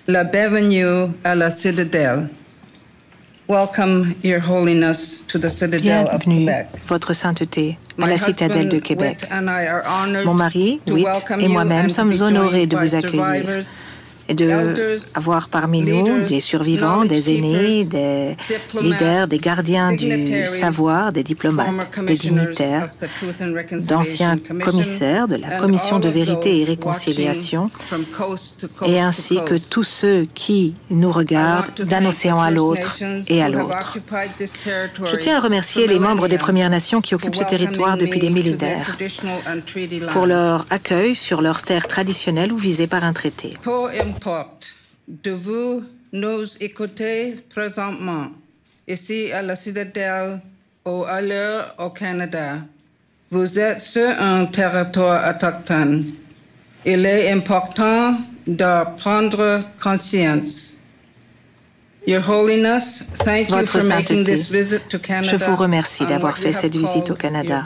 la 0.06 0.24
bienvenue 0.24 1.14
à 1.24 1.34
la 1.34 1.50
citadelle. 1.50 2.28
Welcome, 3.48 4.14
Your 4.22 4.40
Holiness, 4.46 5.22
to 5.28 5.38
the 5.38 5.48
citadel 5.48 6.08
of 6.08 6.24
Quebec. 6.26 6.66
Votre 6.88 7.14
Sainteté, 7.14 7.78
à 7.98 8.06
la 8.06 8.18
citadelle 8.18 8.68
de 8.68 8.80
Québec. 8.80 9.26
Mon 10.26 10.34
mari, 10.34 10.82
Witt, 10.86 11.08
et 11.40 11.48
moi-même 11.48 11.88
sommes 11.88 12.12
honorés 12.20 12.66
de 12.66 12.76
vous 12.76 12.94
accueillir 12.94 13.24
survivors, 13.24 13.64
et 14.30 14.34
de 14.34 14.96
avoir 15.16 15.48
parmi 15.48 15.82
nous 15.82 16.24
des 16.24 16.40
survivants, 16.40 17.04
des 17.04 17.34
aînés, 17.34 17.84
des 17.84 18.36
leaders, 18.80 19.26
des 19.26 19.38
gardiens 19.38 19.92
du 19.92 20.46
savoir, 20.46 21.12
des 21.12 21.24
diplomates, 21.24 21.90
des 22.06 22.16
dignitaires, 22.16 22.90
d'anciens 23.72 24.38
commissaires 24.62 25.26
de 25.26 25.36
la 25.36 25.58
Commission 25.58 25.98
de 25.98 26.08
vérité 26.08 26.60
et 26.60 26.64
réconciliation, 26.64 27.70
et 28.86 29.00
ainsi 29.00 29.38
que 29.44 29.56
tous 29.58 29.82
ceux 29.82 30.28
qui 30.32 30.74
nous 30.90 31.10
regardent 31.10 31.82
d'un 31.82 32.04
océan 32.06 32.40
à 32.40 32.52
l'autre 32.52 32.98
et 33.28 33.42
à 33.42 33.48
l'autre. 33.48 33.98
Je 35.12 35.16
tiens 35.16 35.38
à 35.38 35.40
remercier 35.40 35.88
les 35.88 35.98
membres 35.98 36.28
des 36.28 36.38
Premières 36.38 36.70
Nations 36.70 37.00
qui 37.00 37.16
occupent 37.16 37.34
ce 37.34 37.44
territoire 37.44 37.96
depuis 37.96 38.20
des 38.20 38.30
millénaires 38.30 38.96
pour 40.12 40.26
leur 40.26 40.66
accueil 40.70 41.16
sur 41.16 41.42
leurs 41.42 41.62
terres 41.62 41.88
traditionnelles 41.88 42.52
ou 42.52 42.58
visées 42.58 42.86
par 42.86 43.02
un 43.02 43.12
traité. 43.12 43.56
De 45.08 45.30
vous 45.30 45.82
nous 46.12 46.56
écouter 46.60 47.36
présentement, 47.48 48.28
ici 48.86 49.32
à 49.32 49.42
la 49.42 49.56
citadelle 49.56 50.40
ou 50.84 51.04
ailleurs 51.04 51.74
au 51.78 51.90
Canada. 51.90 52.58
Vous 53.30 53.58
êtes 53.58 53.80
sur 53.80 54.08
un 54.08 54.46
territoire 54.46 55.28
autochtone. 55.30 56.04
Il 56.84 57.06
est 57.06 57.30
important 57.30 58.18
de 58.46 58.96
prendre 58.98 59.62
conscience. 59.82 60.76
Your 61.99 61.99
Holiness, 61.99 61.99
thank 61.99 61.99
you 61.99 61.99
Votre 62.18 63.80
for 63.80 63.88
making 63.88 64.24
Sainteté, 64.24 64.34
this 64.34 64.50
visit 64.50 64.88
to 64.88 64.98
Canada. 64.98 65.30
Je 65.30 65.44
vous 65.44 65.56
remercie 65.56 66.02
on 66.04 66.06
d'avoir 66.06 66.38
fait 66.38 66.52
cette 66.52 66.76
visite 66.76 67.10
au 67.10 67.14
Canada 67.14 67.64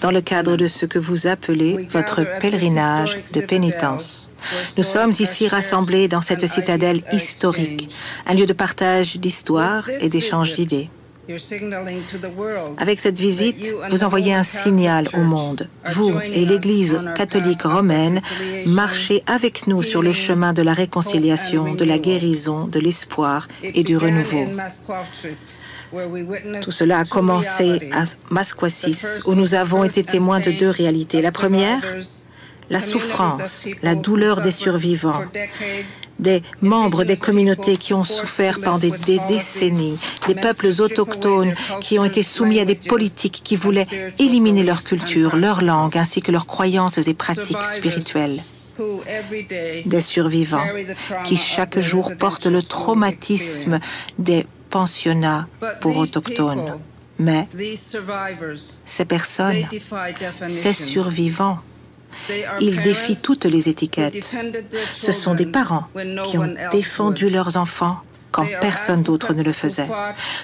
dans 0.00 0.10
le 0.10 0.20
cadre 0.20 0.56
de 0.56 0.68
ce 0.68 0.86
que 0.86 0.98
vous 0.98 1.26
appelez 1.26 1.88
votre 1.90 2.24
pèlerinage 2.40 3.18
de 3.32 3.40
pénitence. 3.40 4.30
Nous 4.76 4.84
sommes 4.84 5.12
ici 5.18 5.48
rassemblés 5.48 6.08
dans 6.08 6.20
cette 6.20 6.46
citadelle 6.46 7.02
historique, 7.12 7.90
un 8.26 8.34
lieu 8.34 8.46
de 8.46 8.52
partage 8.52 9.16
d'histoire 9.16 9.88
et 9.88 10.08
d'échange 10.08 10.52
d'idées. 10.52 10.88
Avec 12.78 13.00
cette 13.00 13.18
visite, 13.18 13.74
vous 13.90 14.04
envoyez 14.04 14.34
un 14.34 14.44
signal 14.44 15.08
au 15.12 15.20
monde. 15.20 15.68
Vous 15.92 16.12
et 16.20 16.44
l'Église 16.44 17.00
catholique 17.16 17.62
romaine 17.62 18.20
marchez 18.66 19.24
avec 19.26 19.66
nous 19.66 19.82
sur 19.82 20.02
le 20.02 20.12
chemin 20.12 20.52
de 20.52 20.62
la 20.62 20.72
réconciliation, 20.72 21.74
de 21.74 21.84
la 21.84 21.98
guérison, 21.98 22.66
de 22.68 22.78
l'espoir 22.78 23.48
et 23.62 23.82
du 23.82 23.96
renouveau. 23.96 24.46
Tout 26.62 26.72
cela 26.72 26.98
a 27.00 27.04
commencé 27.04 27.90
à 27.92 28.04
Masquasis, 28.30 29.20
où 29.26 29.34
nous 29.34 29.54
avons 29.54 29.84
été 29.84 30.04
témoins 30.04 30.40
de 30.40 30.50
deux 30.50 30.70
réalités. 30.70 31.22
La 31.22 31.32
première, 31.32 31.82
la 32.70 32.80
souffrance, 32.80 33.66
la 33.82 33.94
douleur 33.94 34.40
des 34.40 34.52
survivants, 34.52 35.24
des 36.18 36.42
membres 36.60 37.04
des 37.04 37.16
communautés 37.16 37.76
qui 37.76 37.94
ont 37.94 38.04
souffert 38.04 38.58
pendant 38.60 38.78
des, 38.78 38.90
des 38.90 39.20
décennies, 39.28 39.98
des 40.26 40.34
peuples 40.34 40.70
autochtones 40.78 41.54
qui 41.80 41.98
ont 41.98 42.04
été 42.04 42.22
soumis 42.22 42.60
à 42.60 42.64
des 42.64 42.74
politiques 42.74 43.42
qui 43.44 43.56
voulaient 43.56 43.86
éliminer 44.18 44.64
leur 44.64 44.82
culture, 44.82 45.36
leur 45.36 45.62
langue, 45.62 45.96
ainsi 45.96 46.22
que 46.22 46.32
leurs 46.32 46.46
croyances 46.46 46.98
et 46.98 47.14
pratiques 47.14 47.62
spirituelles. 47.62 48.42
des 49.86 50.00
survivants 50.02 50.66
qui 51.24 51.36
chaque 51.36 51.78
jour 51.80 52.12
portent 52.18 52.46
le 52.46 52.62
traumatisme 52.62 53.80
des 54.18 54.46
pensionnats 54.70 55.48
pour 55.80 55.96
autochtones. 55.96 56.78
Mais 57.18 57.48
ces 58.84 59.04
personnes, 59.06 59.66
ces 60.48 60.74
survivants, 60.74 61.60
ils 62.60 62.80
défient 62.80 63.16
toutes 63.16 63.44
les 63.44 63.68
étiquettes. 63.68 64.34
Ce 64.98 65.12
sont 65.12 65.34
des 65.34 65.46
parents 65.46 65.86
qui 66.24 66.38
ont 66.38 66.54
défendu 66.70 67.30
leurs 67.30 67.56
enfants 67.56 67.98
quand 68.32 68.46
personne 68.60 69.02
d'autre 69.02 69.32
ne 69.32 69.42
le 69.42 69.52
faisait. 69.52 69.88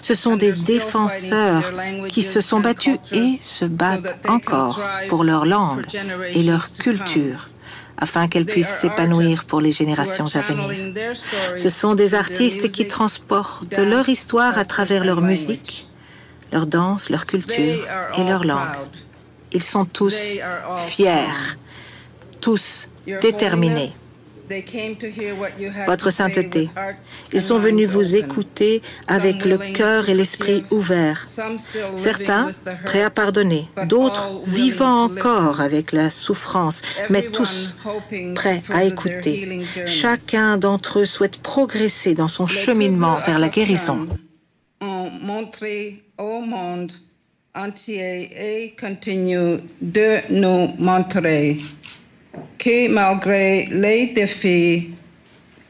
Ce 0.01 0.15
sont 0.15 0.37
des 0.37 0.53
défenseurs 0.53 1.73
qui 2.09 2.23
se 2.23 2.41
sont 2.41 2.61
battus 2.61 2.99
et 3.13 3.39
se 3.41 3.67
battent 3.67 4.17
encore 4.29 4.81
pour 5.09 5.25
leur 5.25 5.45
langue 5.45 5.87
et 6.33 6.43
leur 6.43 6.73
culture 6.75 7.49
afin 7.99 8.27
qu'elle 8.29 8.47
puisse 8.47 8.73
s'épanouir 8.81 9.45
pour 9.45 9.61
les 9.61 9.73
générations 9.73 10.27
à 10.35 10.41
venir. 10.41 10.71
Ce 11.57 11.69
sont 11.69 11.95
des 11.95 12.15
artistes 12.15 12.69
qui 12.71 12.89
transportent 12.89 13.79
leur 13.79 14.09
histoire 14.09 14.59
à 14.59 14.65
travers 14.65 15.05
leur 15.05 15.21
musique, 15.21 15.87
leur 16.53 16.67
danse, 16.67 17.11
leur 17.11 17.27
culture 17.27 17.87
et 18.19 18.25
leur 18.25 18.45
langue. 18.45 18.79
Ils 19.53 19.63
sont 19.63 19.85
tous 19.85 20.17
fiers, 20.89 21.39
tous 22.43 22.89
déterminés. 23.23 23.93
Votre 25.87 26.11
sainteté, 26.11 26.69
ils 27.33 27.41
sont 27.41 27.59
venus 27.59 27.89
vous 27.89 28.17
écouter 28.17 28.83
avec 29.07 29.47
le 29.47 29.57
cœur 29.73 30.11
et 30.11 30.15
l'esprit 30.15 30.65
ouverts. 30.71 31.27
Certains 31.97 32.53
prêts 32.85 33.03
à 33.03 33.09
pardonner, 33.09 33.69
d'autres 33.87 34.43
vivant 34.45 35.05
encore 35.05 35.61
avec 35.61 35.93
la 35.93 36.11
souffrance, 36.11 36.83
mais 37.09 37.23
tous 37.23 37.77
prêts 38.35 38.63
à 38.69 38.85
écouter. 38.85 39.63
Chacun 39.87 40.59
d'entre 40.59 41.01
eux 41.01 41.07
souhaite 41.07 41.39
progresser 41.39 42.15
dans 42.15 42.29
son 42.29 42.47
cheminement 42.47 43.15
vers 43.27 43.39
la 43.39 43.49
guérison. 43.49 44.07
entier 47.55 48.31
et 48.35 48.75
continue 48.81 49.61
de 49.81 50.21
nous 50.31 50.69
montrer 50.79 51.59
que 52.59 52.89
malgré 52.89 53.67
les 53.71 54.07
défis 54.09 54.91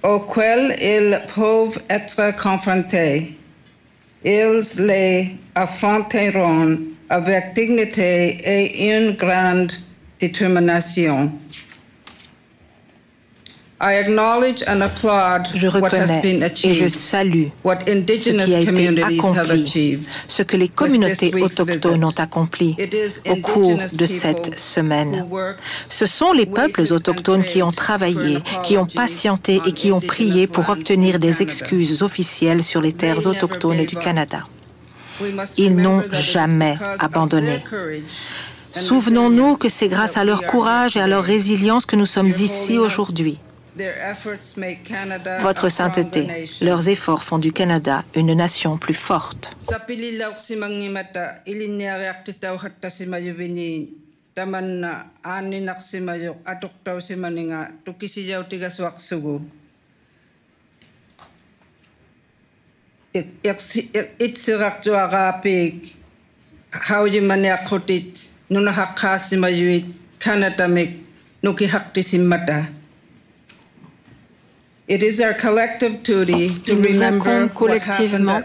auxquels 0.02 0.76
ils 0.80 1.20
peuvent 1.34 1.80
être 1.88 2.36
confrontés, 2.36 3.36
ils 4.24 4.62
les 4.78 5.36
affronteront 5.54 6.78
avec 7.08 7.54
dignité 7.54 8.38
et 8.44 8.96
une 8.96 9.12
grande 9.12 9.72
détermination. 10.20 11.32
Je 13.82 15.66
reconnais 15.66 16.50
et 16.62 16.74
je 16.74 16.86
salue 16.86 17.46
ce 17.64 18.30
qui 18.30 18.54
a 18.54 18.60
été 18.60 19.02
accompli, 19.02 19.98
ce 20.28 20.42
que 20.44 20.56
les 20.56 20.68
communautés 20.68 21.32
autochtones 21.42 22.04
ont 22.04 22.14
accompli 22.16 22.76
au 23.28 23.36
cours 23.36 23.80
de 23.92 24.06
cette 24.06 24.56
semaine. 24.56 25.26
Ce 25.88 26.06
sont 26.06 26.32
les 26.32 26.46
peuples 26.46 26.92
autochtones 26.92 27.42
qui 27.42 27.60
ont 27.60 27.72
travaillé, 27.72 28.38
qui 28.62 28.78
ont 28.78 28.86
patienté 28.86 29.60
et 29.66 29.72
qui 29.72 29.90
ont 29.90 30.00
prié 30.00 30.46
pour 30.46 30.70
obtenir 30.70 31.18
des 31.18 31.42
excuses 31.42 32.02
officielles 32.02 32.62
sur 32.62 32.80
les 32.80 32.92
terres 32.92 33.26
autochtones 33.26 33.84
du 33.84 33.96
Canada. 33.96 34.42
Ils 35.58 35.74
n'ont 35.74 36.02
jamais 36.12 36.78
abandonné. 37.00 37.64
Souvenons-nous 38.72 39.56
que 39.56 39.68
c'est 39.68 39.88
grâce 39.88 40.16
à 40.16 40.24
leur 40.24 40.42
courage 40.44 40.96
et 40.96 41.00
à 41.00 41.08
leur 41.08 41.24
résilience 41.24 41.84
que 41.84 41.96
nous 41.96 42.06
sommes 42.06 42.28
ici 42.30 42.78
aujourd'hui. 42.78 43.38
Votre 45.40 45.68
sainteté, 45.70 46.48
leurs 46.60 46.88
efforts 46.88 47.24
font 47.24 47.38
du 47.38 47.52
Canada 47.52 48.04
une 48.14 48.34
nation 48.34 48.76
plus 48.76 48.94
forte. 48.94 49.56
Il 63.14 63.24
nous 76.74 77.02
incombe 77.02 77.48
collectivement 77.54 78.42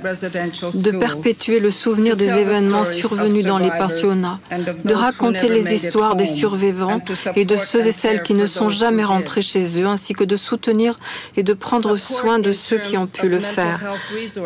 de 0.74 0.92
perpétuer 0.92 1.60
le 1.60 1.72
souvenir 1.72 2.16
des 2.16 2.30
événements 2.30 2.86
survenus 2.86 3.44
dans 3.44 3.58
les 3.58 3.72
pensionnats, 3.72 4.40
de 4.86 4.94
raconter 4.94 5.50
les 5.50 5.74
histoires 5.74 6.16
des 6.16 6.28
survivants 6.28 7.02
et 7.36 7.46
de 7.46 7.58
ceux 7.58 7.88
et 7.88 7.92
celles 7.92 8.22
qui 8.22 8.36
ne 8.36 8.46
sont 8.46 8.70
jamais 8.70 9.04
rentrés 9.04 9.42
chez 9.42 9.82
eux, 9.82 9.88
ainsi 9.88 10.14
que 10.14 10.24
de 10.24 10.36
soutenir 10.36 10.96
et 11.36 11.44
de 11.44 11.54
prendre 11.54 11.96
soin 11.98 12.38
de 12.38 12.52
ceux 12.52 12.78
qui 12.78 12.98
ont 12.98 13.08
pu 13.08 13.30
le 13.30 13.40
faire. 13.40 13.80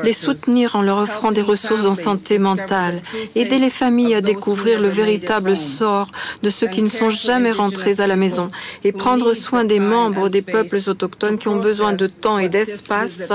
Les 0.03 0.13
soutenir 0.13 0.77
en 0.77 0.81
leur 0.81 0.97
offrant 0.97 1.33
des 1.33 1.41
ressources 1.41 1.85
en 1.85 1.95
santé 1.95 2.39
mentale, 2.39 3.01
aider 3.35 3.59
les 3.59 3.69
familles 3.69 4.15
à 4.15 4.21
découvrir 4.21 4.81
le 4.81 4.87
véritable 4.87 5.57
sort 5.57 6.09
de 6.41 6.49
ceux 6.49 6.67
qui 6.67 6.81
ne 6.81 6.89
sont 6.89 7.09
jamais 7.09 7.51
rentrés 7.51 7.99
à 7.99 8.07
la 8.07 8.15
maison 8.15 8.47
et 8.85 8.93
prendre 8.93 9.33
soin 9.33 9.65
des 9.65 9.79
membres 9.79 10.29
des 10.29 10.41
peuples 10.41 10.79
autochtones 10.87 11.37
qui 11.37 11.49
ont 11.49 11.57
besoin 11.57 11.80
de 11.91 12.07
temps 12.07 12.37
et 12.37 12.49
d'espace 12.49 13.33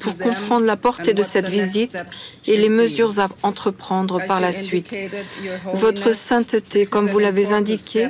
pour 0.00 0.16
comprendre 0.16 0.64
la 0.64 0.76
portée 0.76 1.14
de 1.14 1.22
cette 1.22 1.48
visite 1.48 1.96
et 2.46 2.56
les 2.56 2.68
mesures 2.68 3.18
à 3.18 3.28
entreprendre 3.42 4.20
par 4.26 4.40
la 4.40 4.52
suite. 4.52 4.94
Votre 5.74 6.14
sainteté, 6.14 6.86
comme 6.86 7.08
vous 7.08 7.18
l'avez 7.18 7.52
indiqué, 7.52 8.08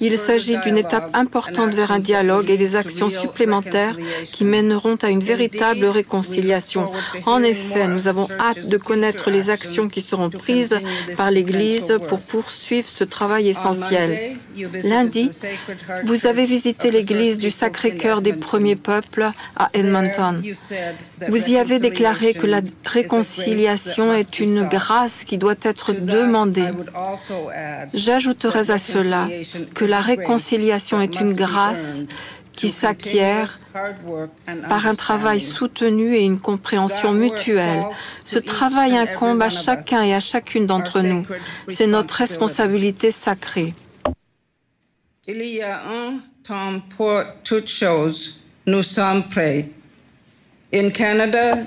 il 0.00 0.18
s'agit 0.18 0.58
d'une 0.58 0.76
étape 0.76 1.10
importante 1.14 1.74
vers 1.74 1.90
un 1.90 1.98
dialogue 1.98 2.50
et 2.50 2.58
des 2.58 2.76
actions 2.76 3.10
supplémentaires 3.10 3.96
qui 4.30 4.44
mèneront 4.44 4.98
à 5.02 5.08
une 5.08 5.24
véritable 5.34 5.86
réconciliation. 5.86 6.90
En 7.26 7.42
effet, 7.42 7.88
nous 7.88 8.08
avons 8.08 8.28
hâte 8.38 8.66
de 8.66 8.76
connaître 8.76 9.30
les 9.30 9.50
actions 9.50 9.88
qui 9.88 10.02
seront 10.02 10.30
prises 10.30 10.78
par 11.16 11.30
l'Église 11.30 11.96
pour 12.08 12.20
poursuivre 12.20 12.88
ce 12.88 13.04
travail 13.04 13.48
essentiel. 13.48 14.36
Lundi, 14.84 15.30
vous 16.04 16.26
avez 16.26 16.44
visité 16.44 16.90
l'église 16.90 17.38
du 17.38 17.50
Sacré-Cœur 17.50 18.22
des 18.22 18.32
premiers 18.32 18.76
peuples 18.76 19.21
à 19.56 19.70
Edmonton. 19.74 20.42
Vous 21.28 21.50
y 21.50 21.56
avez 21.56 21.78
déclaré 21.78 22.34
que 22.34 22.46
la 22.46 22.60
réconciliation 22.84 24.12
est 24.12 24.40
une 24.40 24.64
grâce 24.64 25.24
qui 25.24 25.38
doit 25.38 25.62
être 25.62 25.92
demandée. 25.92 26.68
J'ajouterai 27.94 28.70
à 28.70 28.78
cela 28.78 29.28
que 29.74 29.84
la 29.84 30.00
réconciliation 30.00 31.00
est 31.00 31.20
une 31.20 31.34
grâce 31.34 32.04
qui 32.52 32.68
s'acquiert 32.68 33.60
par 34.68 34.86
un 34.86 34.94
travail 34.94 35.40
soutenu 35.40 36.14
et 36.16 36.24
une 36.24 36.38
compréhension 36.38 37.12
mutuelle. 37.12 37.84
Ce 38.24 38.38
travail 38.38 38.96
incombe 38.96 39.42
à 39.42 39.50
chacun 39.50 40.02
et 40.02 40.14
à 40.14 40.20
chacune 40.20 40.66
d'entre 40.66 41.00
nous. 41.00 41.26
C'est 41.68 41.86
notre 41.86 42.14
responsabilité 42.14 43.10
sacrée. 43.10 43.74
Il 45.26 45.42
y 45.42 45.62
a 45.62 45.82
un 45.88 46.18
temps 46.46 46.80
pour 46.96 47.22
toutes 47.44 47.68
choses. 47.68 48.41
Nous 48.66 48.82
sommes 48.82 49.28
prêts. 49.28 49.66
Au 50.74 50.90
Canada, 50.90 51.58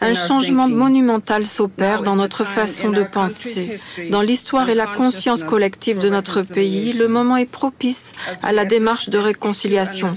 un 0.00 0.14
changement 0.14 0.66
monumental 0.68 1.46
s'opère 1.46 2.02
dans 2.02 2.16
notre 2.16 2.44
façon 2.44 2.90
de 2.90 3.04
penser. 3.04 3.78
Dans 4.10 4.22
l'histoire 4.22 4.68
et 4.70 4.74
la 4.74 4.88
conscience 4.88 5.44
collective 5.44 6.00
de 6.00 6.08
notre 6.08 6.42
pays, 6.42 6.92
le 6.92 7.06
moment 7.06 7.36
est 7.36 7.46
propice 7.46 8.12
à 8.42 8.52
la 8.52 8.64
démarche 8.64 9.08
de 9.08 9.18
réconciliation. 9.18 10.16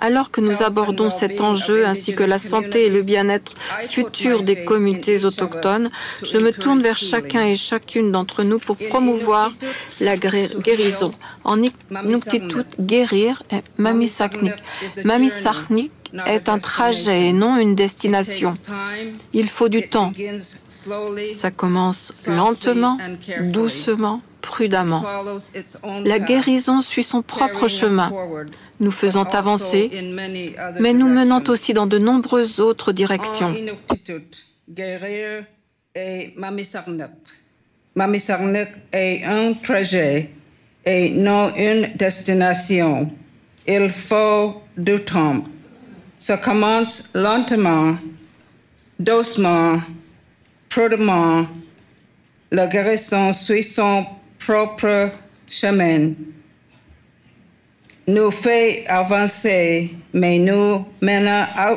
Alors 0.00 0.30
que 0.30 0.40
nous 0.40 0.62
abordons 0.62 1.10
cet 1.10 1.42
enjeu 1.42 1.86
ainsi 1.86 2.14
que 2.14 2.24
la 2.24 2.38
santé 2.38 2.86
et 2.86 2.90
le 2.90 3.02
bien-être 3.02 3.52
futur 3.86 4.42
des 4.42 4.64
communautés 4.64 5.26
autochtones, 5.26 5.90
je 6.22 6.38
me 6.38 6.52
tourne 6.52 6.80
vers 6.80 6.96
chacun 6.96 7.44
et 7.44 7.56
chacune 7.56 8.12
d'entre 8.12 8.44
nous 8.44 8.58
pour 8.58 8.78
promouvoir 8.78 9.52
la 10.00 10.16
guérison. 10.16 11.12
En 11.44 11.60
Inuktitut, 11.60 12.64
guérir 12.80 13.42
est 13.50 13.62
Mamisaknik. 13.76 14.54
Mamisaknik 15.04 15.92
est 16.26 16.48
un 16.48 16.58
trajet 16.58 17.28
et 17.28 17.32
non 17.32 17.56
une 17.58 17.74
destination. 17.74 18.54
Il 19.32 19.48
faut 19.48 19.68
du 19.68 19.88
temps. 19.88 20.12
Ça 21.34 21.50
commence 21.50 22.12
lentement, 22.26 22.98
doucement, 23.40 24.20
prudemment. 24.40 25.04
La 26.04 26.18
guérison 26.18 26.82
suit 26.82 27.02
son 27.02 27.22
propre 27.22 27.68
chemin, 27.68 28.12
nous 28.80 28.90
faisant 28.90 29.24
avancer, 29.24 29.90
mais 30.80 30.92
nous 30.92 31.08
menant 31.08 31.42
aussi 31.48 31.72
dans 31.72 31.86
de 31.86 31.98
nombreuses 31.98 32.60
autres 32.60 32.92
directions. 32.92 33.54
Mamisarnek 37.96 38.68
est 38.92 39.22
un 39.24 39.52
trajet 39.54 40.30
et 40.84 41.10
non 41.10 41.54
une 41.54 41.92
destination. 41.94 43.10
Il 43.66 43.88
faut 43.90 44.62
du 44.76 44.98
temps. 45.04 45.44
Ça 46.18 46.38
commence 46.38 47.08
lentement, 47.14 47.96
doucement, 48.98 49.80
prudemment. 50.68 51.46
La 52.50 52.66
guérison 52.66 53.32
suit 53.32 53.62
son 53.62 54.06
propre 54.38 55.10
chemin. 55.48 56.12
nous 58.06 58.30
fait 58.30 58.84
avancer, 58.86 59.94
mais 60.12 60.38
nous 60.38 60.84
mène 61.00 61.30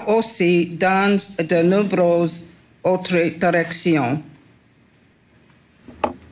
aussi 0.08 0.68
dans 0.68 1.18
de 1.38 1.62
nombreuses 1.62 2.48
autres 2.84 3.30
directions. 3.40 4.22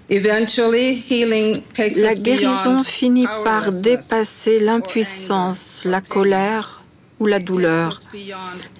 La 0.09 2.15
guérison 2.15 2.83
finit 2.83 3.27
par 3.43 3.71
dépasser 3.71 4.59
l'impuissance, 4.59 5.81
la 5.85 6.01
colère 6.01 6.84
ou 7.19 7.27
la 7.27 7.39
douleur. 7.39 8.01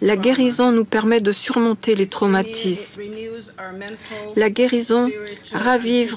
La 0.02 0.18
guérison 0.18 0.72
nous 0.72 0.86
permet 0.86 1.22
de 1.22 1.32
surmonter 1.32 1.96
les 1.96 2.08
traumatismes. 2.08 3.02
La 4.36 4.50
guérison 4.50 5.10
ravive, 5.52 6.16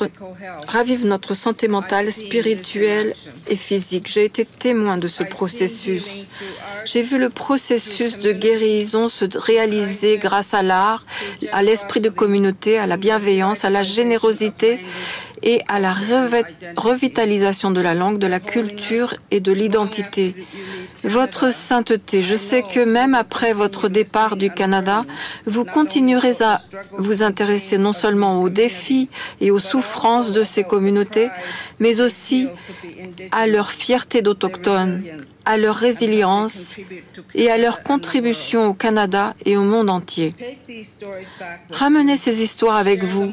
ravive 0.67 1.07
notre 1.07 1.35
santé 1.35 1.69
mentale, 1.69 2.13
spirituelle 2.13 3.15
et 3.49 3.57
physique. 3.57 4.09
J'ai 4.09 4.25
été 4.25 4.45
témoin 4.45 4.97
de 4.97 5.09
ce 5.09 5.23
processus. 5.23 6.05
J'ai 6.85 7.03
vu 7.03 7.19
le 7.19 7.31
processus 7.31 8.19
de 8.19 8.33
guérison 8.33 9.09
se 9.09 9.25
réaliser 9.39 10.19
grâce 10.19 10.55
à 10.55 10.63
l'art, 10.63 11.05
à 11.53 11.63
l'esprit 11.63 12.01
de 12.01 12.09
communauté, 12.09 12.79
à 12.79 12.87
la 12.87 12.97
bienveillance, 12.97 13.65
à 13.65 13.71
la 13.71 13.83
générosité 13.83 14.81
et 15.43 15.63
à 15.69 15.79
la 15.81 15.95
revitalisation 16.77 17.71
de 17.71 17.81
la 17.81 17.95
langue, 17.95 18.19
de 18.19 18.27
la 18.27 18.41
culture 18.41 19.15
et 19.31 19.41
de 19.41 19.53
l'identité. 19.53 20.35
Votre 21.05 21.53
sainteté, 21.53 22.23
je 22.23 22.35
sais 22.35 22.63
que 22.63 22.81
même 22.81 23.15
après 23.15 23.53
votre 23.53 23.89
départ 23.89 24.37
du 24.37 24.51
Canada, 24.51 25.05
vous 25.47 25.65
continuerez 25.65 26.43
à 26.43 26.61
vous 26.97 27.23
intéresser 27.23 27.79
non 27.79 27.93
seulement 27.93 28.43
aux 28.43 28.49
défis 28.49 29.09
et 29.41 29.51
aux 29.51 29.61
souffrances 29.61 30.33
de 30.33 30.43
ces 30.43 30.65
communautés, 30.65 31.29
mais 31.79 32.01
aussi 32.01 32.49
à 33.31 33.47
leur 33.47 33.71
fierté 33.71 34.23
d'autochtones, 34.23 35.03
à 35.49 35.57
leur 35.57 35.77
résilience 35.77 36.77
et 37.35 37.51
à 37.51 37.57
leur 37.57 37.83
contribution 37.83 38.67
au 38.67 38.75
Canada 38.75 39.35
et 39.47 39.57
au 39.57 39.63
monde 39.63 39.89
entier. 39.89 40.35
Ramenez 41.71 42.19
ces 42.19 42.43
histoires 42.43 42.77
avec 42.77 43.03
vous, 43.03 43.33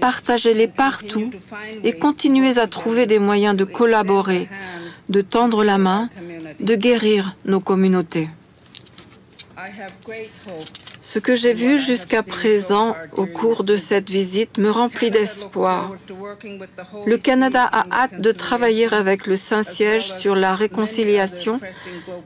partagez-les 0.00 0.68
partout 0.68 1.32
et 1.82 1.94
continuez 1.94 2.58
à 2.58 2.68
trouver 2.68 3.06
des 3.06 3.18
moyens 3.18 3.56
de 3.56 3.64
collaborer, 3.64 4.48
de 5.08 5.20
tendre 5.20 5.64
la 5.64 5.78
main, 5.78 6.08
de 6.60 6.76
guérir 6.76 7.34
nos 7.44 7.60
communautés. 7.60 8.28
Ce 11.10 11.18
que 11.18 11.34
j'ai 11.34 11.54
vu 11.54 11.78
jusqu'à 11.78 12.22
présent 12.22 12.94
au 13.16 13.24
cours 13.24 13.64
de 13.64 13.78
cette 13.78 14.10
visite 14.10 14.58
me 14.58 14.68
remplit 14.68 15.10
d'espoir. 15.10 15.94
Le 17.06 17.16
Canada 17.16 17.64
a 17.64 17.86
hâte 17.90 18.20
de 18.20 18.30
travailler 18.30 18.92
avec 18.92 19.26
le 19.26 19.36
Saint-Siège 19.36 20.12
sur 20.12 20.34
la 20.34 20.54
réconciliation, 20.54 21.60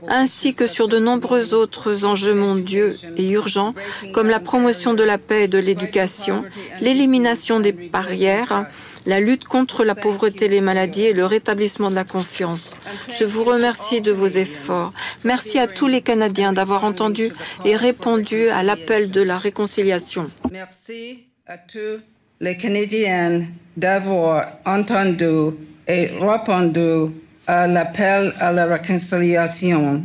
ainsi 0.08 0.52
que 0.54 0.66
sur 0.66 0.88
de 0.88 0.98
nombreux 0.98 1.54
autres 1.54 2.04
enjeux 2.04 2.34
mondiaux 2.34 2.94
et 3.16 3.30
urgents, 3.30 3.72
comme 4.12 4.28
la 4.28 4.40
promotion 4.40 4.94
de 4.94 5.04
la 5.04 5.16
paix 5.16 5.44
et 5.44 5.48
de 5.56 5.58
l'éducation, 5.58 6.44
l'élimination 6.80 7.60
des 7.60 7.70
barrières, 7.70 8.66
la 9.06 9.20
lutte 9.20 9.44
contre 9.44 9.84
la 9.84 9.94
pauvreté 9.94 10.46
et 10.46 10.48
les 10.48 10.60
maladies 10.60 11.04
et 11.04 11.12
le 11.12 11.26
rétablissement 11.26 11.90
de 11.90 11.94
la 11.94 12.04
confiance. 12.04 12.70
Je 13.18 13.24
vous 13.24 13.44
remercie 13.44 14.00
de 14.00 14.12
vos 14.12 14.28
efforts. 14.28 14.92
Merci 15.24 15.58
à 15.58 15.66
tous 15.66 15.86
les 15.86 16.02
Canadiens 16.02 16.52
d'avoir 16.52 16.84
entendu 16.84 17.32
et 17.64 17.76
répondu 17.76 18.48
à 18.48 18.62
l'appel 18.62 19.10
de 19.10 19.22
la 19.22 19.38
réconciliation. 19.38 20.30
Merci 20.50 21.26
à 21.46 21.58
tous 21.58 22.00
les 22.40 22.56
Canadiens 22.56 23.42
d'avoir 23.76 24.46
entendu 24.64 25.54
et 25.88 26.06
répondu 26.20 27.12
à 27.46 27.66
l'appel 27.66 28.32
à 28.38 28.52
la 28.52 28.66
réconciliation. 28.66 30.02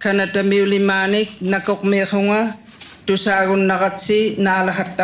Canada 0.00 0.44
miulimanik 0.44 1.42
nakok 1.42 1.82
mehunga 1.82 2.54
tusagun 3.04 3.66
nakatsi 3.66 4.36
nalahat 4.38 4.94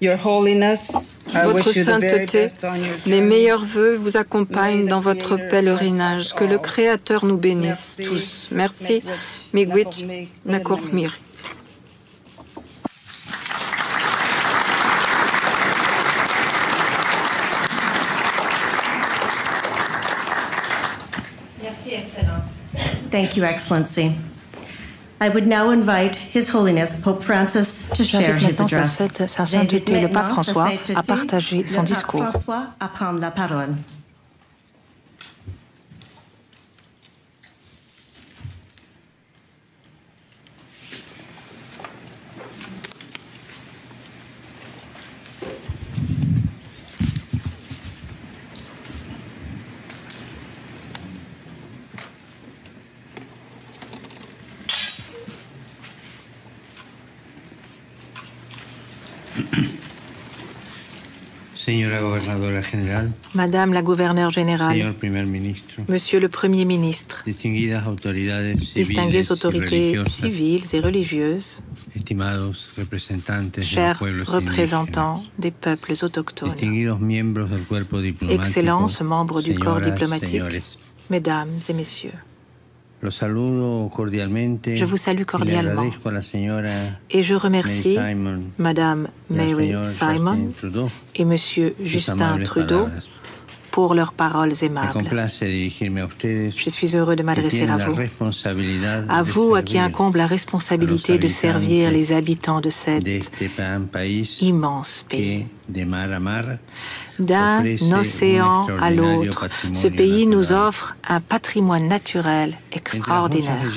Your 0.00 0.18
Holiness, 0.26 1.16
votre 1.44 1.72
sainteté, 1.72 2.48
mes 3.06 3.20
meilleurs 3.20 3.64
voeux 3.64 3.94
vous 3.94 4.16
accompagnent 4.16 4.86
dans 4.86 5.00
votre 5.00 5.36
pèlerinage. 5.36 6.34
Que 6.34 6.44
le 6.44 6.58
Créateur 6.58 7.24
nous 7.24 7.38
bénisse 7.38 7.96
tous. 8.04 8.48
Merci, 8.50 9.02
Migwit 9.52 10.04
Nakormir. 10.44 11.16
Thank 23.14 23.36
you, 23.36 23.44
Excellency. 23.44 24.10
I 25.20 25.28
would 25.28 25.46
now 25.46 25.70
invite 25.70 26.16
His 26.16 26.48
Holiness 26.48 26.96
Pope 26.96 27.22
Francis 27.22 27.86
to 27.94 28.02
share 28.02 28.34
his 28.34 28.58
maintenant 28.58 28.64
address. 28.66 28.96
sainte- 28.98 29.28
sa 29.28 29.44
sainteté, 29.46 30.00
le 30.00 30.08
pape 30.08 30.30
François, 30.32 30.68
à 30.96 31.02
partager 31.04 31.64
son 31.68 31.84
discours. 31.84 32.24
François 32.28 32.66
à 32.80 32.88
prendre 32.88 33.20
la 33.20 33.30
parole. 33.30 33.76
Madame 63.34 63.72
la 63.72 63.82
gouverneure 63.82 64.32
générale, 64.32 64.76
señor 64.76 64.94
Primer 64.94 65.24
Ministro, 65.26 65.82
Monsieur 65.88 66.20
le 66.20 66.28
Premier 66.28 66.64
ministre, 66.64 67.22
distinguidas 67.24 67.86
autoridades 67.86 68.56
distinguées 68.56 69.30
autorités 69.30 69.98
civiles 70.08 70.64
et 70.72 70.80
religieuses, 70.80 71.62
estimados 71.96 72.70
representantes 72.76 73.52
de 73.52 73.60
los 73.62 73.66
chers 73.66 73.98
représentants 73.98 75.24
des 75.38 75.50
peuples 75.52 75.94
autochtones, 76.02 76.50
distinguidos 76.52 77.00
miembros 77.00 77.50
del 77.50 77.64
cuerpo 77.64 78.00
diplomático, 78.00 78.42
Excellences, 78.42 79.00
membres 79.02 79.42
du 79.42 79.58
corps 79.58 79.80
diplomatique, 79.80 80.30
señores, 80.30 80.78
Mesdames 81.08 81.60
et 81.68 81.74
Messieurs. 81.74 82.18
Je 84.76 84.84
vous 84.84 84.96
salue 84.96 85.24
cordialement. 85.24 85.86
et 87.10 87.22
je 87.22 87.34
remercie 87.34 87.98
Madame 88.58 89.08
Mary 89.30 89.74
Simon 89.84 90.52
et 91.14 91.24
Monsieur 91.24 91.74
Justin 91.82 92.38
Trudeau 92.44 92.88
pour 93.70 93.94
leurs 93.94 94.12
paroles 94.12 94.52
aimables. 94.62 95.02
Je 95.10 96.70
suis 96.70 96.96
heureux 96.96 97.16
de 97.16 97.24
m'adresser 97.24 97.66
à 97.68 97.76
vous, 97.76 97.96
à 99.08 99.22
vous 99.24 99.54
à 99.56 99.62
qui 99.62 99.78
incombe 99.78 100.14
la 100.14 100.26
responsabilité 100.26 101.18
de 101.18 101.26
servir 101.28 101.90
les 101.90 102.12
habitants 102.12 102.60
de 102.60 102.70
cet 102.70 103.04
immense 104.40 105.04
pays. 105.08 105.46
D'un 107.18 107.64
océan 107.92 108.66
à 108.80 108.90
l'autre, 108.90 109.48
ce 109.72 109.88
pays 109.88 110.26
nous 110.26 110.52
offre 110.52 110.96
un 111.08 111.20
patrimoine 111.20 111.86
naturel 111.86 112.58
extraordinaire. 112.72 113.72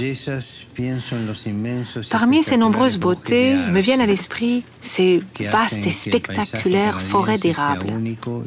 Parmi 2.09 2.43
ces 2.43 2.57
nombreuses 2.57 2.97
beautés 2.97 3.53
me 3.71 3.79
viennent 3.79 4.01
à 4.01 4.05
l'esprit 4.05 4.63
ces 4.81 5.19
vastes 5.39 5.85
et 5.85 5.91
spectaculaires 5.91 7.01
forêts 7.01 7.39
y 7.43 7.53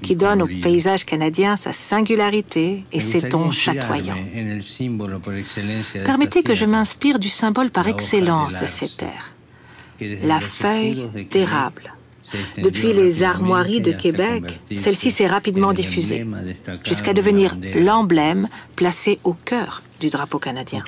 qui 0.03 0.17
donnent 0.17 0.43
au 0.43 0.47
paysage 0.47 1.05
canadien 1.05 1.57
sa 1.57 1.73
singularité 1.73 2.85
et 2.93 3.01
ses 3.01 3.23
tons 3.29 3.53
chatoyants. 3.53 4.17
Permettez 6.05 6.43
que 6.43 6.55
je 6.55 6.65
m'inspire 6.65 7.19
du 7.19 7.29
symbole 7.29 7.71
par 7.71 7.87
excellence 7.89 8.57
de 8.57 8.67
ces 8.67 8.89
terres, 8.89 9.35
la 10.01 10.41
feuille 10.41 11.09
d'érable. 11.31 11.93
Depuis 12.59 12.93
les 12.93 13.23
armoiries 13.23 13.81
de 13.81 13.93
Québec, 13.93 14.61
celle-ci 14.77 15.11
s'est 15.11 15.27
rapidement 15.27 15.73
diffusée, 15.73 16.27
jusqu'à 16.85 17.13
devenir 17.13 17.57
l'emblème 17.75 18.49
placé 18.77 19.19
au 19.25 19.35
cœur 19.35 19.83
du 20.01 20.11
drapeau 20.11 20.39
canadien. 20.39 20.83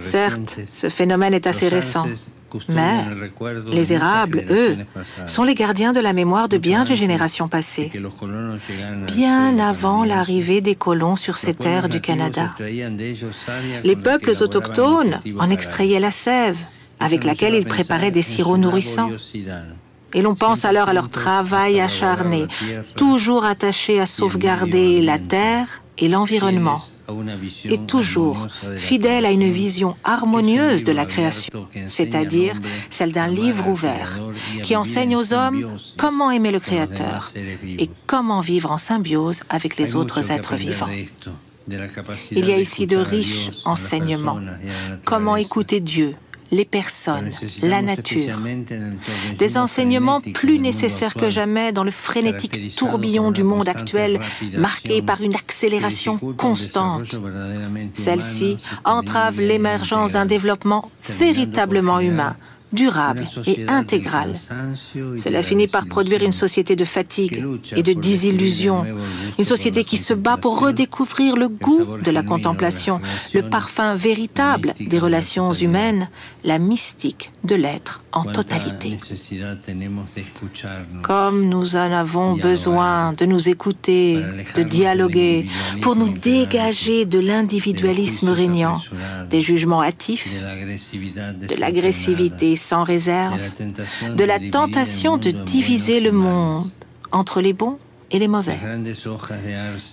Certes, 0.00 0.60
ce 0.72 0.88
phénomène 0.88 1.34
est 1.34 1.46
assez 1.46 1.68
récent, 1.68 2.08
mais 2.68 3.04
les 3.70 3.92
érables, 3.92 4.44
eux, 4.50 4.78
sont 5.26 5.44
les 5.44 5.54
gardiens 5.54 5.92
de 5.92 6.00
la 6.00 6.12
mémoire 6.12 6.48
de 6.48 6.58
bien 6.58 6.84
des 6.84 6.96
générations 6.96 7.48
passées, 7.48 7.90
bien 9.06 9.58
avant 9.58 10.04
l'arrivée 10.04 10.60
des 10.60 10.74
colons 10.74 11.16
sur 11.16 11.38
ces 11.38 11.54
terres 11.54 11.88
du 11.88 12.00
Canada. 12.00 12.54
Les 13.84 13.96
peuples 13.96 14.32
autochtones 14.40 15.20
en 15.38 15.50
extrayaient 15.50 16.00
la 16.00 16.10
sève 16.10 16.58
avec 17.02 17.24
laquelle 17.24 17.54
ils 17.54 17.66
préparaient 17.66 18.10
des 18.10 18.22
sirops 18.22 18.58
nourrissants. 18.58 19.10
Et 20.14 20.22
l'on 20.22 20.34
pense 20.34 20.64
alors 20.64 20.88
à 20.88 20.92
leur 20.92 21.08
travail 21.08 21.80
acharné, 21.80 22.46
toujours 22.96 23.44
attaché 23.44 23.98
à 23.98 24.06
sauvegarder 24.06 25.00
la 25.00 25.18
terre 25.18 25.82
et 25.98 26.08
l'environnement, 26.08 26.82
et 27.64 27.78
toujours 27.78 28.46
fidèle 28.76 29.24
à 29.24 29.30
une 29.30 29.50
vision 29.50 29.96
harmonieuse 30.04 30.84
de 30.84 30.92
la 30.92 31.06
création, 31.06 31.66
c'est-à-dire 31.88 32.54
celle 32.90 33.12
d'un 33.12 33.26
livre 33.26 33.68
ouvert 33.68 34.20
qui 34.62 34.76
enseigne 34.76 35.16
aux 35.16 35.32
hommes 35.32 35.78
comment 35.96 36.30
aimer 36.30 36.52
le 36.52 36.60
Créateur 36.60 37.32
et 37.64 37.88
comment 38.06 38.40
vivre 38.40 38.70
en 38.70 38.78
symbiose 38.78 39.42
avec 39.48 39.76
les 39.78 39.94
autres 39.94 40.30
êtres 40.30 40.56
vivants. 40.56 40.90
Il 42.30 42.44
y 42.48 42.52
a 42.52 42.58
ici 42.58 42.86
de 42.86 42.96
riches 42.96 43.50
enseignements. 43.64 44.40
Comment 45.04 45.36
écouter 45.36 45.80
Dieu, 45.80 46.16
les 46.52 46.66
personnes, 46.66 47.30
la 47.62 47.82
nature. 47.82 48.38
Des 49.38 49.56
enseignements 49.56 50.20
plus 50.20 50.58
nécessaires 50.58 51.14
que 51.14 51.30
jamais 51.30 51.72
dans 51.72 51.82
le 51.82 51.90
frénétique 51.90 52.76
tourbillon 52.76 53.32
du 53.32 53.42
monde 53.42 53.68
actuel, 53.68 54.20
marqué 54.56 55.02
par 55.02 55.22
une 55.22 55.34
accélération 55.34 56.18
constante. 56.36 57.16
Celle-ci 57.94 58.58
entrave 58.84 59.40
l'émergence 59.40 60.12
d'un 60.12 60.26
développement 60.26 60.90
véritablement 61.08 62.00
humain 62.00 62.36
durable 62.72 63.26
et 63.46 63.64
intégrale. 63.68 64.34
Cela 65.16 65.42
finit 65.42 65.68
par 65.68 65.86
produire 65.86 66.22
une 66.22 66.32
société 66.32 66.76
de 66.76 66.84
fatigue 66.84 67.44
et 67.76 67.82
de 67.82 67.92
désillusion, 67.92 68.84
une 69.38 69.44
société 69.44 69.84
qui 69.84 69.96
se 69.96 70.14
bat 70.14 70.36
pour 70.36 70.60
redécouvrir 70.60 71.36
le 71.36 71.48
goût 71.48 71.98
de 72.02 72.10
la 72.10 72.22
contemplation, 72.22 73.00
le 73.32 73.42
parfum 73.42 73.94
véritable 73.94 74.74
des 74.80 74.98
relations 74.98 75.52
humaines, 75.52 76.08
la 76.44 76.58
mystique 76.58 77.32
de 77.44 77.54
l'être 77.54 78.01
en 78.12 78.24
totalité. 78.24 78.96
Comme 81.02 81.48
nous 81.48 81.76
en 81.76 81.92
avons 81.92 82.36
besoin 82.36 83.12
de 83.12 83.24
nous 83.26 83.48
écouter, 83.48 84.22
de 84.56 84.62
dialoguer, 84.62 85.46
pour 85.80 85.96
nous 85.96 86.10
dégager 86.10 87.04
de 87.04 87.18
l'individualisme 87.18 88.28
régnant, 88.28 88.80
des 89.30 89.40
jugements 89.40 89.82
hâtifs, 89.82 90.42
de 90.42 91.56
l'agressivité 91.56 92.56
sans 92.56 92.84
réserve, 92.84 93.40
de 94.14 94.24
la 94.24 94.38
tentation 94.38 95.16
de 95.16 95.30
diviser 95.30 96.00
le 96.00 96.12
monde 96.12 96.70
entre 97.10 97.40
les 97.40 97.52
bons 97.52 97.78
et 98.10 98.18
les 98.18 98.28
mauvais. 98.28 98.58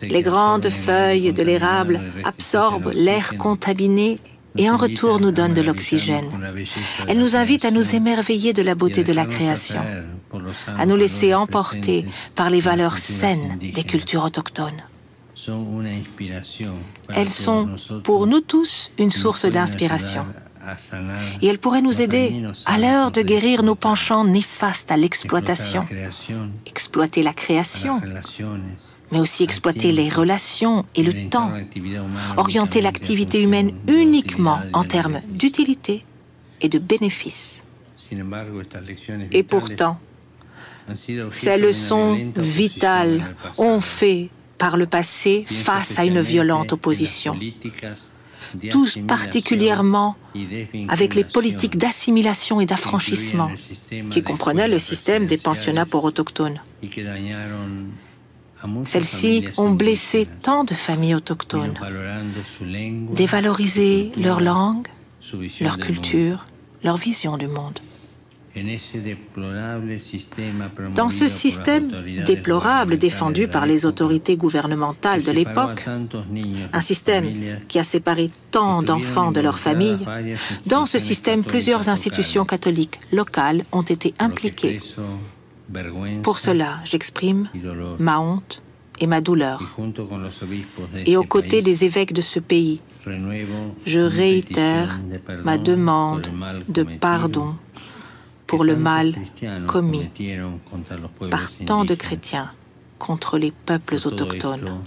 Les 0.01 0.21
grandes 0.21 0.69
feuilles 0.69 1.33
de 1.33 1.43
l'érable 1.43 2.01
absorbent 2.23 2.91
l'air 2.93 3.37
contaminé 3.37 4.19
et 4.57 4.69
en 4.69 4.77
retour 4.77 5.19
nous 5.19 5.31
donnent 5.31 5.53
de 5.53 5.61
l'oxygène. 5.61 6.29
Elles 7.07 7.19
nous 7.19 7.35
invitent 7.35 7.65
à 7.65 7.71
nous 7.71 7.95
émerveiller 7.95 8.53
de 8.53 8.61
la 8.63 8.75
beauté 8.75 9.03
de 9.03 9.13
la 9.13 9.25
création, 9.25 9.81
à 10.77 10.85
nous 10.85 10.95
laisser 10.95 11.33
emporter 11.33 12.05
par 12.35 12.49
les 12.49 12.61
valeurs 12.61 12.97
saines 12.97 13.59
des 13.59 13.83
cultures 13.83 14.25
autochtones. 14.25 14.83
Elles 17.13 17.29
sont 17.29 17.69
pour 18.03 18.27
nous 18.27 18.41
tous 18.41 18.91
une 18.97 19.11
source 19.11 19.45
d'inspiration 19.45 20.25
et 21.41 21.47
elle 21.47 21.59
pourrait 21.59 21.81
nous 21.81 22.01
aider 22.01 22.43
à 22.65 22.77
l'heure 22.77 23.11
de 23.11 23.21
guérir 23.21 23.63
nos 23.63 23.75
penchants 23.75 24.25
néfastes 24.25 24.91
à 24.91 24.97
l'exploitation, 24.97 25.85
exploiter 26.65 27.23
la 27.23 27.33
création, 27.33 28.01
mais 29.11 29.19
aussi 29.19 29.43
exploiter 29.43 29.91
les 29.91 30.09
relations 30.09 30.85
et 30.95 31.03
le 31.03 31.29
temps, 31.29 31.51
orienter 32.37 32.81
l'activité 32.81 33.41
humaine 33.41 33.73
uniquement 33.87 34.59
en 34.73 34.83
termes 34.83 35.21
d'utilité 35.27 36.03
et 36.61 36.69
de 36.69 36.79
bénéfice. 36.79 37.63
Et 39.31 39.43
pourtant, 39.43 39.99
ces 41.31 41.57
leçons 41.57 42.31
vitales 42.35 43.35
ont 43.57 43.81
fait 43.81 44.29
par 44.57 44.77
le 44.77 44.85
passé 44.87 45.45
face 45.47 45.97
à 45.99 46.05
une 46.05 46.21
violente 46.21 46.73
opposition 46.73 47.37
tous 48.69 48.99
particulièrement 49.07 50.15
avec 50.87 51.15
les 51.15 51.23
politiques 51.23 51.77
d'assimilation 51.77 52.61
et 52.61 52.65
d'affranchissement 52.65 53.51
qui 54.09 54.23
comprenaient 54.23 54.67
le 54.67 54.79
système 54.79 55.25
des 55.25 55.37
pensionnats 55.37 55.85
pour 55.85 56.03
autochtones. 56.03 56.59
Celles-ci 58.85 59.45
ont 59.57 59.71
blessé 59.71 60.27
tant 60.41 60.63
de 60.63 60.73
familles 60.73 61.15
autochtones, 61.15 61.73
dévalorisé 63.13 64.11
leur 64.17 64.41
langue, 64.41 64.87
leur 65.61 65.77
culture, 65.77 66.45
leur 66.83 66.97
vision 66.97 67.37
du 67.37 67.47
monde. 67.47 67.79
Dans 70.95 71.09
ce 71.09 71.27
système 71.27 71.91
déplorable 72.25 72.97
défendu 72.97 73.47
par 73.47 73.65
les 73.65 73.85
autorités 73.85 74.37
gouvernementales 74.37 75.23
de 75.23 75.31
l'époque, 75.31 75.85
un 76.73 76.81
système 76.81 77.31
qui 77.67 77.79
a 77.79 77.83
séparé 77.83 78.31
tant 78.51 78.81
d'enfants 78.81 79.31
de 79.31 79.39
leur 79.39 79.59
famille, 79.59 79.99
dans 80.65 80.85
ce 80.85 80.99
système, 80.99 81.43
plusieurs 81.43 81.89
institutions 81.89 82.45
catholiques 82.45 82.99
locales 83.11 83.63
ont 83.71 83.83
été 83.83 84.13
impliquées. 84.19 84.79
Pour 86.23 86.39
cela, 86.39 86.79
j'exprime 86.85 87.49
ma 87.99 88.19
honte 88.19 88.63
et 88.99 89.07
ma 89.07 89.21
douleur. 89.21 89.77
Et 91.05 91.15
aux 91.17 91.23
côtés 91.23 91.61
des 91.61 91.85
évêques 91.85 92.13
de 92.13 92.21
ce 92.21 92.39
pays, 92.39 92.81
je 93.85 93.99
réitère 93.99 94.99
ma 95.43 95.57
demande 95.57 96.29
de 96.67 96.83
pardon 96.83 97.55
pour 98.47 98.63
le 98.63 98.75
mal 98.75 99.15
commis 99.67 100.09
par 101.29 101.51
tant 101.65 101.85
de 101.85 101.95
chrétiens 101.95 102.51
contre 102.97 103.37
les 103.37 103.51
peuples 103.51 103.97
autochtones. 104.05 104.81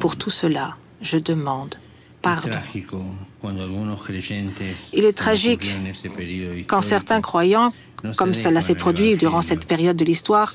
Pour 0.00 0.16
tout 0.16 0.30
cela, 0.30 0.76
je 1.00 1.18
demande 1.18 1.76
pardon. 2.20 2.58
Il 4.92 5.04
est 5.04 5.16
tragique 5.16 5.78
quand 6.66 6.82
certains 6.82 7.20
croyants 7.20 7.72
comme 8.16 8.34
cela 8.34 8.60
s'est 8.60 8.74
produit 8.74 9.16
durant 9.16 9.42
cette 9.42 9.64
période 9.64 9.96
de 9.96 10.04
l'histoire, 10.04 10.52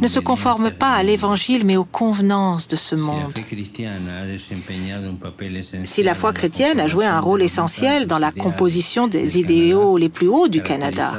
ne 0.00 0.08
se 0.08 0.20
conforme 0.20 0.70
pas 0.70 0.92
à 0.92 1.02
l'Évangile 1.02 1.64
mais 1.64 1.76
aux 1.76 1.84
convenances 1.84 2.68
de 2.68 2.76
ce 2.76 2.94
monde. 2.94 3.32
Si 5.84 6.02
la 6.02 6.14
foi 6.14 6.32
chrétienne 6.32 6.80
a 6.80 6.86
joué 6.86 7.06
un 7.06 7.20
rôle 7.20 7.42
essentiel 7.42 8.06
dans 8.06 8.18
la 8.18 8.32
composition 8.32 9.08
des 9.08 9.38
idéaux 9.38 9.96
les 9.98 10.08
plus 10.08 10.28
hauts 10.28 10.48
du 10.48 10.62
Canada, 10.62 11.12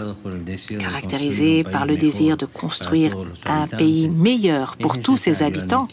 caractérisé 0.79 1.63
par 1.63 1.85
le 1.85 1.97
désir 1.97 2.37
de 2.37 2.45
construire 2.45 3.15
un 3.45 3.67
pays 3.67 4.09
meilleur 4.09 4.77
pour 4.77 4.99
tous 4.99 5.17
ses 5.17 5.43
habitants, 5.43 5.87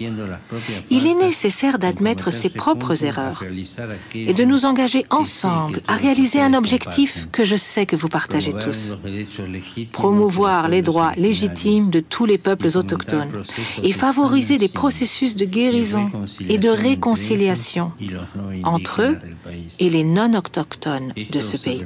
il 0.91 1.07
est 1.07 1.15
nécessaire 1.15 1.79
d'admettre 1.79 2.33
ses 2.33 2.51
propres 2.51 3.05
erreurs 3.05 3.43
et 4.15 4.35
de 4.35 4.45
nous 4.45 4.65
engager 4.65 5.05
ensemble 5.11 5.81
à 5.89 5.97
réaliser 5.97 6.41
un 6.41 6.55
objectif 6.55 7.29
que 7.33 7.45
je 7.45 7.57
sais 7.57 7.87
que 7.87 7.97
vous 7.97 8.09
partagez 8.09 8.53
tous 8.53 8.97
promouvoir 9.93 10.69
les 10.69 10.83
droits 10.83 11.13
légitimes 11.17 11.91
de 11.91 12.01
tous 12.01 12.27
les 12.27 12.39
peuples 12.39 12.69
autochtones 12.77 13.31
et 13.83 13.93
favoriser 13.93 14.59
des 14.59 14.69
processus 14.69 15.37
de 15.37 15.45
guérison 15.45 16.11
et 16.49 16.59
de 16.59 16.69
réconciliation 16.69 17.93
entre 18.65 19.03
eux 19.03 19.19
et 19.79 19.91
les 19.91 20.05
non-autochtones 20.05 21.13
de 21.31 21.41
ce 21.41 21.57
pays. 21.57 21.85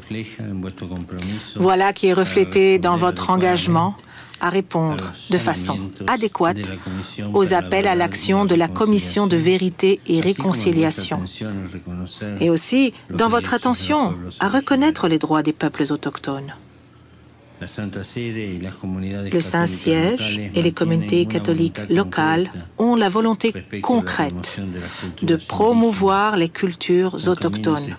Voilà 1.56 1.92
qui 1.92 2.08
est 2.08 2.12
reflété 2.12 2.78
dans 2.78 2.96
votre 2.96 3.30
engagement 3.30 3.96
à 4.40 4.50
répondre 4.50 5.12
de 5.30 5.38
façon 5.38 5.78
adéquate 6.06 6.70
aux 7.32 7.54
appels 7.54 7.86
à 7.86 7.94
l'action 7.94 8.44
de 8.44 8.54
la 8.54 8.68
Commission 8.68 9.26
de 9.26 9.36
vérité 9.36 10.00
et 10.06 10.20
réconciliation, 10.20 11.20
et 12.40 12.50
aussi 12.50 12.92
dans 13.10 13.28
votre 13.28 13.54
attention 13.54 14.14
à 14.40 14.48
reconnaître 14.48 15.08
les 15.08 15.18
droits 15.18 15.42
des 15.42 15.52
peuples 15.52 15.86
autochtones. 15.90 16.54
Le 17.60 19.40
Saint-Siège 19.40 20.50
et 20.54 20.60
les 20.62 20.72
communautés 20.72 21.24
catholiques 21.24 21.80
locales 21.88 22.50
ont 22.76 22.96
la 22.96 23.08
volonté 23.08 23.54
concrète 23.82 24.60
de 25.22 25.36
promouvoir 25.36 26.36
les 26.36 26.50
cultures 26.50 27.28
autochtones 27.28 27.96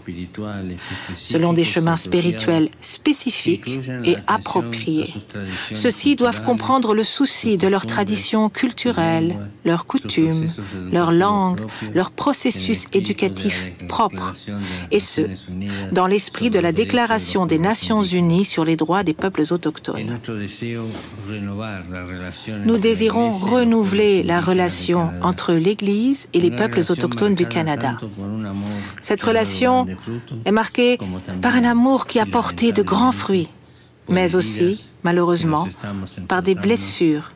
selon 1.16 1.54
des 1.54 1.64
chemins 1.64 1.98
spirituels 1.98 2.70
spécifiques 2.82 3.80
et 4.06 4.16
appropriés. 4.28 5.14
Ceux-ci 5.74 6.16
doivent 6.16 6.44
comprendre 6.44 6.94
le 6.94 7.04
souci 7.04 7.58
de 7.58 7.68
leurs 7.68 7.88
traditions 7.88 8.50
culturelles, 8.50 9.38
leurs 9.66 9.88
coutumes, 9.88 10.52
leur 10.92 11.12
langue, 11.12 11.62
leur 11.96 12.12
processus 12.12 12.86
éducatif 12.94 13.72
propre, 13.88 14.34
et 14.92 15.00
ce, 15.00 15.22
dans 15.92 16.06
l'esprit 16.06 16.52
de 16.52 16.60
la 16.60 16.72
Déclaration 16.72 17.46
des 17.48 17.60
Nations 17.60 18.04
Unies 18.04 18.46
sur 18.46 18.64
les 18.64 18.76
droits 18.76 19.04
des 19.04 19.14
peuples 19.14 19.47
autochtones. 19.52 20.20
Nous 22.66 22.78
désirons 22.78 23.32
renouveler 23.32 24.24
la 24.24 24.42
relation 24.42 25.12
entre 25.22 25.54
l'Église 25.54 26.28
et 26.34 26.42
les 26.42 26.52
peuples 26.52 26.82
autochtones 26.90 27.36
du 27.36 27.48
Canada. 27.48 27.98
Cette 29.02 29.22
relation 29.22 29.86
est 30.46 30.52
marquée 30.52 30.98
par 31.42 31.56
un 31.56 31.64
amour 31.64 32.08
qui 32.08 32.20
a 32.20 32.26
porté 32.26 32.72
de 32.72 32.84
grands 32.84 33.12
fruits, 33.12 33.50
mais 34.10 34.36
aussi, 34.36 34.86
malheureusement, 35.04 35.68
par 36.28 36.44
des 36.44 36.56
blessures 36.56 37.32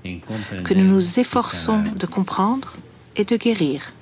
que 0.64 0.74
nous 0.74 0.86
nous 0.86 1.20
efforçons 1.20 1.84
de 1.96 2.06
comprendre 2.06 2.74
et 3.16 3.26
de 3.26 3.36
guérir. 3.36 3.94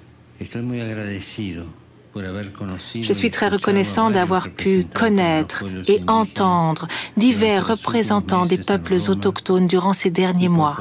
Je 2.16 3.14
suis 3.14 3.30
très 3.30 3.50
reconnaissant 3.50 4.10
d'avoir 4.10 4.50
pu 4.50 4.86
connaître 4.92 5.64
et 5.88 6.02
entendre 6.08 6.88
divers 7.18 7.68
représentants 7.68 8.48
des 8.48 8.58
peuples 8.58 8.96
autochtones 9.10 9.68
durant 9.68 9.94
ces 9.94 10.10
derniers 10.10 10.50
mois 10.50 10.78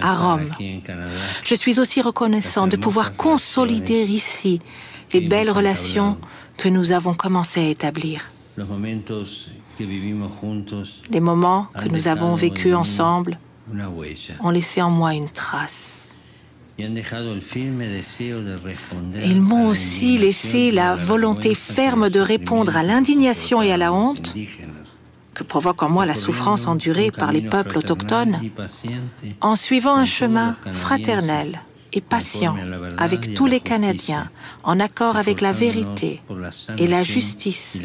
à 0.00 0.14
Rome. 0.14 0.50
Je 1.44 1.54
suis 1.54 1.80
aussi 1.80 2.00
reconnaissant 2.00 2.66
de 2.66 2.76
pouvoir 2.76 3.14
consolider 3.16 4.04
ici 4.04 4.60
les 5.12 5.20
belles 5.20 5.50
relations 5.50 6.16
que 6.56 6.68
nous 6.68 6.92
avons 6.92 7.14
commencé 7.14 7.60
à 7.60 7.68
établir. 7.68 8.30
Les 11.10 11.20
moments 11.20 11.66
que 11.78 11.88
nous 11.88 12.08
avons 12.08 12.34
vécus 12.34 12.74
ensemble 12.74 13.38
ont 14.40 14.50
laissé 14.50 14.82
en 14.82 14.90
moi 14.90 15.14
une 15.14 15.28
trace. 15.28 15.99
Ils 16.78 16.92
m'ont 19.40 19.68
aussi 19.68 20.18
laissé 20.18 20.70
la 20.70 20.94
volonté 20.96 21.54
ferme 21.54 22.08
de 22.10 22.20
répondre 22.20 22.76
à 22.76 22.82
l'indignation 22.82 23.62
et 23.62 23.72
à 23.72 23.76
la 23.76 23.92
honte 23.92 24.34
que 25.34 25.44
provoque 25.44 25.82
en 25.82 25.88
moi 25.88 26.06
la 26.06 26.14
souffrance 26.14 26.66
endurée 26.66 27.10
par 27.10 27.32
les 27.32 27.42
peuples 27.42 27.78
autochtones 27.78 28.40
en 29.40 29.56
suivant 29.56 29.94
un 29.94 30.04
chemin 30.04 30.56
fraternel 30.72 31.60
et 31.92 32.00
patient 32.00 32.56
avec 32.98 33.34
tous 33.34 33.46
les 33.46 33.60
Canadiens, 33.60 34.30
en 34.62 34.80
accord 34.80 35.16
avec 35.16 35.40
la 35.40 35.52
vérité 35.52 36.22
et 36.78 36.86
la 36.86 37.02
justice, 37.02 37.80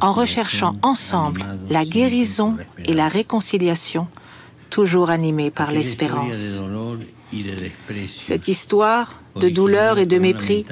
en 0.00 0.12
recherchant 0.12 0.74
ensemble 0.82 1.44
la 1.70 1.84
guérison 1.84 2.56
et 2.84 2.94
la 2.94 3.08
réconciliation, 3.08 4.06
toujours 4.70 5.10
animés 5.10 5.50
par 5.50 5.72
l'espérance. 5.72 6.60
Cette 8.18 8.48
histoire 8.48 9.20
de 9.36 9.48
douleur 9.48 9.98
et 9.98 10.06
de 10.06 10.18
mépris, 10.18 10.64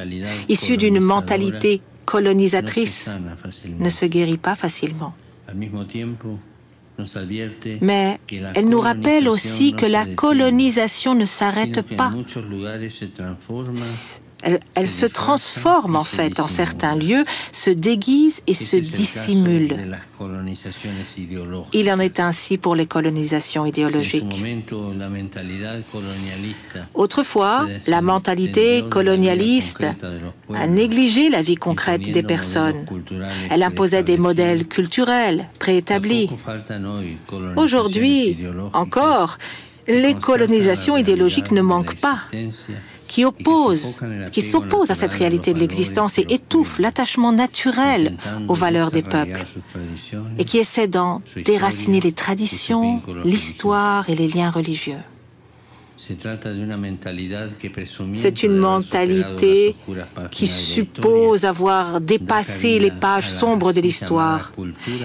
issue 0.48 0.76
d'une 0.76 1.00
mentalité 1.00 1.80
colonisatrice, 2.04 3.10
ne 3.78 3.90
se 3.90 4.06
guérit 4.06 4.38
pas 4.38 4.54
facilement. 4.54 5.14
Mais 7.80 8.18
elle 8.54 8.68
nous 8.68 8.80
rappelle 8.80 9.28
aussi 9.28 9.74
que 9.74 9.86
la 9.86 10.06
colonisation 10.06 11.14
ne 11.14 11.26
s'arrête 11.26 11.82
pas. 11.82 12.12
Elle, 14.42 14.88
se 14.88 15.06
transforme 15.06 15.96
en 15.96 16.04
fait 16.04 16.40
en 16.40 16.48
certains 16.48 16.94
lieux, 16.94 17.24
se 17.52 17.70
déguise 17.70 18.42
et 18.46 18.54
se 18.54 18.76
dissimule. 18.76 19.98
Il 21.72 21.90
en 21.90 21.98
est 21.98 22.20
ainsi 22.20 22.58
pour 22.58 22.76
les 22.76 22.86
colonisations 22.86 23.66
idéologiques. 23.66 24.42
Autrefois, 26.94 27.66
la 27.86 28.02
mentalité 28.02 28.84
colonialiste 28.88 29.86
a 30.54 30.66
négligé 30.66 31.28
la 31.30 31.42
vie 31.42 31.56
concrète 31.56 32.02
des 32.02 32.22
personnes. 32.22 32.86
Elle 33.50 33.62
imposait 33.62 34.02
des 34.02 34.18
modèles 34.18 34.66
culturels 34.66 35.46
préétablis. 35.58 36.30
Aujourd'hui, 37.56 38.36
encore, 38.74 39.38
les 39.88 40.14
colonisations 40.14 40.96
idéologiques 40.96 41.52
ne 41.52 41.62
manquent 41.62 42.00
pas 42.00 42.18
qui 43.06 43.24
oppose, 43.24 43.96
qui 44.32 44.42
s'oppose 44.42 44.90
à 44.90 44.94
cette 44.94 45.12
réalité 45.12 45.54
de 45.54 45.58
l'existence 45.58 46.18
et 46.18 46.26
étouffe 46.28 46.78
l'attachement 46.78 47.32
naturel 47.32 48.16
aux 48.48 48.54
valeurs 48.54 48.90
des 48.90 49.02
peuples 49.02 49.44
et 50.38 50.44
qui 50.44 50.58
essaie 50.58 50.88
d'en 50.88 51.22
déraciner 51.44 52.00
les 52.00 52.12
traditions, 52.12 53.02
l'histoire 53.24 54.10
et 54.10 54.14
les 54.14 54.28
liens 54.28 54.50
religieux. 54.50 54.98
C'est 58.14 58.42
une 58.42 58.56
mentalité 58.56 59.74
qui 60.30 60.46
suppose 60.46 61.44
avoir 61.44 62.00
dépassé 62.00 62.78
les 62.78 62.90
pages 62.90 63.28
sombres 63.28 63.72
de 63.72 63.80
l'histoire 63.80 64.52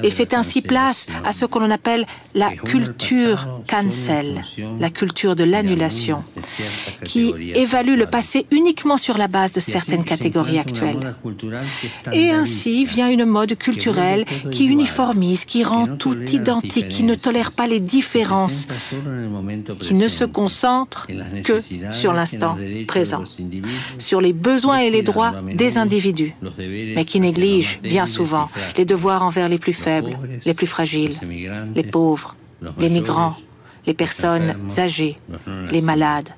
et 0.03 0.11
fait 0.11 0.33
ainsi 0.33 0.61
place 0.61 1.07
à 1.23 1.31
ce 1.31 1.45
qu'on 1.45 1.69
appelle 1.71 2.05
la 2.35 2.51
culture 2.51 3.61
cancel, 3.67 4.43
la 4.79 4.89
culture 4.89 5.35
de 5.35 5.43
l'annulation, 5.43 6.23
qui 7.05 7.33
évalue 7.55 7.97
le 7.97 8.05
passé 8.05 8.45
uniquement 8.51 8.97
sur 8.97 9.17
la 9.17 9.27
base 9.27 9.53
de 9.53 9.59
certaines 9.59 10.03
catégories 10.03 10.59
actuelles. 10.59 11.15
Et 12.13 12.29
ainsi 12.29 12.85
vient 12.85 13.09
une 13.09 13.25
mode 13.25 13.55
culturelle 13.57 14.25
qui 14.51 14.65
uniformise, 14.65 15.45
qui 15.45 15.63
rend 15.63 15.87
tout 15.87 16.17
identique, 16.31 16.89
qui 16.89 17.03
ne 17.03 17.15
tolère 17.15 17.51
pas 17.51 17.67
les 17.67 17.79
différences, 17.79 18.67
qui 19.81 19.93
ne 19.93 20.07
se 20.07 20.25
concentre 20.25 20.90
que 21.43 21.59
sur 21.91 22.13
l'instant 22.13 22.57
présent, 22.87 23.23
sur 23.97 24.21
les 24.21 24.33
besoins 24.33 24.79
et 24.79 24.89
les 24.89 25.01
droits 25.01 25.33
des 25.53 25.77
individus, 25.77 26.33
mais 26.95 27.05
qui 27.05 27.19
néglige 27.19 27.79
bien 27.81 28.05
souvent 28.05 28.49
les 28.77 28.85
devoirs 28.85 29.23
envers 29.23 29.49
les 29.49 29.57
plus 29.57 29.73
faibles, 29.73 30.17
les 30.45 30.53
plus 30.53 30.67
fragiles, 30.67 31.17
les 31.75 31.83
pauvres, 31.83 32.35
les 32.79 32.89
migrants, 32.89 33.35
les 33.87 33.93
personnes 33.93 34.55
âgées, 34.77 35.17
les 35.71 35.81
malades, 35.81 36.29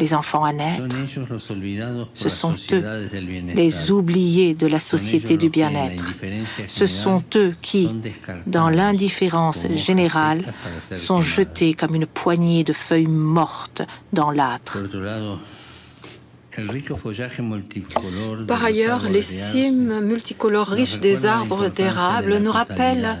les 0.00 0.14
enfants 0.14 0.44
à 0.44 0.52
naître. 0.52 0.96
Ce 2.14 2.28
sont 2.28 2.56
eux, 2.72 2.84
les 3.54 3.90
oubliés 3.90 4.54
de 4.54 4.66
la 4.66 4.80
société 4.80 5.36
du 5.36 5.48
bien-être. 5.50 6.14
Ce 6.66 6.86
sont 6.86 7.22
eux 7.36 7.54
qui, 7.60 7.88
dans 8.46 8.70
l'indifférence 8.70 9.66
générale, 9.76 10.42
sont 10.96 11.20
jetés 11.20 11.74
comme 11.74 11.94
une 11.94 12.06
poignée 12.06 12.64
de 12.64 12.72
feuilles 12.72 13.06
mortes 13.06 13.82
dans 14.12 14.30
l'âtre. 14.30 14.78
Par 18.48 18.64
ailleurs, 18.64 19.08
les 19.08 19.22
cimes 19.22 20.00
multicolores 20.00 20.68
riches 20.68 21.00
des 21.00 21.24
arbres 21.26 21.68
d'érable 21.68 22.38
nous 22.38 22.50
rappellent 22.50 23.18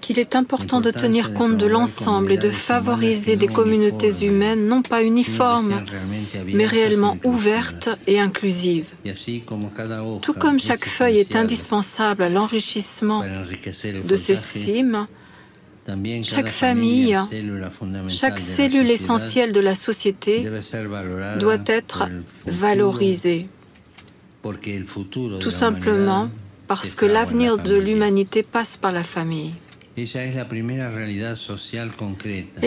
qu'il 0.00 0.18
est 0.18 0.34
important 0.34 0.80
de 0.80 0.90
tenir 0.90 1.34
compte 1.34 1.56
de 1.58 1.66
l'ensemble 1.66 2.32
et 2.32 2.38
de 2.38 2.48
favoriser 2.48 3.36
des 3.36 3.46
communautés 3.46 4.24
humaines 4.24 4.66
non 4.66 4.82
pas 4.82 5.02
uniformes, 5.02 5.82
mais 6.46 6.66
réellement 6.66 7.18
ouvertes 7.24 7.90
et 8.06 8.18
inclusives. 8.18 8.88
Tout 10.22 10.32
comme 10.32 10.58
chaque 10.58 10.86
feuille 10.86 11.18
est 11.18 11.36
indispensable 11.36 12.22
à 12.22 12.28
l'enrichissement 12.28 13.22
de 14.04 14.16
ces 14.16 14.34
cimes, 14.34 15.06
chaque 16.22 16.48
famille, 16.48 17.18
chaque 18.08 18.38
cellule 18.38 18.90
essentielle 18.90 19.52
de 19.52 19.60
la 19.60 19.74
société 19.74 20.46
doit 21.38 21.56
être 21.66 22.08
valorisée. 22.46 23.48
Tout 25.40 25.50
simplement 25.50 26.30
parce 26.66 26.94
que 26.94 27.06
l'avenir 27.06 27.58
de 27.58 27.76
l'humanité 27.76 28.42
passe 28.42 28.76
par 28.76 28.92
la 28.92 29.02
famille. 29.02 29.54
Elle 29.96 30.04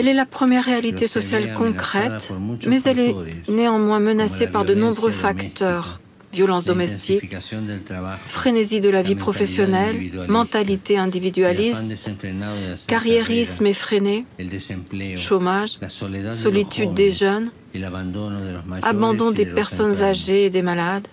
est 0.08 0.14
la 0.14 0.26
première 0.26 0.64
réalité 0.64 1.06
sociale 1.06 1.54
concrète, 1.54 2.32
mais 2.66 2.82
elle 2.82 2.98
est 2.98 3.14
néanmoins 3.48 4.00
menacée 4.00 4.46
par 4.46 4.64
de 4.64 4.74
nombreux 4.74 5.10
facteurs 5.10 6.00
violence 6.34 6.64
domestique, 6.64 7.36
frénésie 8.26 8.80
de 8.80 8.90
la 8.90 9.02
vie 9.02 9.14
professionnelle, 9.14 9.96
mentalité 10.28 10.98
individualiste, 10.98 11.96
carriérisme 12.86 13.66
effréné, 13.66 14.24
chômage, 15.16 15.78
solitude 16.30 16.92
des 16.92 17.10
jeunes, 17.10 17.50
abandon 18.82 19.30
des 19.30 19.46
personnes 19.46 20.02
âgées 20.02 20.44
et 20.46 20.50
des 20.50 20.62
malades, 20.62 21.06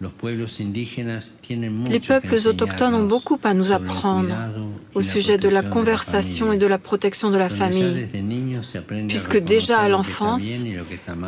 les 0.00 2.00
peuples 2.00 2.36
autochtones 2.46 2.94
ont 2.94 3.06
beaucoup 3.06 3.38
à 3.42 3.54
nous 3.54 3.72
apprendre 3.72 4.34
au 4.94 5.00
sujet 5.00 5.38
de 5.38 5.48
la 5.48 5.62
conversation 5.62 6.52
et 6.52 6.58
de 6.58 6.66
la 6.66 6.78
protection 6.78 7.30
de 7.30 7.38
la 7.38 7.48
famille, 7.48 8.06
puisque 9.08 9.38
déjà 9.38 9.78
à 9.78 9.88
l'enfance, 9.88 10.42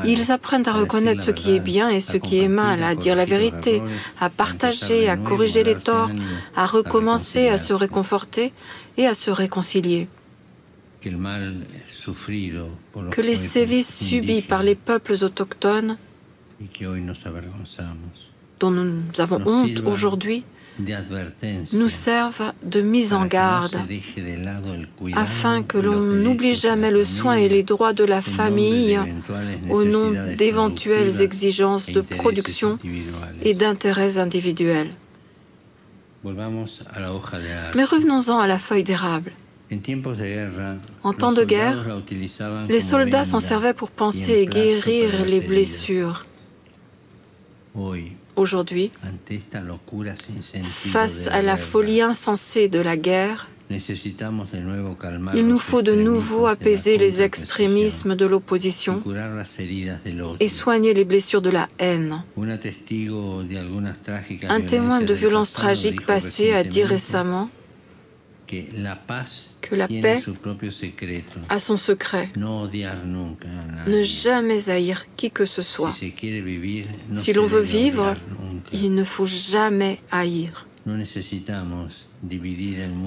ils 0.05 0.31
apprennent 0.31 0.69
à 0.69 0.73
reconnaître 0.73 1.23
ce 1.23 1.31
qui 1.31 1.53
est 1.53 1.61
bien 1.61 1.89
et 1.89 2.01
ce 2.01 2.19
qui 2.19 2.41
est 2.41 2.49
mal, 2.49 2.83
à 2.83 2.95
dire 2.95 3.17
la 3.17 3.25
vérité, 3.25 3.81
à 4.21 4.29
partager, 4.29 5.09
à 5.09 5.17
corriger 5.17 5.65
les 5.65 5.77
torts, 5.77 6.11
à 6.55 6.67
recommencer, 6.67 7.49
à 7.49 7.57
se 7.57 7.73
réconforter 7.73 8.53
et 8.99 9.07
à 9.07 9.15
se 9.15 9.31
réconcilier. 9.31 10.09
que 13.11 13.21
les 13.23 13.35
sévices 13.35 14.05
subis 14.05 14.43
par 14.43 14.63
les 14.63 14.75
peuples 14.75 15.15
autochtones 15.23 15.97
dont 18.59 18.71
nous 18.71 19.03
avons 19.19 19.41
honte 19.47 19.81
aujourd'hui 19.85 20.45
nous 21.73 21.89
servent 21.89 22.53
de 22.65 22.81
mise 22.81 23.13
en 23.13 23.27
garde 23.27 23.77
afin 25.15 25.63
que 25.63 25.79
l'on 25.79 26.01
n'oublie 26.01 26.55
jamais 26.55 26.91
le 26.91 27.05
soin 27.05 27.35
et 27.35 27.49
les 27.49 27.63
droits 27.63 27.93
de 27.93 28.05
la 28.05 28.21
famille 28.21 28.99
au 29.71 29.85
nom 29.85 30.13
d'éventuelles 30.37 31.21
exigences 31.21 31.87
de 31.87 32.01
production 32.01 32.79
et 33.43 33.55
d'intérêts 33.55 34.19
individuels. 34.19 34.91
Mais 36.25 37.85
revenons-en 37.85 38.39
à 38.39 38.47
la 38.47 38.59
feuille 38.59 38.85
d'érable. 38.85 39.33
En 41.03 41.13
temps 41.13 41.33
de 41.33 41.45
guerre, 41.45 41.85
les 42.69 42.81
soldats 42.81 43.25
s'en 43.25 43.41
servaient 43.41 43.75
pour 43.75 43.91
penser 43.91 44.41
et 44.41 44.47
guérir 44.47 45.25
les 45.27 45.41
blessures. 45.41 46.25
Aujourd'hui, 48.39 48.93
face 50.63 51.27
à 51.27 51.43
la 51.43 51.57
folie 51.57 52.01
insensée 52.01 52.69
de 52.69 52.79
la 52.79 52.97
guerre, 52.97 53.49
il 53.69 55.47
nous 55.47 55.59
faut 55.59 55.83
de 55.83 55.95
nouveau 55.95 56.47
apaiser 56.47 56.99
les 56.99 57.21
extrémismes 57.21 58.15
de 58.15 58.27
l'opposition 58.27 59.03
et 60.39 60.49
soigner 60.49 60.95
les 60.95 61.05
blessures 61.05 61.43
de 61.43 61.51
la 61.51 61.69
haine. 61.81 62.23
Un 64.49 64.61
témoin 64.61 65.01
de 65.01 65.15
violences 65.15 65.53
tragiques 65.53 66.07
passées 66.07 66.53
a 66.53 66.63
dit 66.63 66.85
récemment 66.85 67.51
que 69.61 69.75
la 69.75 69.89
paix 69.89 70.23
a 71.49 71.59
son 71.59 71.77
secret. 71.77 72.31
Ne 72.37 74.03
jamais 74.03 74.69
haïr 74.69 75.07
qui 75.17 75.31
que 75.31 75.45
ce 75.45 75.63
soit. 75.63 75.95
Si 77.17 77.33
l'on 77.33 77.47
veut 77.47 77.61
vivre, 77.61 78.15
il 78.73 78.95
ne 78.95 79.05
faut 79.05 79.27
jamais 79.27 79.99
haïr. 80.11 80.67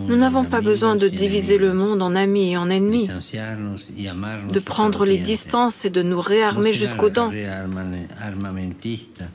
Nous 0.07 0.15
n'avons 0.15 0.45
pas 0.45 0.61
besoin 0.61 0.95
de 0.95 1.07
diviser 1.07 1.57
le 1.57 1.73
monde 1.73 2.01
en 2.01 2.15
amis 2.15 2.51
et 2.51 2.57
en 2.57 2.69
ennemis, 2.69 3.07
de 3.07 4.59
prendre 4.59 5.05
les 5.05 5.17
distances 5.17 5.83
et 5.85 5.89
de 5.89 6.03
nous 6.03 6.21
réarmer 6.21 6.73
jusqu'aux 6.73 7.09
dents. 7.09 7.31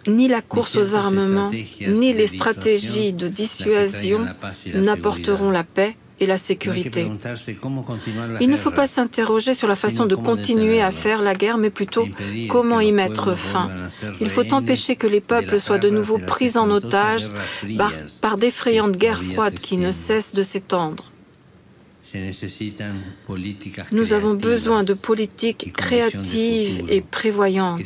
Ni 0.06 0.28
la 0.28 0.42
course 0.42 0.76
aux 0.76 0.94
armements, 0.94 1.50
ni 1.88 2.12
les 2.12 2.26
stratégies 2.26 3.12
de 3.12 3.28
dissuasion 3.28 4.26
n'apporteront 4.74 5.50
la 5.50 5.64
paix 5.64 5.96
et 6.20 6.26
la 6.26 6.38
sécurité. 6.38 7.10
Il 8.40 8.48
ne 8.48 8.56
faut 8.56 8.70
pas 8.70 8.86
s'interroger 8.86 9.54
sur 9.54 9.68
la 9.68 9.76
façon 9.76 10.06
de 10.06 10.14
continuer 10.14 10.80
à 10.80 10.90
faire 10.90 11.22
la 11.22 11.34
guerre, 11.34 11.58
mais 11.58 11.70
plutôt 11.70 12.08
comment 12.48 12.80
y 12.80 12.92
mettre 12.92 13.34
fin. 13.36 13.70
Il 14.20 14.30
faut 14.30 14.52
empêcher 14.52 14.96
que 14.96 15.06
les 15.06 15.20
peuples 15.20 15.60
soient 15.60 15.78
de 15.78 15.90
nouveau 15.90 16.18
pris 16.18 16.56
en 16.56 16.70
otage 16.70 17.28
par, 17.76 17.92
par 18.20 18.38
d'effrayantes 18.38 18.96
guerres 18.96 19.22
froides 19.22 19.58
qui 19.58 19.76
ne 19.76 19.90
cessent 19.90 20.34
de 20.34 20.42
s'étendre. 20.42 21.12
Nous 23.92 24.12
avons 24.12 24.34
besoin 24.34 24.84
de 24.84 24.94
politiques 24.94 25.72
créatives 25.74 26.84
et 26.88 27.00
prévoyantes 27.00 27.82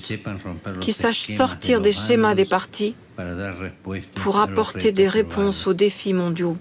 qui 0.80 0.92
sachent 0.92 1.34
sortir 1.34 1.80
des 1.80 1.92
schémas 1.92 2.34
des 2.34 2.44
partis 2.44 2.94
pour 4.14 4.38
apporter 4.38 4.92
des 4.92 5.08
réponses 5.08 5.66
aux 5.66 5.74
défis 5.74 6.12
mondiaux. 6.12 6.56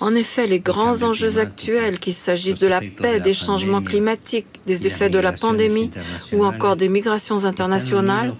En 0.00 0.14
effet, 0.14 0.46
les 0.46 0.60
grands 0.60 1.02
enjeux 1.02 1.38
actuels, 1.38 1.98
qu'il 1.98 2.14
s'agisse 2.14 2.58
de 2.58 2.66
la 2.66 2.80
paix, 2.80 3.20
des 3.20 3.34
changements 3.34 3.82
climatiques, 3.82 4.60
des 4.66 4.86
effets 4.86 5.10
de 5.10 5.18
la 5.18 5.32
pandémie 5.32 5.90
ou 6.32 6.44
encore 6.44 6.76
des 6.76 6.88
migrations 6.88 7.44
internationales, 7.44 8.34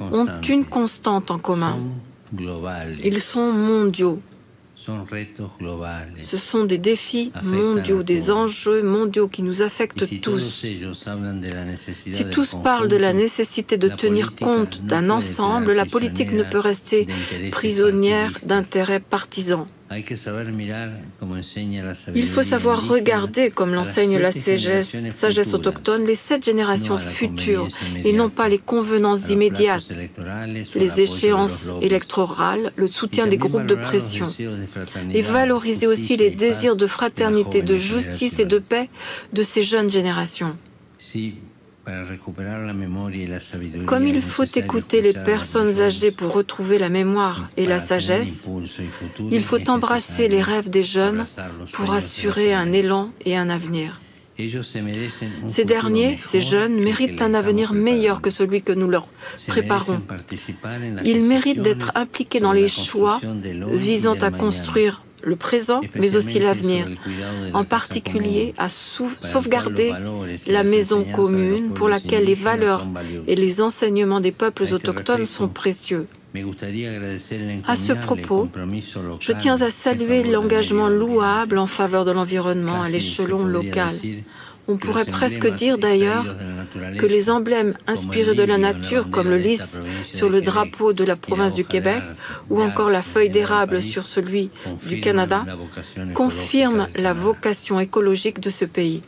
ont 0.00 0.26
une 0.48 0.64
constante 0.64 1.30
en 1.30 1.38
commun. 1.38 1.78
Ils 3.04 3.20
sont 3.20 3.52
mondiaux. 3.52 4.20
Ce 6.22 6.36
sont 6.36 6.64
des 6.64 6.78
défis 6.78 7.32
mondiaux, 7.42 8.02
des 8.02 8.30
enjeux 8.30 8.82
mondiaux 8.82 9.28
qui 9.28 9.42
nous 9.42 9.62
affectent 9.62 10.20
tous. 10.20 10.64
Si 12.12 12.24
tous 12.30 12.56
parlent 12.62 12.88
de 12.88 12.96
la 12.96 13.12
nécessité 13.12 13.76
de 13.76 13.88
tenir 13.88 14.34
compte 14.34 14.82
d'un 14.82 15.10
ensemble, 15.10 15.72
la 15.72 15.86
politique 15.86 16.32
ne 16.32 16.44
peut 16.44 16.58
rester 16.58 17.06
prisonnière 17.50 18.32
d'intérêts 18.44 19.00
partisans. 19.00 19.66
Il 22.14 22.26
faut 22.28 22.44
savoir 22.44 22.88
regarder, 22.88 23.50
comme 23.50 23.74
l'enseigne 23.74 24.18
la 24.18 24.30
sagesse, 24.30 24.96
sagesse 25.14 25.52
autochtone, 25.52 26.04
les 26.04 26.14
sept 26.14 26.44
générations 26.44 26.96
futures 26.96 27.66
et 28.04 28.12
non 28.12 28.30
pas 28.30 28.48
les 28.48 28.58
convenances 28.58 29.30
immédiates, 29.30 29.90
les 30.76 31.00
échéances 31.00 31.70
électorales, 31.82 32.72
le 32.76 32.86
soutien 32.86 33.26
des 33.26 33.36
groupes 33.36 33.66
de 33.66 33.74
pression. 33.74 34.28
Et 35.12 35.22
valoriser 35.22 35.88
aussi 35.88 36.16
les 36.16 36.30
désirs 36.30 36.76
de 36.76 36.86
fraternité, 36.86 37.62
de 37.62 37.74
justice 37.74 38.38
et 38.38 38.46
de 38.46 38.60
paix 38.60 38.88
de 39.32 39.42
ces 39.42 39.64
jeunes 39.64 39.90
générations. 39.90 40.56
Comme 43.86 44.06
il 44.06 44.20
faut 44.20 44.44
écouter 44.44 45.00
les 45.00 45.12
personnes 45.12 45.80
âgées 45.80 46.10
pour 46.10 46.32
retrouver 46.32 46.78
la 46.78 46.88
mémoire 46.88 47.48
et 47.56 47.66
la 47.66 47.78
sagesse, 47.78 48.50
il 49.30 49.42
faut 49.42 49.68
embrasser 49.68 50.28
les 50.28 50.42
rêves 50.42 50.70
des 50.70 50.84
jeunes 50.84 51.26
pour 51.72 51.92
assurer 51.92 52.52
un 52.52 52.70
élan 52.72 53.10
et 53.24 53.36
un 53.36 53.48
avenir. 53.48 54.00
Ces 55.48 55.64
derniers, 55.64 56.16
ces 56.16 56.40
jeunes, 56.40 56.80
méritent 56.80 57.20
un 57.22 57.34
avenir 57.34 57.72
meilleur 57.72 58.20
que 58.20 58.30
celui 58.30 58.62
que 58.62 58.72
nous 58.72 58.88
leur 58.88 59.08
préparons. 59.46 60.00
Ils 61.04 61.22
méritent 61.22 61.60
d'être 61.60 61.92
impliqués 61.94 62.40
dans 62.40 62.52
les 62.52 62.68
choix 62.68 63.20
visant 63.66 64.14
à 64.14 64.30
construire 64.30 65.02
le 65.22 65.36
présent, 65.36 65.80
mais 65.94 66.16
aussi 66.16 66.38
l'avenir, 66.38 66.86
en 67.52 67.64
particulier 67.64 68.54
à 68.58 68.68
sauvegarder 68.68 69.92
la 70.46 70.62
maison 70.62 71.04
commune 71.04 71.72
pour 71.72 71.88
laquelle 71.88 72.24
les 72.24 72.34
valeurs 72.34 72.86
et 73.26 73.34
les 73.34 73.62
enseignements 73.62 74.20
des 74.20 74.32
peuples 74.32 74.66
autochtones 74.72 75.26
sont 75.26 75.48
précieux. 75.48 76.06
À 77.66 77.76
ce 77.76 77.92
propos, 77.92 78.48
je 79.18 79.32
tiens 79.32 79.60
à 79.60 79.70
saluer 79.70 80.22
l'engagement 80.22 80.88
louable 80.88 81.58
en 81.58 81.66
faveur 81.66 82.04
de 82.04 82.12
l'environnement 82.12 82.82
à 82.82 82.88
l'échelon 82.88 83.44
local. 83.44 83.94
On 84.70 84.76
pourrait 84.76 85.04
presque 85.04 85.52
dire 85.52 85.78
d'ailleurs 85.78 86.36
que 86.96 87.04
les 87.04 87.28
emblèmes 87.28 87.74
inspirés 87.88 88.36
de 88.36 88.44
la 88.44 88.56
nature, 88.56 89.10
comme 89.10 89.28
le 89.28 89.36
lys 89.36 89.80
sur 90.10 90.30
le 90.30 90.40
drapeau 90.40 90.92
de 90.92 91.02
la 91.02 91.16
province 91.16 91.54
du 91.54 91.64
Québec 91.64 92.02
ou 92.50 92.62
encore 92.62 92.88
la 92.88 93.02
feuille 93.02 93.30
d'érable 93.30 93.82
sur 93.82 94.06
celui 94.06 94.50
du 94.86 95.00
Canada, 95.00 95.44
confirment 96.14 96.86
la 96.94 97.12
vocation 97.12 97.80
écologique 97.80 98.38
de 98.38 98.50
ce 98.50 98.64
pays. 98.64 99.02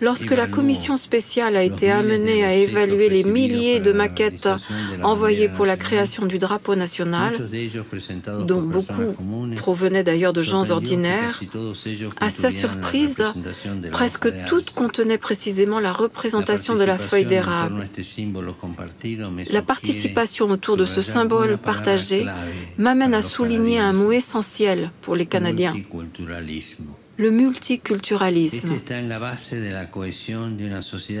Lorsque 0.00 0.30
la 0.32 0.46
commission 0.48 0.96
spéciale 0.96 1.56
a 1.56 1.62
été 1.62 1.90
amenée 1.90 2.44
à 2.44 2.54
évaluer 2.54 3.08
les 3.08 3.22
milliers 3.22 3.78
de 3.78 3.92
maquettes 3.92 4.48
envoyées 5.02 5.48
pour 5.48 5.64
la 5.64 5.76
création 5.76 6.26
du 6.26 6.38
drapeau 6.38 6.74
national, 6.74 7.48
dont 8.46 8.62
beaucoup 8.62 9.14
provenaient 9.56 10.02
d'ailleurs 10.02 10.32
de 10.32 10.42
gens 10.42 10.70
ordinaires, 10.70 11.40
à 12.20 12.30
sa 12.30 12.50
surprise, 12.50 13.24
presque 13.92 14.28
toutes 14.46 14.70
contenaient 14.70 15.18
précisément 15.18 15.78
la 15.78 15.92
représentation 15.92 16.74
de 16.74 16.84
la 16.84 16.98
feuille 16.98 17.26
d'érable. 17.26 17.86
La 19.50 19.62
participation 19.62 20.46
autour 20.46 20.76
de 20.76 20.84
ce 20.84 21.00
symbole 21.00 21.58
partagé 21.58 22.26
m'amène 22.76 23.14
à 23.14 23.22
souligner 23.22 23.78
un 23.78 23.92
mot 23.92 24.10
essentiel 24.10 24.90
pour 25.00 25.14
les 25.14 25.26
Canadiens 25.26 25.74
le 27.16 27.30
multiculturalisme. 27.30 28.78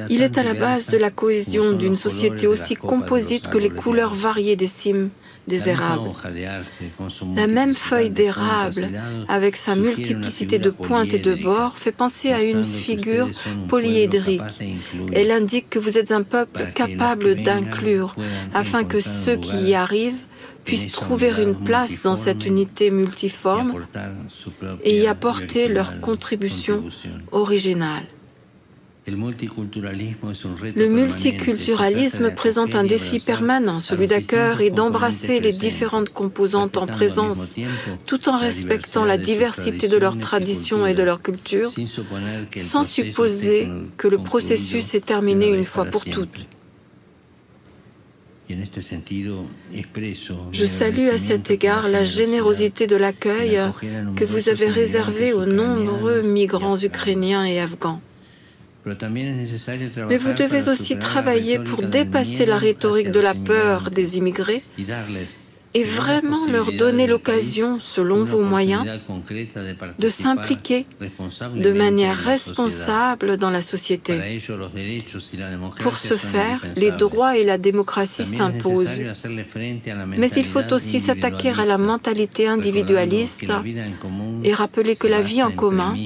Il 0.08 0.22
est 0.22 0.38
à 0.38 0.42
la 0.42 0.54
base 0.54 0.86
de 0.86 0.96
la 0.96 1.10
cohésion 1.10 1.72
d'une 1.72 1.96
société 1.96 2.46
aussi 2.46 2.74
composite 2.74 3.48
que 3.48 3.58
les 3.58 3.70
couleurs 3.70 4.14
variées 4.14 4.56
des 4.56 4.66
cimes 4.66 5.10
des 5.48 5.68
érables. 5.68 6.10
La 7.34 7.46
même 7.46 7.74
feuille 7.74 8.10
d'érable, 8.10 8.88
avec 9.28 9.56
sa 9.56 9.74
multiplicité 9.74 10.58
de 10.58 10.70
pointes 10.70 11.14
et 11.14 11.18
de 11.18 11.34
bords, 11.34 11.76
fait 11.76 11.92
penser 11.92 12.30
à 12.32 12.42
une 12.42 12.64
figure 12.64 13.28
polyédrique. 13.68 14.42
Elle 15.12 15.30
indique 15.30 15.68
que 15.68 15.78
vous 15.78 15.98
êtes 15.98 16.12
un 16.12 16.22
peuple 16.22 16.70
capable 16.74 17.42
d'inclure, 17.42 18.14
afin 18.54 18.84
que 18.84 19.00
ceux 19.00 19.36
qui 19.36 19.56
y 19.56 19.74
arrivent 19.74 20.24
puissent 20.64 20.92
trouver 20.92 21.32
une 21.38 21.54
place 21.54 22.02
dans 22.02 22.16
cette 22.16 22.46
unité 22.46 22.90
multiforme 22.90 23.84
et 24.84 25.02
y 25.02 25.06
apporter 25.06 25.68
leur 25.68 25.98
contribution 25.98 26.84
originale. 27.30 28.04
Le 29.06 30.86
multiculturalisme 30.86 32.30
présente 32.34 32.76
un 32.76 32.84
défi 32.84 33.18
permanent, 33.18 33.80
celui 33.80 34.06
d'accueillir 34.06 34.60
et 34.60 34.70
d'embrasser 34.70 35.40
les 35.40 35.52
différentes 35.52 36.10
composantes 36.10 36.76
en 36.76 36.86
présence, 36.86 37.56
tout 38.06 38.28
en 38.28 38.38
respectant 38.38 39.04
la 39.04 39.18
diversité 39.18 39.88
de 39.88 39.96
leurs 39.96 40.20
traditions 40.20 40.86
et 40.86 40.94
de 40.94 41.02
leur 41.02 41.20
culture, 41.20 41.72
sans 42.56 42.84
supposer 42.84 43.68
que 43.96 44.06
le 44.06 44.18
processus 44.18 44.94
est 44.94 45.04
terminé 45.04 45.48
une 45.48 45.64
fois 45.64 45.84
pour 45.84 46.04
toutes. 46.04 46.46
Je 50.52 50.64
salue 50.64 51.08
à 51.08 51.18
cet 51.18 51.50
égard 51.50 51.88
la 51.88 52.04
générosité 52.04 52.86
de 52.86 52.96
l'accueil 52.96 53.58
que 54.16 54.24
vous 54.24 54.48
avez 54.48 54.66
réservé 54.66 55.32
aux 55.32 55.46
nombreux 55.46 56.22
migrants 56.22 56.76
ukrainiens 56.76 57.44
et 57.44 57.60
afghans. 57.60 58.00
Mais 58.84 60.18
vous 60.18 60.32
devez 60.32 60.68
aussi 60.68 60.98
travailler 60.98 61.58
pour 61.60 61.82
dépasser 61.82 62.46
la 62.46 62.58
rhétorique 62.58 63.12
de 63.12 63.20
la 63.20 63.34
peur 63.34 63.90
des 63.90 64.18
immigrés 64.18 64.64
et 65.74 65.84
vraiment 65.84 66.46
leur 66.46 66.72
donner 66.72 67.06
l'occasion, 67.06 67.78
selon 67.80 68.24
vos 68.24 68.42
moyens, 68.42 68.84
de 69.98 70.08
s'impliquer 70.08 70.86
de 71.56 71.72
manière 71.72 72.16
responsable 72.16 73.36
dans 73.38 73.50
la 73.50 73.62
société. 73.62 74.40
Pour 75.80 75.96
ce 75.96 76.16
faire, 76.16 76.62
les 76.76 76.90
droits 76.90 77.38
et 77.38 77.44
la 77.44 77.58
démocratie 77.58 78.24
s'imposent. 78.24 79.00
Mais 80.18 80.30
il 80.30 80.44
faut 80.44 80.72
aussi 80.72 81.00
s'attaquer 81.00 81.50
à 81.50 81.64
la 81.64 81.78
mentalité 81.78 82.46
individualiste 82.46 83.52
et 84.44 84.52
rappeler 84.52 84.96
que 84.96 85.06
la 85.06 85.22
vie 85.22 85.42
en 85.42 85.52
commun 85.52 85.96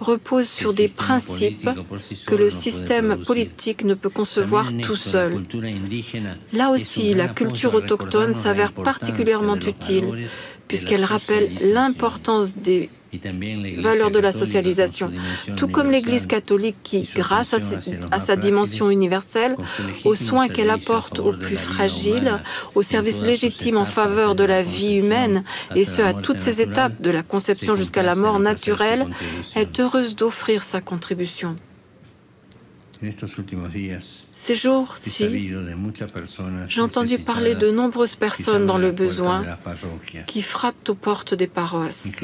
repose 0.00 0.48
sur 0.48 0.72
des 0.72 0.88
principes 0.88 1.70
que 2.26 2.34
le 2.34 2.50
système 2.50 3.18
politique 3.24 3.84
ne 3.84 3.94
peut 3.94 4.10
concevoir 4.10 4.72
tout 4.82 4.96
seul. 4.96 5.42
Là 6.52 6.70
aussi, 6.70 7.14
la 7.14 7.28
culture 7.28 7.74
autochtone 7.74 8.34
s'avère 8.34 8.72
particulièrement 8.72 9.03
particulièrement 9.04 9.56
utile 9.56 10.28
puisqu'elle 10.66 11.04
rappelle 11.04 11.46
l'importance 11.74 12.54
des 12.56 12.88
valeurs 13.78 14.10
de 14.10 14.18
la 14.18 14.32
socialisation, 14.32 15.12
tout 15.56 15.68
comme 15.68 15.90
l'Église 15.90 16.26
catholique 16.26 16.78
qui, 16.82 17.08
grâce 17.14 17.54
à, 18.10 18.18
sa 18.18 18.34
dimension 18.34 18.90
universelle, 18.90 19.56
aux 20.04 20.16
soins 20.16 20.48
qu'elle 20.48 20.70
apporte 20.70 21.20
aux 21.20 21.32
plus 21.32 21.56
fragiles, 21.56 22.42
aux 22.74 22.82
services 22.82 23.20
légitimes 23.20 23.76
en 23.76 23.84
faveur 23.84 24.34
de 24.34 24.42
la 24.42 24.62
vie 24.62 24.94
humaine, 24.94 25.44
et 25.76 25.84
ce 25.84 26.02
à 26.02 26.14
toutes 26.14 26.40
ses 26.40 26.60
étapes, 26.60 27.00
de 27.00 27.10
la 27.10 27.22
conception 27.22 27.76
jusqu'à 27.76 28.02
la 28.02 28.16
mort 28.16 28.40
naturelle, 28.40 29.06
est 29.54 29.78
heureuse 29.78 30.16
d'offrir 30.16 30.64
sa 30.64 30.80
contribution. 30.80 31.54
Ces 34.44 34.56
jours-ci, 34.56 35.54
j'ai 36.68 36.80
entendu 36.82 37.18
parler 37.18 37.54
de 37.54 37.70
nombreuses 37.70 38.14
personnes 38.14 38.66
dans 38.66 38.76
le 38.76 38.90
besoin 38.90 39.56
qui 40.26 40.42
frappent 40.42 40.86
aux 40.90 40.94
portes 40.94 41.32
des 41.32 41.46
paroisses. 41.46 42.20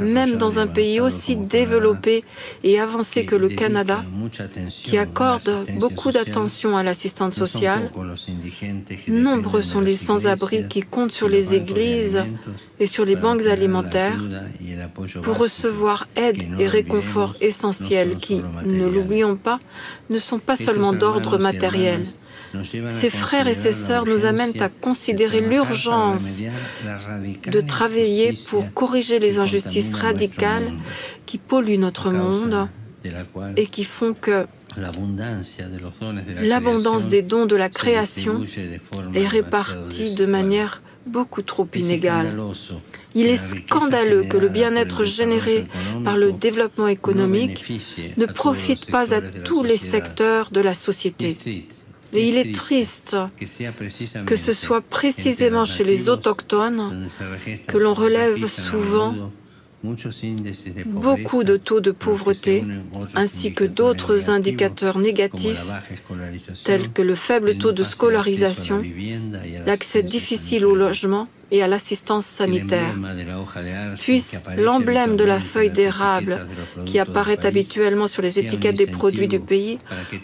Même 0.00 0.38
dans 0.38 0.58
un 0.58 0.66
pays 0.66 0.98
aussi 0.98 1.36
développé 1.36 2.24
et 2.64 2.80
avancé 2.80 3.26
que 3.26 3.36
le 3.36 3.50
Canada, 3.50 4.02
qui 4.82 4.96
accorde 4.96 5.66
beaucoup 5.74 6.10
d'attention 6.10 6.74
à 6.74 6.82
l'assistance 6.82 7.34
sociale, 7.34 7.90
nombreux 9.08 9.60
sont 9.60 9.82
les 9.82 9.94
sans-abri 9.94 10.68
qui 10.68 10.80
comptent 10.80 11.12
sur 11.12 11.28
les 11.28 11.54
églises 11.54 12.22
et 12.80 12.86
sur 12.86 13.04
les 13.04 13.16
banques 13.16 13.44
alimentaires 13.44 14.18
pour 15.22 15.36
recevoir 15.36 16.08
aide 16.16 16.42
et 16.58 16.66
réconfort 16.66 17.36
essentiels 17.42 18.16
qui, 18.16 18.40
ne 18.64 18.86
l'oublions 18.88 19.36
pas, 19.36 19.60
ne 20.08 20.16
sont 20.16 20.38
pas 20.38 20.56
seulement 20.56 20.77
d'ordre 20.92 21.38
matériel. 21.38 22.04
Ces 22.90 23.10
frères 23.10 23.46
et 23.46 23.54
ces 23.54 23.72
sœurs 23.72 24.06
nous 24.06 24.24
amènent 24.24 24.60
à 24.62 24.68
considérer 24.68 25.40
l'urgence 25.40 26.40
de 27.46 27.60
travailler 27.60 28.32
pour 28.32 28.72
corriger 28.72 29.18
les 29.18 29.38
injustices 29.38 29.94
radicales 29.94 30.72
qui 31.26 31.38
polluent 31.38 31.78
notre 31.78 32.10
monde 32.10 32.68
et 33.56 33.66
qui 33.66 33.84
font 33.84 34.14
que 34.14 34.46
l'abondance 36.40 37.08
des 37.08 37.22
dons 37.22 37.46
de 37.46 37.56
la 37.56 37.68
création 37.68 38.44
est 39.14 39.26
répartie 39.26 40.14
de 40.14 40.26
manière 40.26 40.82
beaucoup 41.06 41.42
trop 41.42 41.66
inégale. 41.74 42.36
Il 43.14 43.26
est 43.26 43.36
scandaleux 43.36 44.24
que 44.24 44.36
le 44.36 44.48
bien-être 44.48 45.04
généré 45.04 45.64
par 46.04 46.16
le 46.16 46.32
développement 46.32 46.88
économique 46.88 47.64
ne 48.16 48.26
profite 48.26 48.86
pas 48.90 49.14
à 49.14 49.20
tous 49.20 49.62
les 49.62 49.76
secteurs 49.76 50.50
de 50.50 50.60
la 50.60 50.74
société. 50.74 51.36
Et 52.12 52.26
il 52.26 52.38
est 52.38 52.54
triste 52.54 53.16
que 54.24 54.36
ce 54.36 54.52
soit 54.52 54.80
précisément 54.80 55.64
chez 55.64 55.84
les 55.84 56.08
autochtones 56.08 57.08
que 57.66 57.76
l'on 57.76 57.94
relève 57.94 58.46
souvent 58.46 59.30
beaucoup 60.86 61.44
de 61.44 61.56
taux 61.56 61.80
de 61.80 61.92
pauvreté 61.92 62.64
ainsi 63.14 63.52
que 63.54 63.64
d'autres 63.64 64.30
indicateurs 64.30 64.98
négatifs 64.98 65.66
tels 66.64 66.90
que 66.90 67.02
le 67.02 67.14
faible 67.14 67.58
taux 67.58 67.72
de 67.72 67.84
scolarisation, 67.84 68.82
l'accès 69.66 70.02
difficile 70.02 70.66
au 70.66 70.74
logement 70.74 71.24
et 71.50 71.62
à 71.62 71.68
l'assistance 71.68 72.26
sanitaire. 72.26 72.94
Puisse 73.98 74.42
l'emblème 74.56 75.16
de 75.16 75.24
la 75.24 75.40
feuille 75.40 75.70
d'érable 75.70 76.46
qui 76.84 76.98
apparaît 76.98 77.46
habituellement 77.46 78.06
sur 78.06 78.22
les 78.22 78.38
étiquettes 78.38 78.76
des 78.76 78.86
produits 78.86 79.28
du 79.28 79.40
pays 79.40 79.78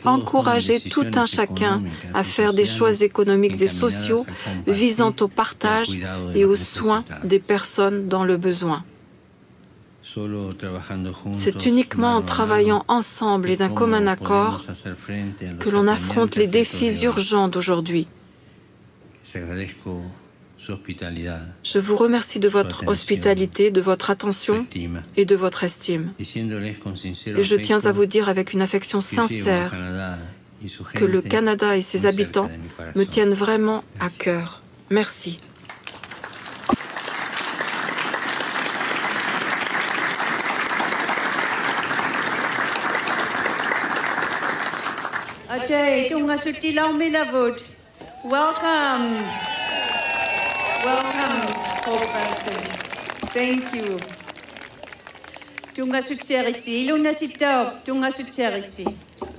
encourager 0.04 0.80
tout 0.80 1.06
un 1.14 1.26
chacun 1.26 1.80
à 2.12 2.24
faire 2.24 2.52
des 2.52 2.64
choix 2.64 3.00
économiques 3.00 3.62
et 3.62 3.68
sociaux 3.68 4.26
visant 4.66 5.14
au 5.20 5.28
partage 5.28 5.96
et 6.34 6.44
aux 6.44 6.56
soins 6.56 7.04
des 7.24 7.38
personnes 7.38 8.08
dans 8.08 8.24
le 8.24 8.36
besoin. 8.36 8.84
C'est 11.34 11.66
uniquement 11.66 12.14
en 12.16 12.22
travaillant 12.22 12.84
ensemble 12.88 13.50
et 13.50 13.56
d'un 13.56 13.68
commun 13.68 14.06
accord 14.06 14.64
que 15.60 15.70
l'on 15.70 15.88
affronte 15.88 16.36
les 16.36 16.46
défis 16.46 17.02
urgents 17.02 17.48
d'aujourd'hui. 17.48 18.06
Je 21.64 21.78
vous 21.78 21.96
remercie 21.96 22.40
de 22.40 22.48
votre 22.48 22.86
hospitalité, 22.86 23.70
de 23.70 23.80
votre 23.80 24.10
attention 24.10 24.66
et 25.16 25.24
de 25.24 25.36
votre 25.36 25.64
estime. 25.64 26.12
Et 26.18 27.42
je 27.42 27.56
tiens 27.56 27.84
à 27.84 27.92
vous 27.92 28.06
dire 28.06 28.28
avec 28.28 28.52
une 28.52 28.62
affection 28.62 29.00
sincère 29.00 29.74
que 30.94 31.04
le 31.04 31.20
Canada 31.20 31.76
et 31.76 31.82
ses 31.82 32.06
habitants 32.06 32.48
me 32.94 33.04
tiennent 33.04 33.34
vraiment 33.34 33.84
à 34.00 34.08
cœur. 34.10 34.62
Merci. 34.90 35.38
Lavut. 47.10 47.64
Welcome. 48.24 49.24
Welcome, 50.84 51.40
Pope 51.84 52.06
Francis. 52.06 52.76
Thank 53.32 53.72
you. 53.74 53.98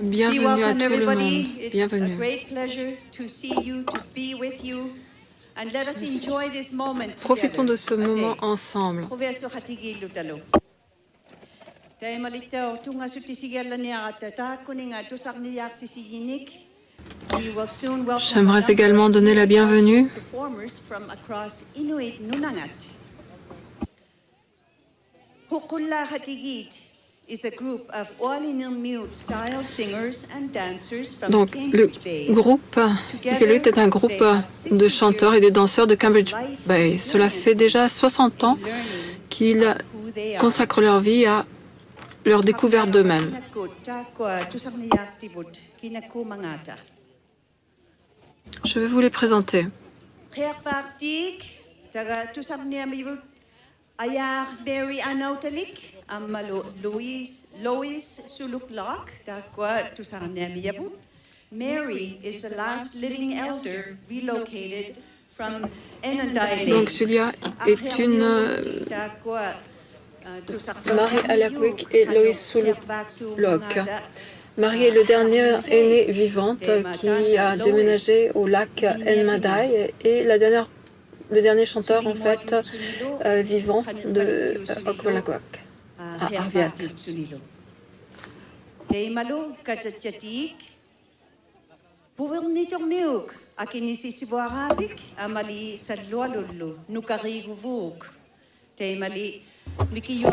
Bienvenue 0.00 0.64
à 0.64 0.72
tout 0.74 0.78
le 0.78 1.06
monde. 1.06 1.18
Bienvenue. 1.18 1.56
It's 1.60 1.92
a 1.92 2.16
great 2.16 2.48
pleasure 2.48 2.96
to 3.12 3.28
see 3.28 3.54
you, 3.62 3.84
to 3.84 4.00
be 4.14 4.34
with 4.34 4.64
you. 4.64 4.92
And 5.56 5.72
let 5.72 5.86
J'aimerais 18.18 18.64
également 18.68 19.08
donner 19.08 19.34
la 19.34 19.46
bienvenue 19.46 20.10
donc, 31.28 31.56
le 31.72 31.90
groupe 32.32 32.78
Iqaluit 33.24 33.56
est 33.56 33.78
un 33.78 33.88
groupe 33.88 34.22
de 34.70 34.88
chanteurs 34.88 35.34
et 35.34 35.40
de 35.40 35.48
danseurs 35.48 35.86
de 35.86 35.94
Cambridge 35.94 36.34
Bay. 36.66 36.98
Cela 36.98 37.30
fait 37.30 37.54
déjà 37.54 37.88
60 37.88 38.44
ans 38.44 38.58
qu'ils 39.28 39.74
consacrent 40.38 40.80
leur 40.80 41.00
vie 41.00 41.26
à 41.26 41.46
leur 42.26 42.42
découverte 42.42 42.90
d'eux-mêmes. 42.90 43.40
Je 48.64 48.78
vais 48.78 48.86
vous 48.86 49.00
les 49.00 49.10
présenter. 49.10 49.66
Mary 61.52 62.18
is 62.24 62.42
the 62.42 62.50
last 62.56 63.00
living 63.00 63.38
elder 63.38 63.96
relocated 64.10 64.96
from. 65.30 65.68
Donc 66.68 66.90
Julia 66.90 67.32
est 67.66 67.98
une 67.98 68.20
euh, 68.20 68.62
Marie 70.94 71.18
Alakwik 71.28 71.86
et 71.92 72.04
Lois 72.04 72.34
Suluk. 72.34 72.76
Marie 74.58 74.84
est 74.86 74.90
le 74.90 75.04
dernier 75.04 75.52
aîné 75.68 76.10
vivante 76.10 76.68
qui 76.98 77.36
a 77.36 77.56
déménagé 77.56 78.30
au 78.34 78.46
lac 78.46 78.84
Enmadai 78.84 79.94
et 80.04 80.24
la 80.24 80.38
dernière, 80.38 80.68
le 81.30 81.42
dernier 81.42 81.66
chanteur 81.66 82.06
en 82.06 82.14
fait 82.14 82.54
euh, 83.24 83.42
vivant 83.42 83.82
de 84.04 84.20
euh, 84.20 84.90
Okwalakwak. 84.90 85.42
À 85.98 86.24
Arviat. 86.38 86.72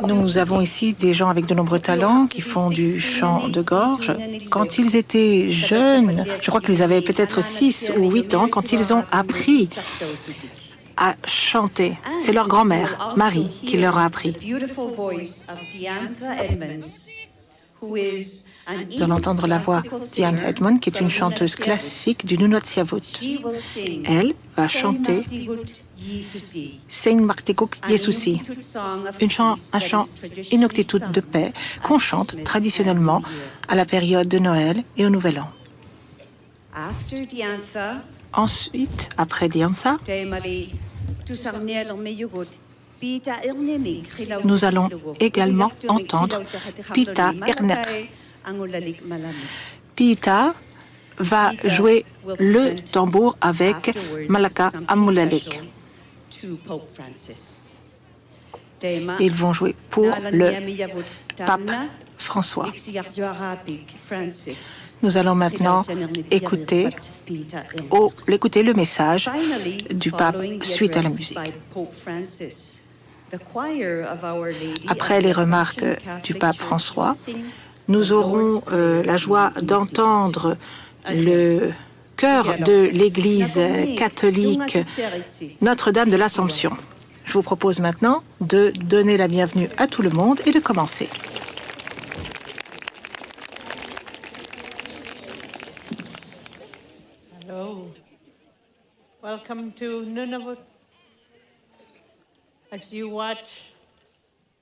Nous 0.08 0.38
avons 0.38 0.62
ici 0.62 0.94
des 0.94 1.14
gens 1.14 1.30
avec 1.30 1.46
de 1.46 1.54
nombreux 1.54 1.80
talents 1.80 2.26
qui 2.26 2.42
font 2.42 2.70
du 2.70 3.00
chant 3.00 3.48
de 3.48 3.62
gorge. 3.62 4.16
Quand 4.50 4.78
ils 4.78 4.96
étaient 4.96 5.52
jeunes, 5.52 6.26
je 6.42 6.50
crois 6.50 6.62
qu'ils 6.62 6.82
avaient 6.82 7.02
peut-être 7.02 7.44
6 7.44 7.94
ou 7.98 8.12
8 8.12 8.36
ans, 8.36 8.48
quand 8.50 8.72
ils 8.72 8.94
ont 8.94 9.04
appris 9.12 9.70
à 10.98 11.16
chanter, 11.26 11.98
c'est 12.22 12.34
leur 12.34 12.48
grand-mère, 12.48 13.14
Marie, 13.18 13.50
qui 13.66 13.78
leur 13.78 13.98
a 13.98 14.06
appris. 14.06 14.36
Nous 18.70 19.04
allons 19.04 19.16
entendre 19.16 19.48
la 19.48 19.58
voix 19.58 19.82
d'Ian 20.16 20.38
Edmond, 20.38 20.78
qui 20.78 20.90
est 20.90 21.00
une 21.02 21.10
chanteuse 21.10 21.56
classique 21.56 22.26
du 22.26 22.38
Nunatsiavut. 22.38 23.02
Elle 24.06 24.34
va 24.56 24.68
chanter 24.68 25.24
Saint 26.88 27.22
Martikuk 27.22 27.76
Yesusi, 27.90 28.42
une 29.20 29.30
un 29.74 29.80
chant 29.80 30.06
inuktitut 30.52 31.12
de 31.12 31.20
paix 31.20 31.54
qu'on 31.84 32.00
chante 32.00 32.42
traditionnellement 32.44 33.22
à 33.68 33.76
la 33.76 33.86
période 33.86 34.28
de 34.28 34.40
Noël 34.40 34.84
et 34.98 35.06
au 35.06 35.10
Nouvel 35.10 35.40
An. 35.40 35.50
Ensuite, 38.34 39.10
après 39.18 39.50
Dianza, 39.50 39.98
nous 44.44 44.66
allons 44.66 44.90
également 45.20 45.72
entendre 45.90 46.42
Pita 46.94 47.34
Ernek. 47.46 48.10
Pita 49.96 50.54
va 51.18 51.52
jouer 51.66 52.06
le 52.40 52.76
tambour 52.76 53.38
avec 53.42 53.98
Malaka 54.30 54.72
Amulalik. 54.88 55.62
Ils 59.20 59.34
vont 59.34 59.54
jouer 59.54 59.76
pour 59.90 60.12
le 60.32 60.52
pape 61.38 61.72
François. 62.18 62.72
Nous 65.02 65.18
allons 65.18 65.36
maintenant 65.36 65.82
écouter, 66.32 66.90
oh, 67.92 68.12
écouter 68.28 68.64
le 68.64 68.74
message 68.74 69.30
du 69.94 70.12
pape 70.12 70.38
suite 70.64 70.98
à 70.98 71.02
la 71.02 71.10
musique. 71.10 71.38
Après 74.88 75.22
les 75.22 75.32
remarques 75.32 75.86
du 76.24 76.36
pape 76.36 76.56
François, 76.56 77.14
nous 77.88 78.12
aurons 78.12 78.62
euh, 78.72 79.04
la 79.04 79.18
joie 79.18 79.52
d'entendre 79.62 80.58
le 81.10 81.72
chœur 82.16 82.58
de 82.60 82.90
l'Église 82.92 83.60
catholique 83.98 84.78
Notre-Dame 85.62 86.10
de 86.10 86.16
l'Assomption. 86.16 86.78
Je 87.26 87.34
vous 87.34 87.42
propose 87.42 87.80
maintenant 87.80 88.24
de 88.42 88.72
donner 88.82 89.18
la 89.18 89.28
bienvenue 89.28 89.70
à 89.78 89.88
tout 89.88 90.02
le 90.02 90.10
monde 90.10 90.42
et 90.46 90.52
de 90.52 90.60
commencer. 90.60 91.10
Hello. 97.48 97.88
Welcome 99.22 99.72
to 99.74 100.04
Nunavut. 100.06 100.58
As 102.72 102.92
you 102.92 103.10
watch 103.10 103.72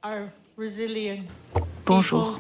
our 0.04 0.30
resilience. 0.58 1.54
Bonjour. 1.86 2.40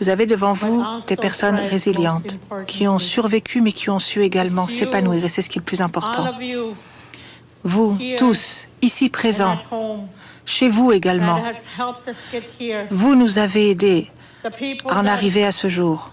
Vous 0.00 0.08
avez 0.08 0.26
devant 0.26 0.52
vous 0.52 0.84
des 1.06 1.16
personnes 1.16 1.56
résilientes 1.56 2.36
qui 2.66 2.88
ont 2.88 2.98
survécu 2.98 3.60
mais 3.60 3.72
qui 3.72 3.90
ont 3.90 3.98
su 3.98 4.22
également 4.22 4.66
s'épanouir 4.66 5.24
et 5.24 5.28
c'est 5.28 5.42
ce 5.42 5.48
qui 5.48 5.58
est 5.58 5.62
le 5.62 5.64
plus 5.64 5.80
important. 5.80 6.26
Vous 7.62 7.98
tous, 8.18 8.68
ici 8.80 9.10
présents, 9.10 9.58
chez 10.46 10.68
vous 10.68 10.92
également, 10.92 11.42
vous 12.90 13.14
nous 13.14 13.38
avez 13.38 13.70
aidés 13.70 14.10
à 14.88 15.00
en 15.00 15.06
arriver 15.06 15.44
à 15.44 15.52
ce 15.52 15.68
jour. 15.68 16.12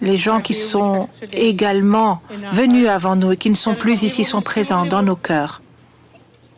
Les 0.00 0.18
gens 0.18 0.40
qui 0.40 0.54
sont 0.54 1.08
également 1.32 2.20
venus 2.52 2.88
avant 2.88 3.16
nous 3.16 3.32
et 3.32 3.36
qui 3.38 3.48
ne 3.48 3.56
sont 3.56 3.74
plus 3.74 4.02
ici 4.02 4.24
sont 4.24 4.42
présents 4.42 4.84
dans 4.84 5.02
nos 5.02 5.16
cœurs. 5.16 5.62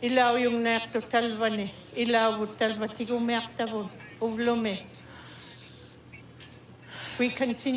Ilaw 0.01 0.37
yung 0.37 0.65
talvani, 1.09 1.69
ilaw 1.95 2.47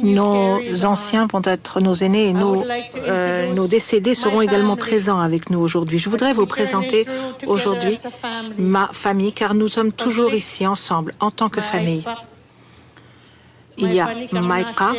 Nos 0.02 0.84
anciens 0.86 1.26
vont 1.26 1.42
être 1.44 1.80
nos 1.80 1.94
aînés 1.94 2.28
et 2.28 2.32
nos, 2.32 2.64
euh, 2.96 3.52
nos 3.52 3.66
décédés 3.66 4.14
seront 4.14 4.40
également 4.40 4.76
présents 4.76 5.20
avec 5.20 5.50
nous 5.50 5.58
aujourd'hui. 5.58 5.98
Je 5.98 6.08
voudrais 6.08 6.32
vous 6.32 6.46
présenter 6.46 7.04
aujourd'hui 7.46 7.98
ma 8.56 8.88
famille 8.92 9.32
car 9.32 9.54
nous 9.54 9.68
sommes 9.68 9.92
toujours 9.92 10.32
ici 10.32 10.66
ensemble 10.66 11.14
en 11.20 11.30
tant 11.30 11.50
que 11.50 11.60
famille. 11.60 12.04
Il 13.76 13.92
y 13.92 14.00
a 14.00 14.08
Maika, 14.32 14.92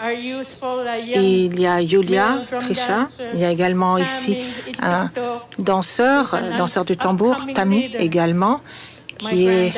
Uh, 0.00 0.14
il 1.14 1.60
y 1.60 1.66
a 1.66 1.82
drum 1.82 2.60
Trisha, 2.60 3.06
il 3.34 3.40
y 3.40 3.44
a 3.44 3.50
également 3.50 3.98
ici 3.98 4.38
un 4.80 5.10
danseur, 5.58 6.38
danseur 6.56 6.84
du 6.84 6.96
tambour, 6.96 7.36
Tammy 7.54 7.94
également, 7.98 8.60
qui 9.18 9.46
est, 9.46 9.74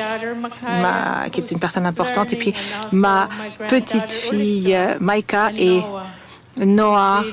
ma, 0.63 1.29
qui 1.31 1.41
est 1.41 1.51
une 1.51 1.59
personne 1.59 1.85
importante, 1.85 2.33
et 2.33 2.37
puis 2.37 2.53
ma 2.91 3.29
petite 3.67 4.09
fille 4.09 4.75
euh, 4.75 4.97
Maika 4.99 5.51
et 5.57 5.81
Noah. 6.57 7.23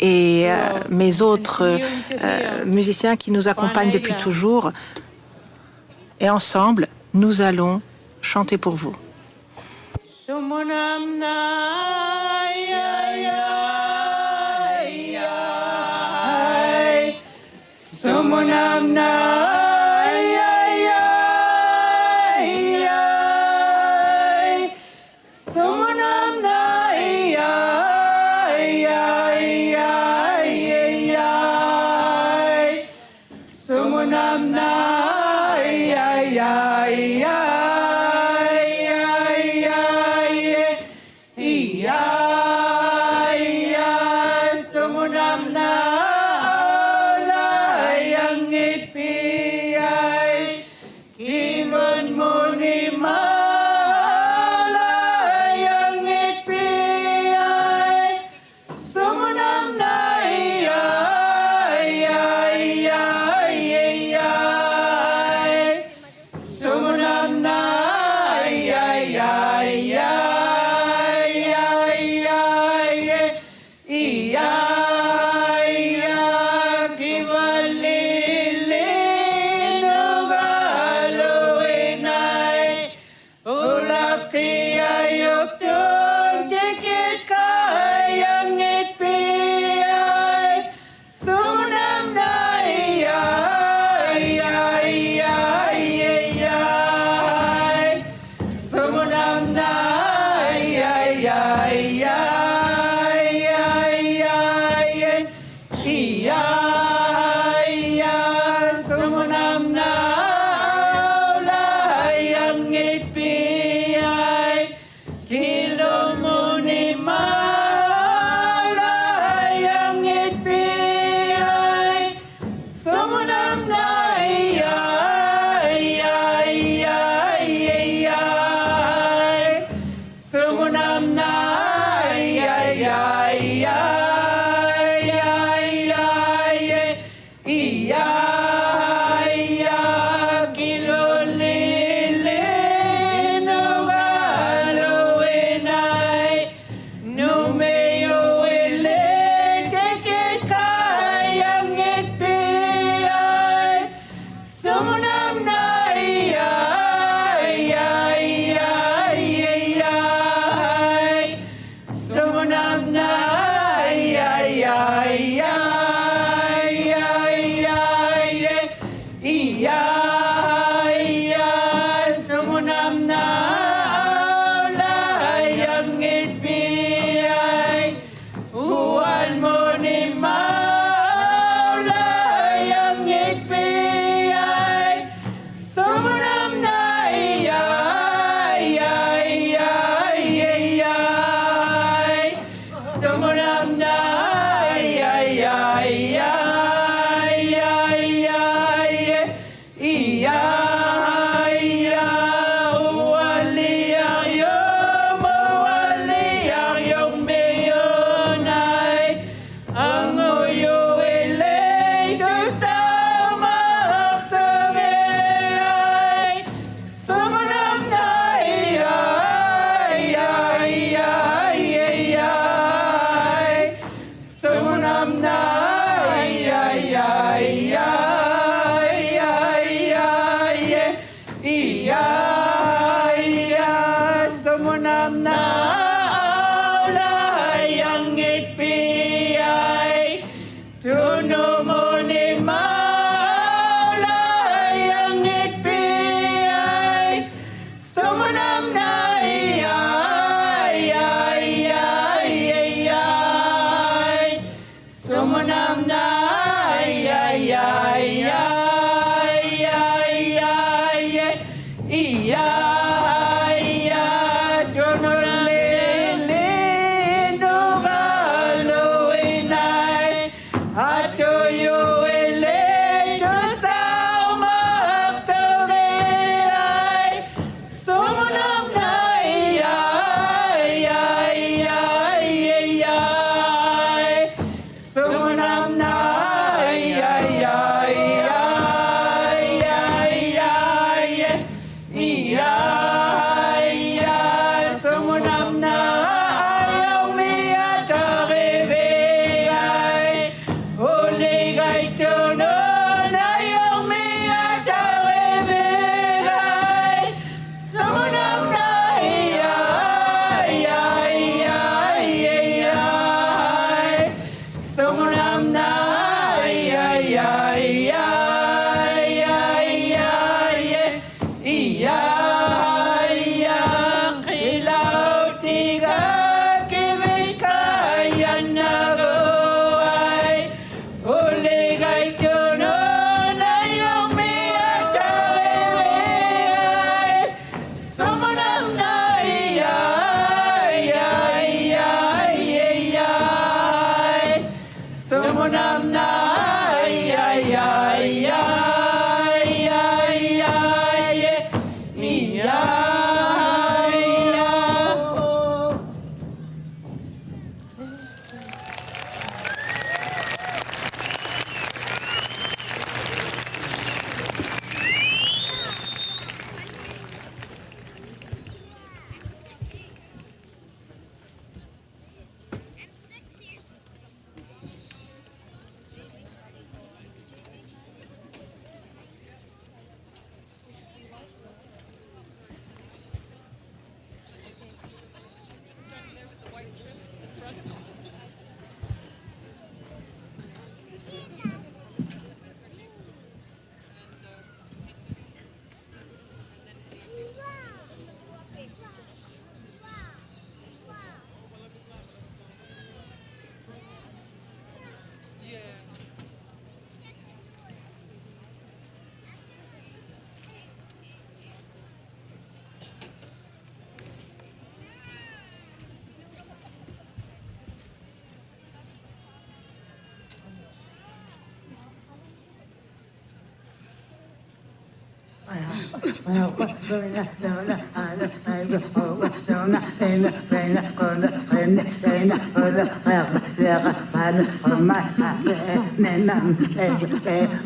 Et 0.00 0.50
euh, 0.50 0.56
mes 0.88 1.22
autres 1.22 1.62
euh, 1.62 2.64
musiciens 2.64 3.16
qui 3.16 3.30
nous 3.30 3.48
accompagnent 3.48 3.90
depuis 3.90 4.14
toujours. 4.14 4.72
Et 6.18 6.28
ensemble, 6.28 6.88
nous 7.14 7.40
allons 7.40 7.80
chanter 8.20 8.58
pour 8.58 8.74
vous. 8.74 8.94
Na 10.30 11.38
ya 12.54 12.90
ya 13.18 13.42
ya. 15.10 15.34
Sumunam 17.66 18.94
na 18.94 19.49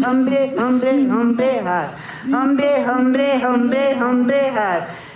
Hombre, 0.05 0.55
hombre, 0.59 0.91
hombre, 1.11 1.63
hombre, 2.33 2.87
hombre, 2.87 3.47
hombre, 3.47 4.03
hombre, 4.03 4.53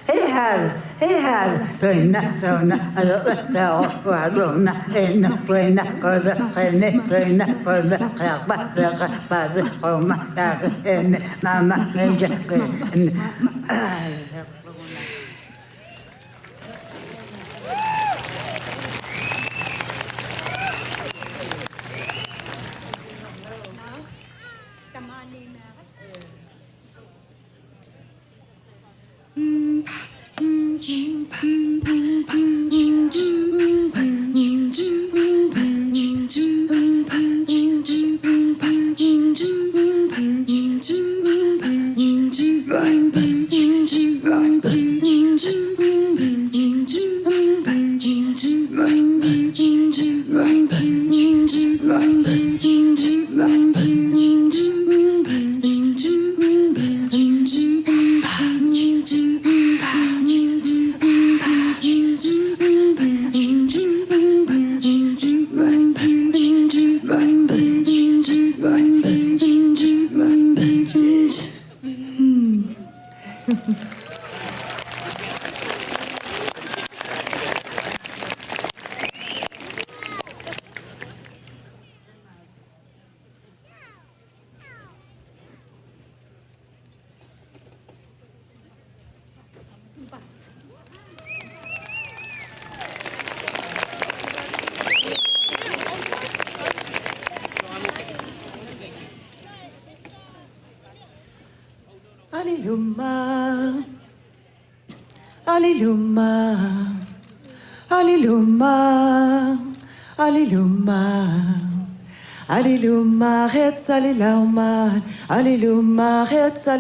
Hey, 0.07 0.31
hal, 0.33 0.73
Ihan 1.01 1.61
töinä, 1.81 2.23
töinä, 2.41 2.79
jotta 3.05 3.73
oppaa 3.75 4.29
luona, 4.35 4.75
en 4.95 5.39
töinä, 5.47 5.87
koda, 6.01 6.37
renne, 6.57 6.95
töinä, 7.09 7.47
koda, 7.65 7.99
kakpa, 8.19 8.57
töka, 8.75 9.09
pari, 9.29 9.63
homma, 9.83 10.17
täällä, 10.35 10.71
en, 10.85 11.25
mama, 11.43 11.75
en, 11.95 12.17
en, 12.93 13.13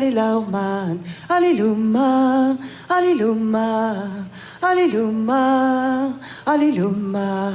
Alilauman, 0.09 0.99
Aliluma, 1.29 2.57
Aliluma, 2.89 4.27
Aliluma, 4.63 6.19
Aliluma. 6.47 7.53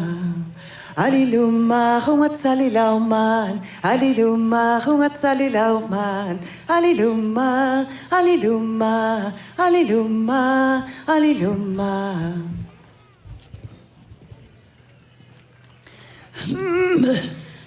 Aliluma, 0.96 2.00
hung 2.06 2.24
at 2.24 2.34
salilauman. 2.34 3.60
Aliluma, 3.82 4.80
hung 4.84 5.02
at 5.02 5.14
salilauman. 5.14 6.38
Aliluma, 6.70 7.88
aliluma, 8.12 9.34
aliluma, 9.58 10.86
aliluma. 11.08 12.34
Mm. 16.46 17.43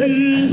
Mm-hmm. 0.00 0.50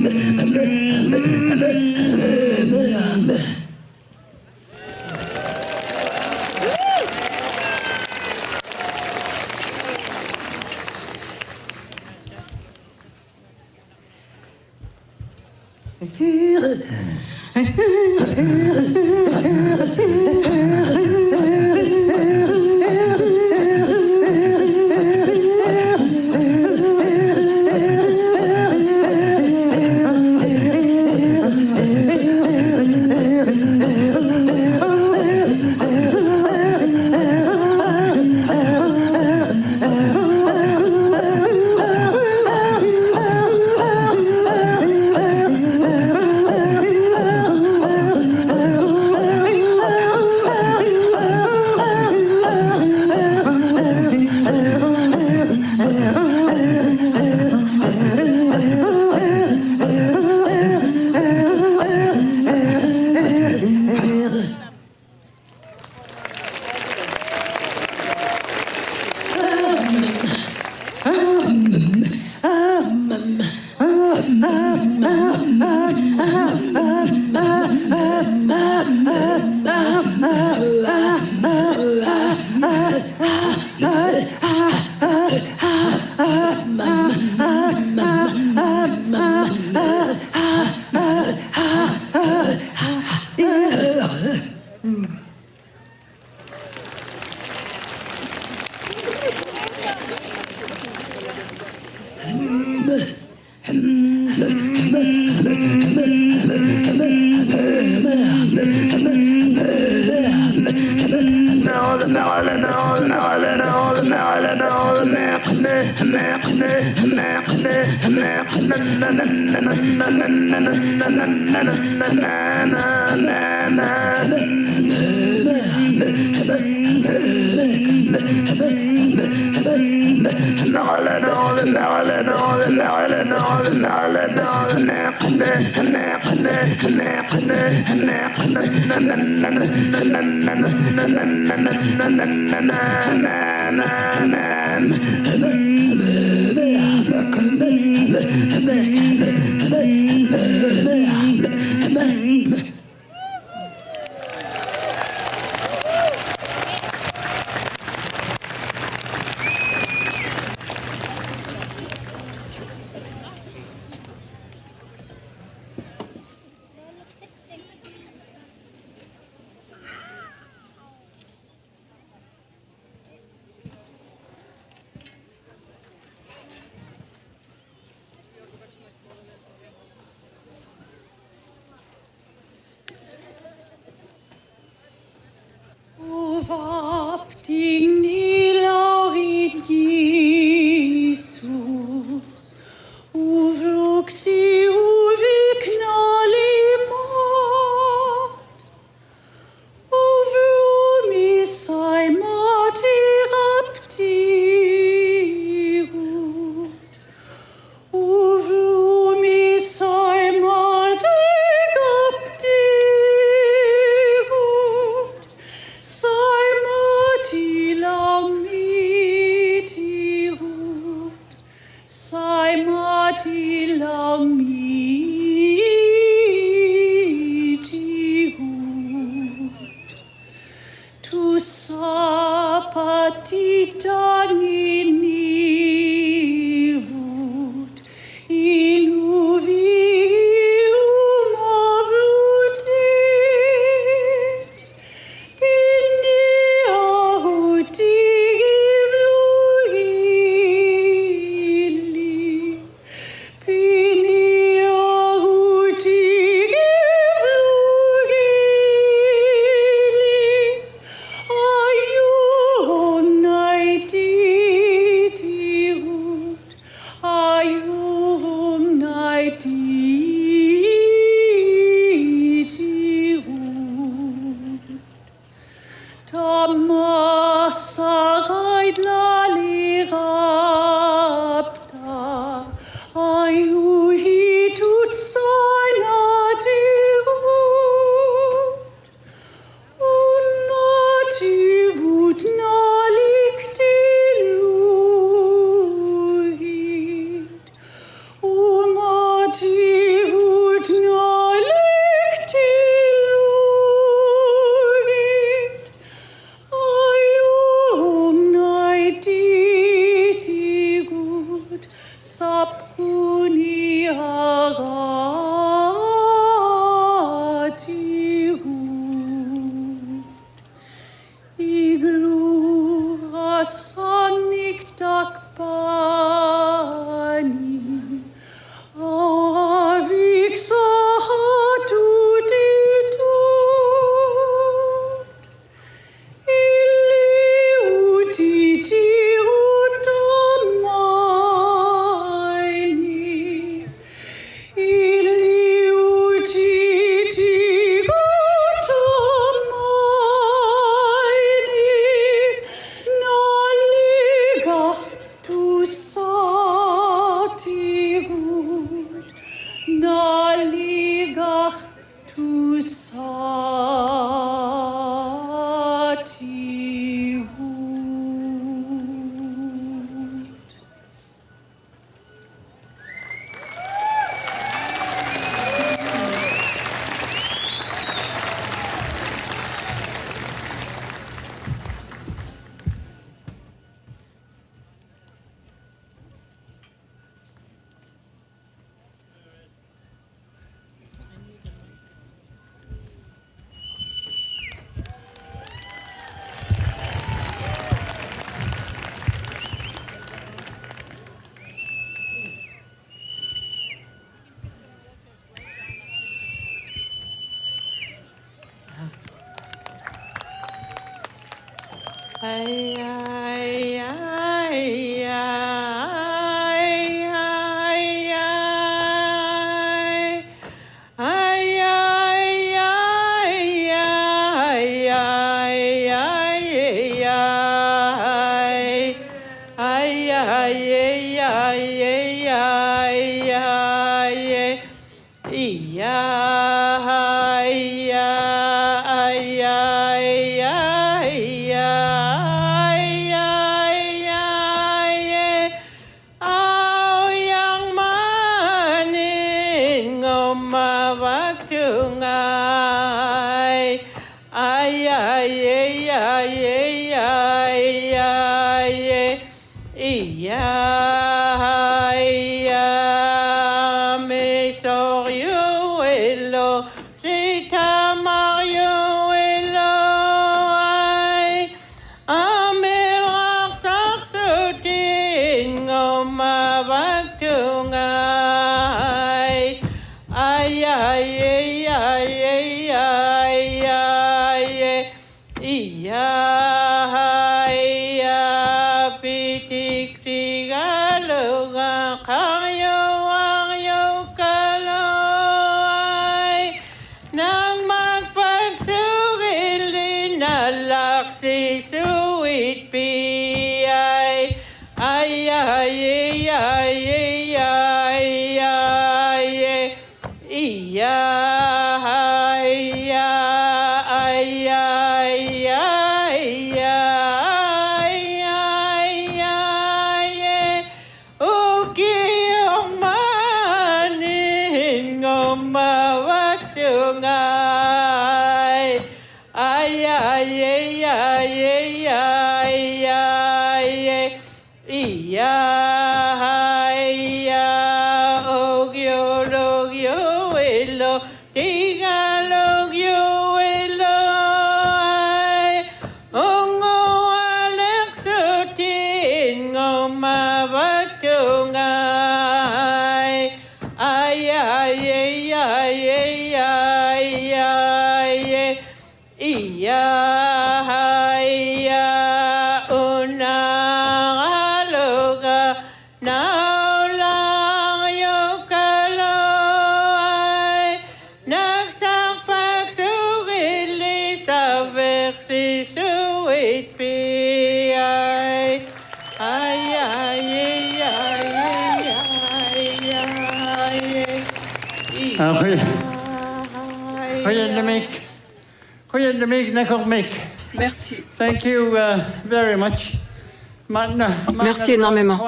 Merci 594.44 594.74
énormément. 594.74 595.20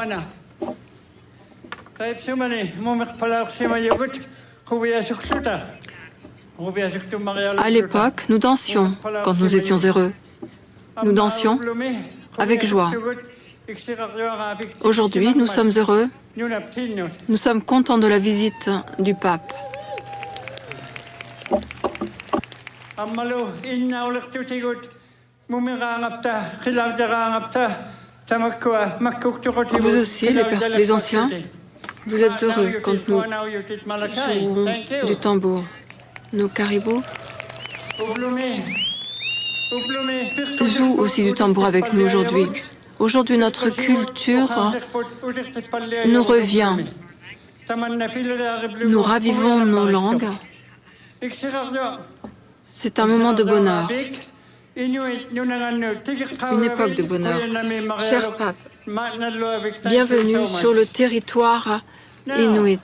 À 7.57 7.69
l'époque, 7.69 8.23
nous 8.29 8.37
dansions 8.37 8.95
quand 9.23 9.39
nous 9.39 9.55
étions 9.55 9.77
heureux. 9.77 10.13
Nous 11.03 11.13
dansions 11.13 11.59
avec 12.37 12.65
joie. 12.65 12.91
Aujourd'hui, 14.81 15.33
nous 15.35 15.47
sommes 15.47 15.71
heureux. 15.75 16.07
Nous 17.27 17.37
sommes 17.37 17.61
contents 17.61 17.97
de 17.97 18.07
la 18.07 18.19
visite 18.19 18.69
du 18.99 19.13
pape. 19.13 19.53
Vous 29.79 29.97
aussi, 29.97 30.29
les, 30.29 30.43
les 30.77 30.91
anciens, 30.91 31.29
vous 32.05 32.23
êtes 32.23 32.43
heureux 32.43 32.73
quand 32.83 33.07
nous 33.07 33.21
jouons 33.21 34.65
du 35.07 35.15
tambour. 35.15 35.63
Nos 36.31 36.47
caribous. 36.47 37.01
Jouent 40.61 40.95
aussi 40.99 41.23
du 41.23 41.33
tambour 41.33 41.65
avec 41.65 41.91
nous 41.93 42.05
aujourd'hui. 42.05 42.47
Aujourd'hui, 42.99 43.37
notre 43.37 43.69
culture 43.69 44.47
nous 46.05 46.23
revient. 46.23 46.75
Nous 48.85 49.01
ravivons 49.01 49.65
nos 49.65 49.85
langues. 49.85 50.27
C'est 52.75 52.99
un 52.99 53.07
moment 53.07 53.33
de 53.33 53.43
bonheur, 53.43 53.89
une 54.79 56.63
époque 56.63 56.95
de 56.95 57.03
bonheur. 57.03 57.39
Cher 58.09 58.33
pape, 58.35 58.55
bienvenue 59.85 60.47
sur 60.47 60.73
le 60.73 60.85
territoire 60.85 61.81
inuit, 62.27 62.79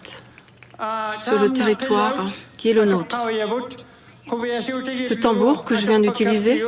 sur 1.20 1.40
le 1.40 1.54
territoire 1.54 2.26
qui 2.58 2.70
est 2.70 2.74
le 2.74 2.86
nôtre. 2.86 3.18
Ce 4.28 5.14
tambour 5.14 5.64
que 5.64 5.76
je 5.76 5.86
viens 5.86 6.00
d'utiliser, 6.00 6.64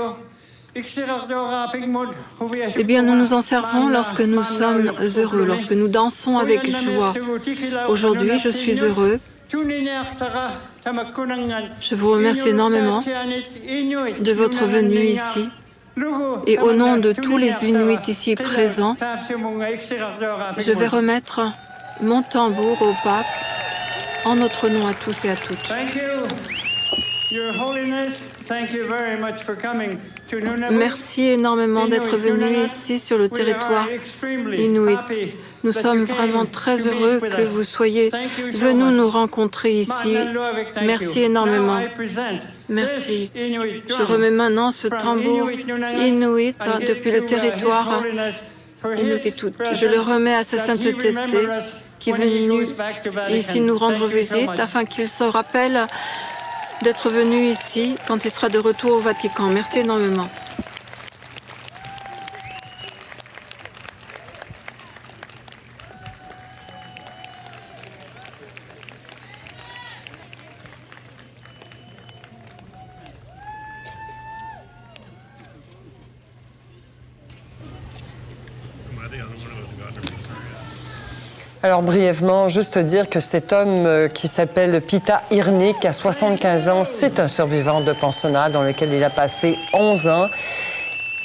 eh 2.76 2.84
bien, 2.84 3.02
nous 3.02 3.16
nous 3.16 3.34
en 3.34 3.42
servons 3.42 3.90
lorsque 3.90 4.22
nous 4.22 4.44
sommes 4.44 4.92
heureux, 5.18 5.46
lorsque 5.46 5.72
nous 5.72 5.88
dansons 5.88 6.38
avec 6.38 6.70
joie. 6.70 7.14
Aujourd'hui, 7.90 8.38
je 8.40 8.50
suis 8.50 8.80
heureux. 8.80 9.20
Je 11.82 11.96
vous 11.96 12.12
remercie 12.12 12.50
énormément 12.50 13.02
de 13.02 14.32
votre 14.32 14.66
venue 14.66 15.06
ici. 15.06 15.50
Et 16.46 16.60
au 16.60 16.74
nom 16.74 16.98
de 16.98 17.12
tous 17.12 17.38
les 17.38 17.54
Inuits 17.64 17.98
ici 18.08 18.36
présents, 18.36 18.96
je 20.58 20.72
vais 20.72 20.88
remettre 20.88 21.42
mon 22.02 22.22
tambour 22.22 22.82
au 22.82 22.94
pape 23.04 23.26
en 24.26 24.36
notre 24.36 24.70
nom 24.70 24.86
à 24.86 24.94
tous 24.94 25.26
et 25.26 25.30
à 25.30 25.36
toutes. 25.36 25.58
Merci 30.72 31.28
énormément 31.30 31.88
d'être 31.88 32.18
venu 32.18 32.64
ici 32.66 33.00
sur 33.00 33.18
le 33.18 33.30
territoire 33.30 33.88
inuit. 34.58 34.98
Nous 35.68 35.74
sommes 35.74 36.06
vraiment 36.06 36.46
très 36.46 36.88
heureux 36.88 37.20
que 37.20 37.42
vous 37.42 37.66
soyez 37.66 38.10
venus 38.54 38.94
nous 38.94 39.10
rencontrer 39.10 39.74
ici. 39.82 40.16
Merci 40.82 41.24
énormément. 41.24 41.82
Merci. 42.70 43.30
Je 43.36 44.04
remets 44.04 44.32
maintenant 44.32 44.72
ce 44.72 44.88
tambour 44.88 45.52
inuit 45.52 46.56
depuis 46.88 47.12
le 47.12 47.26
territoire 47.26 48.02
inuit. 48.98 49.34
Je 49.74 49.88
le 49.88 50.00
remets 50.00 50.36
à 50.36 50.46
sa 50.46 50.58
sainteté 50.58 51.14
qui 52.00 52.12
est 52.12 52.14
venu 52.14 52.66
ici 53.30 53.60
nous 53.60 53.78
rendre 53.78 54.08
visite 54.08 54.50
afin 54.58 54.86
qu'il 54.86 55.10
se 55.10 55.26
rappelle 55.26 55.86
d'être 56.82 57.10
venu 57.10 57.44
ici 57.44 57.96
quand 58.08 58.24
il 58.24 58.32
sera 58.32 58.48
de 58.48 58.60
retour 58.60 58.94
au 58.94 59.00
Vatican. 59.00 59.50
Merci 59.50 59.80
énormément. 59.80 60.30
Alors 81.68 81.82
brièvement, 81.82 82.48
juste 82.48 82.78
dire 82.78 83.10
que 83.10 83.20
cet 83.20 83.52
homme 83.52 83.86
euh, 83.86 84.08
qui 84.08 84.30
s'appelle 84.30 84.80
Pita 84.80 85.24
Irnik, 85.32 85.84
a 85.84 85.92
75 85.92 86.70
ans, 86.70 86.86
c'est 86.86 87.20
un 87.20 87.28
survivant 87.28 87.82
de 87.82 87.92
pensionnat 87.92 88.50
dans 88.50 88.64
lequel 88.64 88.94
il 88.94 89.04
a 89.04 89.10
passé 89.10 89.58
11 89.74 90.08
ans. 90.08 90.28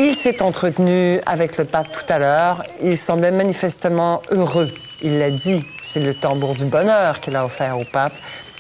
Il 0.01 0.17
s'est 0.17 0.43
entretenu 0.43 1.21
avec 1.27 1.59
le 1.59 1.65
pape 1.65 1.93
tout 1.93 2.13
à 2.13 2.19
l'heure. 2.19 2.65
Il 2.83 2.99
semblait 2.99 3.31
manifestement 3.31 4.21
heureux. 4.33 4.69
Il 5.01 5.21
l'a 5.21 5.31
dit, 5.31 5.65
c'est 5.81 6.01
le 6.01 6.13
tambour 6.13 6.57
du 6.57 6.65
bonheur 6.65 7.21
qu'il 7.21 7.37
a 7.37 7.45
offert 7.45 7.79
au 7.79 7.85
pape. 7.85 8.15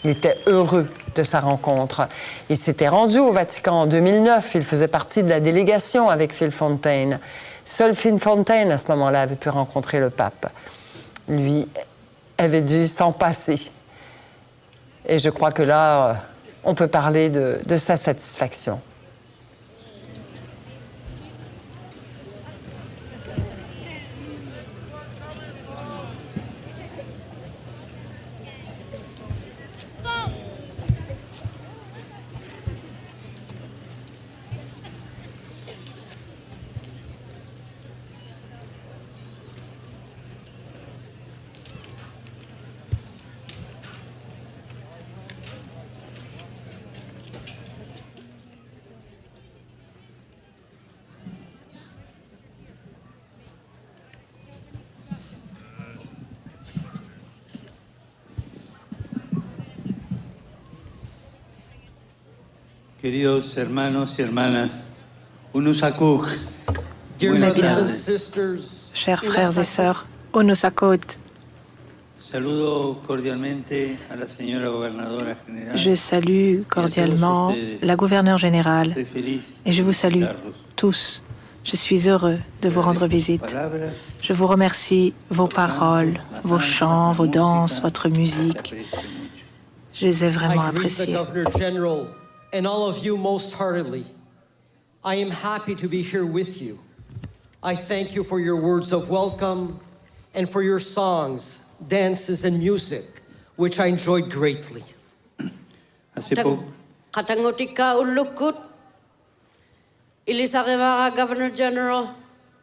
Il 0.05 0.11
était 0.11 0.39
heureux 0.47 0.87
de 1.17 1.25
sa 1.25 1.41
rencontre. 1.41 2.07
Il 2.49 2.57
s'était 2.57 2.87
rendu 2.87 3.19
au 3.19 3.33
Vatican 3.33 3.73
en 3.73 3.87
2009. 3.87 4.53
Il 4.55 4.63
faisait 4.63 4.87
partie 4.87 5.25
de 5.25 5.29
la 5.29 5.41
délégation 5.41 6.09
avec 6.09 6.33
Phil 6.33 6.53
Fontaine. 6.53 7.19
Seul 7.65 7.97
Phil 7.97 8.21
Fontaine, 8.21 8.71
à 8.71 8.79
ce 8.79 8.87
moment-là, 8.93 9.23
avait 9.23 9.35
pu 9.35 9.49
rencontrer 9.49 9.99
le 9.99 10.11
pape 10.11 10.47
lui, 11.29 11.69
avait 12.39 12.63
dû 12.63 12.87
s'en 12.87 13.13
passer. 13.13 13.71
Et 15.07 15.19
je 15.19 15.31
crois 15.31 15.53
que 15.53 15.63
là, 15.63 16.11
euh, 16.11 16.15
on 16.65 16.75
peut 16.75 16.89
parler 16.89 17.29
de, 17.29 17.59
de 17.67 17.77
sa 17.77 17.97
satisfaction. 17.97 18.81
Queridos 63.23 63.57
hermanos 63.57 64.19
y 64.19 64.23
hermanas, 64.23 64.69
Unusakuk. 65.53 66.27
Chers 68.95 69.23
frères 69.23 69.57
et 69.61 69.63
sœurs, 69.63 70.07
Onosakot, 70.33 71.21
Saludo 72.19 73.01
cordialmente 73.07 73.97
a 74.11 74.17
la 74.17 74.27
señora 74.27 74.71
gobernadora 74.71 75.37
general. 75.47 75.79
je 75.79 75.95
salue 75.95 76.63
cordialement 76.69 77.55
la 77.81 77.95
gouverneure 77.95 78.39
générale 78.39 78.93
et 79.67 79.73
je 79.73 79.83
vous 79.85 79.93
salue 79.93 80.25
tous. 80.75 81.23
Je 81.63 81.77
suis 81.77 82.09
heureux 82.09 82.41
de 82.61 82.69
vous 82.69 82.83
rendre 82.83 83.07
visite. 83.07 83.57
Je 84.21 84.33
vous 84.33 84.49
remercie 84.49 85.15
vos 85.31 85.47
paroles, 85.47 86.19
vos 86.43 86.59
chants, 86.59 87.13
vos 87.13 87.29
danses, 87.29 87.81
votre 87.83 88.09
musique. 88.09 88.75
Je 89.95 90.07
les 90.07 90.25
ai 90.25 90.29
vraiment 90.29 90.73
I 90.73 92.22
greet 92.53 92.61
the 92.61 92.61
appréciés. 92.61 92.61
Governor 92.61 92.61
General 92.61 92.61
and 92.61 92.67
all 92.67 92.89
of 92.89 93.05
you 93.05 93.17
most 93.17 93.55
heartily. 93.55 94.05
I 95.05 95.17
am 95.17 95.31
happy 95.31 95.75
to 95.75 95.89
be 95.89 96.03
here 96.03 96.27
with 96.27 96.61
you. 96.61 96.79
I 97.63 97.75
thank 97.75 98.15
you 98.15 98.23
for 98.23 98.41
your 98.41 98.57
words 98.57 98.93
of 98.93 99.09
welcome 99.09 99.81
and 100.35 100.49
for 100.49 100.63
your 100.63 100.79
songs, 100.79 101.67
dances, 101.89 102.45
and 102.45 102.59
music, 102.59 103.23
which 103.57 103.81
I 103.81 103.87
enjoyed 103.87 104.31
greatly. 104.31 104.83
hace 106.15 106.35
poco. 106.35 106.65
Katangotika 107.13 107.97
ulukut. 107.97 108.57
Ilisarevara 110.27 111.15
Governor 111.17 111.51
General. 111.51 112.15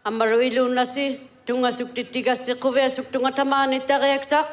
Amaru 0.06 0.42
ilu 0.42 0.74
nasi. 0.74 1.20
Tunga 1.46 1.70
suktitiga 1.70 2.36
si 2.38 2.54
kuve 2.54 2.90
suk 2.90 3.12
tunga 3.12 3.32
tamani 3.32 3.80
tareaksak. 3.82 4.48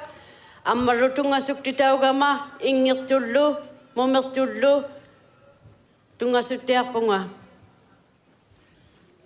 Amaru 0.64 1.14
tunga 1.14 1.40
suktita 1.40 1.94
ugama. 1.94 2.50
Ingir 2.60 3.06
tullu. 3.06 4.95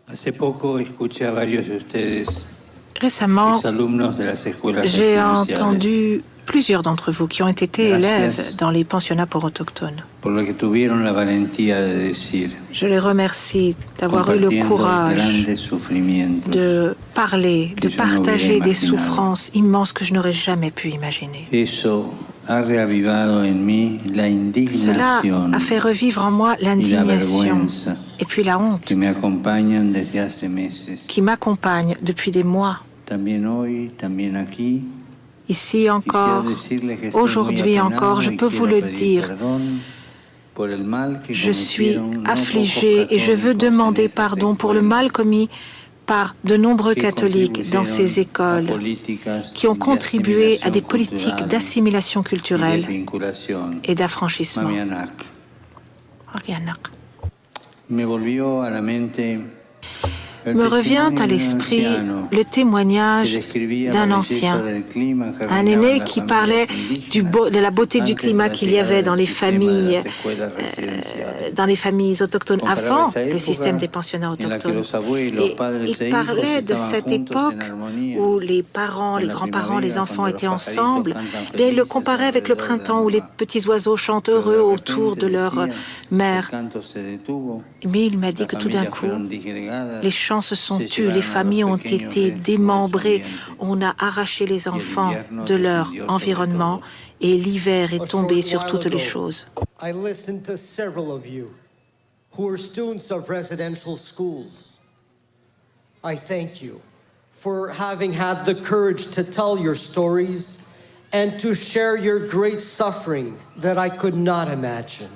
Hace 0.07 0.33
poco 0.33 0.79
escuché 0.79 1.27
a 1.27 1.31
varios 1.31 1.69
de 1.69 1.77
ustedes, 1.77 2.43
Récemment, 3.01 3.55
los 3.55 3.65
alumnos 3.65 4.19
de 4.19 4.25
las 4.27 4.45
escuelas 4.45 4.93
j'ai 4.93 5.17
entendu 5.17 6.23
plusieurs 6.51 6.82
d'entre 6.82 7.12
vous 7.12 7.28
qui 7.28 7.44
ont 7.44 7.48
été 7.48 7.90
élèves 7.90 8.56
dans 8.59 8.70
les 8.70 8.82
pensionnats 8.82 9.27
pour 9.27 9.44
autochtones. 9.44 10.02
Je 12.72 12.86
les 12.86 12.98
remercie 12.98 13.77
d'avoir 14.01 14.32
eu 14.35 14.39
le 14.40 14.51
courage 14.66 15.47
de 16.47 16.97
parler, 17.14 17.74
de 17.81 17.89
partager 17.89 18.59
des 18.59 18.74
souffrances 18.74 19.52
immenses 19.55 19.93
que 19.93 20.05
je 20.05 20.12
n'aurais 20.12 20.32
jamais 20.32 20.72
pu 20.72 20.89
imaginer. 20.89 21.47
Cela 24.72 25.22
a 25.52 25.60
fait 25.60 25.78
revivre 25.78 26.24
en 26.24 26.32
moi 26.32 26.56
l'indignation 26.60 27.68
et 28.18 28.24
puis 28.24 28.43
la 28.43 28.59
honte 28.59 28.82
qui 31.06 31.22
m'accompagne 31.22 31.97
depuis 32.02 32.32
des 32.32 32.43
mois. 32.43 32.81
Ici 35.51 35.90
encore, 35.90 36.44
aujourd'hui 37.12 37.81
encore, 37.81 38.20
je 38.20 38.31
peux 38.31 38.47
vous 38.47 38.66
le 38.66 38.81
dire. 38.82 39.31
Je 41.28 41.51
suis 41.51 41.94
pocos 41.97 43.06
et 43.10 43.18
je 43.18 43.32
veux 43.32 43.55
demander 43.55 44.09
pardon 44.09 44.55
pour 44.55 44.72
le 44.74 44.81
mal 44.81 45.10
commis 45.10 45.48
par 46.06 46.36
de 46.44 46.56
nombreux 46.56 46.94
que 46.94 47.01
catholiques 47.01 47.68
dans 47.68 47.85
ces 47.85 48.20
écoles 48.20 48.68
qui 49.56 49.66
ont 49.66 49.74
contribué 49.74 50.60
à 50.62 50.70
des 50.70 50.82
politiques 50.82 51.43
d'assimilation 51.48 52.22
culturelle 52.22 52.86
et 53.82 53.94
d'affranchissement. 53.97 54.70
Me 60.47 60.67
revient 60.67 61.11
à 61.21 61.27
l'esprit 61.27 61.87
le 62.33 62.45
témoignage 62.45 63.39
d'un 63.93 64.11
ancien, 64.11 64.61
un 65.49 65.67
aîné 65.67 66.01
qui 66.05 66.21
parlait 66.21 66.67
de 67.12 67.59
la 67.59 67.71
beauté 67.71 68.01
du 68.01 68.15
climat 68.15 68.49
qu'il 68.49 68.71
y 68.71 68.79
avait 68.79 69.03
dans 69.03 69.15
les 69.15 69.27
familles, 69.27 70.01
euh, 70.27 71.01
dans 71.55 71.67
les 71.67 71.77
familles 71.77 72.23
autochtones 72.23 72.61
avant 72.67 73.12
le 73.17 73.39
système 73.39 73.79
des 73.79 73.89
pensionnats 73.89 74.33
autochtones. 74.33 74.83
Et 75.39 75.57
il 75.87 76.11
parlait 76.11 76.62
de 76.62 76.75
cette 76.77 77.11
époque 77.11 77.62
où 78.19 78.39
les 78.39 78.62
parents, 78.62 79.19
les 79.19 79.29
grands-parents, 79.29 79.79
les 79.79 79.99
enfants 79.99 80.27
étaient 80.27 80.47
ensemble. 80.47 81.17
Et 81.59 81.69
il 81.69 81.77
le 81.77 81.85
comparait 81.85 82.27
avec 82.27 82.49
le 82.49 82.55
printemps 82.55 83.03
où 83.03 83.09
les 83.09 83.23
petits 83.37 83.67
oiseaux 83.67 83.97
chantent 83.97 84.29
heureux 84.29 84.61
autour 84.61 85.17
de 85.17 85.27
leur 85.27 85.67
mère. 86.11 86.51
Mais 87.87 88.07
il 88.07 88.19
m'a 88.19 88.33
dit 88.33 88.47
que 88.47 88.57
tout 88.57 88.69
d'un 88.69 88.87
coup, 88.87 89.07
les 90.03 90.11
chants 90.31 90.43
se 90.43 90.55
sont 90.55 90.78
tus, 90.78 91.11
les 91.11 91.23
familles 91.23 91.65
ont 91.65 91.77
été 91.77 92.31
démembrées, 92.31 93.24
on 93.59 93.82
a 93.82 93.97
arraché 93.98 94.47
les 94.47 94.69
enfants 94.69 95.12
de 95.44 95.57
leur 95.57 95.90
environnement 96.07 96.81
et 97.20 97.36
l'hiver 97.36 97.93
est 97.93 98.07
tombé 98.07 98.40
sur 98.40 98.65
toutes 98.65 98.86
les 98.86 99.01
choses. 99.01 99.47
I 99.82 99.93
listened 99.93 100.44
to 100.44 100.57
several 100.57 101.11
of 101.11 101.27
you 101.27 101.51
who 102.36 102.48
are 102.48 102.57
students 102.57 103.11
of 103.11 103.28
residential 103.28 103.97
schools. 103.97 104.78
I 106.05 106.15
thank 106.15 106.62
you 106.62 106.81
for 107.32 107.73
having 107.73 108.12
had 108.12 108.44
the 108.44 108.55
courage 108.55 109.09
to 109.16 109.24
tell 109.24 109.59
your 109.59 109.74
stories 109.74 110.62
and 111.12 111.40
to 111.40 111.55
share 111.57 111.97
your 111.97 112.20
great 112.28 112.61
suffering 112.61 113.36
that 113.57 113.77
I 113.77 113.89
could 113.89 114.15
not 114.15 114.47
imagine. 114.48 115.11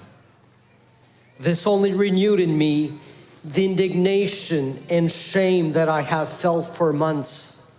This 1.39 1.67
only 1.67 1.95
renewed 1.95 2.41
in 2.41 2.59
me 2.59 2.99
the 3.45 3.67
indignation 3.67 4.79
and 4.89 5.13
shame 5.13 5.73
that 5.75 5.89
I 5.89 6.01
have 6.01 6.31
felt 6.31 6.67
for 6.67 6.93
months. 6.93 7.71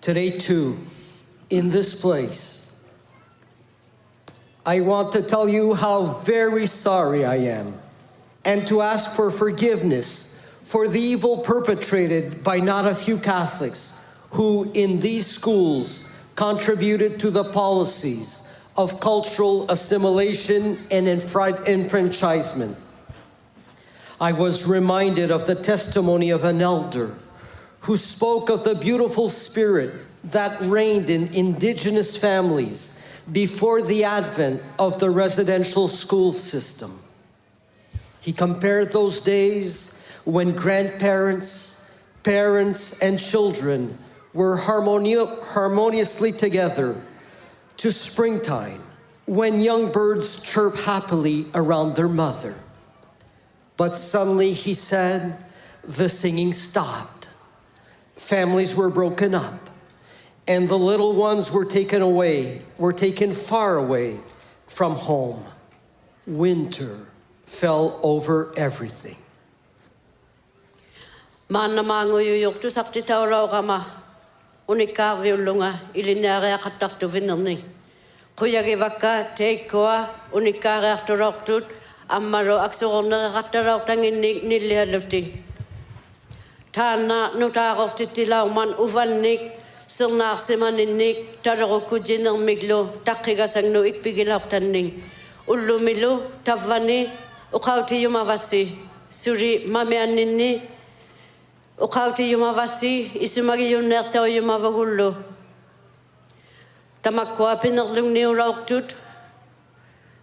Today, 0.00 0.30
too, 0.30 0.78
in 1.48 1.70
this 1.70 1.98
place, 1.98 2.72
I 4.66 4.80
want 4.80 5.12
to 5.12 5.22
tell 5.22 5.48
you 5.48 5.74
how 5.74 6.06
very 6.24 6.66
sorry 6.66 7.24
I 7.24 7.36
am 7.36 7.74
and 8.44 8.66
to 8.66 8.82
ask 8.82 9.14
for 9.14 9.30
forgiveness 9.30 10.38
for 10.62 10.88
the 10.88 11.00
evil 11.00 11.38
perpetrated 11.38 12.42
by 12.44 12.58
not 12.60 12.86
a 12.86 12.94
few 12.94 13.16
Catholics 13.16 13.98
who, 14.30 14.70
in 14.74 15.00
these 15.00 15.26
schools, 15.26 16.08
contributed 16.34 17.18
to 17.20 17.30
the 17.30 17.44
policies 17.44 18.52
of 18.76 19.00
cultural 19.00 19.70
assimilation 19.70 20.78
and 20.90 21.08
enfranchisement. 21.08 22.76
I 24.20 24.32
was 24.32 24.66
reminded 24.66 25.30
of 25.30 25.46
the 25.46 25.54
testimony 25.54 26.30
of 26.30 26.42
an 26.42 26.60
elder 26.60 27.14
who 27.80 27.96
spoke 27.96 28.50
of 28.50 28.64
the 28.64 28.74
beautiful 28.74 29.28
spirit 29.28 29.94
that 30.24 30.60
reigned 30.60 31.08
in 31.08 31.32
indigenous 31.32 32.16
families 32.16 32.98
before 33.30 33.80
the 33.80 34.04
advent 34.04 34.62
of 34.78 34.98
the 34.98 35.10
residential 35.10 35.86
school 35.86 36.32
system. 36.32 36.98
He 38.20 38.32
compared 38.32 38.90
those 38.90 39.20
days 39.20 39.96
when 40.24 40.52
grandparents, 40.52 41.84
parents, 42.24 42.98
and 42.98 43.18
children 43.18 43.96
were 44.34 44.58
harmoni- 44.58 45.42
harmoniously 45.44 46.32
together 46.32 47.00
to 47.76 47.92
springtime 47.92 48.82
when 49.26 49.60
young 49.60 49.92
birds 49.92 50.42
chirp 50.42 50.76
happily 50.76 51.46
around 51.54 51.94
their 51.94 52.08
mother. 52.08 52.56
But 53.78 53.94
suddenly, 53.94 54.52
he 54.52 54.74
said, 54.74 55.38
the 55.84 56.08
singing 56.08 56.52
stopped. 56.52 57.30
Families 58.16 58.74
were 58.74 58.90
broken 58.90 59.34
up, 59.34 59.70
and 60.48 60.68
the 60.68 60.76
little 60.76 61.14
ones 61.14 61.52
were 61.52 61.64
taken 61.64 62.02
away, 62.02 62.62
were 62.76 62.92
taken 62.92 63.32
far 63.32 63.76
away 63.76 64.18
from 64.66 64.96
home. 64.96 65.44
Winter 66.26 67.06
fell 67.46 68.00
over 68.02 68.52
everything. 68.56 69.16
Tu 71.48 72.70
sakti 72.70 73.02
kama 73.02 73.86
unika 74.68 75.16
viulunga 75.22 75.78
tu 76.98 77.08
vinani. 77.08 77.62
Kuya 78.36 78.62
ge 78.64 78.76
vaka 78.76 79.30
te 79.36 79.64
koa 79.68 80.10
unika 80.32 80.98
ammaro 82.16 82.56
aksoronna 82.66 83.18
rattarautangin 83.36 84.16
nillihallutti 84.50 85.20
taanna 86.72 87.18
nutaaqortitti 87.40 88.22
lauman 88.32 88.70
uvannik 88.84 89.42
sirnaarsimaninnik 89.96 91.16
tarorukkujinermiglu 91.44 92.78
taqqigasagnu 93.06 93.80
ikpigilartanning 93.90 94.88
ullumilu 95.52 96.12
tavvani 96.46 97.00
uqautiyumavasi 97.58 98.62
suri 99.10 99.52
mameanninni 99.74 100.50
uqautiyumavasi 101.86 102.92
isumagiyunneertauyumavagullu 103.26 105.08
tamakkuapinerlugniurauqtut 107.02 108.88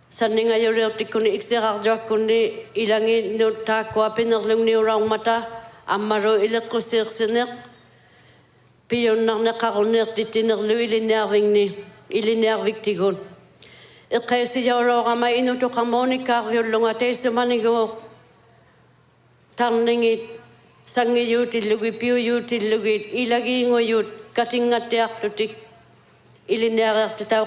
Sanninga 0.10 0.57
yore 0.61 0.86
otte 0.86 1.06
kone 1.11 1.30
ikse 1.34 1.56
gharjoa 1.60 2.07
kone 2.07 2.68
ilangi 2.76 3.38
no 3.38 3.52
ta 3.65 3.84
kua 3.84 4.10
pinar 4.15 4.41
lungni 4.45 4.76
ura 4.76 4.95
umata 4.98 5.45
amaro 5.88 6.36
ila 6.45 6.61
kose 6.61 7.02
ikseneq. 7.02 7.49
Piyo 8.88 9.15
narne 9.15 9.52
karoneq 9.60 10.15
ditinir 10.15 10.57
lu 10.57 10.76
ili 10.86 11.02
nervingni, 11.02 11.76
ili 12.10 12.36
nervik 12.36 12.82
tigun. 12.84 13.18
Ikkai 14.11 14.45
si 14.45 14.60
inu 14.61 15.57
kamoni 15.69 16.23
kar 16.23 16.44
lunga 16.72 16.94
te 16.94 17.11
manigo 17.32 17.98
tarningi 19.57 20.30
sangi 20.86 21.32
yut 21.32 21.53
lugi 21.53 21.91
piyo 21.91 22.15
yuti 22.18 22.60
lugi 22.69 22.95
ilagi 23.23 23.61
ingo 23.64 23.80
yut 23.80 24.06
katingate 24.36 25.02
akrutik 25.02 25.52
ili 26.48 26.69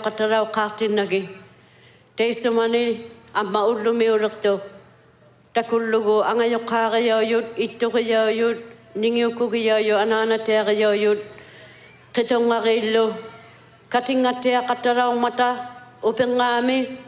katarau 0.02 0.50
kartin 0.52 0.94
nagi 0.96 1.28
teiso 2.18 2.50
mani 2.52 3.06
a 3.32 3.44
maulu 3.44 3.94
me 3.94 4.06
urakto. 4.06 4.60
Takullugu 5.54 6.24
anga 6.26 6.46
yo 6.50 6.58
kaga 6.58 6.98
yo 6.98 7.20
yut, 7.20 7.46
ito 7.56 7.90
ka 7.90 7.98
yut, 8.00 8.58
ningi 8.96 9.24
uku 9.24 9.48
ka 9.48 9.56
yo 9.56 9.96
anana 9.96 10.36
teaga 10.44 10.64
ka 10.64 10.72
yo 10.72 10.90
yut, 10.90 11.22
ketonga 12.12 12.58
katinga 13.88 14.42
tea 14.42 14.60
katara 14.66 15.08
o 15.08 15.18
mata, 15.18 15.50
upe 16.02 16.26
ngami, 16.26 16.98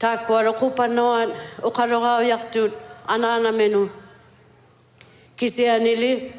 rakupa 0.00 0.88
noa 0.90 2.24
yaktut, 2.24 2.72
anana 3.08 3.52
menu. 3.52 3.88
Kisi 5.36 5.64
anili, 5.68 6.32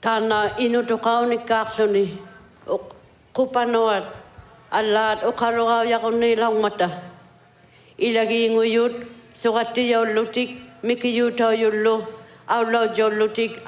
tana 0.00 0.54
inu 0.58 0.82
tukau 0.86 1.26
ni 1.26 1.38
kupa 3.32 3.66
noa, 3.66 4.21
alaat 4.72 5.24
o 5.24 5.32
karogau 5.32 5.84
yakonei 5.84 6.36
laumata. 6.36 6.88
Ilagi 7.98 8.46
ingu 8.48 8.64
yut, 8.64 8.94
sogati 9.34 9.90
yau 9.90 10.04
lutik, 10.04 10.50
miki 10.82 11.14
yutau 11.16 11.52
yullu, 11.52 12.02
au 12.48 12.64
lau 12.64 12.86
jau 12.94 13.10
lutik 13.10 13.60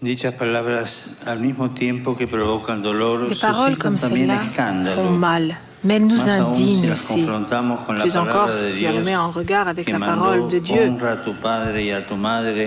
Dichas 0.00 0.34
palabras 0.34 1.16
al 1.24 1.40
mismo 1.40 1.70
tiempo 1.70 2.14
que 2.14 2.26
provocan 2.26 2.82
dolor, 2.82 3.26
Des 3.28 3.38
suscitan 3.38 3.96
también 3.96 4.30
escándalo. 4.30 5.10
Mal. 5.10 5.56
Mais 5.84 5.96
elles 5.96 6.06
nous 6.06 6.16
las 6.16 6.40
aussi. 6.42 7.26
Plus 8.00 8.16
encore 8.16 8.50
si 8.50 8.86
on 8.86 8.92
le 8.92 8.94
Dios 8.94 9.04
met 9.04 9.16
en 9.16 9.30
regard 9.30 9.68
avec 9.68 9.88
la 9.90 9.98
parole 9.98 10.48
de 10.48 10.58
Dieu 10.58 10.92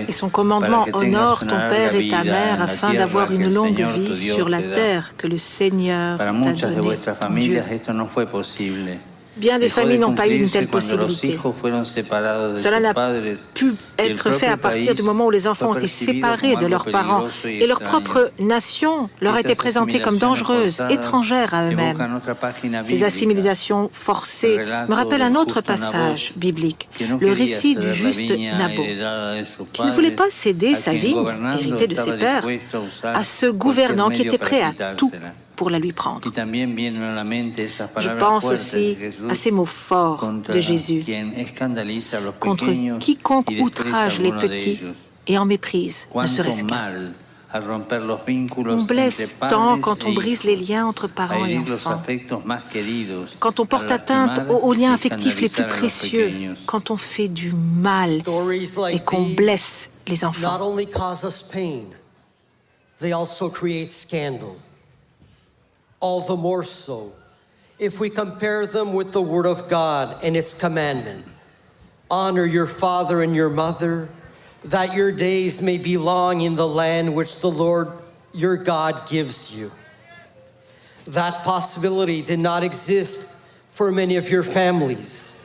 et 0.08 0.12
son 0.12 0.28
commandement 0.28 0.86
honore 0.92 1.40
ton 1.40 1.56
père 1.68 1.94
et 1.94 2.08
ta 2.08 2.24
mère 2.24 2.62
afin 2.62 2.94
d'avoir 2.94 3.30
une 3.32 3.52
longue 3.52 3.84
vie 3.94 4.16
sur 4.16 4.48
la 4.48 4.62
terre 4.62 5.14
que 5.16 5.26
le 5.26 5.38
Seigneur 5.38 6.18
t'a 6.18 6.32
donnée. 6.32 6.98
Bien 9.38 9.58
des 9.58 9.68
familles 9.68 9.98
n'ont 9.98 10.14
pas 10.14 10.26
eu 10.26 10.36
une 10.36 10.50
telle 10.50 10.68
possibilité. 10.68 11.38
Cela 12.56 12.80
n'a 12.80 12.94
pu 13.54 13.74
être 13.98 14.30
fait 14.32 14.46
à 14.46 14.56
partir 14.56 14.94
du 14.94 15.02
moment 15.02 15.26
où 15.26 15.30
les 15.30 15.46
enfants 15.46 15.70
ont 15.70 15.74
été 15.74 15.88
séparés 15.88 16.56
de 16.56 16.66
leurs 16.66 16.90
parents 16.90 17.24
et 17.44 17.66
leur 17.66 17.80
propre 17.80 18.30
nation 18.38 19.08
leur 19.20 19.34
a 19.34 19.40
été 19.40 19.54
présentée 19.54 20.00
comme 20.00 20.18
dangereuse, 20.18 20.82
étrangère 20.90 21.54
à 21.54 21.68
eux-mêmes. 21.70 22.20
Ces 22.82 23.04
assimilations 23.04 23.90
forcées 23.92 24.58
me 24.88 24.94
rappellent 24.94 25.22
un 25.22 25.34
autre 25.34 25.60
passage 25.60 26.32
biblique, 26.36 26.88
le 27.20 27.32
récit 27.32 27.74
du 27.74 27.92
juste 27.92 28.18
sus 28.18 28.26
qui 29.72 29.82
ne 29.82 29.90
voulait 29.90 30.10
pas 30.10 30.30
céder 30.30 30.74
sa 30.74 30.92
vigne, 30.92 31.24
héritée 31.58 31.86
de 31.86 31.94
ses 31.94 32.12
pères, 32.12 32.46
à 33.02 33.24
ce 33.24 33.46
gouvernant 33.46 34.10
qui 34.10 34.22
était 34.22 34.38
prêt 34.38 34.62
à 34.62 34.94
tout 34.94 35.12
pour 35.58 35.70
la 35.70 35.80
lui 35.80 35.92
prendre. 35.92 36.20
Je 36.22 38.18
pense 38.18 38.44
aussi 38.44 38.96
à 39.28 39.34
ces 39.34 39.50
mots 39.50 39.66
forts 39.66 40.30
de 40.48 40.60
Jésus 40.60 41.04
contre 42.38 42.70
quiconque 43.00 43.52
outrage 43.60 44.20
les 44.20 44.30
petits 44.30 44.78
et 45.26 45.36
en 45.36 45.44
méprise, 45.44 46.08
ne 46.14 46.26
serait-ce 46.26 46.64
qu'un. 46.64 47.12
On 47.54 48.82
blesse 48.84 49.36
tant 49.40 49.78
quand 49.78 50.04
on 50.04 50.12
brise 50.12 50.44
les 50.44 50.54
liens 50.54 50.86
entre 50.86 51.08
parents 51.08 51.46
et 51.46 51.58
enfants, 51.58 52.02
quand 53.40 53.58
on 53.58 53.66
porte 53.66 53.90
atteinte 53.90 54.42
aux, 54.48 54.74
liens 54.74 54.92
affectifs 54.92 55.40
les 55.40 55.48
plus 55.48 55.64
précieux, 55.64 56.30
quand 56.66 56.90
on 56.90 56.96
fait 56.96 57.28
du 57.28 57.52
mal 57.52 58.10
et 58.92 59.00
qu'on 59.00 59.22
blesse 59.30 59.90
les 60.06 60.24
enfants. 60.24 60.58
All 66.00 66.20
the 66.20 66.36
more 66.36 66.64
so 66.64 67.12
if 67.78 68.00
we 68.00 68.10
compare 68.10 68.66
them 68.66 68.92
with 68.92 69.12
the 69.12 69.22
Word 69.22 69.46
of 69.46 69.68
God 69.68 70.24
and 70.24 70.36
its 70.36 70.54
commandment 70.54 71.24
honor 72.10 72.44
your 72.44 72.66
father 72.66 73.22
and 73.22 73.34
your 73.34 73.50
mother, 73.50 74.08
that 74.64 74.94
your 74.94 75.12
days 75.12 75.60
may 75.60 75.78
be 75.78 75.96
long 75.96 76.40
in 76.40 76.56
the 76.56 76.66
land 76.66 77.14
which 77.14 77.40
the 77.40 77.50
Lord 77.50 77.92
your 78.32 78.56
God 78.56 79.08
gives 79.08 79.56
you. 79.56 79.70
That 81.06 81.44
possibility 81.44 82.22
did 82.22 82.38
not 82.38 82.64
exist 82.64 83.36
for 83.70 83.92
many 83.92 84.16
of 84.16 84.30
your 84.30 84.42
families. 84.42 85.40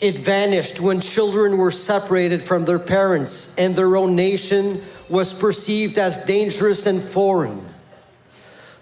It 0.00 0.18
vanished 0.18 0.80
when 0.80 1.00
children 1.00 1.58
were 1.58 1.70
separated 1.70 2.42
from 2.42 2.64
their 2.64 2.78
parents 2.78 3.54
and 3.56 3.76
their 3.76 3.96
own 3.96 4.14
nation 4.14 4.82
was 5.08 5.34
perceived 5.34 5.98
as 5.98 6.24
dangerous 6.24 6.86
and 6.86 7.02
foreign. 7.02 7.73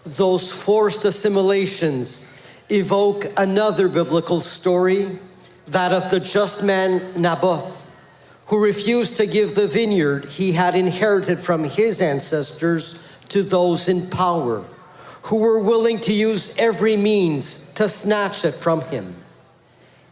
Those 0.04 0.50
forced 0.50 1.04
assimilations 1.04 2.30
evoke 2.68 3.26
another 3.36 3.88
biblical 3.88 4.40
story, 4.40 5.18
that 5.66 5.92
of 5.92 6.10
the 6.10 6.20
just 6.20 6.62
man 6.62 7.20
Naboth, 7.20 7.86
who 8.46 8.62
refused 8.62 9.16
to 9.18 9.26
give 9.26 9.54
the 9.54 9.68
vineyard 9.68 10.24
he 10.24 10.52
had 10.52 10.74
inherited 10.74 11.38
from 11.38 11.64
his 11.64 12.00
ancestors 12.02 13.02
to 13.28 13.42
those 13.42 13.88
in 13.88 14.08
power, 14.08 14.64
who 15.22 15.36
were 15.36 15.60
willing 15.60 16.00
to 16.00 16.12
use 16.12 16.56
every 16.58 16.96
means 16.96 17.70
to 17.74 17.88
snatch 17.88 18.44
it 18.44 18.56
from 18.56 18.80
him. 18.82 19.14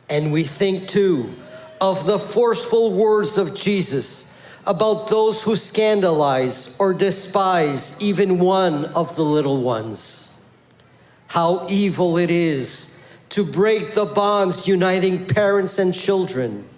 And 0.09 0.33
we 0.33 0.45
think 0.45 0.89
too 0.89 1.35
of 1.81 2.07
the 2.07 2.19
forceful 2.19 2.93
words 2.93 3.39
of 3.39 3.55
Jesus 3.55 4.30
about 4.67 5.09
those 5.09 5.43
who 5.43 5.57
scandalize 5.57 6.77
or 6.79 6.93
despise 6.93 8.01
even 8.01 8.39
one 8.39 8.85
of 8.87 9.17
the 9.17 9.23
little 9.23 9.63
ones. 9.63 10.35
How 11.29 11.67
evil 11.69 12.19
it 12.19 12.31
is 12.31 12.99
to 13.31 13.45
break 13.45 13.93
the 13.93 14.05
bonds 14.05 14.67
uniting 14.67 15.27
parents 15.27 15.79
and 15.79 15.95
children, 15.95 16.69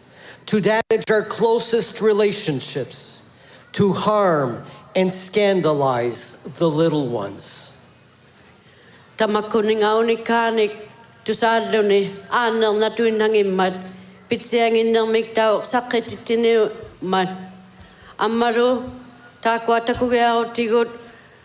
to 0.47 0.61
damage 0.61 1.11
our 1.11 1.23
closest 1.23 2.01
relationships, 2.01 3.31
to 3.73 3.93
harm 3.93 4.63
and 4.95 5.11
scandalize 5.11 6.43
the 6.59 6.69
little 6.69 7.09
ones. 7.09 7.77
Mat 17.01 17.52
Ammaru 18.19 18.85
takwa 19.41 19.81
takugia 19.81 20.35
otigut 20.37 20.89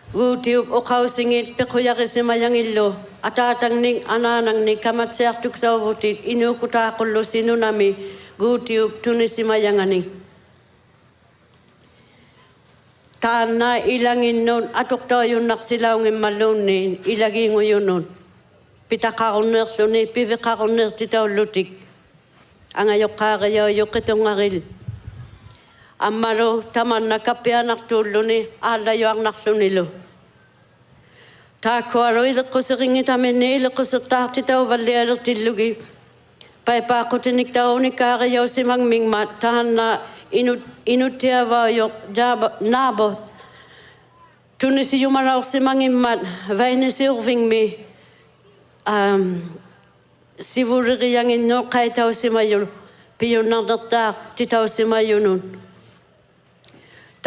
Wutiuk 0.08 0.72
okau 0.72 1.04
singit 1.04 1.52
pekuyak 1.60 2.00
isimayang 2.00 2.56
illo. 2.56 2.96
Atatang 3.20 3.84
ning 3.84 4.00
ananang 4.08 4.64
ning 4.64 4.80
kamat 4.80 5.12
siak 5.12 5.44
tuksa 5.44 5.76
wutit 5.76 6.24
inu 6.24 6.56
kutakullo 6.56 7.20
sinunami. 7.20 7.92
Wutiuk 8.40 9.04
tunisimayanganing. 9.04 10.08
Taana 13.20 13.84
ilangin 13.84 14.48
nun 14.48 14.72
atuk 14.72 15.04
toyun 15.04 15.44
naksilaungin 15.44 16.16
malunin 16.16 17.04
ilaging 17.04 17.52
uyunun. 17.52 18.08
Pitakakunir 18.88 19.68
suni 19.68 20.08
pivikakakunir 20.08 20.96
titau 20.96 21.28
lutik. 21.28 21.68
Angayok 22.72 23.12
kagayaw 23.12 23.68
yukitungaril. 23.68 24.64
Angayok 24.64 24.77
аммалу 25.98 26.62
таманнакаппианартууллуни 26.72 28.48
ааллаюарнарлуниlu 28.60 29.86
тааккуару 31.60 32.22
илеққусерингитаминни 32.30 33.56
илеққусертаартитау 33.58 34.64
валлиалертиллуги 34.70 35.78
пайпаақутиник 36.64 37.52
тауникаариусимаг 37.52 38.80
мигма 38.80 39.26
таанна 39.40 40.00
инут 40.30 40.60
инуттиаваайо 40.86 41.90
жаба 42.14 42.52
наабо 42.60 43.18
тунисиюмараорсимагиммат 44.58 46.20
вайнисиурвингми 46.48 47.78
ам 48.84 49.42
сивуририангинноо 50.38 51.62
қайтаусимаюлу 51.74 52.68
пиюннардертаа 53.18 54.14
титаусимаюнун 54.36 55.42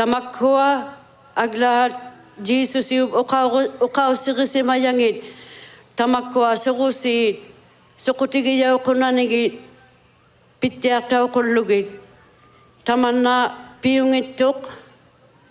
tamakua 0.01 0.97
agla 1.37 1.93
Jesus 2.41 2.89
i 2.91 3.01
o 3.01 3.23
ka 3.23 4.09
o 4.09 4.15
sigi 4.15 4.47
se 4.47 4.63
mai 4.63 4.81
tamakua 5.95 6.57
sigu 6.57 6.91
si 6.91 7.37
sokutigi 7.97 8.59
ya 8.61 8.75
ukuna 8.75 9.11
nigi 9.11 9.59
piti 10.59 10.89
ata 10.89 11.23
ukullugi 11.23 11.85
tamana 12.83 13.53
piungi 13.81 14.33
tuk 14.35 14.57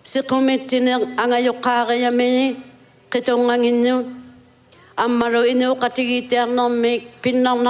sikumi 0.03 0.67
tine 0.67 0.99
anga 1.17 1.39
kaga 1.63 1.95
ya 1.95 2.11
mei 2.11 2.57
kitonga 3.09 3.57
ginyo 3.57 4.05
ammaro 4.97 5.47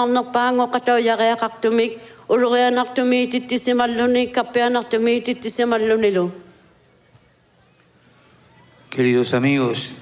na 0.09 0.23
pango 0.33 0.67
katao 0.73 0.99
ya 0.99 1.37
kaktumik 1.37 2.01
Uruwe 2.31 2.63
anak 2.63 2.95
tumi 2.95 3.27
titi 3.27 3.59
si 3.59 3.75
maluni, 3.75 4.31
kape 4.33 4.61
tumi 4.89 5.21
titi. 5.21 5.51
Queridos 9.01 9.33
amigos, 9.33 9.95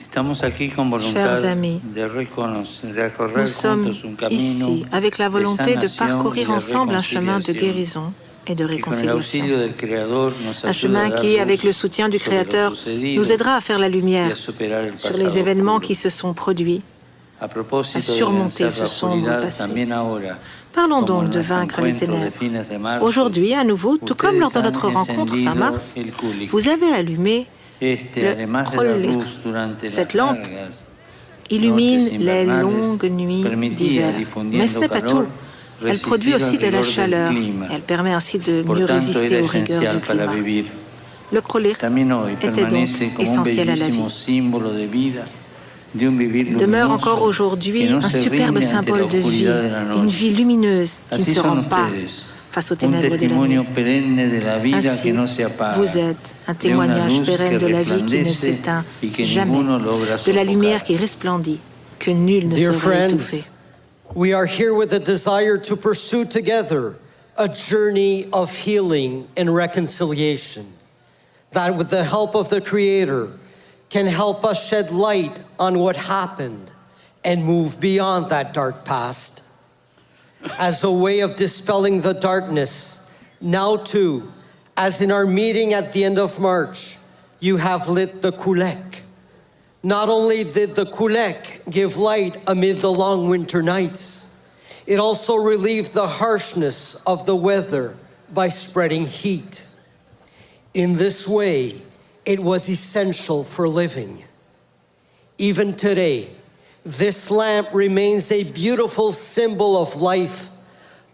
estamos 0.00 0.42
aquí 0.42 0.70
con 0.70 0.88
voluntad 0.88 1.44
amis, 1.44 1.82
de 1.92 2.00
de 2.00 2.08
recorrer 2.08 3.42
nous 3.42 3.46
sommes 3.46 3.84
juntos 3.84 4.04
un 4.04 4.16
camino 4.16 4.70
ici 4.70 4.86
avec 4.90 5.18
la 5.18 5.28
volonté 5.28 5.76
de 5.76 5.86
parcourir 5.86 6.50
ensemble 6.50 6.94
un 6.94 7.02
chemin 7.02 7.40
de 7.40 7.52
guérison 7.52 8.14
et 8.46 8.54
de 8.54 8.64
réconciliation. 8.64 9.42
Un 10.64 10.72
chemin 10.72 11.10
qui, 11.10 11.38
avec 11.38 11.62
le 11.62 11.72
soutien 11.72 12.08
du 12.08 12.18
Créateur, 12.18 12.72
nous 13.18 13.30
aidera 13.30 13.56
à 13.56 13.60
faire 13.60 13.78
la 13.78 13.90
lumière 13.90 14.34
sur 14.34 15.18
les 15.18 15.36
événements 15.36 15.78
qui 15.78 15.94
se 15.94 16.08
sont 16.08 16.32
produits, 16.32 16.80
à 17.42 17.48
surmonter 18.00 18.70
ce 18.70 18.86
sombre 18.86 19.42
passé. 19.42 19.86
Parlons 20.72 21.02
donc 21.02 21.28
de 21.28 21.40
vaincre 21.40 21.82
les 21.82 21.94
ténèbres. 21.94 22.32
Aujourd'hui, 23.02 23.52
à 23.52 23.64
nouveau, 23.64 23.98
tout 23.98 24.14
comme 24.14 24.40
lors 24.40 24.52
de 24.52 24.60
notre 24.60 24.88
rencontre 24.88 25.36
fin 25.36 25.54
mars, 25.54 25.96
vous 26.50 26.68
avez 26.68 26.90
allumé 26.94 27.46
le 27.80 29.74
Cette 29.88 30.14
lampe 30.14 30.38
illumine 31.50 32.08
les 32.18 32.44
longues 32.44 33.04
nuits 33.04 33.44
d'hiver. 33.70 34.14
Mais 34.52 34.68
ce 34.68 34.78
n'est 34.78 34.88
pas 34.88 35.02
tout. 35.02 35.24
Elle 35.86 35.98
produit 35.98 36.34
aussi 36.34 36.58
de 36.58 36.66
la 36.66 36.82
chaleur. 36.82 37.32
Elle 37.72 37.82
permet 37.82 38.12
ainsi 38.12 38.38
de 38.38 38.62
mieux 38.62 38.84
résister 38.84 39.40
aux 39.40 39.46
rigueurs 39.46 39.94
du 39.94 40.00
climat. 40.00 40.32
Le 41.30 41.42
crolir 41.42 41.76
était 42.40 42.64
donc 42.64 42.88
essentiel 43.18 43.70
à 43.70 43.76
la 43.76 43.88
vie. 43.88 44.00
Demeure 45.94 46.90
encore 46.90 47.22
aujourd'hui 47.22 47.88
un 47.88 48.08
superbe 48.08 48.60
symbole 48.60 49.08
de 49.08 49.18
vie, 49.18 49.48
une 49.96 50.08
vie 50.08 50.30
lumineuse 50.30 50.98
qui 51.10 51.30
ne 51.30 51.34
se 51.34 51.40
rend 51.40 51.62
pas 51.62 51.88
face 52.58 52.72
aux 52.72 52.76
ténèbres 52.76 53.16
de 53.16 53.26
la 53.26 54.58
nuit. 54.58 54.74
Ainsi, 54.74 55.12
vous 55.76 55.98
êtes 55.98 56.34
un 56.46 56.54
témoignage 56.54 57.22
pérenne 57.22 57.58
de 57.58 57.66
la 57.66 57.82
vie 57.82 58.04
qui 58.04 58.18
ne 58.18 58.24
s'éteint 58.24 58.84
jamais, 59.20 59.62
de 59.62 60.32
la 60.32 60.44
lumière 60.44 60.82
qui 60.82 60.96
resplendit, 60.96 61.60
que 61.98 62.10
nul 62.10 62.48
ne 62.48 62.72
saurait 62.72 63.10
étouffer. 63.10 63.44
We 64.14 64.32
are 64.32 64.46
here 64.46 64.72
with 64.72 64.92
a 64.94 64.98
desire 64.98 65.58
to 65.58 65.76
pursue 65.76 66.24
together 66.24 66.96
a 67.36 67.46
journey 67.46 68.26
of 68.32 68.50
healing 68.50 69.26
and 69.36 69.54
reconciliation 69.54 70.64
that, 71.52 71.76
with 71.76 71.90
the 71.90 72.04
help 72.04 72.34
of 72.34 72.48
the 72.48 72.62
Creator, 72.62 73.28
can 73.90 74.06
help 74.06 74.44
us 74.46 74.66
shed 74.66 74.90
light 74.90 75.42
on 75.58 75.78
what 75.78 75.96
happened 75.96 76.72
and 77.22 77.44
move 77.44 77.78
beyond 77.80 78.30
that 78.30 78.54
dark 78.54 78.86
past 78.86 79.42
as 80.58 80.84
a 80.84 80.90
way 80.90 81.20
of 81.20 81.36
dispelling 81.36 82.00
the 82.00 82.14
darkness. 82.14 83.00
Now, 83.40 83.76
too, 83.76 84.32
as 84.76 85.00
in 85.00 85.10
our 85.10 85.26
meeting 85.26 85.74
at 85.74 85.92
the 85.92 86.04
end 86.04 86.18
of 86.18 86.38
March, 86.38 86.98
you 87.40 87.56
have 87.56 87.88
lit 87.88 88.22
the 88.22 88.32
kulek, 88.32 89.00
Not 89.82 90.08
only 90.08 90.44
did 90.44 90.74
the 90.74 90.86
kulek 90.86 91.70
give 91.70 91.96
light 91.96 92.36
amid 92.46 92.78
the 92.78 92.92
long 92.92 93.28
winter 93.28 93.62
nights, 93.62 94.28
it 94.86 94.98
also 94.98 95.36
relieved 95.36 95.92
the 95.92 96.08
harshness 96.08 96.94
of 97.06 97.26
the 97.26 97.36
weather 97.36 97.96
by 98.32 98.48
spreading 98.48 99.06
heat. 99.06 99.68
In 100.74 100.96
this 100.96 101.28
way, 101.28 101.82
it 102.24 102.40
was 102.40 102.68
essential 102.68 103.44
for 103.44 103.68
living. 103.68 104.24
Even 105.38 105.74
today, 105.74 106.28
this 106.88 107.30
lamp 107.30 107.74
remains 107.74 108.32
a 108.32 108.44
beautiful 108.44 109.12
symbol 109.12 109.76
of 109.76 109.96
life, 109.96 110.48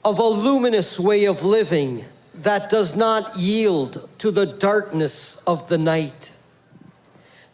of 0.04 0.20
a 0.20 0.24
luminous 0.24 1.00
way 1.00 1.24
of 1.24 1.42
living 1.42 2.04
that 2.32 2.70
does 2.70 2.94
not 2.94 3.36
yield 3.36 4.08
to 4.18 4.30
the 4.30 4.46
darkness 4.46 5.42
of 5.48 5.68
the 5.68 5.76
night. 5.76 6.38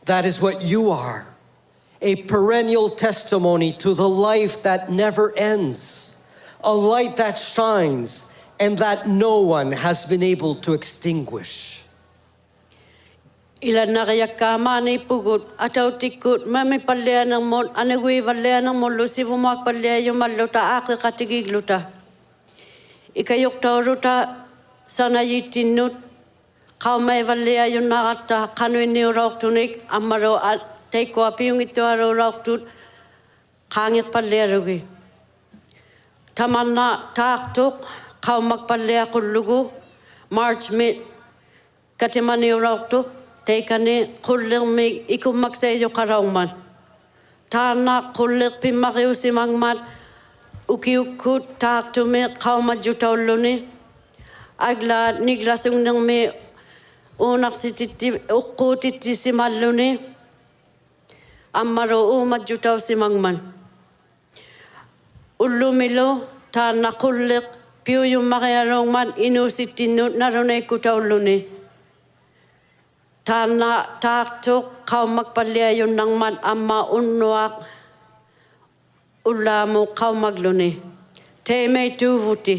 That 0.05 0.27
is 0.27 0.39
what 0.39 0.61
you 0.61 0.91
are 0.91 1.29
a 2.03 2.17
perennial 2.25 2.91
testimony 2.91 3.73
to 3.73 3.95
the 3.95 4.09
life 4.09 4.63
that 4.65 4.91
never 4.91 5.37
ends, 5.37 6.15
a 6.63 6.75
light 6.75 7.17
that 7.17 7.39
shines 7.39 8.31
and 8.59 8.77
that 8.79 9.07
no 9.09 9.41
one 9.41 9.73
has 9.73 10.05
been 10.05 10.23
able 10.23 10.55
to 10.57 10.75
extinguish. 10.75 11.80
Ila 13.61 13.85
nagaya 13.85 14.27
kama 14.27 14.39
ka 14.39 14.59
ma 14.59 14.81
nei 14.81 14.97
atau 15.59 15.93
tikut 16.01 16.47
mami 16.47 16.79
me 16.79 16.79
palle 16.79 17.29
na 17.29 17.41
mon 17.41 17.69
ane 17.77 17.97
gui 18.01 18.21
valle 18.21 18.63
na 18.65 18.73
mon 18.73 18.89
lo 18.97 19.05
sibu 19.05 19.37
ma 19.37 19.63
palle 19.65 20.01
yo 20.01 20.15
ma 20.15 20.27
lo 20.29 20.47
ta 20.47 20.79
ak 20.79 20.99
ka 21.03 21.11
tigi 21.11 21.45
gluta 21.45 21.79
Ika 23.15 23.35
yok 23.37 23.61
ta 23.61 23.83
ta 24.01 24.47
sana 24.87 25.21
yitinut 25.21 25.93
kau 26.79 26.99
ka 26.99 27.05
ma 27.05 27.23
valle 27.23 27.69
yo 27.75 27.81
na 27.81 28.15
ta 28.15 28.47
ka 28.47 28.69
ni 28.69 29.03
ro 29.05 29.29
tunik 29.41 29.85
amaro 29.91 30.35
a 30.37 30.57
te 30.91 31.05
ko 31.13 31.21
api 31.29 31.51
ngi 31.53 31.67
to 31.75 31.83
ro 32.01 32.13
ro 32.15 32.33
tu 32.45 32.53
palle 34.13 34.41
ro 34.53 34.61
tamanna 36.35 37.13
ta 37.15 37.53
tok 37.55 37.75
ka 38.25 38.41
ma 38.41 38.57
palle 38.57 39.05
ku 39.13 39.71
march 40.31 40.71
mid 40.71 40.97
Katemani 42.01 42.49
Rautu, 42.59 43.05
qeykane 43.51 43.97
qullermi 44.27 44.87
ikummaksaijoqaraummal 45.15 46.49
taanna 47.53 47.95
qulleq 48.17 48.55
pimmariusimangmal 48.63 49.79
ukiukkut 50.75 51.45
taartumi 51.63 52.23
qaumajjutaulluni 52.45 53.55
agla 54.69 54.99
niglasungnermi 55.27 56.19
uunarsititti 57.27 58.09
uqquutittisimalluni 58.39 59.89
ammaru 61.61 62.01
uumajjutausimangman 62.15 63.37
ullumilu 65.45 66.09
taanna 66.55 66.91
qulleq 67.03 67.47
piuyummariaroongman 67.85 69.09
inuusittinnut 69.27 70.13
narunaikkutaulluni 70.21 71.37
Tana 73.31 73.87
taktok 74.03 74.83
kau 74.83 75.07
magpalya 75.07 75.71
yun 75.71 75.95
ng 75.95 76.19
man 76.19 76.35
ama 76.43 76.83
unwak 76.91 77.63
ulamo 79.23 79.87
kau 79.95 80.19
magluni. 80.19 80.75
Te 81.47 81.71
may 81.71 81.95
tuvuti. 81.95 82.59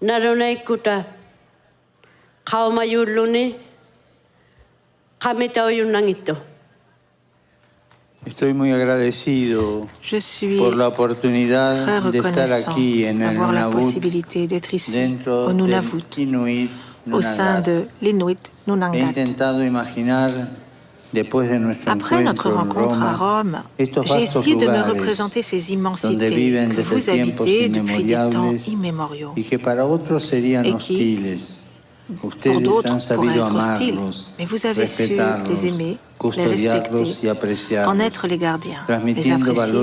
Narunay 0.00 0.64
kuta. 0.64 1.04
Kau 2.40 2.72
mayuluni. 2.72 3.52
Kami 5.20 5.46
tao 5.52 5.68
yun 5.68 5.92
ng 5.92 6.08
ito. 6.08 6.36
Estoy 8.24 8.52
muy 8.52 8.72
agradecido 8.72 9.86
Je 10.02 10.20
suis 10.20 10.58
por 10.58 10.76
la 10.76 10.88
oportunidad 10.88 11.84
très 11.84 12.12
de 12.12 12.18
estar 12.18 12.32
reconnaissant 12.32 12.72
aquí 12.72 13.04
en 13.04 13.22
el 13.22 13.28
d'avoir 13.28 13.52
la 13.52 13.68
Nunavut, 13.68 13.80
possibilité 13.80 14.46
d'être 14.46 14.74
ici, 14.74 14.90
dentro 14.90 15.44
au 15.44 15.48
del 15.48 15.56
Nunavut, 15.56 16.16
Inuit 16.18 16.68
au 17.12 17.20
sein 17.20 17.60
de 17.60 17.82
l'Inuit 18.02 18.52
Nunangat. 18.66 19.08
Après 21.86 22.22
notre 22.22 22.50
rencontre 22.50 23.00
à 23.02 23.12
Rome, 23.14 23.62
j'ai 23.78 24.22
essayé 24.22 24.56
de 24.56 24.66
me 24.66 24.88
représenter 24.90 25.42
ces 25.42 25.72
immensités 25.72 26.28
que 26.68 26.80
vous 26.80 27.10
habitez 27.10 27.68
depuis 27.68 28.04
des 28.04 28.14
temps 28.14 28.52
immémoriaux. 28.66 29.32
Et 29.36 29.42
qui. 30.78 31.38
Pour 32.20 32.30
d'autres, 32.60 33.14
pourraient 33.14 33.36
être 33.36 33.54
hostiles, 33.54 34.00
mais 34.38 34.46
vous 34.46 34.64
avez 34.64 34.86
su 34.86 35.08
les 35.46 35.66
aimer, 35.66 35.98
les 36.36 36.46
respecter, 36.46 37.28
en 37.84 37.98
être 37.98 38.26
les 38.26 38.38
gardiens, 38.38 38.82
les 38.88 39.30
apprécier, 39.30 39.82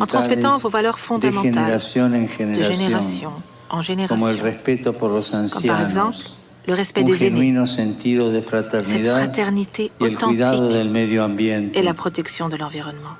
en 0.00 0.06
transmettant 0.06 0.56
vos 0.56 0.70
valeurs 0.70 0.98
fondamentales 0.98 1.78
de 1.78 2.62
génération 2.62 3.32
en 3.68 3.82
génération, 3.82 4.18
comme 4.18 4.36
par 5.66 5.82
exemple 5.82 6.16
le 6.66 6.74
respect 6.74 7.04
des 7.04 7.24
aînés, 7.24 7.52
de 7.52 7.64
cette 7.66 9.08
fraternité 9.08 9.90
authentique 10.00 10.40
et 11.74 11.82
la 11.82 11.94
protection 11.94 12.48
de 12.48 12.56
l'environnement. 12.56 13.16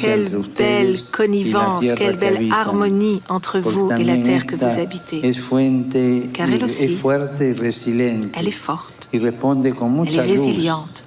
Quelle 0.00 0.30
belle 0.56 0.96
connivence, 1.12 1.84
quelle 1.96 2.16
que 2.16 2.20
belle 2.20 2.48
harmonie 2.52 3.20
entre 3.28 3.58
vous 3.58 3.90
et 3.98 4.04
la 4.04 4.16
terre 4.16 4.46
que 4.46 4.56
vous 4.56 4.80
habitez. 4.80 5.20
Car 6.32 6.48
elle 6.50 6.64
aussi, 6.64 6.98
Elle 8.34 8.48
est 8.48 8.50
forte, 8.50 9.08
elle 9.12 10.14
est 10.14 10.20
résiliente, 10.20 11.04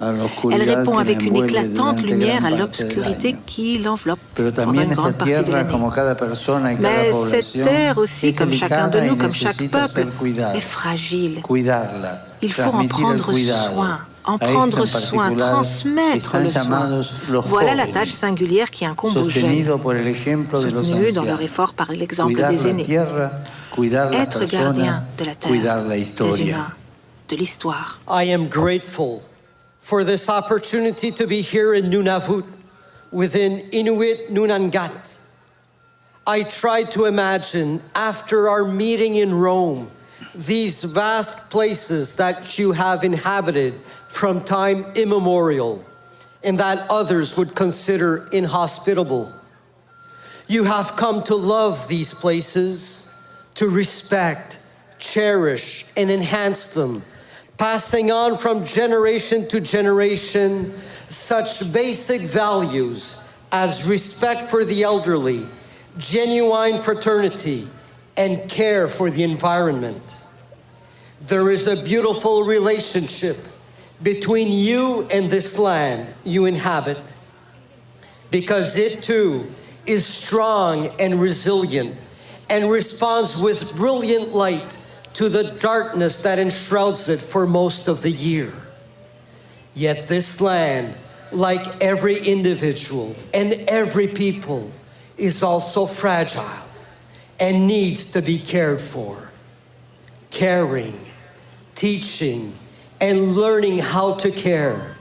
elle 0.51 0.69
répond 0.75 0.97
avec 0.99 1.23
une 1.23 1.35
éclatante 1.37 2.03
lumière 2.03 2.45
à 2.45 2.51
l'obscurité 2.51 3.35
qui 3.47 3.79
l'enveloppe 3.79 4.19
pendant 4.35 4.73
une 4.73 4.93
grande 4.93 5.13
partie 5.13 5.33
de 5.43 5.51
l'année. 5.51 5.69
Mais 6.79 7.11
cette 7.31 7.63
terre 7.63 7.97
aussi, 7.97 8.33
comme 8.35 8.53
chacun 8.53 8.87
de 8.89 8.99
nous, 8.99 9.15
comme 9.15 9.33
chaque 9.33 9.57
peuple, 9.69 10.05
est 10.53 10.61
fragile. 10.61 11.41
Il 12.43 12.53
faut 12.53 12.61
en 12.61 12.87
prendre 12.87 13.33
soin, 13.73 13.99
en 14.27 14.37
prendre 14.37 14.85
soin, 14.85 15.33
transmettre 15.33 16.37
le 16.37 16.49
soin. 16.49 17.01
Voilà 17.45 17.75
la 17.75 17.87
tâche 17.87 18.11
singulière 18.11 18.69
qui 18.69 18.85
incombe 18.85 19.17
aux 19.17 19.29
jeunes, 19.29 19.65
soutenus 19.65 21.13
dans 21.13 21.23
leur 21.23 21.41
effort 21.41 21.73
par 21.73 21.91
l'exemple 21.91 22.35
des 22.35 22.67
aînés. 22.67 22.85
Être 24.13 24.45
gardien 24.45 25.03
de 25.17 25.25
la 25.25 25.35
terre, 25.35 25.51
des 25.51 26.41
humains, 26.41 26.71
de 27.29 27.35
l'histoire. 27.35 27.99
I 28.07 28.31
am 28.31 28.47
grateful 28.47 29.21
for 29.81 30.03
this 30.03 30.29
opportunity 30.29 31.11
to 31.11 31.25
be 31.25 31.41
here 31.41 31.73
in 31.73 31.89
Nunavut 31.89 32.43
within 33.11 33.61
Inuit 33.71 34.29
Nunangat. 34.31 35.17
I 36.25 36.43
tried 36.43 36.91
to 36.91 37.05
imagine 37.05 37.81
after 37.95 38.49
our 38.49 38.65
meeting 38.65 39.15
in 39.15 39.33
Rome 39.33 39.87
these 40.35 40.83
vast 40.83 41.49
places 41.49 42.15
that 42.15 42.59
you 42.59 42.73
have 42.73 43.03
inhabited 43.03 43.75
from 44.07 44.43
time 44.43 44.85
immemorial 44.95 45.83
and 46.43 46.59
that 46.59 46.89
others 46.89 47.35
would 47.35 47.55
consider 47.55 48.27
inhospitable. 48.31 49.33
You 50.47 50.63
have 50.63 50.95
come 50.95 51.23
to 51.23 51.35
love 51.35 51.87
these 51.87 52.13
places, 52.13 53.11
to 53.55 53.67
respect, 53.67 54.63
cherish, 54.97 55.85
and 55.97 56.09
enhance 56.09 56.67
them, 56.67 57.03
passing 57.57 58.11
on 58.11 58.37
from 58.37 58.63
generation 58.63 59.47
to 59.49 59.59
generation 59.59 60.73
such 61.07 61.71
basic 61.73 62.21
values 62.21 63.23
as 63.51 63.87
respect 63.87 64.49
for 64.49 64.63
the 64.63 64.83
elderly, 64.83 65.45
genuine 65.97 66.81
fraternity, 66.81 67.67
and 68.15 68.49
care 68.49 68.87
for 68.87 69.09
the 69.09 69.23
environment. 69.23 70.17
There 71.21 71.49
is 71.49 71.67
a 71.67 71.83
beautiful 71.83 72.43
relationship 72.43 73.37
between 74.01 74.49
you 74.49 75.07
and 75.11 75.29
this 75.29 75.57
land 75.57 76.13
you 76.23 76.45
inhabit 76.45 76.99
because 78.29 78.77
it 78.77 79.01
too 79.01 79.51
is 79.85 80.05
strong 80.05 80.87
and 80.99 81.19
resilient 81.19 81.95
and 82.49 82.69
responds 82.69 83.41
with 83.41 83.75
brilliant 83.75 84.33
light 84.33 84.85
to 85.13 85.29
the 85.29 85.51
darkness 85.59 86.21
that 86.21 86.37
enshrouds 86.37 87.09
it 87.09 87.21
for 87.21 87.47
most 87.47 87.87
of 87.87 88.01
the 88.01 88.11
year. 88.11 88.53
Yet 89.73 90.07
this 90.07 90.39
land, 90.41 90.95
like 91.31 91.81
every 91.81 92.17
individual 92.17 93.15
and 93.33 93.53
every 93.67 94.07
people, 94.07 94.71
is 95.17 95.41
also 95.41 95.85
fragile 95.85 96.45
and 97.39 97.67
needs 97.67 98.11
to 98.11 98.21
be 98.21 98.37
cared 98.37 98.81
for. 98.81 99.31
Caring, 100.29 100.99
teaching, 101.73 102.53
and 102.99 103.35
learning 103.35 103.79
how 103.79 104.15
to 104.15 104.31
care. 104.31 104.95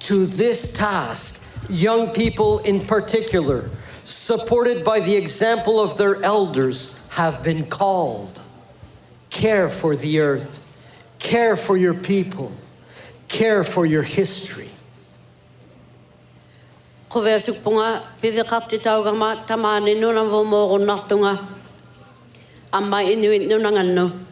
To 0.00 0.26
this 0.26 0.72
task, 0.72 1.42
young 1.68 2.10
people 2.10 2.58
in 2.60 2.80
particular, 2.80 3.70
supported 4.04 4.84
by 4.84 5.00
the 5.00 5.16
example 5.16 5.80
of 5.80 5.96
their 5.96 6.22
elders, 6.22 6.96
have 7.10 7.42
been 7.42 7.66
called. 7.66 8.42
Care 9.30 9.68
for 9.68 9.94
the 9.96 10.20
earth, 10.20 10.60
care 11.18 11.56
for 11.56 11.76
your 11.76 11.94
people, 11.94 12.52
care 13.28 13.64
for 13.64 13.86
your 13.86 14.02
history. 14.02 14.68
Kove 17.10 17.36
supunga 17.36 18.02
pivi 18.20 18.42
kapti 18.42 18.78
tauga 18.78 19.12
ma 19.16 19.36
nuna 19.80 20.28
vo 20.28 20.78
natunga. 20.78 21.46
Amma 22.72 23.02
inuit. 23.02 24.31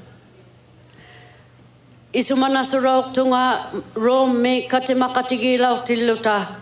isumana 2.13 2.65
surauk 2.67 3.15
tunga 3.15 3.71
rom 3.95 4.35
me 4.43 4.67
kate 4.67 4.95
makatigi 4.99 5.59
lau 5.59 5.85
tiluta 5.87 6.59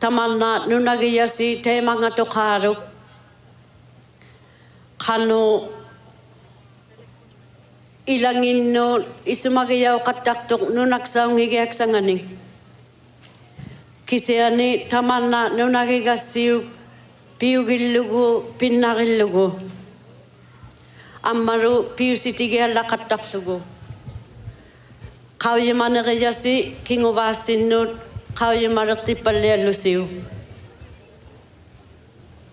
tamanna 0.00 0.66
nunagi 0.66 1.14
yasi 1.14 1.62
te 1.62 1.80
manga 1.80 2.10
tokaru 2.10 2.74
kano 4.98 5.68
ilangin 8.08 8.72
no 8.74 8.98
isumagi 9.24 9.78
yau 9.84 10.00
katak 10.02 10.48
tok 10.48 10.62
nunak 10.74 11.06
saungi 11.06 11.46
gek 11.54 11.70
sanganing 11.70 12.22
kiseani 14.10 14.88
tamanna 14.90 15.54
nunagi 15.54 16.02
gasiu 16.02 16.66
piugillugu 17.38 18.58
pinnagillugu 18.58 19.46
ammaru 21.22 21.74
piusitigia 21.96 22.66
lakataklugu 22.74 23.77
qaujimaneqiyasi 25.42 26.54
kinguvaassinnuut 26.86 27.90
qaujimareqtippallialusiu 28.38 30.02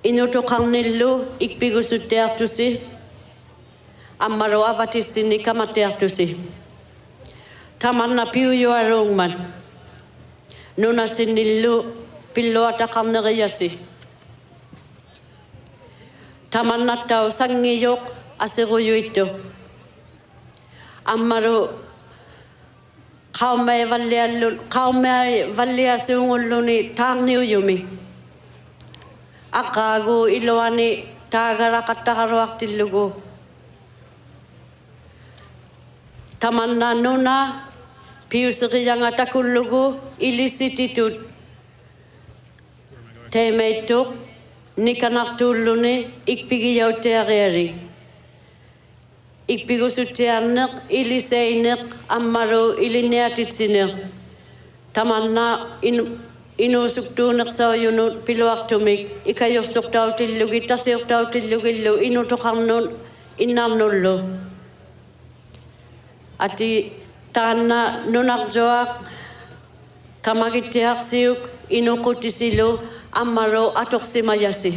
inutuqarnillu 0.10 1.10
ikpigusutteartusi 1.46 2.68
ammaru 4.20 4.62
avatissinni 4.72 5.40
kamatteartusi 5.48 6.28
tamanna 7.80 8.26
piujuaruungman 8.34 9.34
nunassinnillu 10.78 11.74
pilluataqarneqiyasi 12.34 13.70
tamannattau 16.54 17.26
sanngiyuq 17.40 18.02
asiġuyuittu 18.46 19.26
ammaru 21.14 21.85
Kaumai 23.40 23.84
vallealun, 23.90 24.56
kaumai 24.70 25.32
valleasungulluni 25.58 26.78
taarniujumi. 26.98 27.78
Aqaagu 29.52 30.18
iluani 30.38 30.90
taagaraqattaqaruartillugu. 31.34 33.06
Tamannannuna 36.40 37.36
piuseriangatakullugu 38.30 39.84
ilisititut. 40.28 41.16
Teimeittuq 43.32 44.08
nikanartuulluni 44.86 45.94
ikpigiyauteariari. 46.34 47.85
ikpigusutiarneq 49.54 50.72
iliseineq 50.90 51.82
ammaru 52.18 52.64
ilinniatitsineq 52.86 53.92
tamanna 54.94 55.46
inuusuktuuneqsoyunut 56.66 58.14
piluartumik 58.26 59.02
nun 59.32 60.68
tasiortautillugillu 60.70 61.94
nun 63.80 63.94
lo 64.04 64.16
ati 66.46 66.70
taanna 67.34 67.80
nunarjoaq 68.14 68.90
kamagittiarsiuk 70.26 71.40
atok 71.78 72.70
ammaru 73.22 73.66
atuqsimayasi 73.82 74.72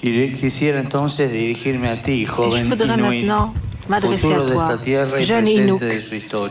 Quisiera 0.00 0.80
entonces 0.80 1.30
dirigirme 1.30 1.84
a 1.86 1.96
ti, 1.96 2.22
Et 2.22 2.26
je 2.26 2.32
voudrais 2.64 2.94
Inuit, 2.94 3.22
maintenant 3.22 3.52
m'adresser 3.88 4.32
à 4.32 4.40
toi, 4.42 4.78
jeune 5.18 5.48
Inuk, 5.48 5.82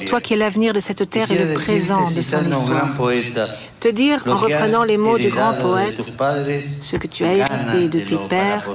toi 0.07 0.21
qui 0.21 0.33
es 0.33 0.37
l'avenir 0.37 0.73
de 0.73 0.79
cette 0.79 1.09
terre 1.09 1.31
et 1.31 1.37
le 1.37 1.53
présent 1.53 2.03
de 2.09 2.21
son 2.21 2.43
histoire. 2.43 2.89
Te 3.79 3.87
dire, 3.87 4.23
en 4.27 4.37
reprenant 4.37 4.83
les 4.83 4.97
mots 4.97 5.17
du 5.17 5.29
grand 5.29 5.53
poète, 5.53 6.01
ce 6.83 6.95
que 6.97 7.07
tu 7.07 7.25
as 7.25 7.33
hérité 7.33 7.87
de 7.87 7.99
tes 8.01 8.17
pères, 8.29 8.69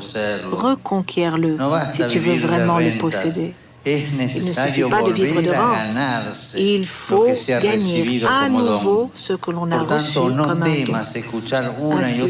No 1.58 1.70
basta 1.70 2.08
si 2.08 2.12
tu 2.12 2.18
veux 2.18 2.36
vraiment 2.36 2.78
le 2.78 2.98
posséder. 2.98 3.54
Il 3.86 4.16
ne 4.18 4.28
suffit 4.28 4.82
pas 4.82 5.02
de 5.02 5.12
vivre 5.12 5.42
de 5.42 5.50
rente. 5.50 6.36
Il 6.56 6.86
faut 6.86 7.26
gagner 7.60 8.24
à 8.26 8.48
nouveau 8.48 9.10
ce 9.14 9.34
que 9.34 9.50
l'on 9.50 9.70
a 9.70 9.80
reçu 9.80 10.14
comme 10.18 10.62
un 10.62 10.84
don. 10.84 10.94
Ainsi, 10.94 12.24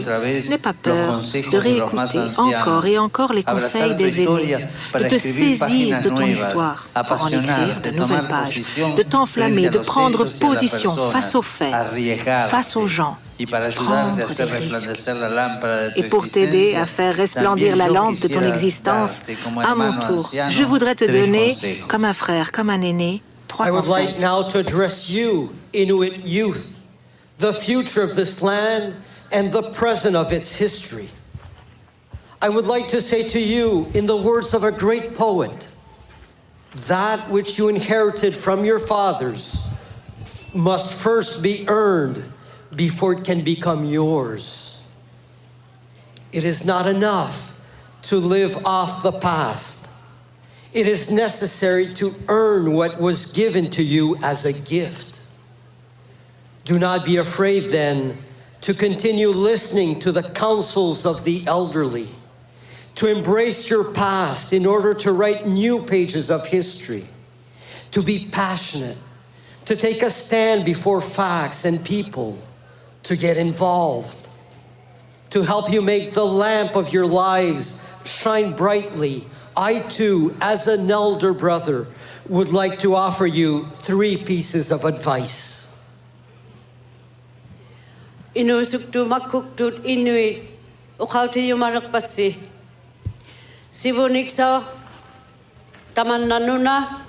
n'aie 0.49 0.59
pas 0.59 0.73
peur 0.73 1.21
de 1.53 1.57
réécouter 1.57 2.19
encore 2.37 2.87
et 2.87 2.99
encore 2.99 3.33
les 3.33 3.45
conseils 3.45 3.95
des 3.95 4.23
aînés, 4.23 4.57
de 4.99 5.05
te 5.05 5.19
saisir 5.19 6.03
de 6.03 6.09
ton 6.09 6.27
histoire 6.27 6.89
pour 7.09 7.25
en 7.25 7.29
écrire 7.29 7.81
de 7.83 7.91
nouvelles 7.91 8.29
pages, 8.29 8.63
de 8.97 9.03
t'enflammer, 9.03 9.69
de 9.69 9.79
prendre 9.79 10.25
position 10.39 10.97
face 11.11 11.35
aux 11.35 11.43
faits, 11.43 11.75
face 12.49 12.77
aux 12.77 12.87
gens, 12.89 13.17
tu 13.37 13.47
Et 15.97 16.03
pour 16.09 16.29
t'aider 16.29 16.75
à 16.77 16.87
faire 16.87 17.17
resplendir 17.17 17.77
la 17.77 17.89
lampe 17.89 18.21
de 18.21 18.29
ton 18.29 18.43
existence, 18.43 19.23
à 19.65 19.75
mon 19.75 19.99
tour, 20.01 20.31
je 20.49 20.63
voudrais 20.65 20.95
te 20.95 21.05
donner, 21.05 21.57
comme 21.89 22.05
un 22.05 22.15
frère, 22.15 22.53
comme 22.53 22.71
un 22.71 22.81
aîné, 22.81 23.23
trois 23.49 23.67
I 23.67 23.71
would 23.71 23.85
conseils. 23.85 24.07
like 24.07 24.19
now 24.21 24.43
to 24.49 24.59
address 24.59 25.11
you, 25.11 25.53
Inuit 25.73 26.25
youth, 26.25 26.79
the 27.39 27.53
future 27.53 28.03
of 28.03 28.15
this 28.15 28.43
land 28.43 28.95
and 29.33 29.51
the 29.51 29.71
present 29.73 30.15
of 30.15 30.33
its 30.33 30.57
history. 30.57 31.09
I 32.41 32.49
would 32.49 32.67
like 32.67 32.89
to 32.89 33.01
say 33.01 33.27
to 33.29 33.39
you, 33.41 33.89
in 33.95 34.07
the 34.07 34.17
words 34.17 34.55
of 34.55 34.65
a 34.65 34.71
great 34.71 35.15
poet, 35.15 35.69
that 36.89 37.31
which 37.31 37.59
you 37.59 37.69
inherited 37.69 38.35
from 38.35 38.65
your 38.65 38.79
fathers 38.79 39.67
must 40.55 40.95
first 40.95 41.43
be 41.43 41.65
earned 41.69 42.23
before 42.77 43.13
it 43.15 43.25
can 43.25 43.43
become 43.43 43.85
yours. 43.85 44.83
It 46.33 46.45
is 46.45 46.65
not 46.65 46.87
enough 46.87 47.59
to 48.03 48.17
live 48.17 48.67
off 48.67 49.03
the 49.03 49.13
past. 49.13 49.91
It 50.73 50.89
is 50.89 51.13
necessary 51.13 51.95
to 51.95 52.15
earn 52.29 52.73
what 52.73 53.01
was 53.01 53.33
given 53.33 53.71
to 53.71 53.83
you 53.83 54.17
as 54.23 54.45
a 54.45 54.53
gift. 54.53 55.27
Do 56.65 56.79
not 56.79 57.05
be 57.05 57.19
afraid 57.19 57.71
then 57.71 58.19
to 58.63 58.75
continue 58.75 59.29
listening 59.29 60.01
to 60.01 60.11
the 60.11 60.23
counsels 60.23 61.05
of 61.05 61.25
the 61.25 61.45
elderly, 61.47 62.09
to 62.95 63.07
embrace 63.07 63.69
your 63.69 63.93
past 63.93 64.53
in 64.53 64.65
order 64.65 64.95
to 64.95 65.13
write 65.13 65.47
new 65.47 65.85
pages 65.85 66.31
of 66.31 66.49
history, 66.49 67.07
to 67.91 68.03
be 68.03 68.27
passionate, 68.33 68.97
to 69.67 69.77
take 69.77 70.03
a 70.03 70.11
stand 70.11 70.65
before 70.65 71.01
facts 71.01 71.65
and 71.65 71.85
people, 71.85 72.39
to 73.05 73.17
get 73.17 73.37
involved, 73.37 74.29
to 75.31 75.43
help 75.43 75.71
you 75.73 75.81
make 75.81 76.13
the 76.13 76.25
lamp 76.25 76.75
of 76.75 76.93
your 76.93 77.07
lives 77.07 77.83
shine 78.05 78.53
brightly. 78.53 79.25
I 79.57 79.81
too, 79.81 80.35
as 80.41 80.67
an 80.67 80.91
elder 80.91 81.33
brother, 81.33 81.87
would 82.29 82.51
like 82.53 82.81
to 82.81 82.95
offer 82.95 83.27
you 83.27 83.67
three 83.71 84.17
pieces 84.17 84.73
of 84.73 84.85
advice. 84.85 85.77
Inusuktu 88.35 89.07
makuktut 89.07 89.85
inuit 89.85 90.43
ukauti 90.99 91.47
yumarak 91.49 91.93
pasi. 91.93 92.37
Sibunik 93.71 94.31
sa 94.31 94.65
taman 95.95 96.27
nanuna 96.27 97.05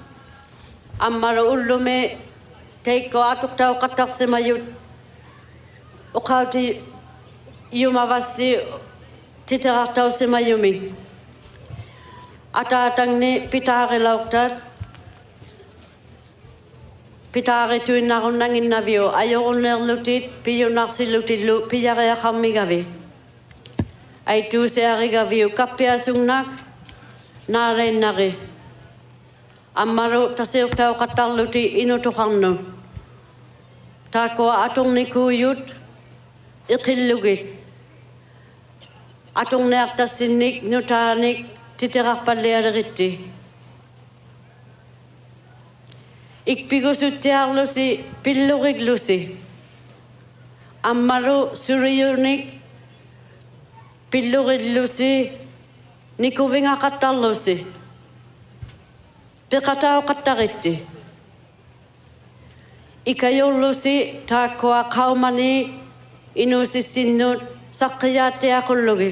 amara 1.00 1.42
ulume 1.42 2.18
teiko 2.84 3.24
ukauti 6.16 6.82
yuma 7.72 8.06
vasi 8.08 8.58
titerata 9.46 10.06
usema 10.06 10.40
yumi. 10.42 10.94
Ata 12.54 12.96
tangne 12.96 13.48
pitare 13.52 14.00
laukta 14.00 14.62
pitare 17.32 17.80
tu 17.86 17.94
narunang 18.02 18.56
in 18.56 18.70
navio. 18.70 19.12
Ayo 19.12 19.44
uner 19.50 19.78
lutit 19.78 20.30
piyo 20.44 20.70
narsi 20.70 21.06
lutit 21.12 21.44
lu 21.46 21.68
piyare 21.68 22.16
khammi 22.16 22.54
gavi. 22.54 22.86
Ai 24.26 24.48
tu 24.50 24.68
se 24.68 24.82
ari 24.86 25.10
gavi 25.10 25.50
kapya 25.54 25.98
sungna 26.00 26.46
nare 27.48 27.92
nare 27.92 28.36
ammaro 29.76 30.34
tasir 30.36 30.70
tau 30.76 30.96
katal 30.96 31.36
luti 31.38 31.84
inu 31.84 31.98
tako 34.12 34.50
atung 34.50 34.96
niku 34.96 35.30
yut 35.30 35.85
iqillugit 36.70 37.42
atungneartassinnik 39.36 40.64
nutaanik 40.64 41.46
titeqarpalliareritti 41.78 43.10
ikpigusuttiarlusi 46.46 47.88
pilluriglusi 48.24 49.20
ammaru 50.84 51.40
suriyunik 51.64 52.44
pilluriglusi 54.12 55.12
nikuvingaqattarlusi 56.20 57.56
piqataoqattaritti 59.50 60.74
ikayurlusi 63.06 63.96
taakkuaqaumani 64.30 65.85
inuusissinnuut 66.36 67.42
saqqiyaattiyaa 67.72 68.62
kullugi 68.62 69.10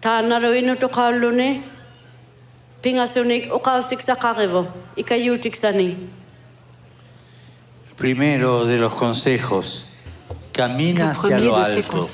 taannaruinut 0.00 0.82
uqaulluni 0.88 1.48
pingasunik 2.82 3.52
uqausiksaqaqivo 3.58 4.62
ikayuutiksani 4.96 5.88
Primero 8.00 8.64
de 8.64 8.78
los 8.78 8.94
consejos, 8.94 9.84
camina 10.52 11.10
hacia 11.10 11.38
lo 11.38 11.56
alto. 11.56 12.08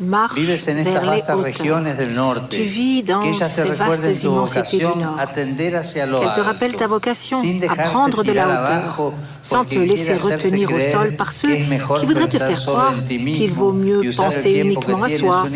Marche 0.00 0.38
Vives 0.38 0.50
en 0.50 0.82
vers 0.82 1.14
les 1.14 1.22
hauteurs. 1.22 2.48
Tu 2.50 2.62
vis 2.62 3.02
dans 3.04 3.22
ces 3.32 3.70
vastes 3.70 4.24
immensités 4.24 4.78
du 4.78 4.84
Nord. 4.84 5.18
Qu'elle 5.34 5.54
te 5.56 6.40
rappelle 6.40 6.72
ta 6.72 6.86
vocation 6.88 7.40
à 7.68 7.74
prendre 7.76 8.24
de 8.24 8.32
la 8.32 8.46
hauteur, 8.46 9.12
sans 9.42 9.64
te 9.64 9.76
laisser 9.78 10.16
retenir 10.16 10.72
au 10.72 10.80
sol 10.80 11.14
par 11.16 11.32
ceux 11.32 11.54
qui 11.54 12.06
voudraient 12.06 12.28
te 12.28 12.38
faire 12.38 12.60
croire 12.60 12.94
qu'il 13.06 13.52
vaut 13.52 13.72
mieux 13.72 14.10
penser 14.16 14.60
uniquement 14.64 15.00
que 15.00 15.14
à 15.14 15.18
soi 15.18 15.46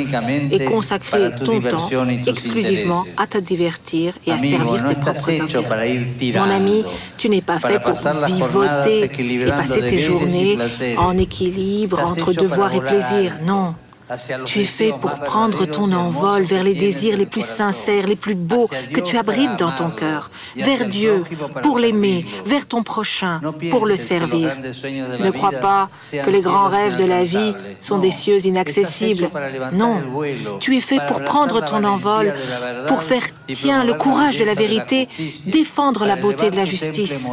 et 0.53 0.65
consacrer 0.65 1.31
ton 1.45 1.61
temps 1.61 1.89
exclusivement 2.27 3.05
à 3.17 3.27
te 3.27 3.39
divertir 3.39 4.15
et 4.27 4.33
à 4.33 4.39
servir 4.39 4.85
tes 4.89 4.95
propres 4.95 5.31
intérêts. 5.31 5.99
Mon 6.35 6.51
ami, 6.51 6.85
tu 7.17 7.29
n'es 7.29 7.43
pas 7.43 7.59
fait 7.59 7.81
pour 7.81 7.99
vivoter 8.27 9.11
et 9.19 9.47
passer 9.47 9.81
tes 9.81 9.99
journées 9.99 10.59
en 10.97 11.19
équilibre 11.19 12.01
entre 12.05 12.33
devoir 12.33 12.73
et 12.75 12.81
plaisir. 12.81 13.35
Non. 13.45 13.75
Tu 14.47 14.61
es 14.61 14.67
fait 14.67 14.93
pour 15.01 15.15
prendre 15.21 15.67
ton 15.67 15.93
envol 15.93 16.43
vers 16.43 16.63
les 16.63 16.75
désirs 16.75 17.17
les 17.17 17.27
plus 17.27 17.45
sincères, 17.45 18.07
les 18.07 18.17
plus 18.17 18.35
beaux 18.35 18.69
que 18.93 19.01
tu 19.01 19.17
abrites 19.19 19.59
dans 19.59 19.73
ton 19.73 19.91
cœur, 19.91 20.31
vers 20.57 20.89
Dieu 20.89 21.23
pour 21.63 21.79
l'aimer, 21.79 22.25
vers 22.45 22.67
ton 22.67 22.83
prochain 22.83 23.41
pour 23.71 23.87
le 23.87 23.97
servir. 23.97 24.57
Ne 25.21 25.31
crois 25.31 25.53
pas 25.53 25.91
que 26.25 26.31
les 26.31 26.41
grands 26.41 26.69
rêves 26.69 26.97
de 26.97 27.05
la 27.05 27.25
vie 27.25 27.55
sont 27.81 27.99
des 27.99 28.11
cieux 28.11 28.45
inaccessibles. 28.47 29.31
Non, 29.73 30.03
tu 30.61 30.77
es 30.77 30.81
fait 30.81 31.01
pour 31.07 31.23
prendre 31.23 31.65
ton 31.65 31.85
envol, 31.85 32.35
pour 32.87 33.03
faire 33.03 33.23
y 33.49 33.55
tien 33.55 33.85
le 33.85 33.95
courage 33.95 34.39
de 34.39 34.45
la 34.45 34.55
vérité, 34.55 35.09
défendre 35.47 36.07
la 36.07 36.17
beauté 36.17 36.51
de 36.51 36.57
la 36.57 36.65
justice 36.65 37.29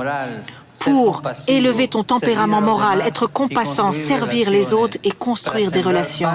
pour 0.80 1.22
élever 1.48 1.88
ton 1.88 2.04
tempérament 2.04 2.62
moral, 2.62 3.02
être 3.02 3.28
compassant, 3.28 3.94
servir 3.94 4.50
les 4.50 4.74
autres 4.74 4.98
et 5.04 5.12
construire 5.12 5.72
des 5.72 5.82
relations, 5.82 6.30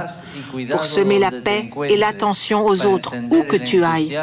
pour 0.71 0.85
semer 0.85 1.19
la 1.19 1.31
paix 1.31 1.71
et 1.89 1.97
l'attention 1.97 2.65
aux 2.65 2.87
autres, 2.87 3.15
où 3.31 3.43
que 3.45 3.57
tu 3.57 3.85
ailles, 3.85 4.19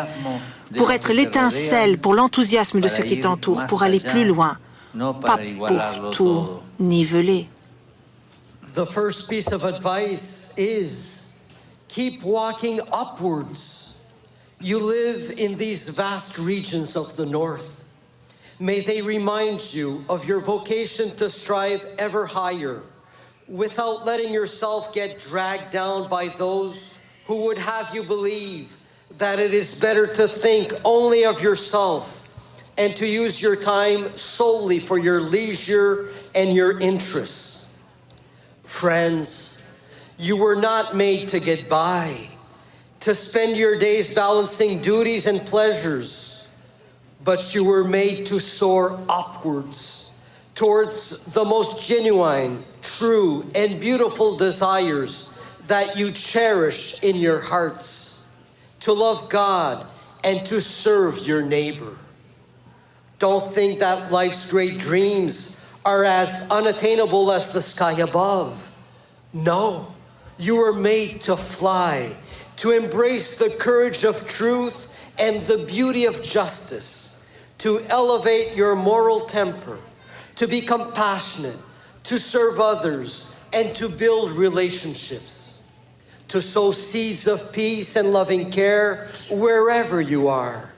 pour 0.75 0.91
être 0.91 1.13
l'étincelle, 1.13 1.97
pour 1.97 2.13
l'enthousiasme 2.13 2.79
de 2.79 2.87
ceux 2.87 3.03
qui 3.03 3.19
t'entourent, 3.19 3.67
pour 3.67 3.83
aller 3.83 3.99
plus 3.99 4.25
loin, 4.25 4.57
pas 4.97 5.37
pour 5.67 6.11
tout 6.11 6.47
niveler. 6.79 7.47
The 8.73 8.85
first 8.85 9.27
piece 9.27 9.51
of 9.51 9.63
advice 9.63 10.53
is 10.55 11.33
keep 11.87 12.23
walking 12.23 12.79
upwards. 12.93 13.95
You 14.61 14.79
live 14.79 15.33
in 15.39 15.57
these 15.57 15.89
vast 15.89 16.37
regions 16.37 16.95
of 16.95 17.15
the 17.15 17.25
north. 17.25 17.76
May 18.59 18.79
they 18.79 19.01
remind 19.01 19.73
you 19.73 20.03
of 20.09 20.25
your 20.25 20.39
vocation 20.39 21.15
to 21.17 21.29
strive 21.29 21.85
ever 21.99 22.25
higher 22.25 22.81
without 23.47 24.05
letting 24.05 24.33
yourself 24.33 24.93
get 24.93 25.19
dragged 25.19 25.71
down 25.71 26.09
by 26.09 26.27
those 26.27 26.97
who 27.25 27.45
would 27.45 27.57
have 27.57 27.93
you 27.93 28.03
believe 28.03 28.75
that 29.19 29.39
it 29.39 29.53
is 29.53 29.79
better 29.79 30.07
to 30.07 30.27
think 30.27 30.73
only 30.83 31.23
of 31.25 31.41
yourself 31.41 32.17
and 32.77 32.95
to 32.95 33.05
use 33.05 33.41
your 33.41 33.55
time 33.55 34.15
solely 34.15 34.79
for 34.79 34.97
your 34.97 35.21
leisure 35.21 36.09
and 36.35 36.55
your 36.55 36.79
interests. 36.79 37.67
Friends, 38.63 39.61
you 40.17 40.37
were 40.37 40.55
not 40.55 40.95
made 40.95 41.27
to 41.29 41.39
get 41.39 41.69
by, 41.69 42.27
to 43.01 43.15
spend 43.15 43.55
your 43.55 43.79
days 43.79 44.13
balancing 44.13 44.81
duties 44.81 45.27
and 45.27 45.41
pleasures, 45.41 46.36
but 47.27 47.53
you 47.53 47.61
were 47.61 47.83
made 47.83 48.25
to 48.25 48.39
soar 48.39 48.97
upwards 49.09 50.11
towards 50.55 51.19
the 51.33 51.43
most 51.43 51.85
genuine, 51.85 52.63
true, 52.81 53.45
and 53.53 53.81
beautiful 53.81 54.37
desires 54.37 55.33
that 55.67 55.97
you 55.97 56.09
cherish 56.09 57.03
in 57.03 57.17
your 57.17 57.41
hearts 57.41 58.25
to 58.79 58.93
love 58.93 59.27
God 59.27 59.85
and 60.23 60.45
to 60.45 60.61
serve 60.61 61.27
your 61.27 61.41
neighbor. 61.41 61.97
Don't 63.19 63.45
think 63.45 63.79
that 63.79 64.09
life's 64.09 64.49
great 64.49 64.77
dreams 64.77 65.57
are 65.83 66.05
as 66.05 66.47
unattainable 66.49 67.29
as 67.33 67.51
the 67.51 67.61
sky 67.61 67.99
above. 67.99 68.73
No, 69.33 69.93
you 70.37 70.55
were 70.55 70.71
made 70.71 71.19
to 71.23 71.35
fly, 71.35 72.15
to 72.55 72.71
embrace 72.71 73.37
the 73.37 73.49
courage 73.49 74.05
of 74.05 74.25
truth 74.29 74.87
and 75.19 75.45
the 75.47 75.57
beauty 75.57 76.05
of 76.05 76.23
justice, 76.23 77.06
to 77.59 77.81
elevate 77.89 78.55
your 78.55 78.75
moral 78.75 79.21
temper, 79.21 79.79
to 80.35 80.47
be 80.47 80.61
compassionate, 80.61 81.57
to 82.03 82.17
serve 82.17 82.59
others, 82.59 83.35
and 83.53 83.75
to 83.75 83.89
build 83.89 84.31
relationships, 84.31 85.63
to 86.27 86.41
sow 86.41 86.71
seeds 86.71 87.27
of 87.27 87.51
peace 87.51 87.95
and 87.95 88.11
loving 88.11 88.51
care 88.51 89.07
wherever 89.29 89.99
you 89.99 90.27
are, 90.27 90.71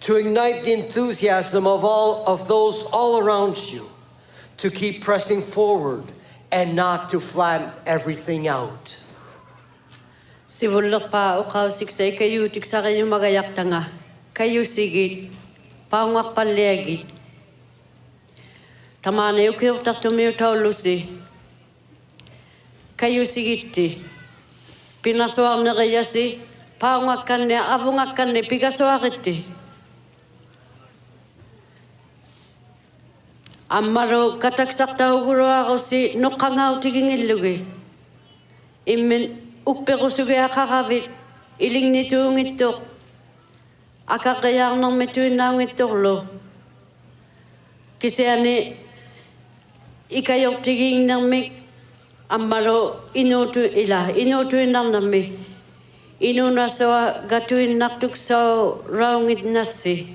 to 0.00 0.16
ignite 0.16 0.64
the 0.64 0.72
enthusiasm 0.72 1.66
of 1.66 1.84
all 1.84 2.26
of 2.26 2.48
those 2.48 2.84
all 2.92 3.20
around 3.20 3.72
you, 3.72 3.88
to 4.56 4.70
keep 4.70 5.02
pressing 5.02 5.42
forward 5.42 6.04
and 6.50 6.74
not 6.74 7.10
to 7.10 7.20
flatten 7.20 7.70
everything 7.86 8.48
out. 8.48 8.96
Si 10.46 10.66
vulak 10.66 11.10
pa 11.10 11.34
o 11.38 11.50
kau 11.50 11.66
siksay 11.66 12.14
kayo 12.14 12.46
tiksa 12.46 12.78
kayo 12.78 13.02
magayak 13.10 13.58
tanga. 13.58 13.90
Kayo 14.30 14.62
sigit. 14.62 15.43
Paunga 15.94 16.34
palegi. 16.34 17.06
tamane 19.02 19.44
yukir 19.44 19.74
keu 19.74 19.78
tatu 19.78 20.10
meu 20.10 20.32
tau 20.32 20.54
lusi. 20.56 21.06
Kayu 22.96 23.24
sigiti. 23.24 24.02
Pina 25.02 25.28
soa 25.28 25.62
nereyasi. 25.62 26.40
Paunga 26.80 27.24
kane, 27.24 27.54
avunga 27.74 28.06
kane, 28.16 28.42
pika 28.42 28.72
soa 28.72 28.98
riti. 28.98 29.44
Ammaro 33.70 34.38
kataksak 34.42 34.98
tau 34.98 35.22
guru 35.24 35.46
rosi 35.68 36.16
no 36.16 36.30
kangau 36.30 36.80
tigingilugi. 36.82 37.64
Imen 38.86 39.22
ukpegusugi 39.64 40.34
akaravit, 40.34 41.06
Iling 41.60 41.92
nitung 41.92 42.58
tok. 42.58 42.93
Akakayang 44.04 44.84
nang 44.84 45.00
metu 45.00 45.24
na 45.32 45.56
ngitok 45.56 45.92
lo. 45.96 46.16
Kasi 47.96 48.28
ani 48.28 48.76
ikayok 50.12 50.60
tiging 50.60 51.08
nang 51.08 51.24
mik 51.24 51.56
amaro 52.28 53.08
inutu 53.16 53.64
ila. 53.64 54.12
Inutu 54.12 54.60
nang 54.68 54.92
nami. 54.92 55.32
Inuna 56.20 56.68
sa 56.68 57.24
gatuin 57.24 57.80
naktuk 57.80 58.12
sa 58.12 58.68
raungit 58.92 59.48
nasi. 59.48 60.12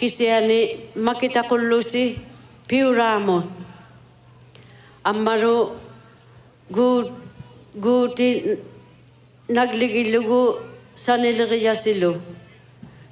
Kasi 0.00 0.32
ani 0.32 0.60
makita 0.96 1.44
ko 1.44 1.60
lusi 1.60 2.16
piuramo. 2.64 3.44
Amaro 5.04 5.76
good 6.72 7.12
guti 7.76 8.56
nagligilugu 9.48 10.56
saniliriya 10.96 11.76
silo. 11.76 12.39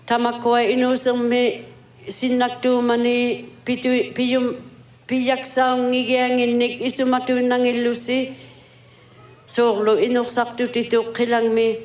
tamakoa 0.08 0.64
inu 0.64 0.96
me 1.28 1.42
sinak 2.08 2.62
tu 2.62 2.80
mani 2.80 3.44
pitu 3.64 3.90
piyum 4.16 4.56
piyak 5.06 5.44
saung 5.44 5.92
ngigeang 5.92 6.40
innik 6.40 6.80
isu 6.80 7.04
matu 7.04 7.36
nangin 7.36 7.84
lusi 7.84 8.32
soglo 9.46 10.00
inu 10.00 10.24
saktu 10.24 10.64
titu 10.72 11.12
kilang 11.12 11.52
me 11.52 11.76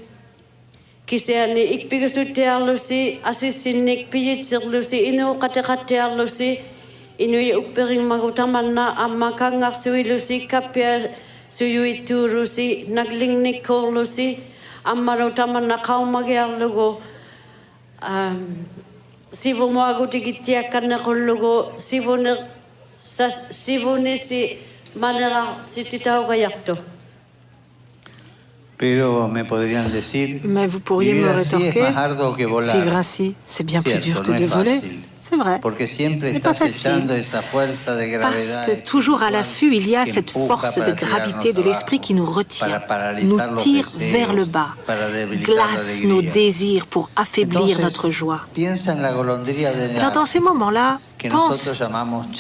kisiani 1.06 1.64
ikpiga 1.76 2.08
sutia 2.08 2.60
lusi 2.64 3.20
inu 5.12 5.36
kate 5.42 5.62
kate 5.62 6.00
lusi 6.16 6.50
tamanna 8.36 8.96
amma 9.04 9.36
kangak 9.36 9.76
sui 9.76 10.04
lusi 10.08 10.48
kapia 10.48 11.12
suyu 11.50 11.84
itu 11.84 12.28
lusi 12.32 12.88
naglingnik 12.88 13.68
ko 13.68 13.92
lusi 13.92 14.40
amma 14.86 15.16
rautamanna 15.20 15.78
rotamanna 18.04 18.36
kaumagiarlugo 18.36 18.36
um, 18.36 18.66
sivu 19.32 19.72
moagu 19.72 20.08
tigitia 20.08 20.64
kana 20.72 21.00
kollugo 21.00 21.74
sivune 21.78 22.38
sa 22.98 23.30
sivune 23.30 24.18
si 24.18 24.58
manera 24.96 25.46
si 25.62 25.84
titau 25.84 26.28
gayakto. 26.28 26.78
Pero 28.78 29.28
me 29.28 29.46
podrían 29.46 29.92
decir, 29.92 30.42
Mais 30.44 30.68
vous 30.68 30.80
pourriez 30.82 31.14
me 31.14 31.20
vivir 31.22 31.36
así 31.38 31.56
es 31.56 31.74
rétorquer, 31.74 31.82
más 31.84 31.98
arduo 31.98 32.36
que 32.36 32.46
volar. 32.46 32.76
vivre 32.76 32.96
ainsi, 32.96 33.36
c'est 33.46 33.64
bien 33.66 33.82
plus 33.82 33.94
Cierto, 34.02 34.24
dur 34.24 34.24
que 34.24 34.32
no 34.32 34.38
de 34.40 34.46
es 34.46 34.50
voler. 34.50 34.76
fácil. 34.82 35.04
C'est 35.24 35.38
vrai. 35.38 35.60
Pas 35.60 36.54
facile. 36.54 37.08
Parce 38.22 38.68
que 38.68 38.76
toujours 38.86 39.24
à 39.24 39.32
l'affût, 39.32 39.74
il 39.74 39.90
y 39.90 39.96
a 39.96 40.06
cette 40.06 40.32
force 40.32 40.76
de 40.76 40.92
gravité 40.92 41.54
de 41.54 41.62
l'esprit 41.62 42.00
qui 42.00 42.14
nous 42.14 42.26
retient, 42.26 42.82
nous 43.24 43.40
tire 43.58 43.88
vers 43.98 44.34
le 44.34 44.44
bas, 44.44 44.70
glace 45.42 46.04
nos 46.04 46.22
désirs 46.22 46.88
pour 46.88 47.10
affaiblir 47.16 47.80
notre 47.80 48.10
joie. 48.10 48.42
Alors 49.98 50.12
dans 50.12 50.26
ces 50.26 50.42
moments-là, 50.42 51.00
pense 51.30 51.82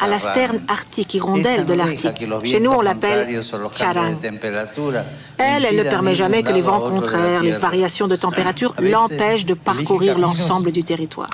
à 0.01 0.07
la 0.07 0.19
sterne 0.19 0.61
arctique, 0.67 1.13
hirondelle 1.13 1.65
de 1.65 1.73
l'Arctique. 1.73 2.25
Chez 2.45 2.59
nous, 2.59 2.71
on 2.71 2.81
l'appelle 2.81 3.41
charan. 3.75 4.11
Elle, 5.37 5.65
elle 5.65 5.75
ne 5.77 5.83
permet 5.83 6.15
jamais 6.15 6.43
que 6.43 6.51
les 6.51 6.61
vents 6.61 6.79
contraires, 6.79 7.41
les 7.41 7.51
variations 7.51 8.07
de 8.07 8.15
température 8.15 8.73
l'empêchent 8.79 9.45
de 9.45 9.53
parcourir 9.53 10.17
l'ensemble 10.19 10.71
du 10.71 10.83
territoire. 10.83 11.29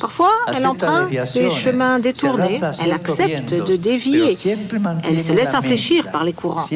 Parfois, 0.00 0.32
elle 0.54 0.66
emprunte 0.66 1.10
des 1.10 1.50
chemins 1.50 1.98
détournés, 1.98 2.60
elle 2.82 2.92
accepte 2.92 3.54
de 3.54 3.76
dévier, 3.76 4.38
elle 5.04 5.20
se 5.20 5.32
laisse 5.32 5.52
la 5.52 5.58
infléchir 5.58 6.10
par 6.10 6.24
les 6.24 6.32
courants. 6.32 6.66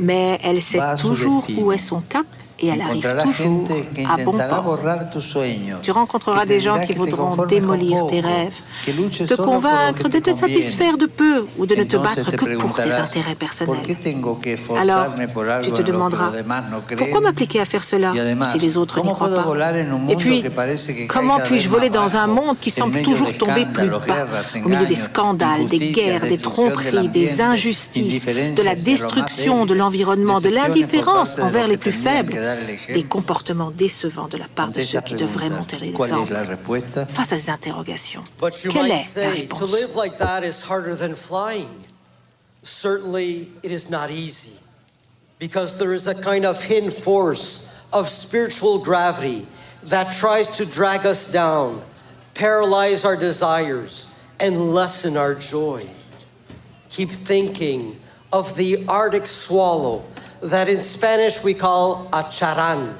Mais 0.00 0.38
elle 0.42 0.62
sait 0.62 0.80
toujours 1.00 1.44
où 1.58 1.72
est 1.72 1.78
son 1.78 2.00
cap 2.00 2.26
et 2.60 2.68
elle 2.68 2.80
arrive 2.82 3.16
toujours 3.22 3.64
à 4.08 4.16
bon 4.18 4.32
port. 4.32 4.78
Tu 5.82 5.90
rencontreras 5.90 6.46
des 6.46 6.60
gens 6.60 6.80
qui 6.80 6.92
voudront 6.92 7.44
démolir 7.46 8.06
tes 8.06 8.20
rêves, 8.20 8.58
te 9.26 9.34
convaincre 9.34 10.08
de 10.08 10.18
te 10.18 10.36
satisfaire 10.36 10.96
de 10.98 11.06
peu 11.06 11.46
ou 11.58 11.66
de 11.66 11.74
ne 11.74 11.84
te 11.84 11.96
battre 11.96 12.30
que 12.32 12.56
pour 12.56 12.74
tes 12.74 12.92
intérêts 12.92 13.30
¿Por 13.30 13.38
personnels. 13.38 13.96
Alors, 14.78 15.06
tu 15.62 15.72
te 15.72 15.82
demanderas, 15.82 16.32
pourquoi 16.96 17.20
m'appliquer 17.20 17.60
à 17.60 17.64
faire 17.64 17.84
cela 17.84 18.12
si 18.52 18.58
les 18.58 18.76
autres 18.76 18.96
n'y 18.96 19.02
¿cómo 19.02 19.14
croient 19.14 19.28
pas? 19.28 19.72
Et 20.08 20.16
puis, 20.16 20.44
comment 21.08 21.38
puis-je 21.40 21.68
voler 21.68 21.90
dans 21.90 22.16
un 22.16 22.26
monde 22.26 22.58
qui 22.60 22.70
semble 22.70 23.02
toujours 23.02 23.36
tomber 23.36 23.66
plus 23.66 23.88
bas, 23.88 24.26
au 24.64 24.68
milieu 24.68 24.86
des 24.86 24.96
scandales, 24.96 25.66
des 25.66 25.92
guerres, 25.92 26.22
des 26.22 26.38
tromperies, 26.38 27.08
des 27.08 27.40
injustices, 27.40 28.26
de 28.26 28.62
la 28.62 28.74
destruction 28.74 29.66
de 29.66 29.74
l'environnement, 29.74 30.40
de 30.40 30.48
l'indifférence 30.48 31.36
envers 31.40 31.68
les 31.68 31.76
plus 31.76 31.92
faibles, 31.92 32.36
des 32.92 33.04
comportements 33.04 33.70
décevants 33.70 34.28
de 34.28 34.36
la 34.36 34.48
part 34.48 34.70
de 34.72 34.80
ceux 34.82 35.00
qui 35.00 35.14
devraient 35.14 35.48
preguntas, 35.50 35.58
montrer 35.76 35.92
¿Cuál 35.92 36.10
es 36.10 36.16
l'exemple. 36.16 37.06
Face 37.12 37.32
à 37.32 37.38
ces 37.38 37.50
interrogations, 37.50 38.24
But 38.40 38.62
you 38.64 38.70
quelle 38.70 38.88
might 38.88 38.92
est 38.92 39.16
la 39.16 39.32
say, 39.32 39.46
to 39.48 39.54
réponse? 39.54 39.72
live 39.72 39.96
like 39.96 40.18
that 40.18 40.42
is 40.42 40.62
harder 40.62 40.94
than 40.96 41.14
flying. 41.14 41.68
Certainly, 42.62 43.48
it 43.62 43.70
is 43.72 43.88
not 43.90 44.10
easy 44.10 44.58
because 45.38 45.78
there 45.78 45.94
is 45.94 46.06
a 46.06 46.14
kind 46.14 46.44
of 46.44 46.62
hidden 46.62 46.90
force 46.90 47.68
of 47.92 48.08
spiritual 48.08 48.78
gravity 48.78 49.46
that 49.84 50.12
tries 50.12 50.46
to 50.58 50.66
drag 50.66 51.06
us 51.06 51.26
down, 51.32 51.80
paralyze 52.34 53.04
our 53.04 53.16
desires, 53.16 54.08
and 54.38 54.72
lessen 54.74 55.16
our 55.16 55.34
joy. 55.34 55.86
Keep 56.90 57.10
thinking 57.10 57.98
of 58.32 58.56
the 58.56 58.84
Arctic 58.86 59.26
swallow 59.26 60.04
that 60.42 60.68
in 60.68 60.80
Spanish 60.80 61.42
we 61.42 61.54
call 61.54 62.08
a 62.12 62.28
charan. 62.30 62.96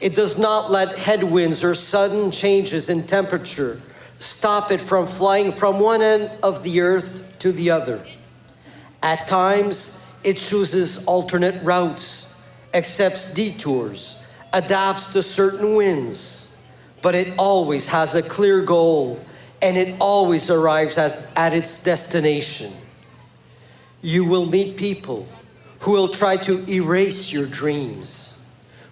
It 0.00 0.14
does 0.14 0.38
not 0.38 0.70
let 0.70 0.96
headwinds 0.98 1.64
or 1.64 1.74
sudden 1.74 2.30
changes 2.30 2.88
in 2.88 3.04
temperature 3.04 3.80
stop 4.18 4.70
it 4.70 4.80
from 4.80 5.06
flying 5.06 5.52
from 5.52 5.80
one 5.80 6.02
end 6.02 6.30
of 6.42 6.62
the 6.62 6.80
earth 6.80 7.24
to 7.38 7.52
the 7.52 7.70
other. 7.70 8.04
At 9.02 9.28
times, 9.28 10.04
it 10.24 10.36
chooses 10.36 11.04
alternate 11.04 11.62
routes, 11.62 12.32
accepts 12.74 13.32
detours, 13.32 14.22
adapts 14.52 15.12
to 15.12 15.22
certain 15.22 15.76
winds, 15.76 16.56
but 17.00 17.14
it 17.14 17.32
always 17.38 17.88
has 17.88 18.14
a 18.14 18.22
clear 18.22 18.62
goal 18.62 19.20
and 19.62 19.76
it 19.76 19.96
always 20.00 20.50
arrives 20.50 20.98
as, 20.98 21.26
at 21.36 21.52
its 21.52 21.82
destination. 21.82 22.72
You 24.02 24.24
will 24.24 24.46
meet 24.46 24.76
people 24.76 25.26
who 25.80 25.92
will 25.92 26.08
try 26.08 26.36
to 26.36 26.68
erase 26.70 27.32
your 27.32 27.46
dreams, 27.46 28.38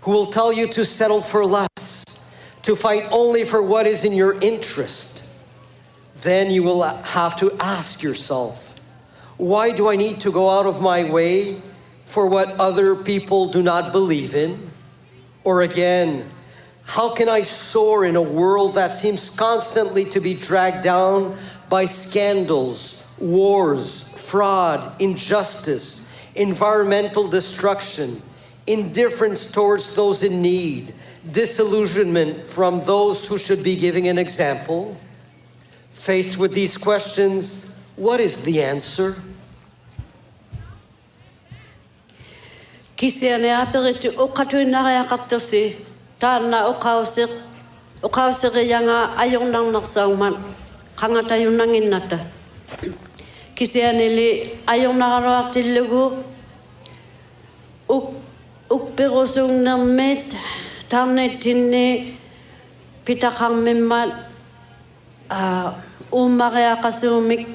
who 0.02 0.10
will 0.10 0.26
tell 0.26 0.52
you 0.52 0.66
to 0.68 0.84
settle 0.84 1.20
for 1.20 1.44
less, 1.44 2.05
to 2.62 2.76
fight 2.76 3.06
only 3.10 3.44
for 3.44 3.60
what 3.60 3.86
is 3.86 4.05
in 4.05 4.12
your 4.12 4.40
interest. 4.40 5.24
Then 6.23 6.50
you 6.50 6.62
will 6.62 6.82
have 6.82 7.36
to 7.36 7.56
ask 7.60 8.02
yourself, 8.02 8.74
why 9.36 9.70
do 9.70 9.89
I 9.89 9.97
need 9.97 10.20
to 10.23 10.32
go 10.32 10.48
out 10.48 10.66
of 10.66 10.81
my 10.81 11.10
way 11.10 11.60
for 12.05 12.26
what 12.26 12.48
other 12.58 12.94
people 12.94 13.50
do 13.50 13.62
not 13.62 13.92
believe 13.92 14.34
in? 14.34 14.70
Or 15.44 15.62
again, 15.62 16.31
how 16.84 17.15
can 17.15 17.28
I 17.28 17.42
soar 17.42 18.05
in 18.05 18.16
a 18.16 18.23
world 18.23 18.76
that 18.76 18.92
seems 18.92 19.28
constantly 19.28 20.05
to 20.06 20.20
be 20.20 20.34
dragged 20.34 20.84
down 20.84 21.36
by 21.68 21.84
scandals, 21.84 23.05
wars, 23.18 24.08
fraud, 24.12 25.00
injustice, 25.02 26.06
environmental 26.36 27.28
destruction, 27.28 28.23
indifference 28.66 29.50
towards 29.50 29.94
those 29.94 30.23
in 30.23 30.42
need, 30.42 30.94
disillusionment 31.31 32.44
from 32.44 32.84
those 32.84 33.26
who 33.28 33.39
should 33.39 33.62
be 33.62 33.76
giving 33.76 34.08
an 34.08 34.18
example? 34.18 34.97
Faced 35.92 36.39
with 36.39 36.52
these 36.55 36.76
questions, 36.76 37.76
what 37.97 38.20
is 38.20 38.42
the 38.42 38.62
answer? 38.62 39.16
ki 53.57 53.65
se 53.65 53.81
ane 53.81 54.07
le 54.12 54.28
ayon 54.68 54.99
na 55.01 55.07
haro 55.17 55.33
ati 55.41 55.62
lego 55.75 56.05
uk, 57.89 58.07
uk 58.68 59.01
sung 59.25 59.65
na 59.65 59.76
met 59.76 60.28
tamne 60.91 61.41
tinne 61.41 62.12
pita 63.05 63.31
kang 63.33 63.65
memat 63.65 64.12
a 65.31 65.41
uh, 65.41 65.68
umare 66.12 66.76
akasumik 66.76 67.49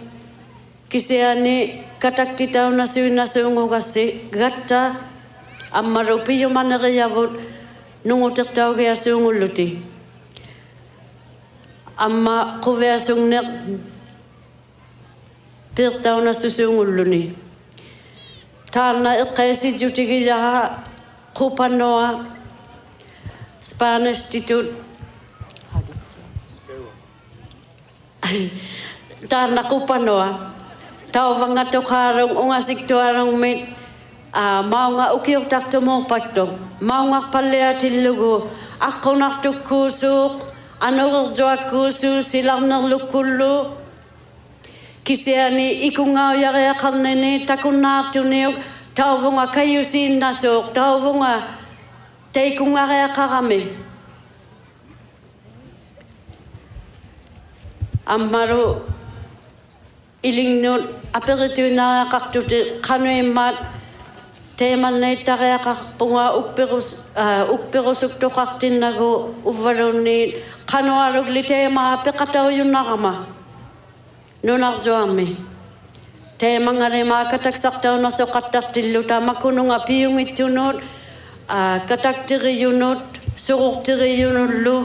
ki 0.90 1.00
se 1.00 1.22
ane 1.22 1.86
katak 2.02 2.34
titaw 2.34 2.74
na 2.74 2.90
siwi 2.90 3.14
na 3.14 3.30
siwi 3.30 3.54
ngo 3.54 3.70
kasi 3.70 4.26
gata 4.34 4.98
amaro 5.70 6.26
piyo 6.26 6.50
manere 6.50 6.90
yavot 6.98 7.30
nungo 8.06 8.34
tiktaw 8.34 8.74
kaya 8.74 8.98
siwi 8.98 9.22
ngo 9.22 9.32
luti. 9.32 9.68
Ama 12.02 12.58
kuwe 12.66 12.90
asung 12.90 13.30
piqtauna 15.76 16.34
susuungulluni. 16.34 17.36
Taanna 18.72 19.12
iqqeesijjutigiyaha 19.24 20.56
qupannoa 21.38 22.08
spanish 23.62 24.24
titut 24.32 24.68
taanna 29.30 29.64
qupannoa 29.64 30.28
tauvangatokhaarung 31.12 32.34
ungasiktuarung 32.42 33.36
mit 33.44 33.60
maunga 34.72 35.06
ukiortartomorpatto 35.18 36.44
maungaqpalleatillugu 36.90 38.34
aqqunartukkuusuuq 38.90 40.36
anuqerjuakkuusuu 40.88 42.18
silarnerlukkullu 42.32 43.54
ki 45.04 45.16
se 45.16 45.34
ane 45.42 45.68
iku 45.88 46.06
ngā 46.06 46.26
ia 46.40 46.52
rea 46.54 46.74
kalne 46.78 47.16
ne 47.16 47.32
taku 47.46 47.72
nā 47.74 48.12
tu 48.14 48.22
neo 48.24 48.54
tau 48.96 49.18
vunga 49.18 49.48
kai 49.54 49.80
usi 49.80 50.20
nā 50.20 50.30
so 50.34 50.52
tau 50.76 51.00
vunga 51.02 51.42
te 52.32 52.46
iku 52.54 52.66
ngā 52.70 52.84
rea 52.90 53.08
karame. 53.16 53.60
Amaro 58.06 58.86
iling 60.24 60.62
no 60.62 60.78
aperitu 61.14 61.68
nā 61.74 61.90
rea 61.96 62.08
kaktu 62.14 62.48
te 62.48 62.64
kanu 62.86 63.10
e 63.10 63.22
mat 63.22 63.56
te 64.56 64.76
man 64.76 65.00
nei 65.02 65.16
ta 65.26 65.36
rea 65.36 65.58
kakpunga 65.58 66.26
ukperu 66.38 67.94
sukto 67.96 68.30
kaktin 68.30 68.80
nago 68.80 69.34
uvaro 69.46 69.92
ni 69.92 70.18
kanu 70.68 70.94
arugli 70.94 71.42
te 71.44 71.68
ma 71.68 71.94
apekatau 71.98 72.50
yunagama 72.54 73.14
te 73.26 73.41
Nuna 74.44 74.80
joami. 74.82 75.38
Te 76.40 76.58
manga 76.58 76.90
re 76.90 77.04
ma 77.04 77.30
katak 77.30 77.56
sakta 77.56 77.94
ona 77.94 78.10
so 78.10 78.26
katak 78.26 78.74
tillu 78.74 79.08
ta 79.08 79.20
makunu 79.20 79.64
itunot. 80.18 80.82
Katak 81.48 82.26
tiri 82.26 82.60
yunot, 82.62 83.04
suruk 83.36 83.84
tiri 83.84 84.20
yunot 84.20 84.66
lu. 84.66 84.78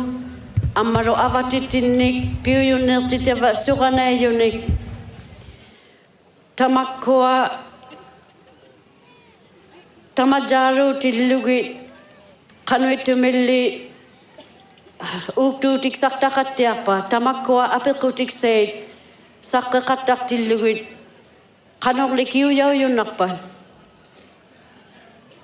Amaro 0.74 1.14
avati 1.14 1.60
tinnik, 1.66 2.42
piu 2.42 2.60
yunir 2.60 3.08
surana 3.54 4.10
yunik. 4.10 4.68
Tamakoa 6.54 7.50
Tamajaru 10.14 10.98
tillugi. 11.00 11.76
Kanuitu 12.64 13.16
milli. 13.16 13.90
Uktu 15.36 15.78
tiksakta 15.78 16.30
katiapa. 16.30 17.08
Tamakua 17.08 17.72
apikutik 17.72 18.30
seit. 18.30 18.85
Kanorli 21.80 22.26
kiuyauyunnakpan. 22.26 23.38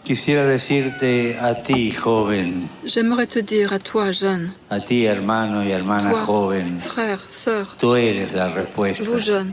Quisiera 0.04 0.42
decirte 0.46 1.38
a 1.40 1.54
ti, 1.62 1.92
joven, 1.92 2.68
J'aimerais 2.84 3.28
te 3.28 3.38
dire 3.38 3.72
à 3.72 3.78
toi, 3.78 4.10
jeune, 4.10 4.50
a 4.68 4.80
ti, 4.80 5.04
hermano 5.06 5.62
y 5.62 5.70
hermana 5.70 6.10
toi, 6.10 6.24
joven, 6.26 6.80
frère, 6.80 7.20
sœur, 7.30 7.66
tú 7.78 7.94
eres 7.94 8.32
la 8.34 8.48
respuesta. 8.48 9.04
vous 9.04 9.18
jeunes, 9.20 9.52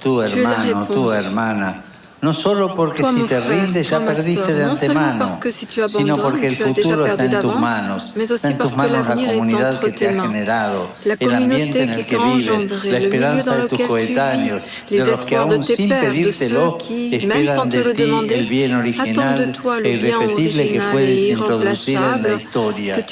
Tú, 0.00 0.20
Tu 0.20 0.22
hermano, 0.22 0.86
tú, 0.86 1.08
réponse. 1.08 1.14
hermana 1.16 1.82
no 2.26 2.34
solo 2.34 2.74
porque 2.74 3.04
si 3.04 3.22
te 3.22 3.38
rindes 3.38 3.88
ya 3.88 4.04
perdiste 4.04 4.52
de 4.52 4.64
antemano, 4.64 5.38
sino 5.86 6.16
porque 6.16 6.48
el 6.48 6.56
futuro 6.56 7.06
está 7.06 7.24
en 7.24 7.40
tus 7.40 7.54
manos, 7.54 8.14
está 8.16 8.50
en 8.50 8.58
tus 8.58 8.76
manos 8.76 9.06
la 9.06 9.14
comunidad 9.14 9.80
que 9.80 9.92
te 9.92 10.08
ha 10.08 10.22
generado, 10.22 10.90
el 11.04 11.34
ambiente 11.34 11.84
en 11.84 11.90
el 11.90 12.04
que 12.04 12.18
vives, 12.18 12.84
la 12.84 12.98
esperanza 12.98 13.56
de 13.56 13.68
tus 13.68 13.80
coetáneos, 13.82 14.60
de 14.90 15.06
los 15.06 15.20
que 15.20 15.36
aún 15.36 15.62
sin 15.62 15.88
pedírtelo 15.88 16.78
esperan 16.90 17.70
de 17.70 17.94
ti 17.94 18.10
el 18.30 18.46
bien 18.48 18.74
original 18.74 19.54
e 19.84 19.90
irrepetible 19.90 20.72
que 20.72 20.80
puedes 20.90 21.30
introducir 21.30 21.96
en 21.96 22.22
la 22.24 22.34
historia, 22.34 23.06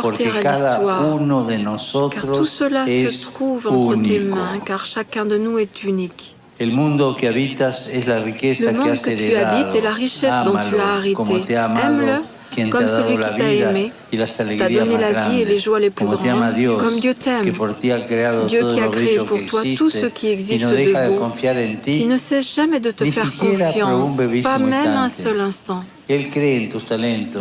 porque 0.00 0.30
cada 0.40 0.78
uno 1.00 1.42
de 1.44 1.58
nosotros 1.58 2.62
es 2.86 3.32
único. 3.68 4.38
El 6.60 6.72
mundo 6.72 7.16
que 7.16 7.26
habitas 7.26 7.88
es 7.88 8.06
la 8.06 8.20
riqueza 8.20 8.66
Le 8.66 8.72
que 8.72 8.76
monde 8.76 8.90
has 8.90 9.02
que 9.02 9.16
tu 9.16 9.34
habites 9.34 9.74
est 9.74 9.80
la 9.80 9.94
richesse 9.94 10.44
dont 10.44 10.52
tu 10.68 10.78
as 10.78 10.98
hérité. 10.98 11.54
Aime-le 11.54 12.22
comme 12.70 12.86
celui 12.86 13.16
qui 13.16 13.38
t'a 13.38 13.50
aimé, 13.50 13.92
t'a 14.58 14.68
donné 14.68 14.98
la 14.98 15.28
vie 15.28 15.40
et 15.40 15.44
les 15.46 15.58
joies 15.58 15.80
les 15.80 15.88
plus 15.88 16.04
Como 16.04 16.18
grandes, 16.18 16.54
Dios, 16.54 16.76
comme 16.76 17.00
Dieu 17.00 17.14
t'aime. 17.14 17.44
Dieu 17.44 18.60
qui 18.74 18.80
a 18.80 18.88
créé 18.88 19.18
pour 19.18 19.46
toi 19.46 19.62
existe 19.62 19.78
tout 19.78 19.88
ce 19.88 20.06
qui 20.06 20.28
existe 20.28 20.64
no 20.64 20.70
de 20.70 21.08
beau, 21.08 21.30
qui 21.82 22.06
ne 22.06 22.18
cesse 22.18 22.54
jamais 22.54 22.80
de 22.80 22.90
te 22.90 23.04
faire 23.06 23.34
confiance, 23.36 24.18
pas 24.42 24.58
même 24.58 24.88
un 24.88 25.08
seul 25.08 25.40
instant. 25.40 25.82
Él 26.10 26.28
cree 26.28 26.64
en 26.64 26.70
tus 26.70 26.84
talentos. 26.86 27.40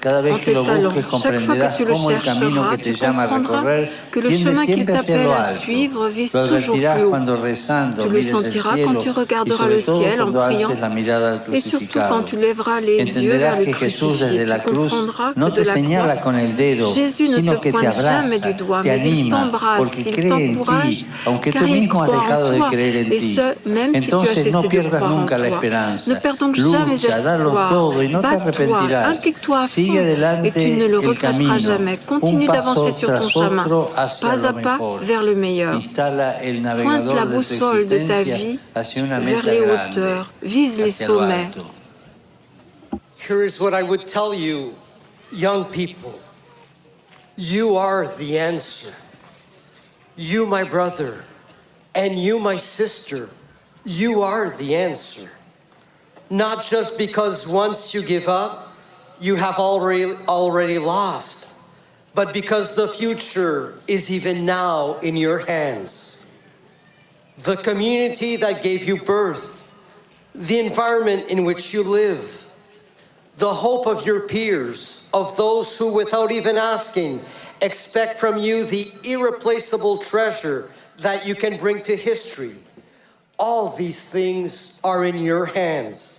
Cada 0.00 0.20
vez 0.20 0.40
que 0.42 0.52
lo 0.52 0.64
busques 0.64 1.06
comprenderás 1.06 1.80
cómo 1.80 2.10
el 2.10 2.20
camino 2.20 2.70
que 2.70 2.78
te 2.78 2.94
llama 2.94 3.22
a 3.22 3.38
recorrer 3.38 3.90
tiende 4.10 4.66
siempre 4.66 4.96
hacia 4.96 5.22
lo 5.22 5.34
alto. 5.34 5.62
Lo 6.32 6.40
advertirás 6.40 7.00
cuando 7.04 7.36
rezando 7.36 8.06
mires 8.06 8.32
el 8.34 8.50
cielo 8.50 9.02
y 9.44 9.50
sobre 9.52 9.82
todo 9.82 10.02
cuando 10.16 10.42
alces 10.42 10.80
la 10.80 10.88
mirada 10.88 11.44
al. 11.44 11.44
Entenderás 12.98 13.60
que 13.60 13.72
Jesús 13.72 14.20
desde 14.20 14.46
la 14.46 14.62
cruz 14.62 14.92
no 15.36 15.52
te 15.52 15.64
señala 15.64 16.20
con 16.20 16.34
el 16.36 16.56
dedo, 16.56 16.92
sino 16.92 17.60
que 17.60 17.70
te 17.72 17.86
abraza, 17.86 18.22
te 18.82 18.90
anima, 18.90 19.76
porque 19.78 20.10
cree 20.10 20.50
en 20.50 20.64
ti, 20.64 21.06
aunque 21.24 21.52
tú 21.52 21.64
mismo 21.64 22.02
has 22.02 22.10
dejado 22.10 22.50
de 22.50 22.60
creer 22.70 22.96
en 22.96 23.10
ti. 23.10 23.40
Entonces 23.94 24.52
no 24.52 24.62
pierdas 24.62 25.02
nunca 25.02 25.38
la 25.38 25.48
esperanza. 25.48 26.20
Lucha, 26.56 27.20
dalo 27.20 27.52
no 28.08 28.20
te 28.20 28.26
Bats-toi, 28.26 28.76
arrepentirás. 28.76 29.16
implique-toi 29.16 29.58
à 29.58 29.62
fond, 29.62 29.68
Sigue 29.68 29.98
adelante 29.98 30.44
et 30.44 30.52
tu 30.52 30.70
ne 30.70 30.86
le 30.86 30.98
regretteras 30.98 31.58
jamais. 31.58 31.98
Continue 31.98 32.46
d'avancer 32.46 32.92
sur 32.92 33.08
ton 33.08 33.28
chemin, 33.28 33.64
pas 34.20 34.46
à 34.46 34.52
pas 34.52 34.78
vers 35.00 35.22
le 35.22 35.34
meilleur. 35.34 35.80
Pointe 35.80 37.14
la 37.14 37.24
boussole 37.24 37.88
de 37.88 38.06
ta 38.06 38.22
vie 38.22 38.58
vers 38.74 39.44
les 39.44 39.60
hauteurs, 39.60 40.32
vise 40.42 40.78
les 40.80 40.90
sommets. 40.90 41.50
Here 43.28 43.44
is 43.44 43.60
what 43.60 43.74
I 43.74 43.82
would 43.82 44.06
tell 44.06 44.32
you, 44.32 44.74
young 45.32 45.66
people. 45.66 46.18
You 47.36 47.76
are 47.76 48.06
the 48.18 48.38
answer. 48.38 48.94
You, 50.16 50.46
my 50.46 50.64
brother, 50.64 51.24
and 51.94 52.18
you, 52.18 52.38
my 52.38 52.56
sister, 52.56 53.28
you 53.84 54.22
are 54.22 54.50
the 54.50 54.74
answer. 54.74 55.30
Not 56.30 56.64
just 56.64 56.98
because 56.98 57.48
once 57.48 57.94
you 57.94 58.02
give 58.02 58.28
up, 58.28 58.68
you 59.20 59.36
have 59.36 59.58
already, 59.58 60.12
already 60.28 60.78
lost, 60.78 61.54
but 62.14 62.34
because 62.34 62.76
the 62.76 62.88
future 62.88 63.74
is 63.86 64.10
even 64.10 64.44
now 64.44 64.98
in 64.98 65.16
your 65.16 65.38
hands. 65.38 66.26
The 67.38 67.56
community 67.56 68.36
that 68.36 68.62
gave 68.62 68.84
you 68.84 69.02
birth, 69.02 69.72
the 70.34 70.58
environment 70.58 71.28
in 71.30 71.44
which 71.44 71.72
you 71.72 71.82
live, 71.82 72.44
the 73.38 73.52
hope 73.52 73.86
of 73.86 74.06
your 74.06 74.26
peers, 74.26 75.08
of 75.14 75.36
those 75.36 75.78
who, 75.78 75.92
without 75.92 76.30
even 76.30 76.56
asking, 76.56 77.22
expect 77.62 78.18
from 78.18 78.38
you 78.38 78.64
the 78.64 78.86
irreplaceable 79.04 79.98
treasure 79.98 80.70
that 80.98 81.26
you 81.26 81.34
can 81.34 81.56
bring 81.56 81.82
to 81.84 81.96
history. 81.96 82.56
All 83.38 83.76
these 83.76 84.08
things 84.08 84.78
are 84.84 85.04
in 85.04 85.18
your 85.18 85.46
hands 85.46 86.17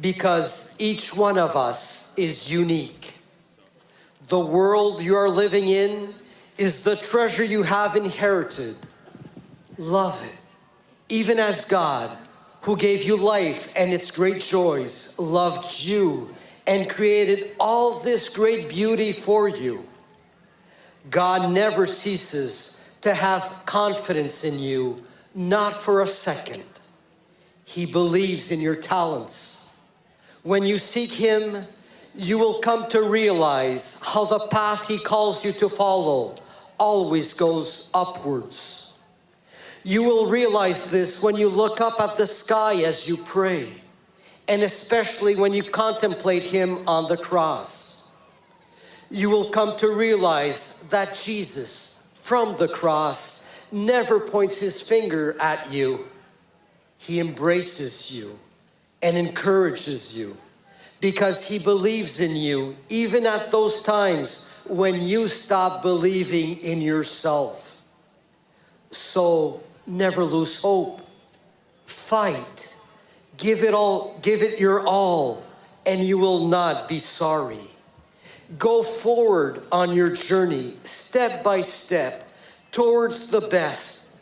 because 0.00 0.72
each 0.78 1.14
one 1.14 1.38
of 1.38 1.56
us 1.56 2.12
is 2.16 2.50
unique. 2.50 3.18
The 4.28 4.38
world 4.38 5.02
you 5.02 5.16
are 5.16 5.28
living 5.28 5.68
in 5.68 6.14
is 6.56 6.84
the 6.84 6.96
treasure 6.96 7.44
you 7.44 7.62
have 7.62 7.96
inherited. 7.96 8.76
Love 9.76 10.20
it, 10.24 10.40
even 11.08 11.38
as 11.38 11.64
God, 11.64 12.16
who 12.62 12.76
gave 12.76 13.04
you 13.04 13.16
life 13.16 13.72
and 13.76 13.92
its 13.92 14.10
great 14.10 14.42
joys, 14.42 15.18
loved 15.18 15.80
you 15.82 16.34
and 16.66 16.90
created 16.90 17.56
all 17.58 18.00
this 18.00 18.28
great 18.28 18.68
beauty 18.68 19.12
for 19.12 19.48
you. 19.48 19.88
God 21.08 21.50
never 21.50 21.86
ceases 21.86 22.84
to 23.00 23.14
have 23.14 23.62
confidence 23.64 24.44
in 24.44 24.58
you, 24.58 25.02
not 25.34 25.72
for 25.72 26.02
a 26.02 26.06
second. 26.06 26.64
He 27.64 27.86
believes 27.86 28.52
in 28.52 28.60
your 28.60 28.76
talents. 28.76 29.57
When 30.48 30.64
you 30.64 30.78
seek 30.78 31.12
Him, 31.12 31.66
you 32.14 32.38
will 32.38 32.60
come 32.60 32.88
to 32.88 33.02
realize 33.02 34.00
how 34.02 34.24
the 34.24 34.46
path 34.46 34.88
He 34.88 34.96
calls 34.96 35.44
you 35.44 35.52
to 35.52 35.68
follow 35.68 36.36
always 36.78 37.34
goes 37.34 37.90
upwards. 37.92 38.94
You 39.84 40.04
will 40.04 40.24
realize 40.24 40.90
this 40.90 41.22
when 41.22 41.36
you 41.36 41.50
look 41.50 41.82
up 41.82 42.00
at 42.00 42.16
the 42.16 42.26
sky 42.26 42.76
as 42.76 43.06
you 43.06 43.18
pray, 43.18 43.68
and 44.48 44.62
especially 44.62 45.36
when 45.36 45.52
you 45.52 45.62
contemplate 45.62 46.44
Him 46.44 46.88
on 46.88 47.10
the 47.10 47.18
cross. 47.18 48.10
You 49.10 49.28
will 49.28 49.50
come 49.50 49.76
to 49.76 49.92
realize 49.92 50.78
that 50.88 51.14
Jesus, 51.14 52.08
from 52.14 52.56
the 52.56 52.68
cross, 52.68 53.46
never 53.70 54.18
points 54.18 54.58
his 54.60 54.80
finger 54.80 55.36
at 55.42 55.70
you. 55.70 56.08
He 56.96 57.20
embraces 57.20 58.10
you 58.10 58.38
and 59.02 59.16
encourages 59.16 60.18
you 60.18 60.36
because 61.00 61.48
he 61.48 61.58
believes 61.58 62.20
in 62.20 62.36
you, 62.36 62.76
even 62.88 63.26
at 63.26 63.50
those 63.50 63.82
times 63.82 64.52
when 64.66 65.00
you 65.00 65.28
stop 65.28 65.82
believing 65.82 66.58
in 66.58 66.80
yourself. 66.80 67.82
So 68.90 69.62
never 69.86 70.24
lose 70.24 70.60
hope. 70.60 71.00
Fight. 71.84 72.76
Give 73.36 73.62
it 73.62 73.74
all, 73.74 74.18
give 74.22 74.42
it 74.42 74.58
your 74.58 74.86
all, 74.86 75.44
and 75.86 76.00
you 76.00 76.18
will 76.18 76.48
not 76.48 76.88
be 76.88 76.98
sorry. 76.98 77.58
Go 78.58 78.82
forward 78.82 79.62
on 79.70 79.92
your 79.92 80.10
journey, 80.10 80.74
step 80.82 81.44
by 81.44 81.60
step, 81.60 82.28
towards 82.72 83.28
the 83.28 83.42
best. 83.42 84.16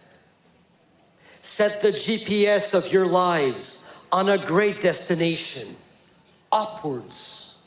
Set 1.40 1.80
the 1.80 1.90
GPS 1.92 2.74
of 2.74 2.92
your 2.92 3.06
lives 3.06 3.85
on 4.16 4.30
a 4.30 4.38
great 4.38 4.80
destination, 4.80 5.76
upwards. 6.50 7.58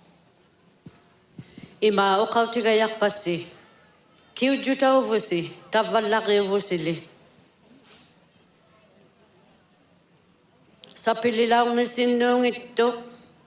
Ima 1.81 2.21
ukautiga 2.23 2.71
yakpasi, 2.73 3.47
kiujuta 4.33 4.97
uvusi, 4.97 5.53
tavallagi 5.71 6.39
uvusili. 6.39 7.03
Sapililauni 10.95 11.85
sinnuungittu, 11.87 12.93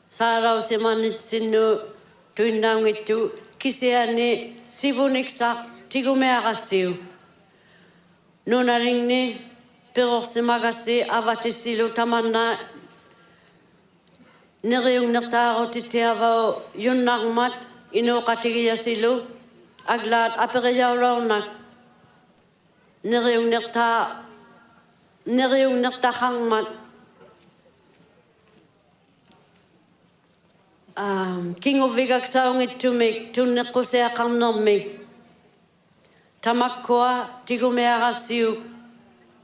saarausimannit 0.09 1.21
sinnu, 1.21 1.81
tuinnaungittu, 2.35 3.33
kisiani, 3.59 4.57
sivuniksa, 4.69 5.57
tigumeagassiu. 5.89 6.97
Nunaringni, 8.47 9.41
pirorsimagasi, 9.95 11.03
avatisilu 11.03 11.89
tamanna, 11.89 12.59
neriungnaqtaaqu 14.71 15.63
titiavau 15.75 16.63
yunnaqmat 16.87 17.55
inuqatigiyasilu 17.99 19.13
aglaat 19.95 20.33
aperiyaulaurnak 20.45 21.47
neriungnaqtaa 23.11 23.99
neriungnaqtaqarmat 25.27 26.69
kingovigaksaungittumik 31.63 33.17
tunnequsiaqarnermik 33.35 34.85
tamakkua 36.45 37.13
tigumeaqassiuk 37.47 38.59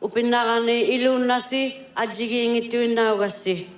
upinaqani 0.07 0.77
iluunnasi 0.95 1.63
adjigiingittuinnaugasi 2.03 3.78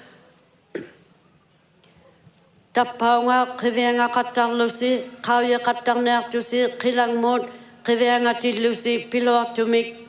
таппаунга 2.73 3.57
кывеңа 3.59 4.07
каттарлуси 4.13 5.03
кавье 5.21 5.59
каттарнаарчуси 5.59 6.69
қилангмут 6.79 7.49
кывеңа 7.83 8.33
тиллуси 8.39 9.07
пилоартумик 9.11 10.07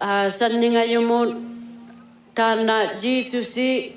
а 0.00 0.28
саннингаюмут 0.30 1.30
таана 2.34 2.78
жисуси 3.00 3.94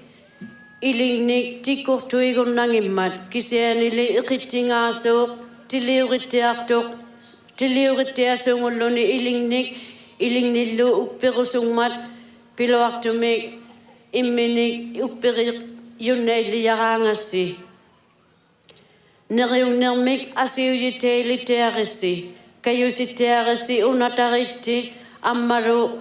илинник 0.81 1.63
тиккуртуигуннангиммат 1.63 3.13
кисианили 3.31 4.05
иқиттингаасуу 4.19 5.29
тилиуритиартук 5.67 6.85
тилиуритиасуунгуллуни 7.57 9.03
илинник 9.15 9.75
илиннилу 10.19 10.87
уппирусуммат 11.03 11.93
пилоартумик 12.55 13.53
иммини 14.13 15.01
уппирии 15.01 15.76
юннаиллиараангасси 15.99 17.57
нериуннэрмик 19.29 20.21
асиуйитеилитиарисси 20.35 22.13
каюситиарисси 22.61 23.83
унатаритти 23.83 24.93
аммалу 25.21 25.99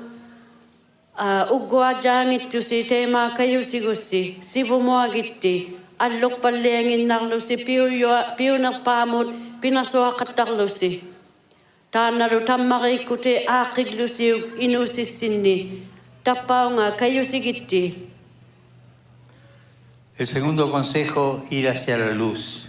а 1.17 1.49
уггуаджаангиттуси 1.51 2.83
теймаа 2.89 3.31
каюсигусси 3.37 4.37
сивумуагитти 4.43 5.55
аллорпаллиангиннарлуси 5.99 7.57
пиуйуа 7.65 8.37
пиунерпаамут 8.39 9.29
пинасуақаттарлуси 9.63 11.03
таанналу 11.91 12.41
таммариккути 12.41 13.33
аақиллусиук 13.59 14.43
инусиссинни 14.65 15.57
таппаунга 16.25 16.91
каюсигитти 17.01 17.83
El 20.19 20.27
segundo 20.27 20.71
consejo, 20.73 21.45
ir 21.51 21.69
hacia 21.69 21.99
la 21.99 22.13
luz. 22.13 22.69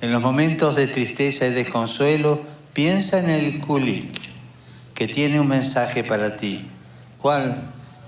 En 0.00 0.10
los 0.10 0.22
momentos 0.22 0.74
de 0.74 0.86
tristeza 0.86 1.46
y 1.46 1.50
desconsuelo, 1.50 2.40
piensa 2.72 3.18
en 3.18 3.28
el 3.28 3.60
kulik, 3.60 4.18
que 4.94 5.06
tiene 5.06 5.38
un 5.38 5.48
mensaje 5.48 6.02
para 6.02 6.38
ti. 6.38 6.66
¿Cuál? 7.18 7.56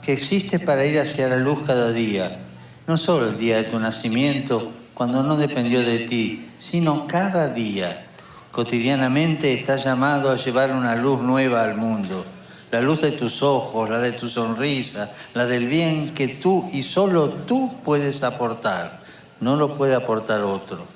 Que 0.00 0.14
existe 0.14 0.58
para 0.58 0.86
ir 0.86 0.98
hacia 0.98 1.28
la 1.28 1.36
luz 1.36 1.58
cada 1.66 1.92
día. 1.92 2.40
No 2.86 2.96
solo 2.96 3.28
el 3.28 3.38
día 3.38 3.58
de 3.58 3.64
tu 3.64 3.78
nacimiento, 3.78 4.72
cuando 4.94 5.22
no 5.22 5.36
dependió 5.36 5.82
de 5.82 5.98
ti, 5.98 6.46
sino 6.56 7.06
cada 7.06 7.52
día. 7.52 8.06
Cotidianamente 8.50 9.52
estás 9.52 9.84
llamado 9.84 10.30
a 10.30 10.36
llevar 10.36 10.74
una 10.74 10.96
luz 10.96 11.20
nueva 11.20 11.64
al 11.64 11.76
mundo. 11.76 12.24
La 12.70 12.80
luz 12.80 13.02
de 13.02 13.12
tus 13.12 13.42
ojos, 13.42 13.88
la 13.88 13.98
de 13.98 14.12
tu 14.12 14.28
sonrisa, 14.28 15.12
la 15.34 15.46
del 15.46 15.66
bien 15.66 16.14
que 16.14 16.28
tú 16.28 16.68
y 16.72 16.82
solo 16.82 17.28
tú 17.28 17.72
puedes 17.84 18.22
aportar. 18.22 19.00
No 19.40 19.56
lo 19.56 19.76
puede 19.76 19.94
aportar 19.94 20.42
otro. 20.42 20.86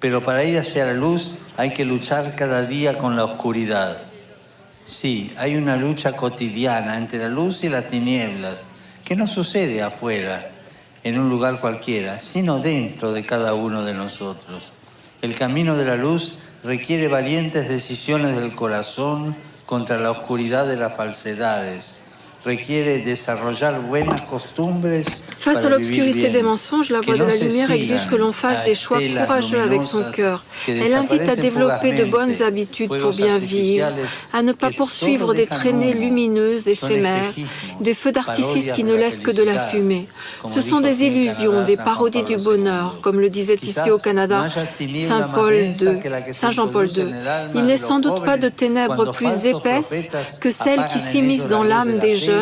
Pero 0.00 0.24
para 0.24 0.44
ir 0.44 0.58
hacia 0.58 0.86
la 0.86 0.94
luz 0.94 1.30
hay 1.56 1.70
que 1.70 1.84
luchar 1.84 2.34
cada 2.34 2.62
día 2.62 2.98
con 2.98 3.16
la 3.16 3.24
oscuridad. 3.24 3.98
Sí, 4.84 5.32
hay 5.38 5.56
una 5.56 5.76
lucha 5.76 6.12
cotidiana 6.12 6.98
entre 6.98 7.18
la 7.18 7.28
luz 7.28 7.64
y 7.64 7.70
las 7.70 7.88
tinieblas, 7.88 8.56
que 9.04 9.16
no 9.16 9.26
sucede 9.26 9.82
afuera, 9.82 10.50
en 11.04 11.18
un 11.18 11.28
lugar 11.28 11.60
cualquiera, 11.60 12.20
sino 12.20 12.58
dentro 12.58 13.12
de 13.12 13.24
cada 13.24 13.54
uno 13.54 13.84
de 13.84 13.94
nosotros. 13.94 14.72
El 15.22 15.34
camino 15.36 15.76
de 15.76 15.84
la 15.84 15.96
luz 15.96 16.34
requiere 16.62 17.08
valientes 17.08 17.68
decisiones 17.68 18.36
del 18.36 18.54
corazón 18.54 19.36
contra 19.66 19.98
la 19.98 20.10
oscuridad 20.10 20.66
de 20.66 20.76
las 20.76 20.94
falsedades. 20.96 22.03
Face 25.38 25.64
à 25.64 25.68
l'obscurité 25.70 26.28
des 26.28 26.42
mensonges, 26.42 26.90
la 26.90 27.00
voie 27.00 27.16
de 27.16 27.24
la 27.24 27.36
lumière 27.36 27.70
exige 27.70 28.06
que 28.10 28.16
l'on 28.16 28.32
fasse 28.32 28.64
des 28.64 28.74
choix 28.74 28.98
courageux 28.98 29.60
avec 29.60 29.82
son 29.82 30.10
cœur. 30.10 30.44
Elle 30.68 30.92
invite 30.92 31.22
à 31.22 31.36
développer 31.36 31.92
de 31.92 32.04
bonnes 32.04 32.42
habitudes 32.42 32.90
pour 33.00 33.12
bien 33.14 33.38
vivre, 33.38 33.86
à 34.34 34.42
ne 34.42 34.52
pas 34.52 34.70
poursuivre 34.70 35.32
des 35.32 35.46
traînées 35.46 35.94
lumineuses 35.94 36.68
éphémères, 36.68 37.32
des 37.80 37.94
feux 37.94 38.12
d'artifice 38.12 38.70
qui 38.74 38.84
ne 38.84 38.94
laissent 38.94 39.20
que 39.20 39.30
de 39.30 39.42
la 39.42 39.58
fumée. 39.58 40.06
Ce 40.46 40.60
sont 40.60 40.80
des 40.80 41.04
illusions, 41.04 41.64
des 41.64 41.78
parodies 41.78 42.24
du 42.24 42.36
bonheur, 42.36 42.98
comme 43.00 43.20
le 43.20 43.30
disait 43.30 43.58
ici 43.62 43.90
au 43.90 43.98
Canada 43.98 44.48
Saint 45.08 45.28
Paul 45.34 45.54
II, 45.54 46.00
Saint 46.32 46.50
Jean-Paul 46.50 46.88
II. 46.88 47.06
Il 47.54 47.64
n'est 47.64 47.78
sans 47.78 48.00
doute 48.00 48.22
pas 48.22 48.36
de 48.36 48.50
ténèbres 48.50 49.12
plus 49.12 49.46
épaisses 49.46 49.94
que 50.40 50.50
celles 50.50 50.84
qui 50.92 50.98
s'immiscent 50.98 51.48
dans 51.48 51.62
l'âme 51.62 51.98
des 51.98 52.16
jeunes 52.16 52.33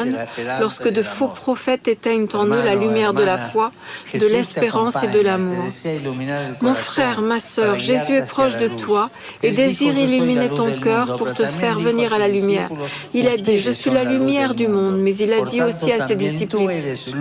lorsque 0.60 0.88
de 0.88 1.02
faux 1.02 1.28
prophètes 1.28 1.88
éteignent 1.88 2.28
en 2.34 2.46
eux 2.46 2.62
la 2.62 2.74
lumière 2.74 3.14
de 3.14 3.22
la 3.22 3.38
foi, 3.38 3.72
de 4.14 4.26
l'espérance 4.26 5.02
et 5.02 5.08
de 5.08 5.20
l'amour. 5.20 5.64
Mon 6.60 6.74
frère, 6.74 7.20
ma 7.20 7.40
sœur, 7.40 7.78
Jésus 7.78 8.16
est 8.16 8.26
proche 8.26 8.56
de 8.56 8.68
toi 8.68 9.10
et 9.42 9.50
désire 9.52 9.96
illuminer 9.96 10.48
ton 10.48 10.78
cœur 10.78 11.16
pour 11.16 11.32
te 11.34 11.44
faire 11.44 11.78
venir 11.78 12.12
à 12.12 12.18
la 12.18 12.28
lumière. 12.28 12.70
Il 13.14 13.28
a 13.28 13.36
dit, 13.36 13.58
je 13.58 13.70
suis 13.70 13.90
la 13.90 14.04
lumière 14.04 14.54
du 14.54 14.68
monde, 14.68 14.98
mais 15.00 15.14
il 15.16 15.32
a 15.32 15.42
dit 15.42 15.62
aussi 15.62 15.92
à 15.92 16.06
ses 16.06 16.16
disciples, 16.16 16.58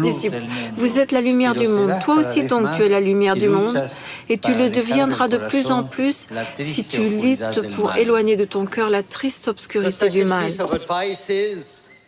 disciples 0.01 0.43
vous 0.75 0.99
êtes 0.99 1.11
la 1.11 1.21
lumière 1.21 1.55
du 1.55 1.67
monde. 1.67 1.93
Toi 2.03 2.15
aussi 2.15 2.43
donc 2.43 2.67
tu 2.75 2.83
es 2.83 2.89
la 2.89 2.99
lumière 2.99 3.35
du 3.35 3.47
monde 3.47 3.81
et 4.29 4.37
tu 4.37 4.53
le 4.53 4.69
deviendras 4.69 5.27
de 5.27 5.37
plus 5.37 5.71
en 5.71 5.83
plus 5.83 6.27
si 6.63 6.83
tu 6.83 7.07
luttes 7.09 7.61
pour 7.75 7.95
éloigner 7.95 8.35
de 8.35 8.45
ton 8.45 8.65
cœur 8.65 8.89
la 8.89 9.03
triste 9.03 9.47
obscurité 9.47 10.09
du 10.09 10.25
mal. 10.25 10.51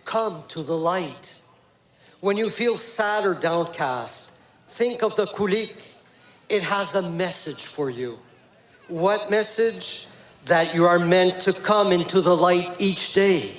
Come 0.05 0.43
to 0.49 0.63
the 0.63 0.77
light. 0.77 1.41
When 2.19 2.37
you 2.37 2.49
feel 2.49 2.77
sad 2.77 3.25
or 3.25 3.33
downcast, 3.33 4.31
think 4.65 5.03
of 5.03 5.15
the 5.15 5.25
kulik. 5.25 5.75
It 6.49 6.63
has 6.63 6.95
a 6.95 7.09
message 7.09 7.65
for 7.65 7.89
you. 7.89 8.19
What 8.87 9.29
message? 9.29 10.07
That 10.45 10.75
you 10.75 10.85
are 10.85 10.99
meant 10.99 11.39
to 11.43 11.53
come 11.53 11.93
into 11.93 12.19
the 12.19 12.35
light 12.35 12.75
each 12.77 13.13
day. 13.13 13.51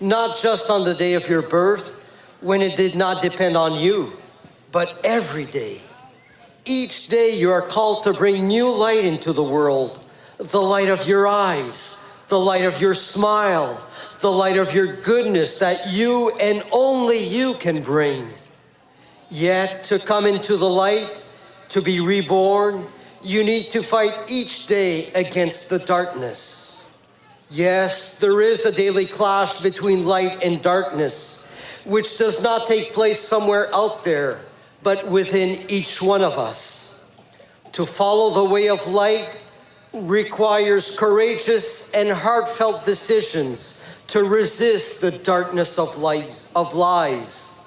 Not 0.00 0.36
just 0.36 0.68
on 0.68 0.84
the 0.84 0.94
day 0.94 1.14
of 1.14 1.28
your 1.28 1.42
birth, 1.42 1.98
when 2.40 2.60
it 2.60 2.76
did 2.76 2.96
not 2.96 3.22
depend 3.22 3.56
on 3.56 3.74
you, 3.74 4.16
but 4.72 5.00
every 5.04 5.44
day. 5.44 5.80
Each 6.64 7.06
day 7.08 7.38
you 7.38 7.52
are 7.52 7.62
called 7.62 8.04
to 8.04 8.12
bring 8.12 8.48
new 8.48 8.68
light 8.68 9.04
into 9.04 9.32
the 9.32 9.44
world 9.44 10.04
the 10.38 10.60
light 10.60 10.88
of 10.88 11.06
your 11.08 11.26
eyes, 11.26 12.00
the 12.28 12.38
light 12.38 12.64
of 12.64 12.80
your 12.80 12.94
smile, 12.94 13.84
the 14.20 14.30
light 14.30 14.56
of 14.56 14.74
your 14.74 14.96
goodness 14.96 15.58
that 15.60 15.92
you 15.92 16.30
and 16.40 16.62
only 16.72 17.18
you 17.18 17.54
can 17.54 17.82
bring. 17.82 18.28
Yet 19.30 19.84
to 19.84 19.98
come 19.98 20.26
into 20.26 20.56
the 20.56 20.68
light, 20.68 21.28
to 21.70 21.80
be 21.80 22.00
reborn, 22.00 22.86
you 23.22 23.44
need 23.44 23.64
to 23.70 23.82
fight 23.82 24.12
each 24.28 24.66
day 24.66 25.12
against 25.12 25.70
the 25.70 25.78
darkness. 25.78 26.86
Yes, 27.50 28.16
there 28.18 28.40
is 28.40 28.66
a 28.66 28.72
daily 28.72 29.06
clash 29.06 29.60
between 29.60 30.04
light 30.04 30.42
and 30.42 30.60
darkness, 30.62 31.46
which 31.84 32.18
does 32.18 32.42
not 32.42 32.66
take 32.66 32.92
place 32.92 33.20
somewhere 33.20 33.74
out 33.74 34.04
there, 34.04 34.40
but 34.82 35.08
within 35.08 35.64
each 35.70 36.02
one 36.02 36.22
of 36.22 36.38
us. 36.38 37.02
To 37.72 37.86
follow 37.86 38.34
the 38.34 38.52
way 38.52 38.68
of 38.68 38.86
light 38.88 39.38
requires 39.92 40.96
courageous 40.98 41.90
and 41.92 42.10
heartfelt 42.10 42.84
decisions 42.84 43.82
to 44.08 44.24
resist 44.24 45.00
the 45.00 45.10
darkness 45.10 45.78
of 45.78 45.98
lies, 45.98 46.50
of 46.56 46.74
lies. 46.74 47.58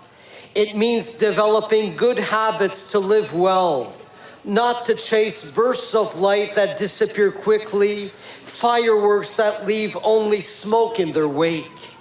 It 0.54 0.76
means 0.76 1.16
developing 1.16 1.96
good 1.96 2.20
habits 2.20 2.92
to 2.92 3.00
live 3.00 3.34
well, 3.34 3.96
not 4.44 4.86
to 4.88 4.96
chase 4.96 5.50
bursts 5.50 5.96
of 5.96 6.20
light 6.20 6.56
that 6.56 6.78
disappear 6.78 7.32
quickly, 7.32 8.08
fireworks 8.44 9.34
that 9.34 9.66
leave 9.66 9.96
only 10.04 10.42
smoke 10.42 11.00
in 11.00 11.12
their 11.12 11.28
wake. 11.28 11.96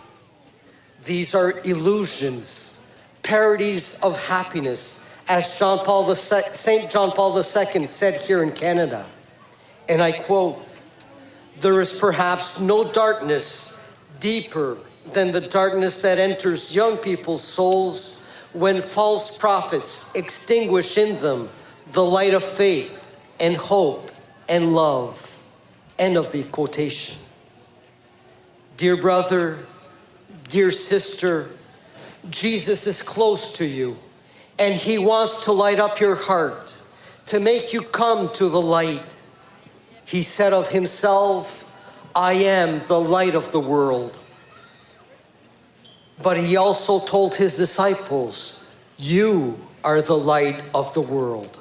These 1.05 1.35
are 1.35 1.61
illusions, 1.65 2.81
parodies 3.23 4.01
of 4.01 4.27
happiness, 4.27 5.05
as 5.29 5.59
John 5.59 5.85
Paul 5.85 6.09
II, 6.09 6.15
St. 6.15 6.91
John 6.91 7.13
Paul 7.13 7.37
II 7.37 7.87
said 7.87 8.21
here 8.23 8.43
in 8.43 8.53
Canada. 8.53 9.07
And 9.89 10.03
I 10.03 10.13
quote, 10.13 10.67
there 11.61 11.81
is 11.81 11.99
perhaps 11.99 12.61
no 12.61 12.91
darkness 12.91 13.80
deeper 14.21 14.79
than 15.13 15.33
the 15.33 15.41
darkness 15.41 16.03
that 16.03 16.19
enters 16.19 16.75
young 16.75 16.97
people's 16.97 17.43
souls 17.43 18.21
when 18.53 18.83
false 18.83 19.37
prophets 19.37 20.09
extinguish 20.15 20.99
in 20.99 21.21
them 21.21 21.49
the 21.93 22.05
light 22.05 22.35
of 22.35 22.45
faith 22.45 22.97
and 23.41 23.57
hope 23.57 24.11
and 24.49 24.75
love. 24.75 25.39
End 25.99 26.17
of 26.17 26.31
the 26.33 26.45
quotation. 26.45 27.17
Dear 28.77 28.97
brother, 28.97 29.59
dear 30.49 30.71
sister, 30.71 31.49
Jesus 32.31 32.87
is 32.87 33.03
close 33.03 33.53
to 33.55 33.67
you 33.67 33.99
and 34.59 34.75
he 34.75 34.99
wants 34.99 35.45
to 35.45 35.53
light 35.53 35.79
up 35.81 36.01
your 36.01 36.15
heart, 36.15 36.77
to 37.27 37.41
make 37.41 37.73
you 37.73 37.81
come 37.81 38.33
to 38.35 38.49
the 38.49 38.61
light. 38.61 39.17
He 40.05 40.23
said 40.23 40.53
of 40.53 40.69
himself, 40.69 41.65
I 42.15 42.33
am 42.33 42.83
the 42.87 43.01
light 43.01 43.35
of 43.35 43.53
the 43.53 43.61
world. 43.61 44.19
But 46.23 46.37
he 46.39 46.57
also 46.57 47.01
told 47.01 47.37
his 47.37 47.57
disciples, 47.57 48.63
You 48.99 49.59
are 49.85 50.03
the 50.03 50.17
light 50.17 50.63
of 50.75 50.93
the 50.95 51.01
world. 51.01 51.59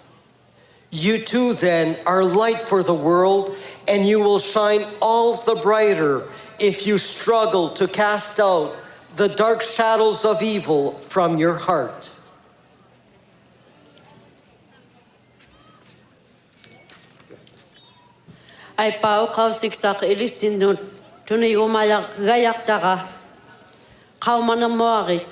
You 0.92 1.20
too, 1.20 1.54
then, 1.54 1.98
are 2.06 2.24
light 2.24 2.60
for 2.60 2.82
the 2.82 2.94
world, 2.94 3.56
and 3.88 4.08
you 4.08 4.20
will 4.20 4.40
shine 4.40 4.86
all 5.02 5.38
the 5.38 5.56
brighter 5.56 6.28
if 6.58 6.88
you 6.88 6.98
struggle 6.98 7.70
to 7.70 7.88
cast 7.88 8.40
out 8.40 8.76
the 9.16 9.30
dark 9.30 9.62
shadows 9.62 10.26
of 10.26 10.42
evil 10.42 10.94
from 10.94 11.38
your 11.38 11.56
heart. 11.56 12.19
айпау 18.82 19.24
қаусиксақ 19.36 20.00
илиссиндун 20.12 20.78
туни 21.28 21.50
умаяқ 21.66 22.06
гаяқтаға 22.30 22.96
қауманамуағит 24.26 25.26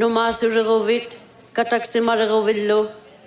нумаасуригувит 0.00 1.16
катаксимаригувиллу 1.56 2.80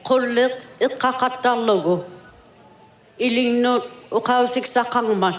қуллиқ 0.08 0.54
итқақаттарлугу 0.86 1.96
илингнут 3.18 3.84
уқаусиксаққангмар 4.18 5.36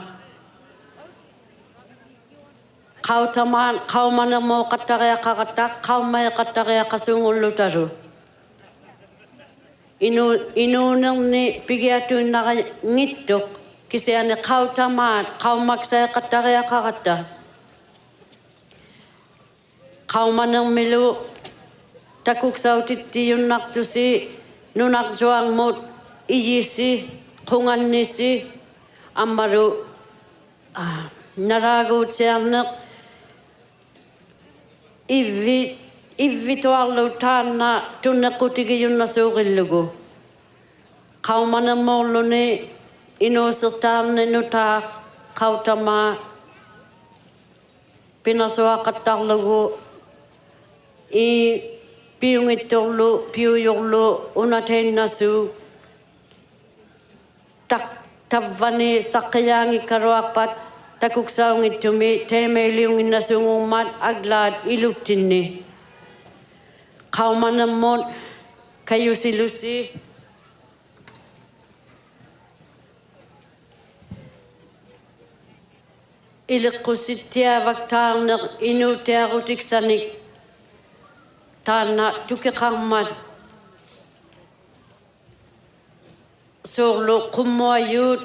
қаутамаан 3.09 3.77
қауманамуоқаттариаққағаттақ 3.93 5.71
қауммаяқаттариаққасуунгуллутару 5.87 7.85
inu 10.01 10.25
inunang 10.57 11.21
ni 11.33 11.45
pigiatuin 11.67 12.31
na 12.33 12.41
ngittok 12.97 13.60
kisi 13.91 14.15
ane 14.15 14.37
kau 14.39 14.71
tamat, 14.71 15.27
kau 15.43 15.59
maksa 15.59 16.07
kata 16.07 16.39
kaya. 16.47 16.63
Kau 20.07 20.31
manang 20.31 20.71
milu, 20.71 21.19
takuk 22.25 22.59
sau 22.59 22.83
titi 22.87 23.35
nak 23.35 23.75
tusi, 23.75 24.31
nunak 24.75 25.19
joang 25.19 25.55
mut, 25.55 25.77
iji 26.31 26.63
si, 26.63 26.91
kungan 27.47 27.91
nisi, 27.91 28.47
ambaru, 29.15 29.87
naragu 31.37 32.07
tsiang 32.07 32.47
ivi, 35.11 35.79
ivi 36.19 36.55
toal 36.63 36.95
lu 36.95 37.11
tana, 37.19 37.99
tunak 38.03 38.39
kutigi 38.39 38.83
yun 38.83 38.99
nasu 38.99 39.31
gilugu. 39.35 39.91
Kau 41.23 41.45
manang 41.47 41.85
mauluni, 41.85 42.67
Ino 43.21 43.53
sertan 43.53 44.17
ino 44.17 44.41
ta 44.49 44.81
kautama. 45.35 46.17
Pinaswa 48.25 48.81
katarlugu 48.85 49.77
i 51.13 51.61
piungitorlu 52.21 53.29
piuyurlu 53.33 54.07
unatain 54.41 54.95
nasu 54.97 55.53
tak 57.69 57.85
tavani 58.29 59.03
sakyangi 59.03 59.81
karuapat 59.89 60.51
takuksaungitumi 61.01 62.25
temeiliungin 62.29 63.11
nasungumat 63.13 63.89
aglaat 64.01 64.65
ilutinni 64.65 65.43
kaumanamot 67.13 68.03
kayusilusi. 68.89 70.09
Elektrisitea 76.57 77.55
vaktarner 77.67 78.41
inutearutiksanik 78.71 80.05
taanna 81.67 82.07
tukeqarmat 82.29 83.09
soorlu 86.75 87.17
qummuayuut 87.35 88.23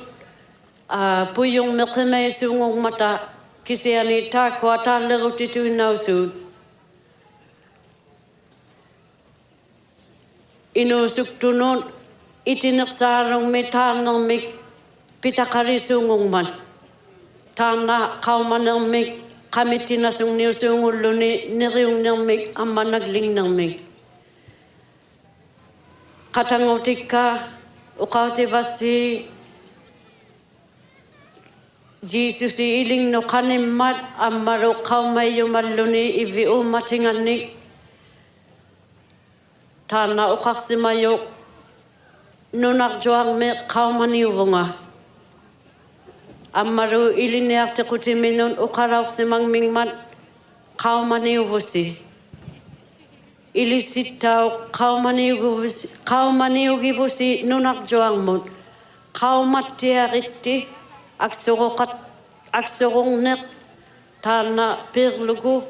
puyungmeqimasuungugmata 1.35 3.09
kisiani 3.65 4.17
taakua 4.33 4.75
taallerutituinnausuut 4.85 6.31
inusuktunuun 10.81 11.79
itineqsaarungmi 12.51 13.61
taannermik 13.75 14.43
pitaqarisuungugmat 15.21 16.64
tāna 17.55 18.19
kaumanermik, 18.21 19.23
kamitina 19.49 20.11
sung 20.11 20.35
niu 20.37 20.51
sunguluni, 20.51 21.47
niriungnermik, 21.55 22.51
ammanaglingnermik. 22.59 23.79
Katangautika, 26.31 27.47
ukautivasi, 27.97 29.31
Jesus 32.03 32.59
i 32.59 32.81
iling 32.83 33.09
no 33.09 33.21
kanimmat, 33.21 33.95
ammaro 34.19 34.73
kaumayumalluni, 34.83 36.21
ivi 36.21 36.45
umatinganik, 36.45 37.55
tāna 39.87 40.27
ukaksimayok, 40.35 41.21
nunarjuang 42.53 43.39
me 43.39 43.53
kaumaniuvunga. 43.67 44.84
amaru 46.55 47.11
ilineak 47.23 47.75
te 47.75 47.83
kuti 47.83 48.15
menon 48.15 48.53
ukarauk 48.65 49.09
semang 49.09 49.45
mingmat 49.53 49.89
kau 50.77 51.03
mani 51.03 51.37
uvusi. 51.37 51.97
Ili 53.53 53.81
sitau 53.81 54.51
kau 54.71 54.99
mani 54.99 55.31
uvusi, 55.31 55.87
kau 56.05 56.31
mani 56.31 56.69
uvusi 56.69 57.43
nunak 57.43 57.87
joang 57.87 58.17
mut. 58.25 58.43
Kau 59.13 59.45
matia 59.45 60.07
ritti 60.07 60.67
aksogokat 61.19 61.91
aksogongnek 62.51 63.39
tana 64.21 64.77
pirlugu 64.93 65.63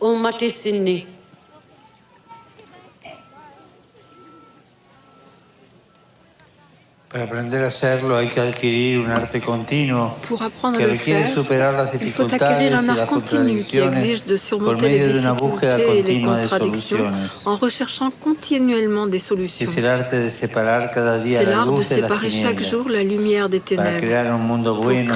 umatisini. 0.00 1.11
Pour 7.12 7.20
apprendre 10.42 10.80
à 10.80 10.86
le 10.86 10.94
faire, 10.94 11.28
il 12.00 12.10
faut 12.10 12.22
acquérir 12.22 12.78
un 12.78 12.88
art 12.88 13.04
continu 13.06 13.64
qui 13.64 13.76
exige 13.78 14.24
de 14.24 14.36
surmonter 14.36 14.88
les 14.88 15.08
difficultés 15.08 15.98
et 15.98 16.02
les 16.02 16.22
contradictions 16.22 17.12
en 17.44 17.56
recherchant 17.56 18.10
continuellement 18.18 19.06
des 19.06 19.18
solutions. 19.18 19.70
C'est 19.70 19.82
la 19.82 19.98
l'art 19.98 20.10
de 21.70 21.82
séparer 21.82 22.30
chaque 22.30 22.62
jour 22.62 22.88
la 22.88 23.02
lumière 23.02 23.50
des 23.50 23.60
ténèbres. 23.60 23.90
Pour 23.90 24.00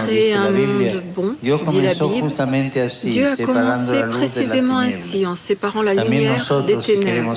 créer 0.03 0.35
un 0.35 0.51
monde 0.51 1.03
bon, 1.15 1.35
dit 1.41 1.81
la 1.81 1.95
Bible, 1.95 2.31
Dieu 3.05 3.27
a 3.27 3.37
commencé 3.37 4.03
précisément 4.11 4.81
ainsi, 4.81 5.25
en 5.25 5.35
séparant 5.35 5.81
la 5.81 5.95
lumière 5.95 6.63
des 6.67 6.77
ténèbres. 6.77 7.33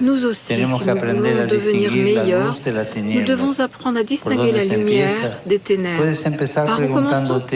Nous 0.00 0.26
aussi, 0.26 0.54
si 0.54 0.60
nous 0.60 0.68
voulons 0.68 1.46
devenir 1.48 1.92
meilleurs, 1.92 2.56
nous 2.96 3.24
devons 3.24 3.58
apprendre 3.58 3.71
à 3.80 3.82
¿Por 3.82 4.04
distinguer 4.04 4.52
la 4.52 4.64
lumière 4.64 5.08
des 5.46 5.58
ténèbres. 5.58 6.04
Par 6.54 6.80
où 6.80 6.88
commence-t-on 6.88 7.40
preguntándote, 7.40 7.54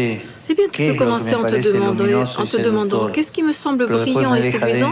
Eh 0.48 0.54
bien, 0.54 0.64
tu 0.70 0.86
peux 0.86 0.94
commencer 0.94 1.34
en 1.34 1.44
te 1.44 1.56
demandant, 1.56 2.04
en 2.38 2.46
te 2.46 2.56
demandant 2.56 3.08
qu'est-ce 3.08 3.32
qui 3.32 3.42
me 3.42 3.52
semble 3.52 3.86
brillant 3.86 4.34
et 4.34 4.50
séduisant, 4.50 4.90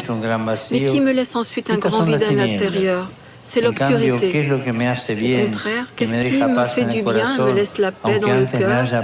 mais 0.73 0.87
qui 0.87 1.01
me 1.01 1.13
laisse 1.13 1.37
ensuite 1.37 1.71
un 1.71 1.79
grand 1.79 2.03
vide 2.03 2.25
à 2.29 2.33
l'intérieur? 2.33 3.09
C'est 3.47 3.61
l'obscurité. 3.61 4.51
Au 4.51 5.47
contraire, 5.47 5.87
qu'est-ce 5.95 6.19
qui 6.19 6.43
me 6.43 6.65
fait 6.65 6.85
du 6.87 7.03
bien, 7.03 7.37
me 7.39 7.53
laisse 7.53 7.77
la 7.79 7.93
paix 7.93 8.19
dans 8.19 8.29
le 8.29 8.47
cœur, 8.47 9.03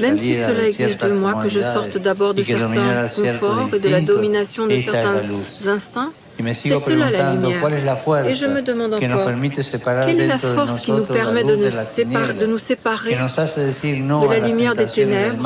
même 0.00 0.18
si 0.18 0.34
cela 0.34 0.68
exige 0.68 0.96
de 0.98 1.12
moi 1.12 1.34
que 1.42 1.48
je 1.48 1.60
sorte 1.60 1.98
d'abord 1.98 2.34
de 2.34 2.42
certains 2.42 3.08
conforts 3.08 3.68
et 3.74 3.78
de 3.80 3.88
la 3.88 4.00
domination 4.00 4.66
de 4.66 4.76
certains 4.76 5.22
instincts 5.66 6.12
c'est 6.54 6.78
cela 6.78 7.10
la 7.10 7.32
lumière. 7.32 8.26
Et 8.26 8.34
je 8.34 8.46
me 8.46 8.62
demande 8.62 8.94
encore, 8.94 10.06
quelle 10.06 10.20
est 10.20 10.26
la 10.26 10.38
force 10.38 10.80
qui 10.80 10.92
nous 10.92 11.04
permet 11.04 11.44
de 11.44 11.56
nous 11.56 11.70
séparer, 11.70 12.34
de, 12.34 12.46
nous 12.46 12.58
séparer 12.58 13.14
de 13.14 14.30
la 14.30 14.38
lumière 14.46 14.74
des 14.74 14.86
ténèbres? 14.86 15.42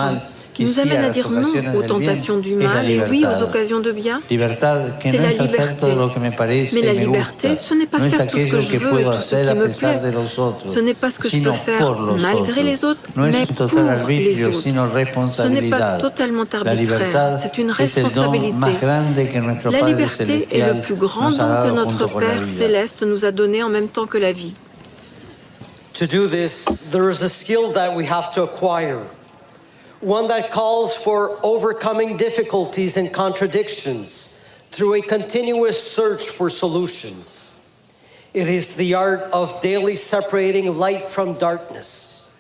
Nous 0.58 0.81
amène 0.81 1.05
à 1.05 1.10
dire 1.10 1.31
non 1.31 1.52
aux 1.76 1.82
tentations 1.82 2.39
du 2.39 2.55
mal 2.55 2.90
et 2.90 3.02
oui 3.08 3.24
aux 3.24 3.42
occasions 3.42 3.81
de 3.81 3.92
bien, 3.92 4.20
c'est 4.28 4.36
la 4.36 5.31
liberté. 5.31 5.86
Mais 6.72 6.82
la 6.82 6.92
liberté, 6.92 7.56
ce 7.56 7.74
n'est 7.74 7.86
pas 7.86 7.98
faire 7.98 8.26
tout 8.26 8.39
ce 8.39 8.47
que 8.47 8.60
je 8.60 8.76
veux 8.76 9.00
et 9.00 9.05
tout 9.05 9.12
ce 9.12 9.34
qui 9.36 9.55
me 9.55 9.68
plaît. 9.68 10.00
Ce 10.72 10.81
n'est 10.81 10.94
pas 10.94 11.10
ce 11.10 11.18
que 11.18 11.28
je 11.28 11.39
peux 11.39 11.52
faire 11.52 11.97
malgré 12.20 12.62
les 12.62 12.84
autres, 12.84 13.00
mais 13.16 13.47
pour 13.47 13.66
les 14.08 14.44
autres. 14.44 14.62
Ce 15.31 15.48
n'est 15.48 15.70
pas 15.70 15.97
totalement 15.98 16.44
arbitraire, 16.52 17.39
c'est 17.40 17.58
une 17.58 17.70
responsabilité. 17.70 18.72
La 19.70 19.82
liberté 19.86 20.48
est 20.50 20.66
le 20.74 20.81
plus 20.81 20.97
grand 20.97 21.31
don 21.31 21.39
que 21.39 21.70
notre 21.74 22.18
Père 22.18 22.42
céleste 22.42 23.02
nous 23.02 23.24
a 23.24 23.32
donné 23.32 23.62
en 23.62 23.68
même 23.68 23.89
temps 23.89 24.06
que 24.06 24.18
la 24.18 24.32
vie. 24.32 24.55
To 25.94 26.06
do 26.06 26.26
this, 26.26 26.64
there 26.90 27.10
is 27.10 27.22
a 27.22 27.28
skill 27.28 27.70
that 27.74 27.94
we 27.94 28.06
have 28.10 28.32
to 28.32 28.44
acquire. 28.44 28.98
One 30.02 30.26
that 30.26 30.50
calls 30.50 30.97
for 30.97 31.39
overcoming 31.44 32.16
difficulties 32.16 32.97
and 32.97 33.12
contradictions 33.12 34.36
through 34.72 34.94
a 34.94 35.00
continuous 35.00 35.81
search 35.81 36.28
for 36.28 36.50
solutions. 36.50 37.58
It 38.34 38.48
is 38.48 38.74
the 38.74 38.94
art 38.94 39.20
of 39.32 39.62
daily 39.62 39.94
separating 39.94 40.76
light 40.76 41.05
from 41.05 41.34
darkness. 41.34 42.31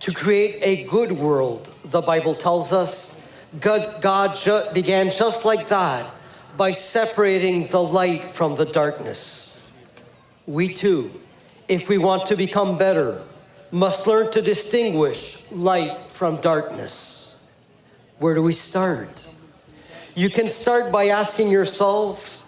To 0.00 0.12
create 0.12 0.60
a 0.62 0.84
good 0.84 1.12
world, 1.12 1.68
the 1.84 2.00
Bible 2.00 2.34
tells 2.34 2.72
us, 2.72 3.20
God, 3.60 4.00
God 4.00 4.36
ju- 4.36 4.62
began 4.72 5.10
just 5.10 5.44
like 5.44 5.68
that 5.68 6.10
by 6.56 6.70
separating 6.70 7.66
the 7.66 7.82
light 7.82 8.22
from 8.32 8.56
the 8.56 8.64
darkness. 8.64 9.60
We 10.46 10.72
too, 10.72 11.10
if 11.68 11.90
we 11.90 11.98
want 11.98 12.26
to 12.28 12.36
become 12.36 12.78
better, 12.78 13.20
must 13.74 14.06
learn 14.06 14.30
to 14.30 14.40
distinguish 14.40 15.42
light 15.50 15.98
from 16.06 16.40
darkness. 16.40 17.40
Where 18.20 18.32
do 18.32 18.40
we 18.40 18.52
start? 18.52 19.28
You 20.14 20.30
can 20.30 20.48
start 20.48 20.92
by 20.92 21.08
asking 21.08 21.48
yourself, 21.48 22.40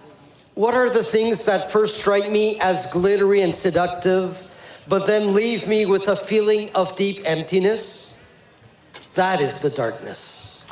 what 0.55 0.75
are 0.75 0.89
the 0.89 1.03
things 1.03 1.45
that 1.47 1.73
first 1.73 1.99
strike 1.99 2.31
me 2.31 2.61
as 2.61 2.93
glittery 2.93 3.41
and 3.41 3.53
seductive, 3.53 4.41
but 4.87 5.09
then 5.09 5.35
leave 5.35 5.67
me 5.67 5.85
with 5.85 6.07
a 6.07 6.15
feeling 6.15 6.71
of 6.77 6.97
deep 6.97 7.23
emptiness? 7.25 8.17
That 9.15 9.41
is 9.41 9.61
the 9.61 9.71
darkness. 9.71 10.65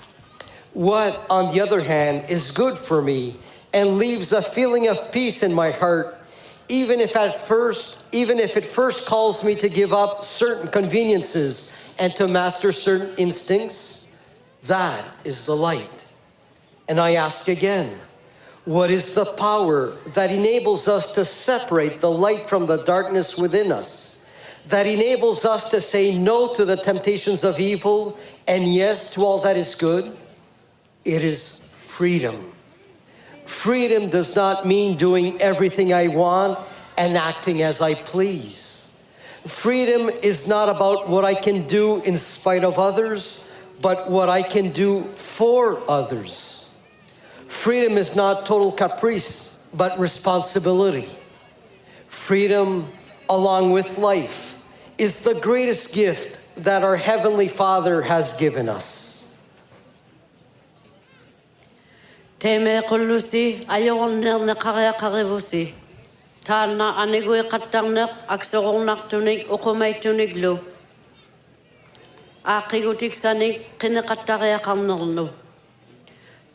What, 0.72 1.20
on 1.28 1.52
the 1.52 1.62
other 1.62 1.80
hand, 1.80 2.30
is 2.30 2.52
good 2.52 2.78
for 2.78 3.02
me 3.02 3.34
and 3.72 3.98
leaves 3.98 4.30
a 4.30 4.40
feeling 4.40 4.86
of 4.86 5.10
peace 5.10 5.42
in 5.42 5.52
my 5.52 5.72
heart, 5.72 6.16
even 6.68 7.00
if 7.00 7.16
at 7.16 7.40
first, 7.40 7.98
even 8.14 8.38
if 8.38 8.56
it 8.56 8.64
first 8.64 9.06
calls 9.06 9.42
me 9.42 9.56
to 9.56 9.68
give 9.68 9.92
up 9.92 10.22
certain 10.22 10.70
conveniences 10.70 11.74
and 11.98 12.14
to 12.14 12.28
master 12.28 12.70
certain 12.70 13.12
instincts, 13.16 14.06
that 14.64 15.04
is 15.24 15.44
the 15.46 15.56
light. 15.56 16.12
And 16.88 17.00
I 17.00 17.14
ask 17.14 17.48
again, 17.48 17.98
what 18.64 18.90
is 18.90 19.14
the 19.14 19.26
power 19.26 19.90
that 20.14 20.30
enables 20.30 20.86
us 20.86 21.12
to 21.14 21.24
separate 21.24 22.00
the 22.00 22.10
light 22.10 22.48
from 22.48 22.66
the 22.66 22.84
darkness 22.84 23.36
within 23.36 23.72
us? 23.72 24.20
That 24.68 24.86
enables 24.86 25.44
us 25.44 25.70
to 25.72 25.80
say 25.80 26.16
no 26.16 26.54
to 26.54 26.64
the 26.64 26.76
temptations 26.76 27.42
of 27.42 27.58
evil 27.58 28.16
and 28.46 28.64
yes 28.64 29.12
to 29.14 29.22
all 29.22 29.40
that 29.40 29.56
is 29.56 29.74
good? 29.74 30.16
It 31.04 31.24
is 31.24 31.68
freedom. 31.72 32.52
Freedom 33.44 34.08
does 34.08 34.36
not 34.36 34.66
mean 34.66 34.96
doing 34.96 35.40
everything 35.42 35.92
I 35.92 36.06
want 36.06 36.58
and 36.96 37.16
acting 37.16 37.62
as 37.62 37.80
I 37.80 37.94
please. 37.94 38.94
Freedom 39.46 40.08
is 40.22 40.48
not 40.48 40.68
about 40.68 41.08
what 41.08 41.24
I 41.24 41.34
can 41.34 41.66
do 41.66 42.02
in 42.02 42.16
spite 42.16 42.64
of 42.64 42.78
others, 42.78 43.44
but 43.80 44.10
what 44.10 44.28
I 44.28 44.42
can 44.42 44.70
do 44.70 45.02
for 45.02 45.78
others. 45.90 46.70
Freedom 47.48 47.98
is 47.98 48.16
not 48.16 48.46
total 48.46 48.72
caprice, 48.72 49.62
but 49.74 49.98
responsibility. 49.98 51.08
Freedom, 52.08 52.88
along 53.28 53.72
with 53.72 53.98
life, 53.98 54.62
is 54.96 55.22
the 55.22 55.34
greatest 55.34 55.94
gift 55.94 56.40
that 56.56 56.82
our 56.82 56.96
Heavenly 56.96 57.48
Father 57.48 58.02
has 58.02 58.34
given 58.34 58.68
us. 58.68 59.34
Kare 62.38 62.82
kare 64.94 65.24
vusi. 65.24 65.72
Taalna 66.44 66.86
anigui 67.02 67.40
qattarneq 67.52 68.10
aksorornartunik 68.34 69.40
uqumaittuniglu. 69.54 70.52
Aaqigutiksanik 72.54 73.54
qiniqattariaqarnerlu. 73.80 75.26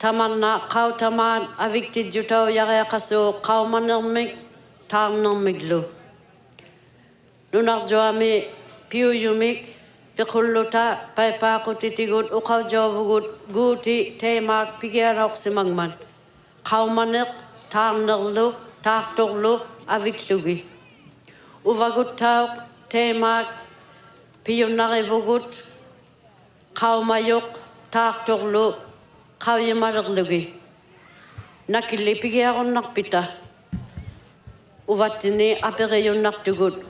Tamanna 0.02 0.52
qautamaan 0.74 1.42
aviktijjutaujariaqasuu 1.66 3.28
qaumanermik 3.48 4.32
taarnermiglu. 4.92 5.80
Nunarjuami 7.54 8.34
piuyumik 8.90 9.60
piqulluta 10.16 10.84
paipaaqutitigut 11.16 12.28
Kau 12.40 13.26
guuti 13.56 13.98
tang 14.22 14.70
pigiarauqsimagman. 14.80 15.92
lu 16.70 17.30
taarnerlu 17.74 18.48
lu. 19.44 19.54
avec 19.90 20.30
Lugi. 20.30 20.64
Uvaguttau, 21.66 22.48
Temak, 22.90 23.48
Pionnarevogut, 24.44 25.68
Kaumayok, 26.74 27.60
Tartorlo, 27.92 28.76
Kauyemarlugi. 29.40 30.54
Nakilepigeron 31.68 32.72
Narpita. 32.74 33.28
Uvatine 34.88 35.60
Apereyon 35.62 36.22
Nartugut. 36.22 36.86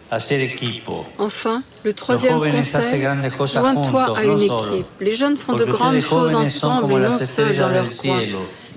Enfin, 1.17 1.63
le 1.83 1.93
troisième 1.93 2.33
conseil, 2.39 3.01
joins-toi 3.61 4.17
à 4.17 4.23
une 4.25 4.41
équipe. 4.41 4.85
Les 4.99 5.15
jeunes 5.15 5.37
font 5.37 5.53
de 5.53 5.63
grandes 5.65 5.99
choses 6.01 6.35
ensemble 6.35 6.93
et 6.93 6.99
non 6.99 7.17
seuls 7.19 7.55
dans 7.57 7.69
leur 7.69 7.85
coin. 7.97 8.19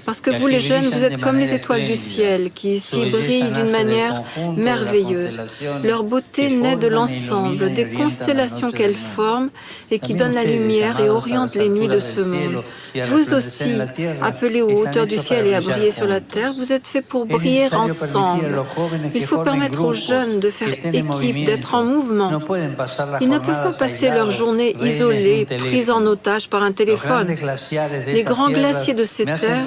Parce 0.07 0.21
que 0.21 0.31
vous, 0.31 0.47
les 0.47 0.61
jeunes, 0.61 0.89
vous 0.91 1.05
êtes 1.05 1.19
comme 1.21 1.39
les 1.39 1.55
étoiles 1.55 1.87
du 1.87 1.97
ciel, 1.97 2.51
qui 2.55 2.75
ici 2.75 3.11
brillent 3.11 3.51
d'une 3.51 3.71
manière 3.71 4.23
merveilleuse. 4.57 5.41
Leur 5.83 6.05
beauté 6.05 6.51
naît 6.51 6.77
de 6.77 6.89
l'ensemble 6.89 7.73
des 7.73 7.87
constellations 7.91 8.71
qu'elles 8.71 8.95
forment 8.95 9.51
et 9.91 9.99
qui 9.99 10.15
donnent 10.15 10.35
la 10.35 10.45
lumière 10.45 11.01
et 11.01 11.09
orientent 11.09 11.55
les 11.55 11.69
nuits 11.69 11.89
de 11.89 12.01
ce 12.01 12.21
monde. 12.21 12.63
Vous 13.07 13.35
aussi, 13.35 13.73
appelés 14.23 14.63
aux 14.63 14.83
hauteurs 14.83 15.07
du 15.07 15.17
ciel 15.17 15.47
et 15.47 15.55
à 15.55 15.61
briller 15.61 15.91
sur 15.91 16.07
la 16.07 16.21
terre, 16.21 16.53
vous 16.57 16.73
êtes 16.73 16.87
faits 16.87 17.07
pour 17.07 17.27
briller 17.27 17.69
ensemble. 17.75 18.63
Il 19.15 19.25
faut 19.25 19.39
permettre 19.39 19.81
aux 19.83 19.93
jeunes 19.93 20.41
de 20.41 20.51
faire 20.51 20.69
équipe, 20.93 21.45
d'être 21.45 21.75
en 21.75 21.85
mouvement. 21.85 22.31
Ils 23.21 23.29
ne 23.29 23.39
peuvent 23.39 23.63
pas 23.63 23.73
passer 23.79 24.11
leur 24.11 24.31
journée 24.31 24.77
isolée, 24.83 25.47
prise 25.47 25.91
en 25.91 26.05
otage 26.07 26.49
par 26.49 26.63
un 26.63 26.73
téléphone. 26.73 27.35
Les 28.07 28.23
grands 28.23 28.51
glaciers 28.51 28.95
de 28.95 29.05
ces 29.05 29.25
terres 29.25 29.67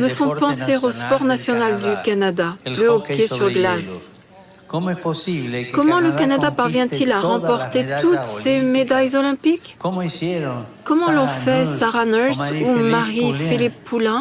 me 0.00 0.08
font 0.08 0.34
penser 0.34 0.76
au 0.76 0.90
sport 0.90 1.24
national 1.24 1.80
du 1.80 1.90
Canada, 2.04 2.56
le 2.66 2.88
hockey 2.88 3.26
sur 3.26 3.50
glace. 3.50 4.10
¿Cómo 4.74 4.90
es 4.90 4.96
posible 4.96 5.66
que 5.66 5.70
Comment 5.70 6.00
le 6.00 6.10
Canada 6.12 6.50
parvient-il 6.50 7.12
à 7.12 7.20
remporter 7.20 7.86
toutes 8.00 8.24
ces 8.24 8.60
médailles 8.60 9.14
olympiques? 9.14 9.76
¿Cómo 9.78 10.02
hicieron 10.02 10.64
Comment 10.82 11.12
l'ont 11.12 11.28
fait 11.28 11.64
Sarah 11.64 12.04
Nurse 12.04 12.42
ou 12.60 12.72
Marie-Philippe 12.72 13.84
Poulain 13.84 14.20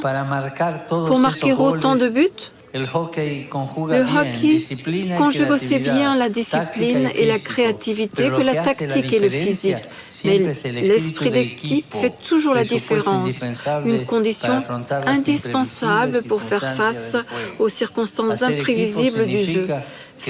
pour 0.87 1.17
marquer 1.17 1.53
autant 1.53 1.95
de 1.95 2.07
buts? 2.07 2.51
Le 2.75 2.85
hockey 2.93 3.47
conjugue 5.17 5.51
aussi 5.51 5.79
bien 5.79 6.15
la 6.15 6.29
discipline 6.29 7.09
et 7.15 7.25
la 7.25 7.39
créativité 7.39 8.29
que 8.29 8.41
la 8.43 8.55
tactique 8.55 9.11
et 9.11 9.19
le 9.19 9.29
physique. 9.29 9.77
Mais 10.25 10.39
l'esprit 10.81 11.31
d'équipe 11.31 11.93
fait 11.93 12.13
toujours 12.27 12.53
la 12.53 12.63
différence, 12.63 13.31
une 13.85 14.05
condition 14.05 14.63
indispensable 15.05 16.23
pour 16.23 16.41
faire 16.41 16.75
face 16.75 17.17
aux 17.59 17.69
circonstances 17.69 18.41
imprévisibles 18.41 19.25
du 19.25 19.43
jeu. 19.43 19.67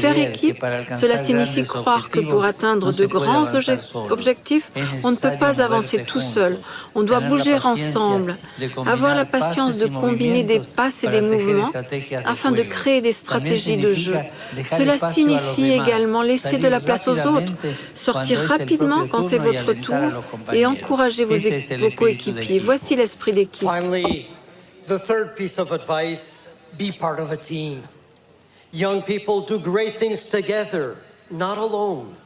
Faire 0.02 0.18
équipe, 0.18 0.66
cela 1.00 1.18
signifie 1.18 1.64
croire 1.64 2.10
que 2.10 2.20
pour 2.20 2.46
atteindre 2.46 2.92
de 2.92 3.06
grands 3.06 3.46
objectifs, 4.10 4.72
on 5.04 5.12
ne 5.12 5.16
peut 5.16 5.38
pas 5.40 5.62
avancer 5.62 6.04
tout 6.04 6.20
seul. 6.20 6.58
On 6.96 7.04
doit 7.04 7.20
bouger 7.20 7.56
ensemble, 7.64 8.38
avoir 8.86 9.16
la 9.16 9.26
patience 9.26 9.78
de 9.78 9.88
combiner 9.88 10.44
des 10.44 10.60
passes 10.60 11.04
et 11.04 11.08
des 11.08 11.22
mouvements 11.22 11.72
afin 12.26 12.52
de 12.52 12.64
créer 12.64 13.02
des 13.02 13.14
stratégies 13.14 13.78
de 13.78 13.94
jeu. 13.94 14.18
Cela 14.72 14.98
signifie 14.98 15.72
également 15.72 16.22
laisser 16.22 16.58
de 16.58 16.68
la 16.68 16.80
place 16.80 17.08
aux 17.08 17.20
autres, 17.28 17.54
sortir 17.94 18.40
rapidement 18.40 19.08
quand 19.08 19.22
c'est 19.22 19.38
votre 19.38 19.74
tour 19.74 20.24
et 20.54 20.66
encourager 20.66 21.26
vos, 21.26 21.92
coéquipiers. 21.96 22.60
Voici 22.60 22.96
l'esprit 22.96 23.34
d'équipe. 23.34 23.68
Finally, 23.68 24.26
the 24.88 24.98
third 24.98 25.36
piece 25.36 25.60
of 25.60 25.72
advice 25.72 26.56
be 26.78 26.92
part 26.92 27.20
of 27.20 27.32
a 27.32 27.38
team. 27.38 27.82
Young 28.74 29.04
people 29.04 29.42
do 29.42 29.60
great 29.60 29.98
things 29.98 30.26
together, 30.26 30.98
not 31.30 31.60
alone. 31.60 32.18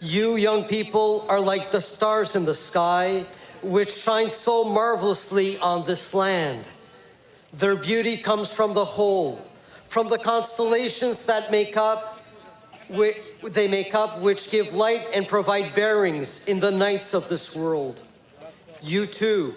You, 0.00 0.36
young 0.36 0.62
people, 0.62 1.26
are 1.28 1.40
like 1.40 1.72
the 1.72 1.80
stars 1.80 2.36
in 2.36 2.44
the 2.44 2.54
sky, 2.54 3.24
which 3.62 3.92
shine 3.92 4.30
so 4.30 4.62
marvelously 4.62 5.58
on 5.58 5.84
this 5.84 6.14
land. 6.14 6.68
Their 7.52 7.74
beauty 7.74 8.16
comes 8.16 8.54
from 8.54 8.74
the 8.74 8.84
whole, 8.84 9.44
from 9.86 10.06
the 10.06 10.18
constellations 10.18 11.24
that 11.24 11.50
make 11.50 11.76
up, 11.76 12.20
whi- 12.88 13.20
they 13.42 13.66
make 13.66 13.92
up, 13.92 14.20
which 14.20 14.52
give 14.52 14.72
light 14.72 15.04
and 15.14 15.26
provide 15.26 15.74
bearings 15.74 16.46
in 16.46 16.60
the 16.60 16.70
nights 16.70 17.12
of 17.12 17.28
this 17.28 17.56
world. 17.56 18.04
You 18.82 19.04
too, 19.06 19.54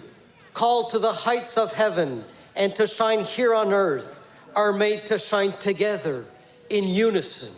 called 0.54 0.90
to 0.90 0.98
the 0.98 1.12
heights 1.12 1.56
of 1.56 1.72
heaven 1.72 2.24
and 2.56 2.74
to 2.74 2.88
shine 2.88 3.20
here 3.20 3.54
on 3.54 3.72
earth, 3.72 4.19
are 4.54 4.72
made 4.72 5.06
to 5.06 5.18
shine 5.18 5.52
together 5.58 6.24
in 6.68 6.88
unison. 6.88 7.54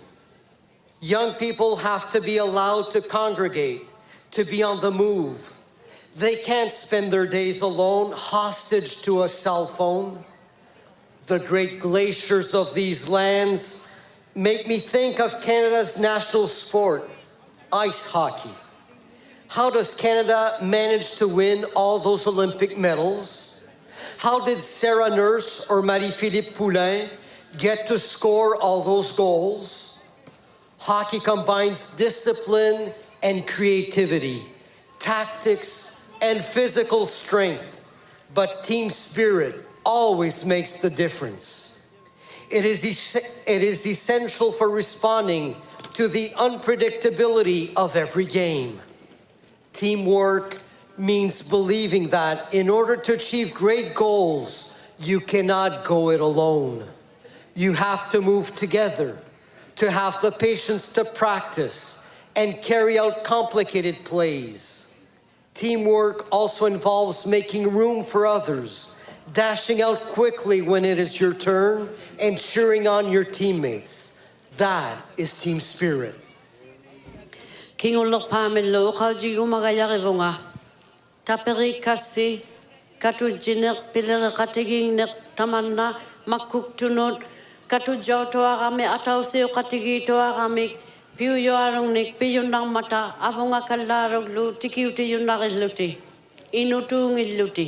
Young 1.00 1.34
people 1.34 1.76
have 1.76 2.12
to 2.12 2.20
be 2.20 2.36
allowed 2.36 2.90
to 2.92 3.00
congregate, 3.00 3.92
to 4.32 4.44
be 4.44 4.62
on 4.62 4.80
the 4.80 4.90
move. 4.90 5.58
They 6.16 6.36
can't 6.36 6.72
spend 6.72 7.12
their 7.12 7.26
days 7.26 7.60
alone, 7.60 8.12
hostage 8.12 9.02
to 9.02 9.22
a 9.22 9.28
cell 9.28 9.66
phone. 9.66 10.24
The 11.26 11.38
great 11.38 11.80
glaciers 11.80 12.54
of 12.54 12.74
these 12.74 13.08
lands 13.08 13.88
make 14.34 14.66
me 14.66 14.78
think 14.78 15.20
of 15.20 15.40
Canada's 15.42 16.00
national 16.00 16.48
sport, 16.48 17.08
ice 17.72 18.10
hockey. 18.10 18.54
How 19.48 19.70
does 19.70 19.94
Canada 19.94 20.56
manage 20.62 21.16
to 21.16 21.28
win 21.28 21.64
all 21.74 21.98
those 21.98 22.26
Olympic 22.26 22.78
medals? 22.78 23.41
How 24.22 24.38
did 24.44 24.60
Sarah 24.60 25.10
Nurse 25.10 25.66
or 25.66 25.82
Marie-Philippe 25.82 26.52
Poulain 26.52 27.10
get 27.58 27.88
to 27.88 27.98
score 27.98 28.54
all 28.54 28.84
those 28.84 29.10
goals? 29.10 29.98
Hockey 30.78 31.18
combines 31.18 31.90
discipline 31.96 32.92
and 33.24 33.44
creativity, 33.48 34.44
tactics 35.00 35.96
and 36.20 36.40
physical 36.40 37.08
strength, 37.08 37.80
but 38.32 38.62
team 38.62 38.90
spirit 38.90 39.66
always 39.84 40.44
makes 40.44 40.74
the 40.74 40.90
difference. 40.90 41.84
It 42.48 42.64
is, 42.64 42.84
it 43.44 43.62
is 43.64 43.84
essential 43.84 44.52
for 44.52 44.70
responding 44.70 45.56
to 45.94 46.06
the 46.06 46.28
unpredictability 46.36 47.72
of 47.74 47.96
every 47.96 48.26
game. 48.26 48.78
Teamwork 49.72 50.61
means 51.02 51.42
believing 51.42 52.10
that 52.10 52.54
in 52.54 52.70
order 52.70 52.96
to 52.96 53.14
achieve 53.14 53.52
great 53.52 53.92
goals, 53.92 54.78
you 55.00 55.18
cannot 55.18 55.84
go 55.84 56.10
it 56.10 56.20
alone. 56.20 56.86
You 57.54 57.72
have 57.72 58.08
to 58.12 58.20
move 58.20 58.54
together, 58.54 59.18
to 59.76 59.90
have 59.90 60.22
the 60.22 60.30
patience 60.30 60.86
to 60.94 61.04
practice 61.04 62.08
and 62.36 62.62
carry 62.62 63.00
out 63.00 63.24
complicated 63.24 63.96
plays. 64.04 64.94
Teamwork 65.54 66.28
also 66.30 66.66
involves 66.66 67.26
making 67.26 67.72
room 67.72 68.04
for 68.04 68.24
others, 68.24 68.96
dashing 69.32 69.82
out 69.82 70.00
quickly 70.14 70.62
when 70.62 70.84
it 70.84 71.00
is 71.00 71.20
your 71.20 71.34
turn, 71.34 71.88
and 72.20 72.38
cheering 72.38 72.86
on 72.86 73.10
your 73.10 73.24
teammates. 73.24 74.20
That 74.56 75.02
is 75.16 75.34
team 75.34 75.58
spirit. 75.58 76.14
Magaya 79.50 79.88
revonga. 79.88 80.51
taperi 81.24 81.80
kassi 81.80 82.42
katu 83.02 83.26
jinek 83.42 83.78
pilere 83.92 84.30
katigi 84.38 84.90
nek 84.98 85.10
tamanna 85.36 85.86
makkuk 86.26 86.76
tunot 86.78 87.16
katu 87.70 87.92
jaw 88.06 88.22
to 88.32 88.40
arame 88.52 88.84
ataw 88.96 89.20
seo 89.30 89.48
katigi 89.56 89.96
to 90.06 90.14
arame 90.28 90.66
piu 91.16 91.34
yo 91.46 91.54
arong 91.66 91.90
nek 91.96 92.18
pi 92.18 92.26
yunang 92.36 92.68
mata 92.74 93.14
avonga 93.28 93.60
kallarog 93.68 94.26
lu 94.34 94.44
tiki 94.60 94.82
uti 94.90 95.04
yunang 95.12 95.42
iluti 95.48 95.88
inutung 96.60 97.14
iluti 97.24 97.66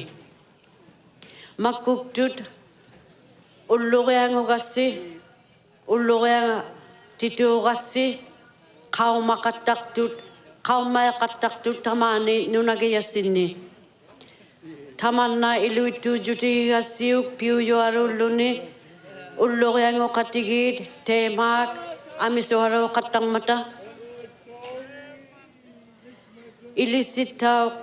makkuk 1.64 2.00
tut 2.14 2.36
ullureang 3.74 4.34
ugassi 4.42 4.86
ullureang 5.94 6.64
tituugassi 7.18 8.06
qaumaqattaqtut 8.96 10.23
qaummayaqattaqtu 10.68 11.70
tamaani 11.86 12.36
nunagiyassinni 12.52 13.46
tamanna 15.00 15.50
iluittu 15.66 16.10
juti 16.26 16.52
assiuk 16.80 17.26
piuyoarulluni 17.38 18.50
ulluqiango 19.44 20.08
qatigit 20.16 20.76
teemaak 21.06 21.70
amisoaro 22.26 22.82
qattangmata 22.96 23.56
ilisittauq 26.82 27.76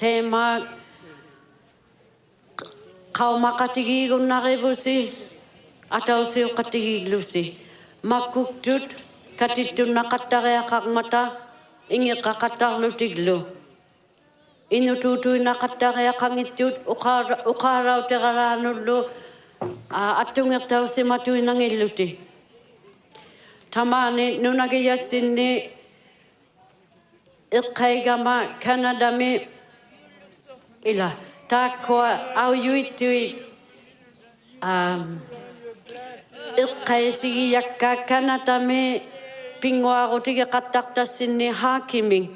teemaak 0.00 0.64
qaumaqatigiigunnaqivusi 3.18 4.98
atausiuqatigiiglusi 5.98 7.42
makkuktut 8.10 8.86
katittun 9.40 9.90
naqattaqiaqaqmata 9.96 11.22
ингеқақаттарлутиглу 11.94 13.36
инутуутуинақаттариақангитсуут 14.70 16.76
уқаара 16.92 17.36
уқаараутералаануллу 17.52 18.98
а 19.90 20.22
аттунгертаусиматуинангиллути 20.22 22.18
тамаани 23.70 24.38
нунагияссинни 24.42 25.70
иққайгама 27.50 28.36
канадами 28.64 29.48
ила 30.82 31.10
тааккуа 31.48 32.10
ауюиттуи 32.44 33.24
а 34.60 34.98
иққайсигиякка 36.56 38.06
канадами 38.08 39.02
pingoa 39.60 40.10
o 40.10 40.18
tike 40.18 40.46
katakta 40.50 41.06
sinne 41.06 41.52
hakimi. 41.52 42.30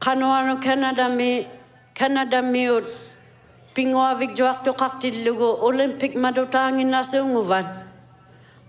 Kanoano 0.00 0.62
Canada 0.62 1.08
me, 1.08 1.46
Canada 1.94 2.42
me 2.42 2.70
o 2.70 2.80
pingoa 3.74 4.18
vik 4.18 4.34
to 4.64 4.72
kaktilugo 4.72 5.62
Olympic 5.62 6.14
madotangi 6.14 6.84
na 6.86 7.02
sunguvan. 7.02 7.66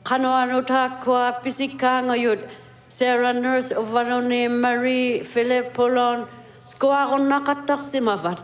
Kanoano 0.03 0.61
takoa 0.65 1.41
pisikanga 1.43 2.15
yod, 2.19 2.39
Sarah 2.87 3.33
Nurse 3.33 3.71
of 3.71 3.87
Varone, 3.87 4.49
Marie, 4.49 5.23
Philip 5.23 5.73
Polon, 5.73 6.27
skoa 6.65 7.11
o 7.11 7.17
nakatak 7.17 7.81
simavan. 7.81 8.39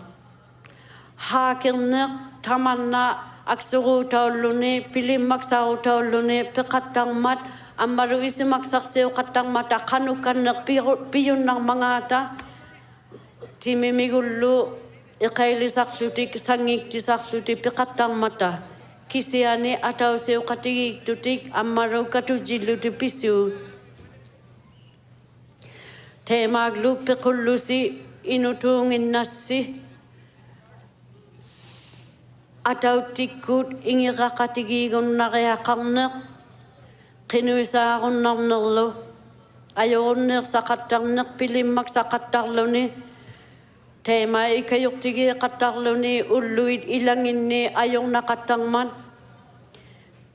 Hakil 1.18 1.78
nek 1.90 2.42
tamana 2.42 3.18
aksuru 3.48 4.04
taulune, 4.04 4.92
pilimak 4.92 5.44
sa 5.44 5.64
taulune, 5.82 6.44
mat, 6.44 6.54
pekatang 6.54 7.22
mat, 7.22 7.40
ambaru 7.84 8.24
isi 8.24 8.48
maksakseo 8.48 9.12
katang 9.12 9.52
mata 9.52 9.84
kanukan 9.84 10.40
nak 10.40 10.64
piyun 11.12 11.44
nang 11.44 11.60
mangata. 11.68 12.32
Timimigullu 13.60 14.72
ikaili 15.20 15.68
sakluti 15.68 16.32
sangik 16.40 16.88
di 16.88 17.00
saklutik 17.04 17.60
pi 17.60 17.70
katang 17.76 18.16
mata. 18.16 18.64
Kisiani 19.12 19.76
atau 19.76 20.16
seu 20.16 20.42
katigik 20.42 21.04
tutik 21.04 21.52
ammaru 21.52 22.08
katujilu 22.08 22.80
di 22.80 22.90
pisu. 22.90 23.52
Temaglu 26.24 27.04
pikullusi 27.04 28.00
inutungin 28.24 29.12
nasi. 29.12 29.84
Atau 32.64 33.12
tikut 33.12 33.84
ingirakatigikun 33.84 35.20
nariakarnek 35.20 36.33
qinuisaarunnarnerlu 37.34 38.94
ajorunneq 39.84 40.46
saqattarneq 40.46 41.30
pilimmak 41.38 41.88
saqattarluni. 41.90 42.86
Teema 44.06 44.42
ikajortigiiqattarluni 44.62 46.16
ulluit 46.36 46.84
ilanginni 46.98 47.62
ajornaqattarman 47.84 48.88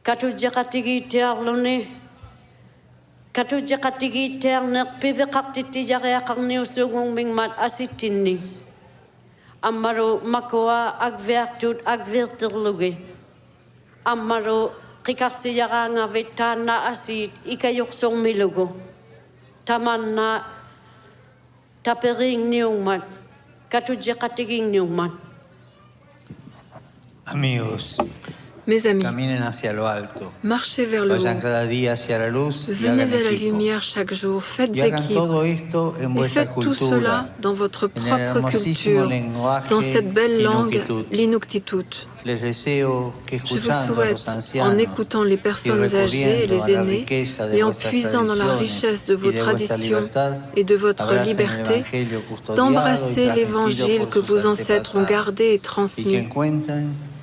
katujjaqatigiittiarluni 0.03 1.77
katujjaqatigiittiarneq 3.37 4.89
piviqartittijariaqarniussugunngmingmat 5.01 7.53
asittinni. 7.67 8.37
Аммару 9.63 10.11
макуа 10.35 10.81
агвиартут 11.07 11.79
агвиртерлуги 11.95 12.93
amaro. 14.05 14.88
qikarsiyaxaanga 15.09 16.05
vit 16.15 16.31
taanna 16.37 16.75
asiit 16.93 17.33
ikajorsormilugu 17.55 18.67
tamanna 19.65 20.27
taperiingniungman 21.83 23.01
katujeqatigiingniungman 23.73 25.13
Amigos, 27.33 27.87
Mes 28.69 28.87
amis, 28.87 29.03
marchez 30.45 30.85
vers 30.85 31.07
le 31.07 31.15
haut. 31.15 32.51
Venez 32.69 33.03
à 33.03 33.23
la 33.25 33.31
lumière 33.31 33.83
chaque 33.83 34.13
jour, 34.13 34.45
faites 34.45 34.77
équipe. 34.77 35.19
Et 36.17 36.29
faites 36.29 36.51
tout 36.61 36.75
cela 36.75 37.31
dans 37.41 37.55
votre 37.55 37.87
propre 37.87 38.51
culture, 38.51 39.11
dans 39.71 39.81
cette 39.81 40.13
belle 40.13 40.43
langue, 40.43 40.83
Inuktitut. 41.11 41.17
l'Inuktitut. 41.17 42.09
Je 42.27 43.57
vous 43.57 43.73
souhaite, 43.87 44.27
en 44.61 44.77
écoutant 44.77 45.23
les 45.23 45.39
personnes 45.39 45.95
âgées 45.95 46.45
et 46.45 46.47
les 46.47 46.75
aînés, 46.75 47.07
et 47.55 47.63
en 47.63 47.73
puisant 47.73 48.25
dans 48.25 48.35
la 48.35 48.55
richesse 48.57 49.07
de 49.07 49.15
vos 49.15 49.33
traditions 49.33 50.11
et 50.57 50.65
de 50.65 50.75
votre 50.75 51.15
liberté, 51.25 51.85
d'embrasser 52.55 53.33
l'évangile 53.35 54.07
que 54.11 54.19
vos 54.19 54.45
ancêtres 54.45 54.97
ont 54.97 55.05
gardé 55.05 55.55
et 55.55 55.59
transmis, 55.59 56.29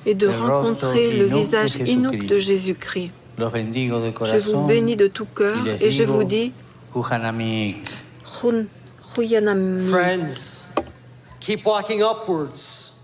et 0.06 0.14
de 0.14 0.28
rencontrer 0.28 1.12
le 1.12 1.26
visage 1.26 1.76
Inuk 1.76 2.26
de. 2.26 2.38
Jésus-Christ. 2.38 3.10
Je 3.38 4.50
vous 4.50 4.66
bénis 4.66 4.96
de 4.96 5.08
tout 5.08 5.26
cœur 5.26 5.58
et 5.80 5.90
je 5.90 6.04
vous 6.04 6.24
dis. 6.24 6.52
Friends, 9.90 10.66
keep 11.40 11.66
walking 11.66 12.02
upwards. 12.02 12.94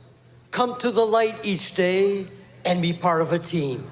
Come 0.50 0.76
to 0.78 0.90
the 0.90 1.04
light 1.04 1.34
each 1.44 1.74
day 1.74 2.26
and 2.64 2.80
be 2.80 2.92
part 2.92 3.20
of 3.20 3.32
a 3.32 3.38
team. 3.38 3.84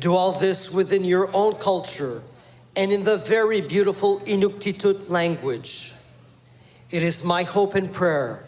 Do 0.00 0.14
all 0.14 0.32
this 0.32 0.72
within 0.72 1.04
your 1.04 1.28
own 1.34 1.54
culture 1.54 2.22
and 2.76 2.92
in 2.92 3.04
the 3.04 3.18
very 3.18 3.60
beautiful 3.60 4.20
Inuktitut 4.20 5.08
language. 5.10 5.94
It 6.90 7.02
is 7.02 7.24
my 7.24 7.42
hope 7.42 7.74
and 7.74 7.92
prayer 7.92 8.44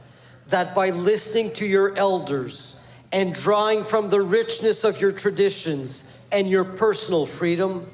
that 0.48 0.74
by 0.74 0.90
listening 0.90 1.52
to 1.54 1.66
your 1.66 1.94
elders 1.96 2.79
and 3.12 3.34
drawing 3.34 3.84
from 3.84 4.08
the 4.08 4.20
richness 4.20 4.84
of 4.84 5.00
your 5.00 5.12
traditions 5.12 6.10
and 6.30 6.48
your 6.48 6.64
personal 6.64 7.26
freedom, 7.26 7.90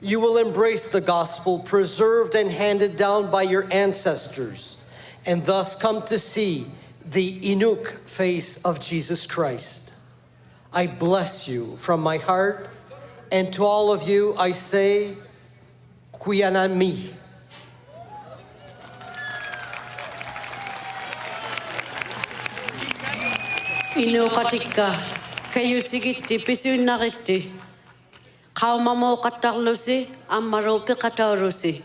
you 0.00 0.20
will 0.20 0.38
embrace 0.38 0.88
the 0.88 1.00
gospel 1.00 1.58
preserved 1.58 2.34
and 2.34 2.50
handed 2.50 2.96
down 2.96 3.30
by 3.30 3.42
your 3.42 3.66
ancestors, 3.72 4.82
and 5.26 5.44
thus 5.46 5.76
come 5.76 6.02
to 6.02 6.18
see 6.18 6.66
the 7.10 7.40
Inuk 7.40 7.98
face 8.00 8.62
of 8.64 8.80
Jesus 8.80 9.26
Christ. 9.26 9.92
I 10.72 10.86
bless 10.86 11.46
you 11.46 11.76
from 11.76 12.00
my 12.00 12.16
heart, 12.18 12.68
and 13.30 13.52
to 13.54 13.64
all 13.64 13.92
of 13.92 14.08
you 14.08 14.34
I 14.36 14.52
say, 14.52 15.16
Kuyanami. 16.14 17.12
инуоқатикка 23.96 24.90
каюсигитти 25.54 26.38
писуиннаритти 26.38 27.36
қаумамооқаттарлуси 28.60 30.08
аммаруупи 30.28 30.94
қатауруси 31.02 31.82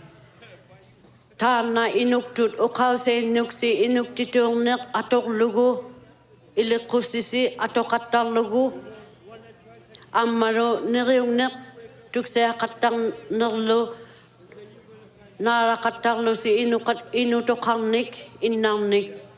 таанна 1.38 1.85
инуктут 2.01 2.57
оқаусеиннукси 2.65 3.69
инуктитуурнеқ 3.85 4.81
аторлугу 4.99 5.69
илеққусиси 6.55 7.41
атоқаттарлугу 7.65 8.63
аммару 10.11 10.69
нериугнеқ 10.93 11.53
туксеақаттарнерлу 12.11 13.81
наарақаттарлуси 15.45 16.49
инуқат 16.63 16.99
инутоқарник 17.13 18.11
иннарник 18.41 19.28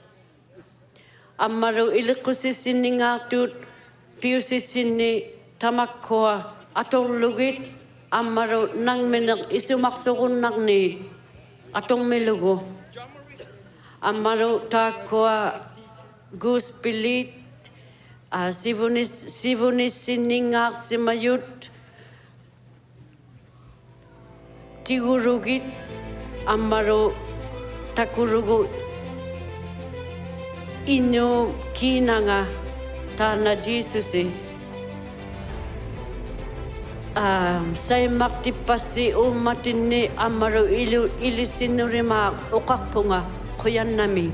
amaru 1.46 1.90
ilikusi 2.00 2.54
sini 2.54 3.02
ngatut 3.02 3.52
piusi 4.22 4.60
sini 4.62 5.12
tamakkoa 5.58 6.36
atong 6.78 7.18
lugit 7.22 7.58
amaru 8.14 8.62
nang 8.86 9.10
minak 9.12 9.50
isumaksugun 9.58 10.38
nang 10.44 10.58
ni 10.68 11.02
atong 11.74 12.06
milugo 12.06 12.62
amaru 14.10 14.52
takoa 14.70 15.38
gus 16.38 16.70
pilit 16.82 17.34
uh, 18.32 18.52
sivunis 18.54 19.12
sivunis 19.28 19.96
simayut 20.88 21.72
tigurugit. 24.84 25.64
Amaru 26.50 27.14
takurugu 27.96 28.66
inu 30.86 31.54
kinanga 31.74 32.48
tana 33.18 33.56
Jesus 33.56 34.16
e. 34.16 34.32
Um, 37.16 37.76
sai 37.76 38.08
makti 38.08 38.52
pasi 38.52 39.14
o 39.14 39.32
matine 39.32 40.10
amaro 40.18 40.64
ilu 40.66 41.10
ilisinurema 41.22 42.32
ma 43.06 43.26
o 43.64 43.84
nami. 43.84 44.32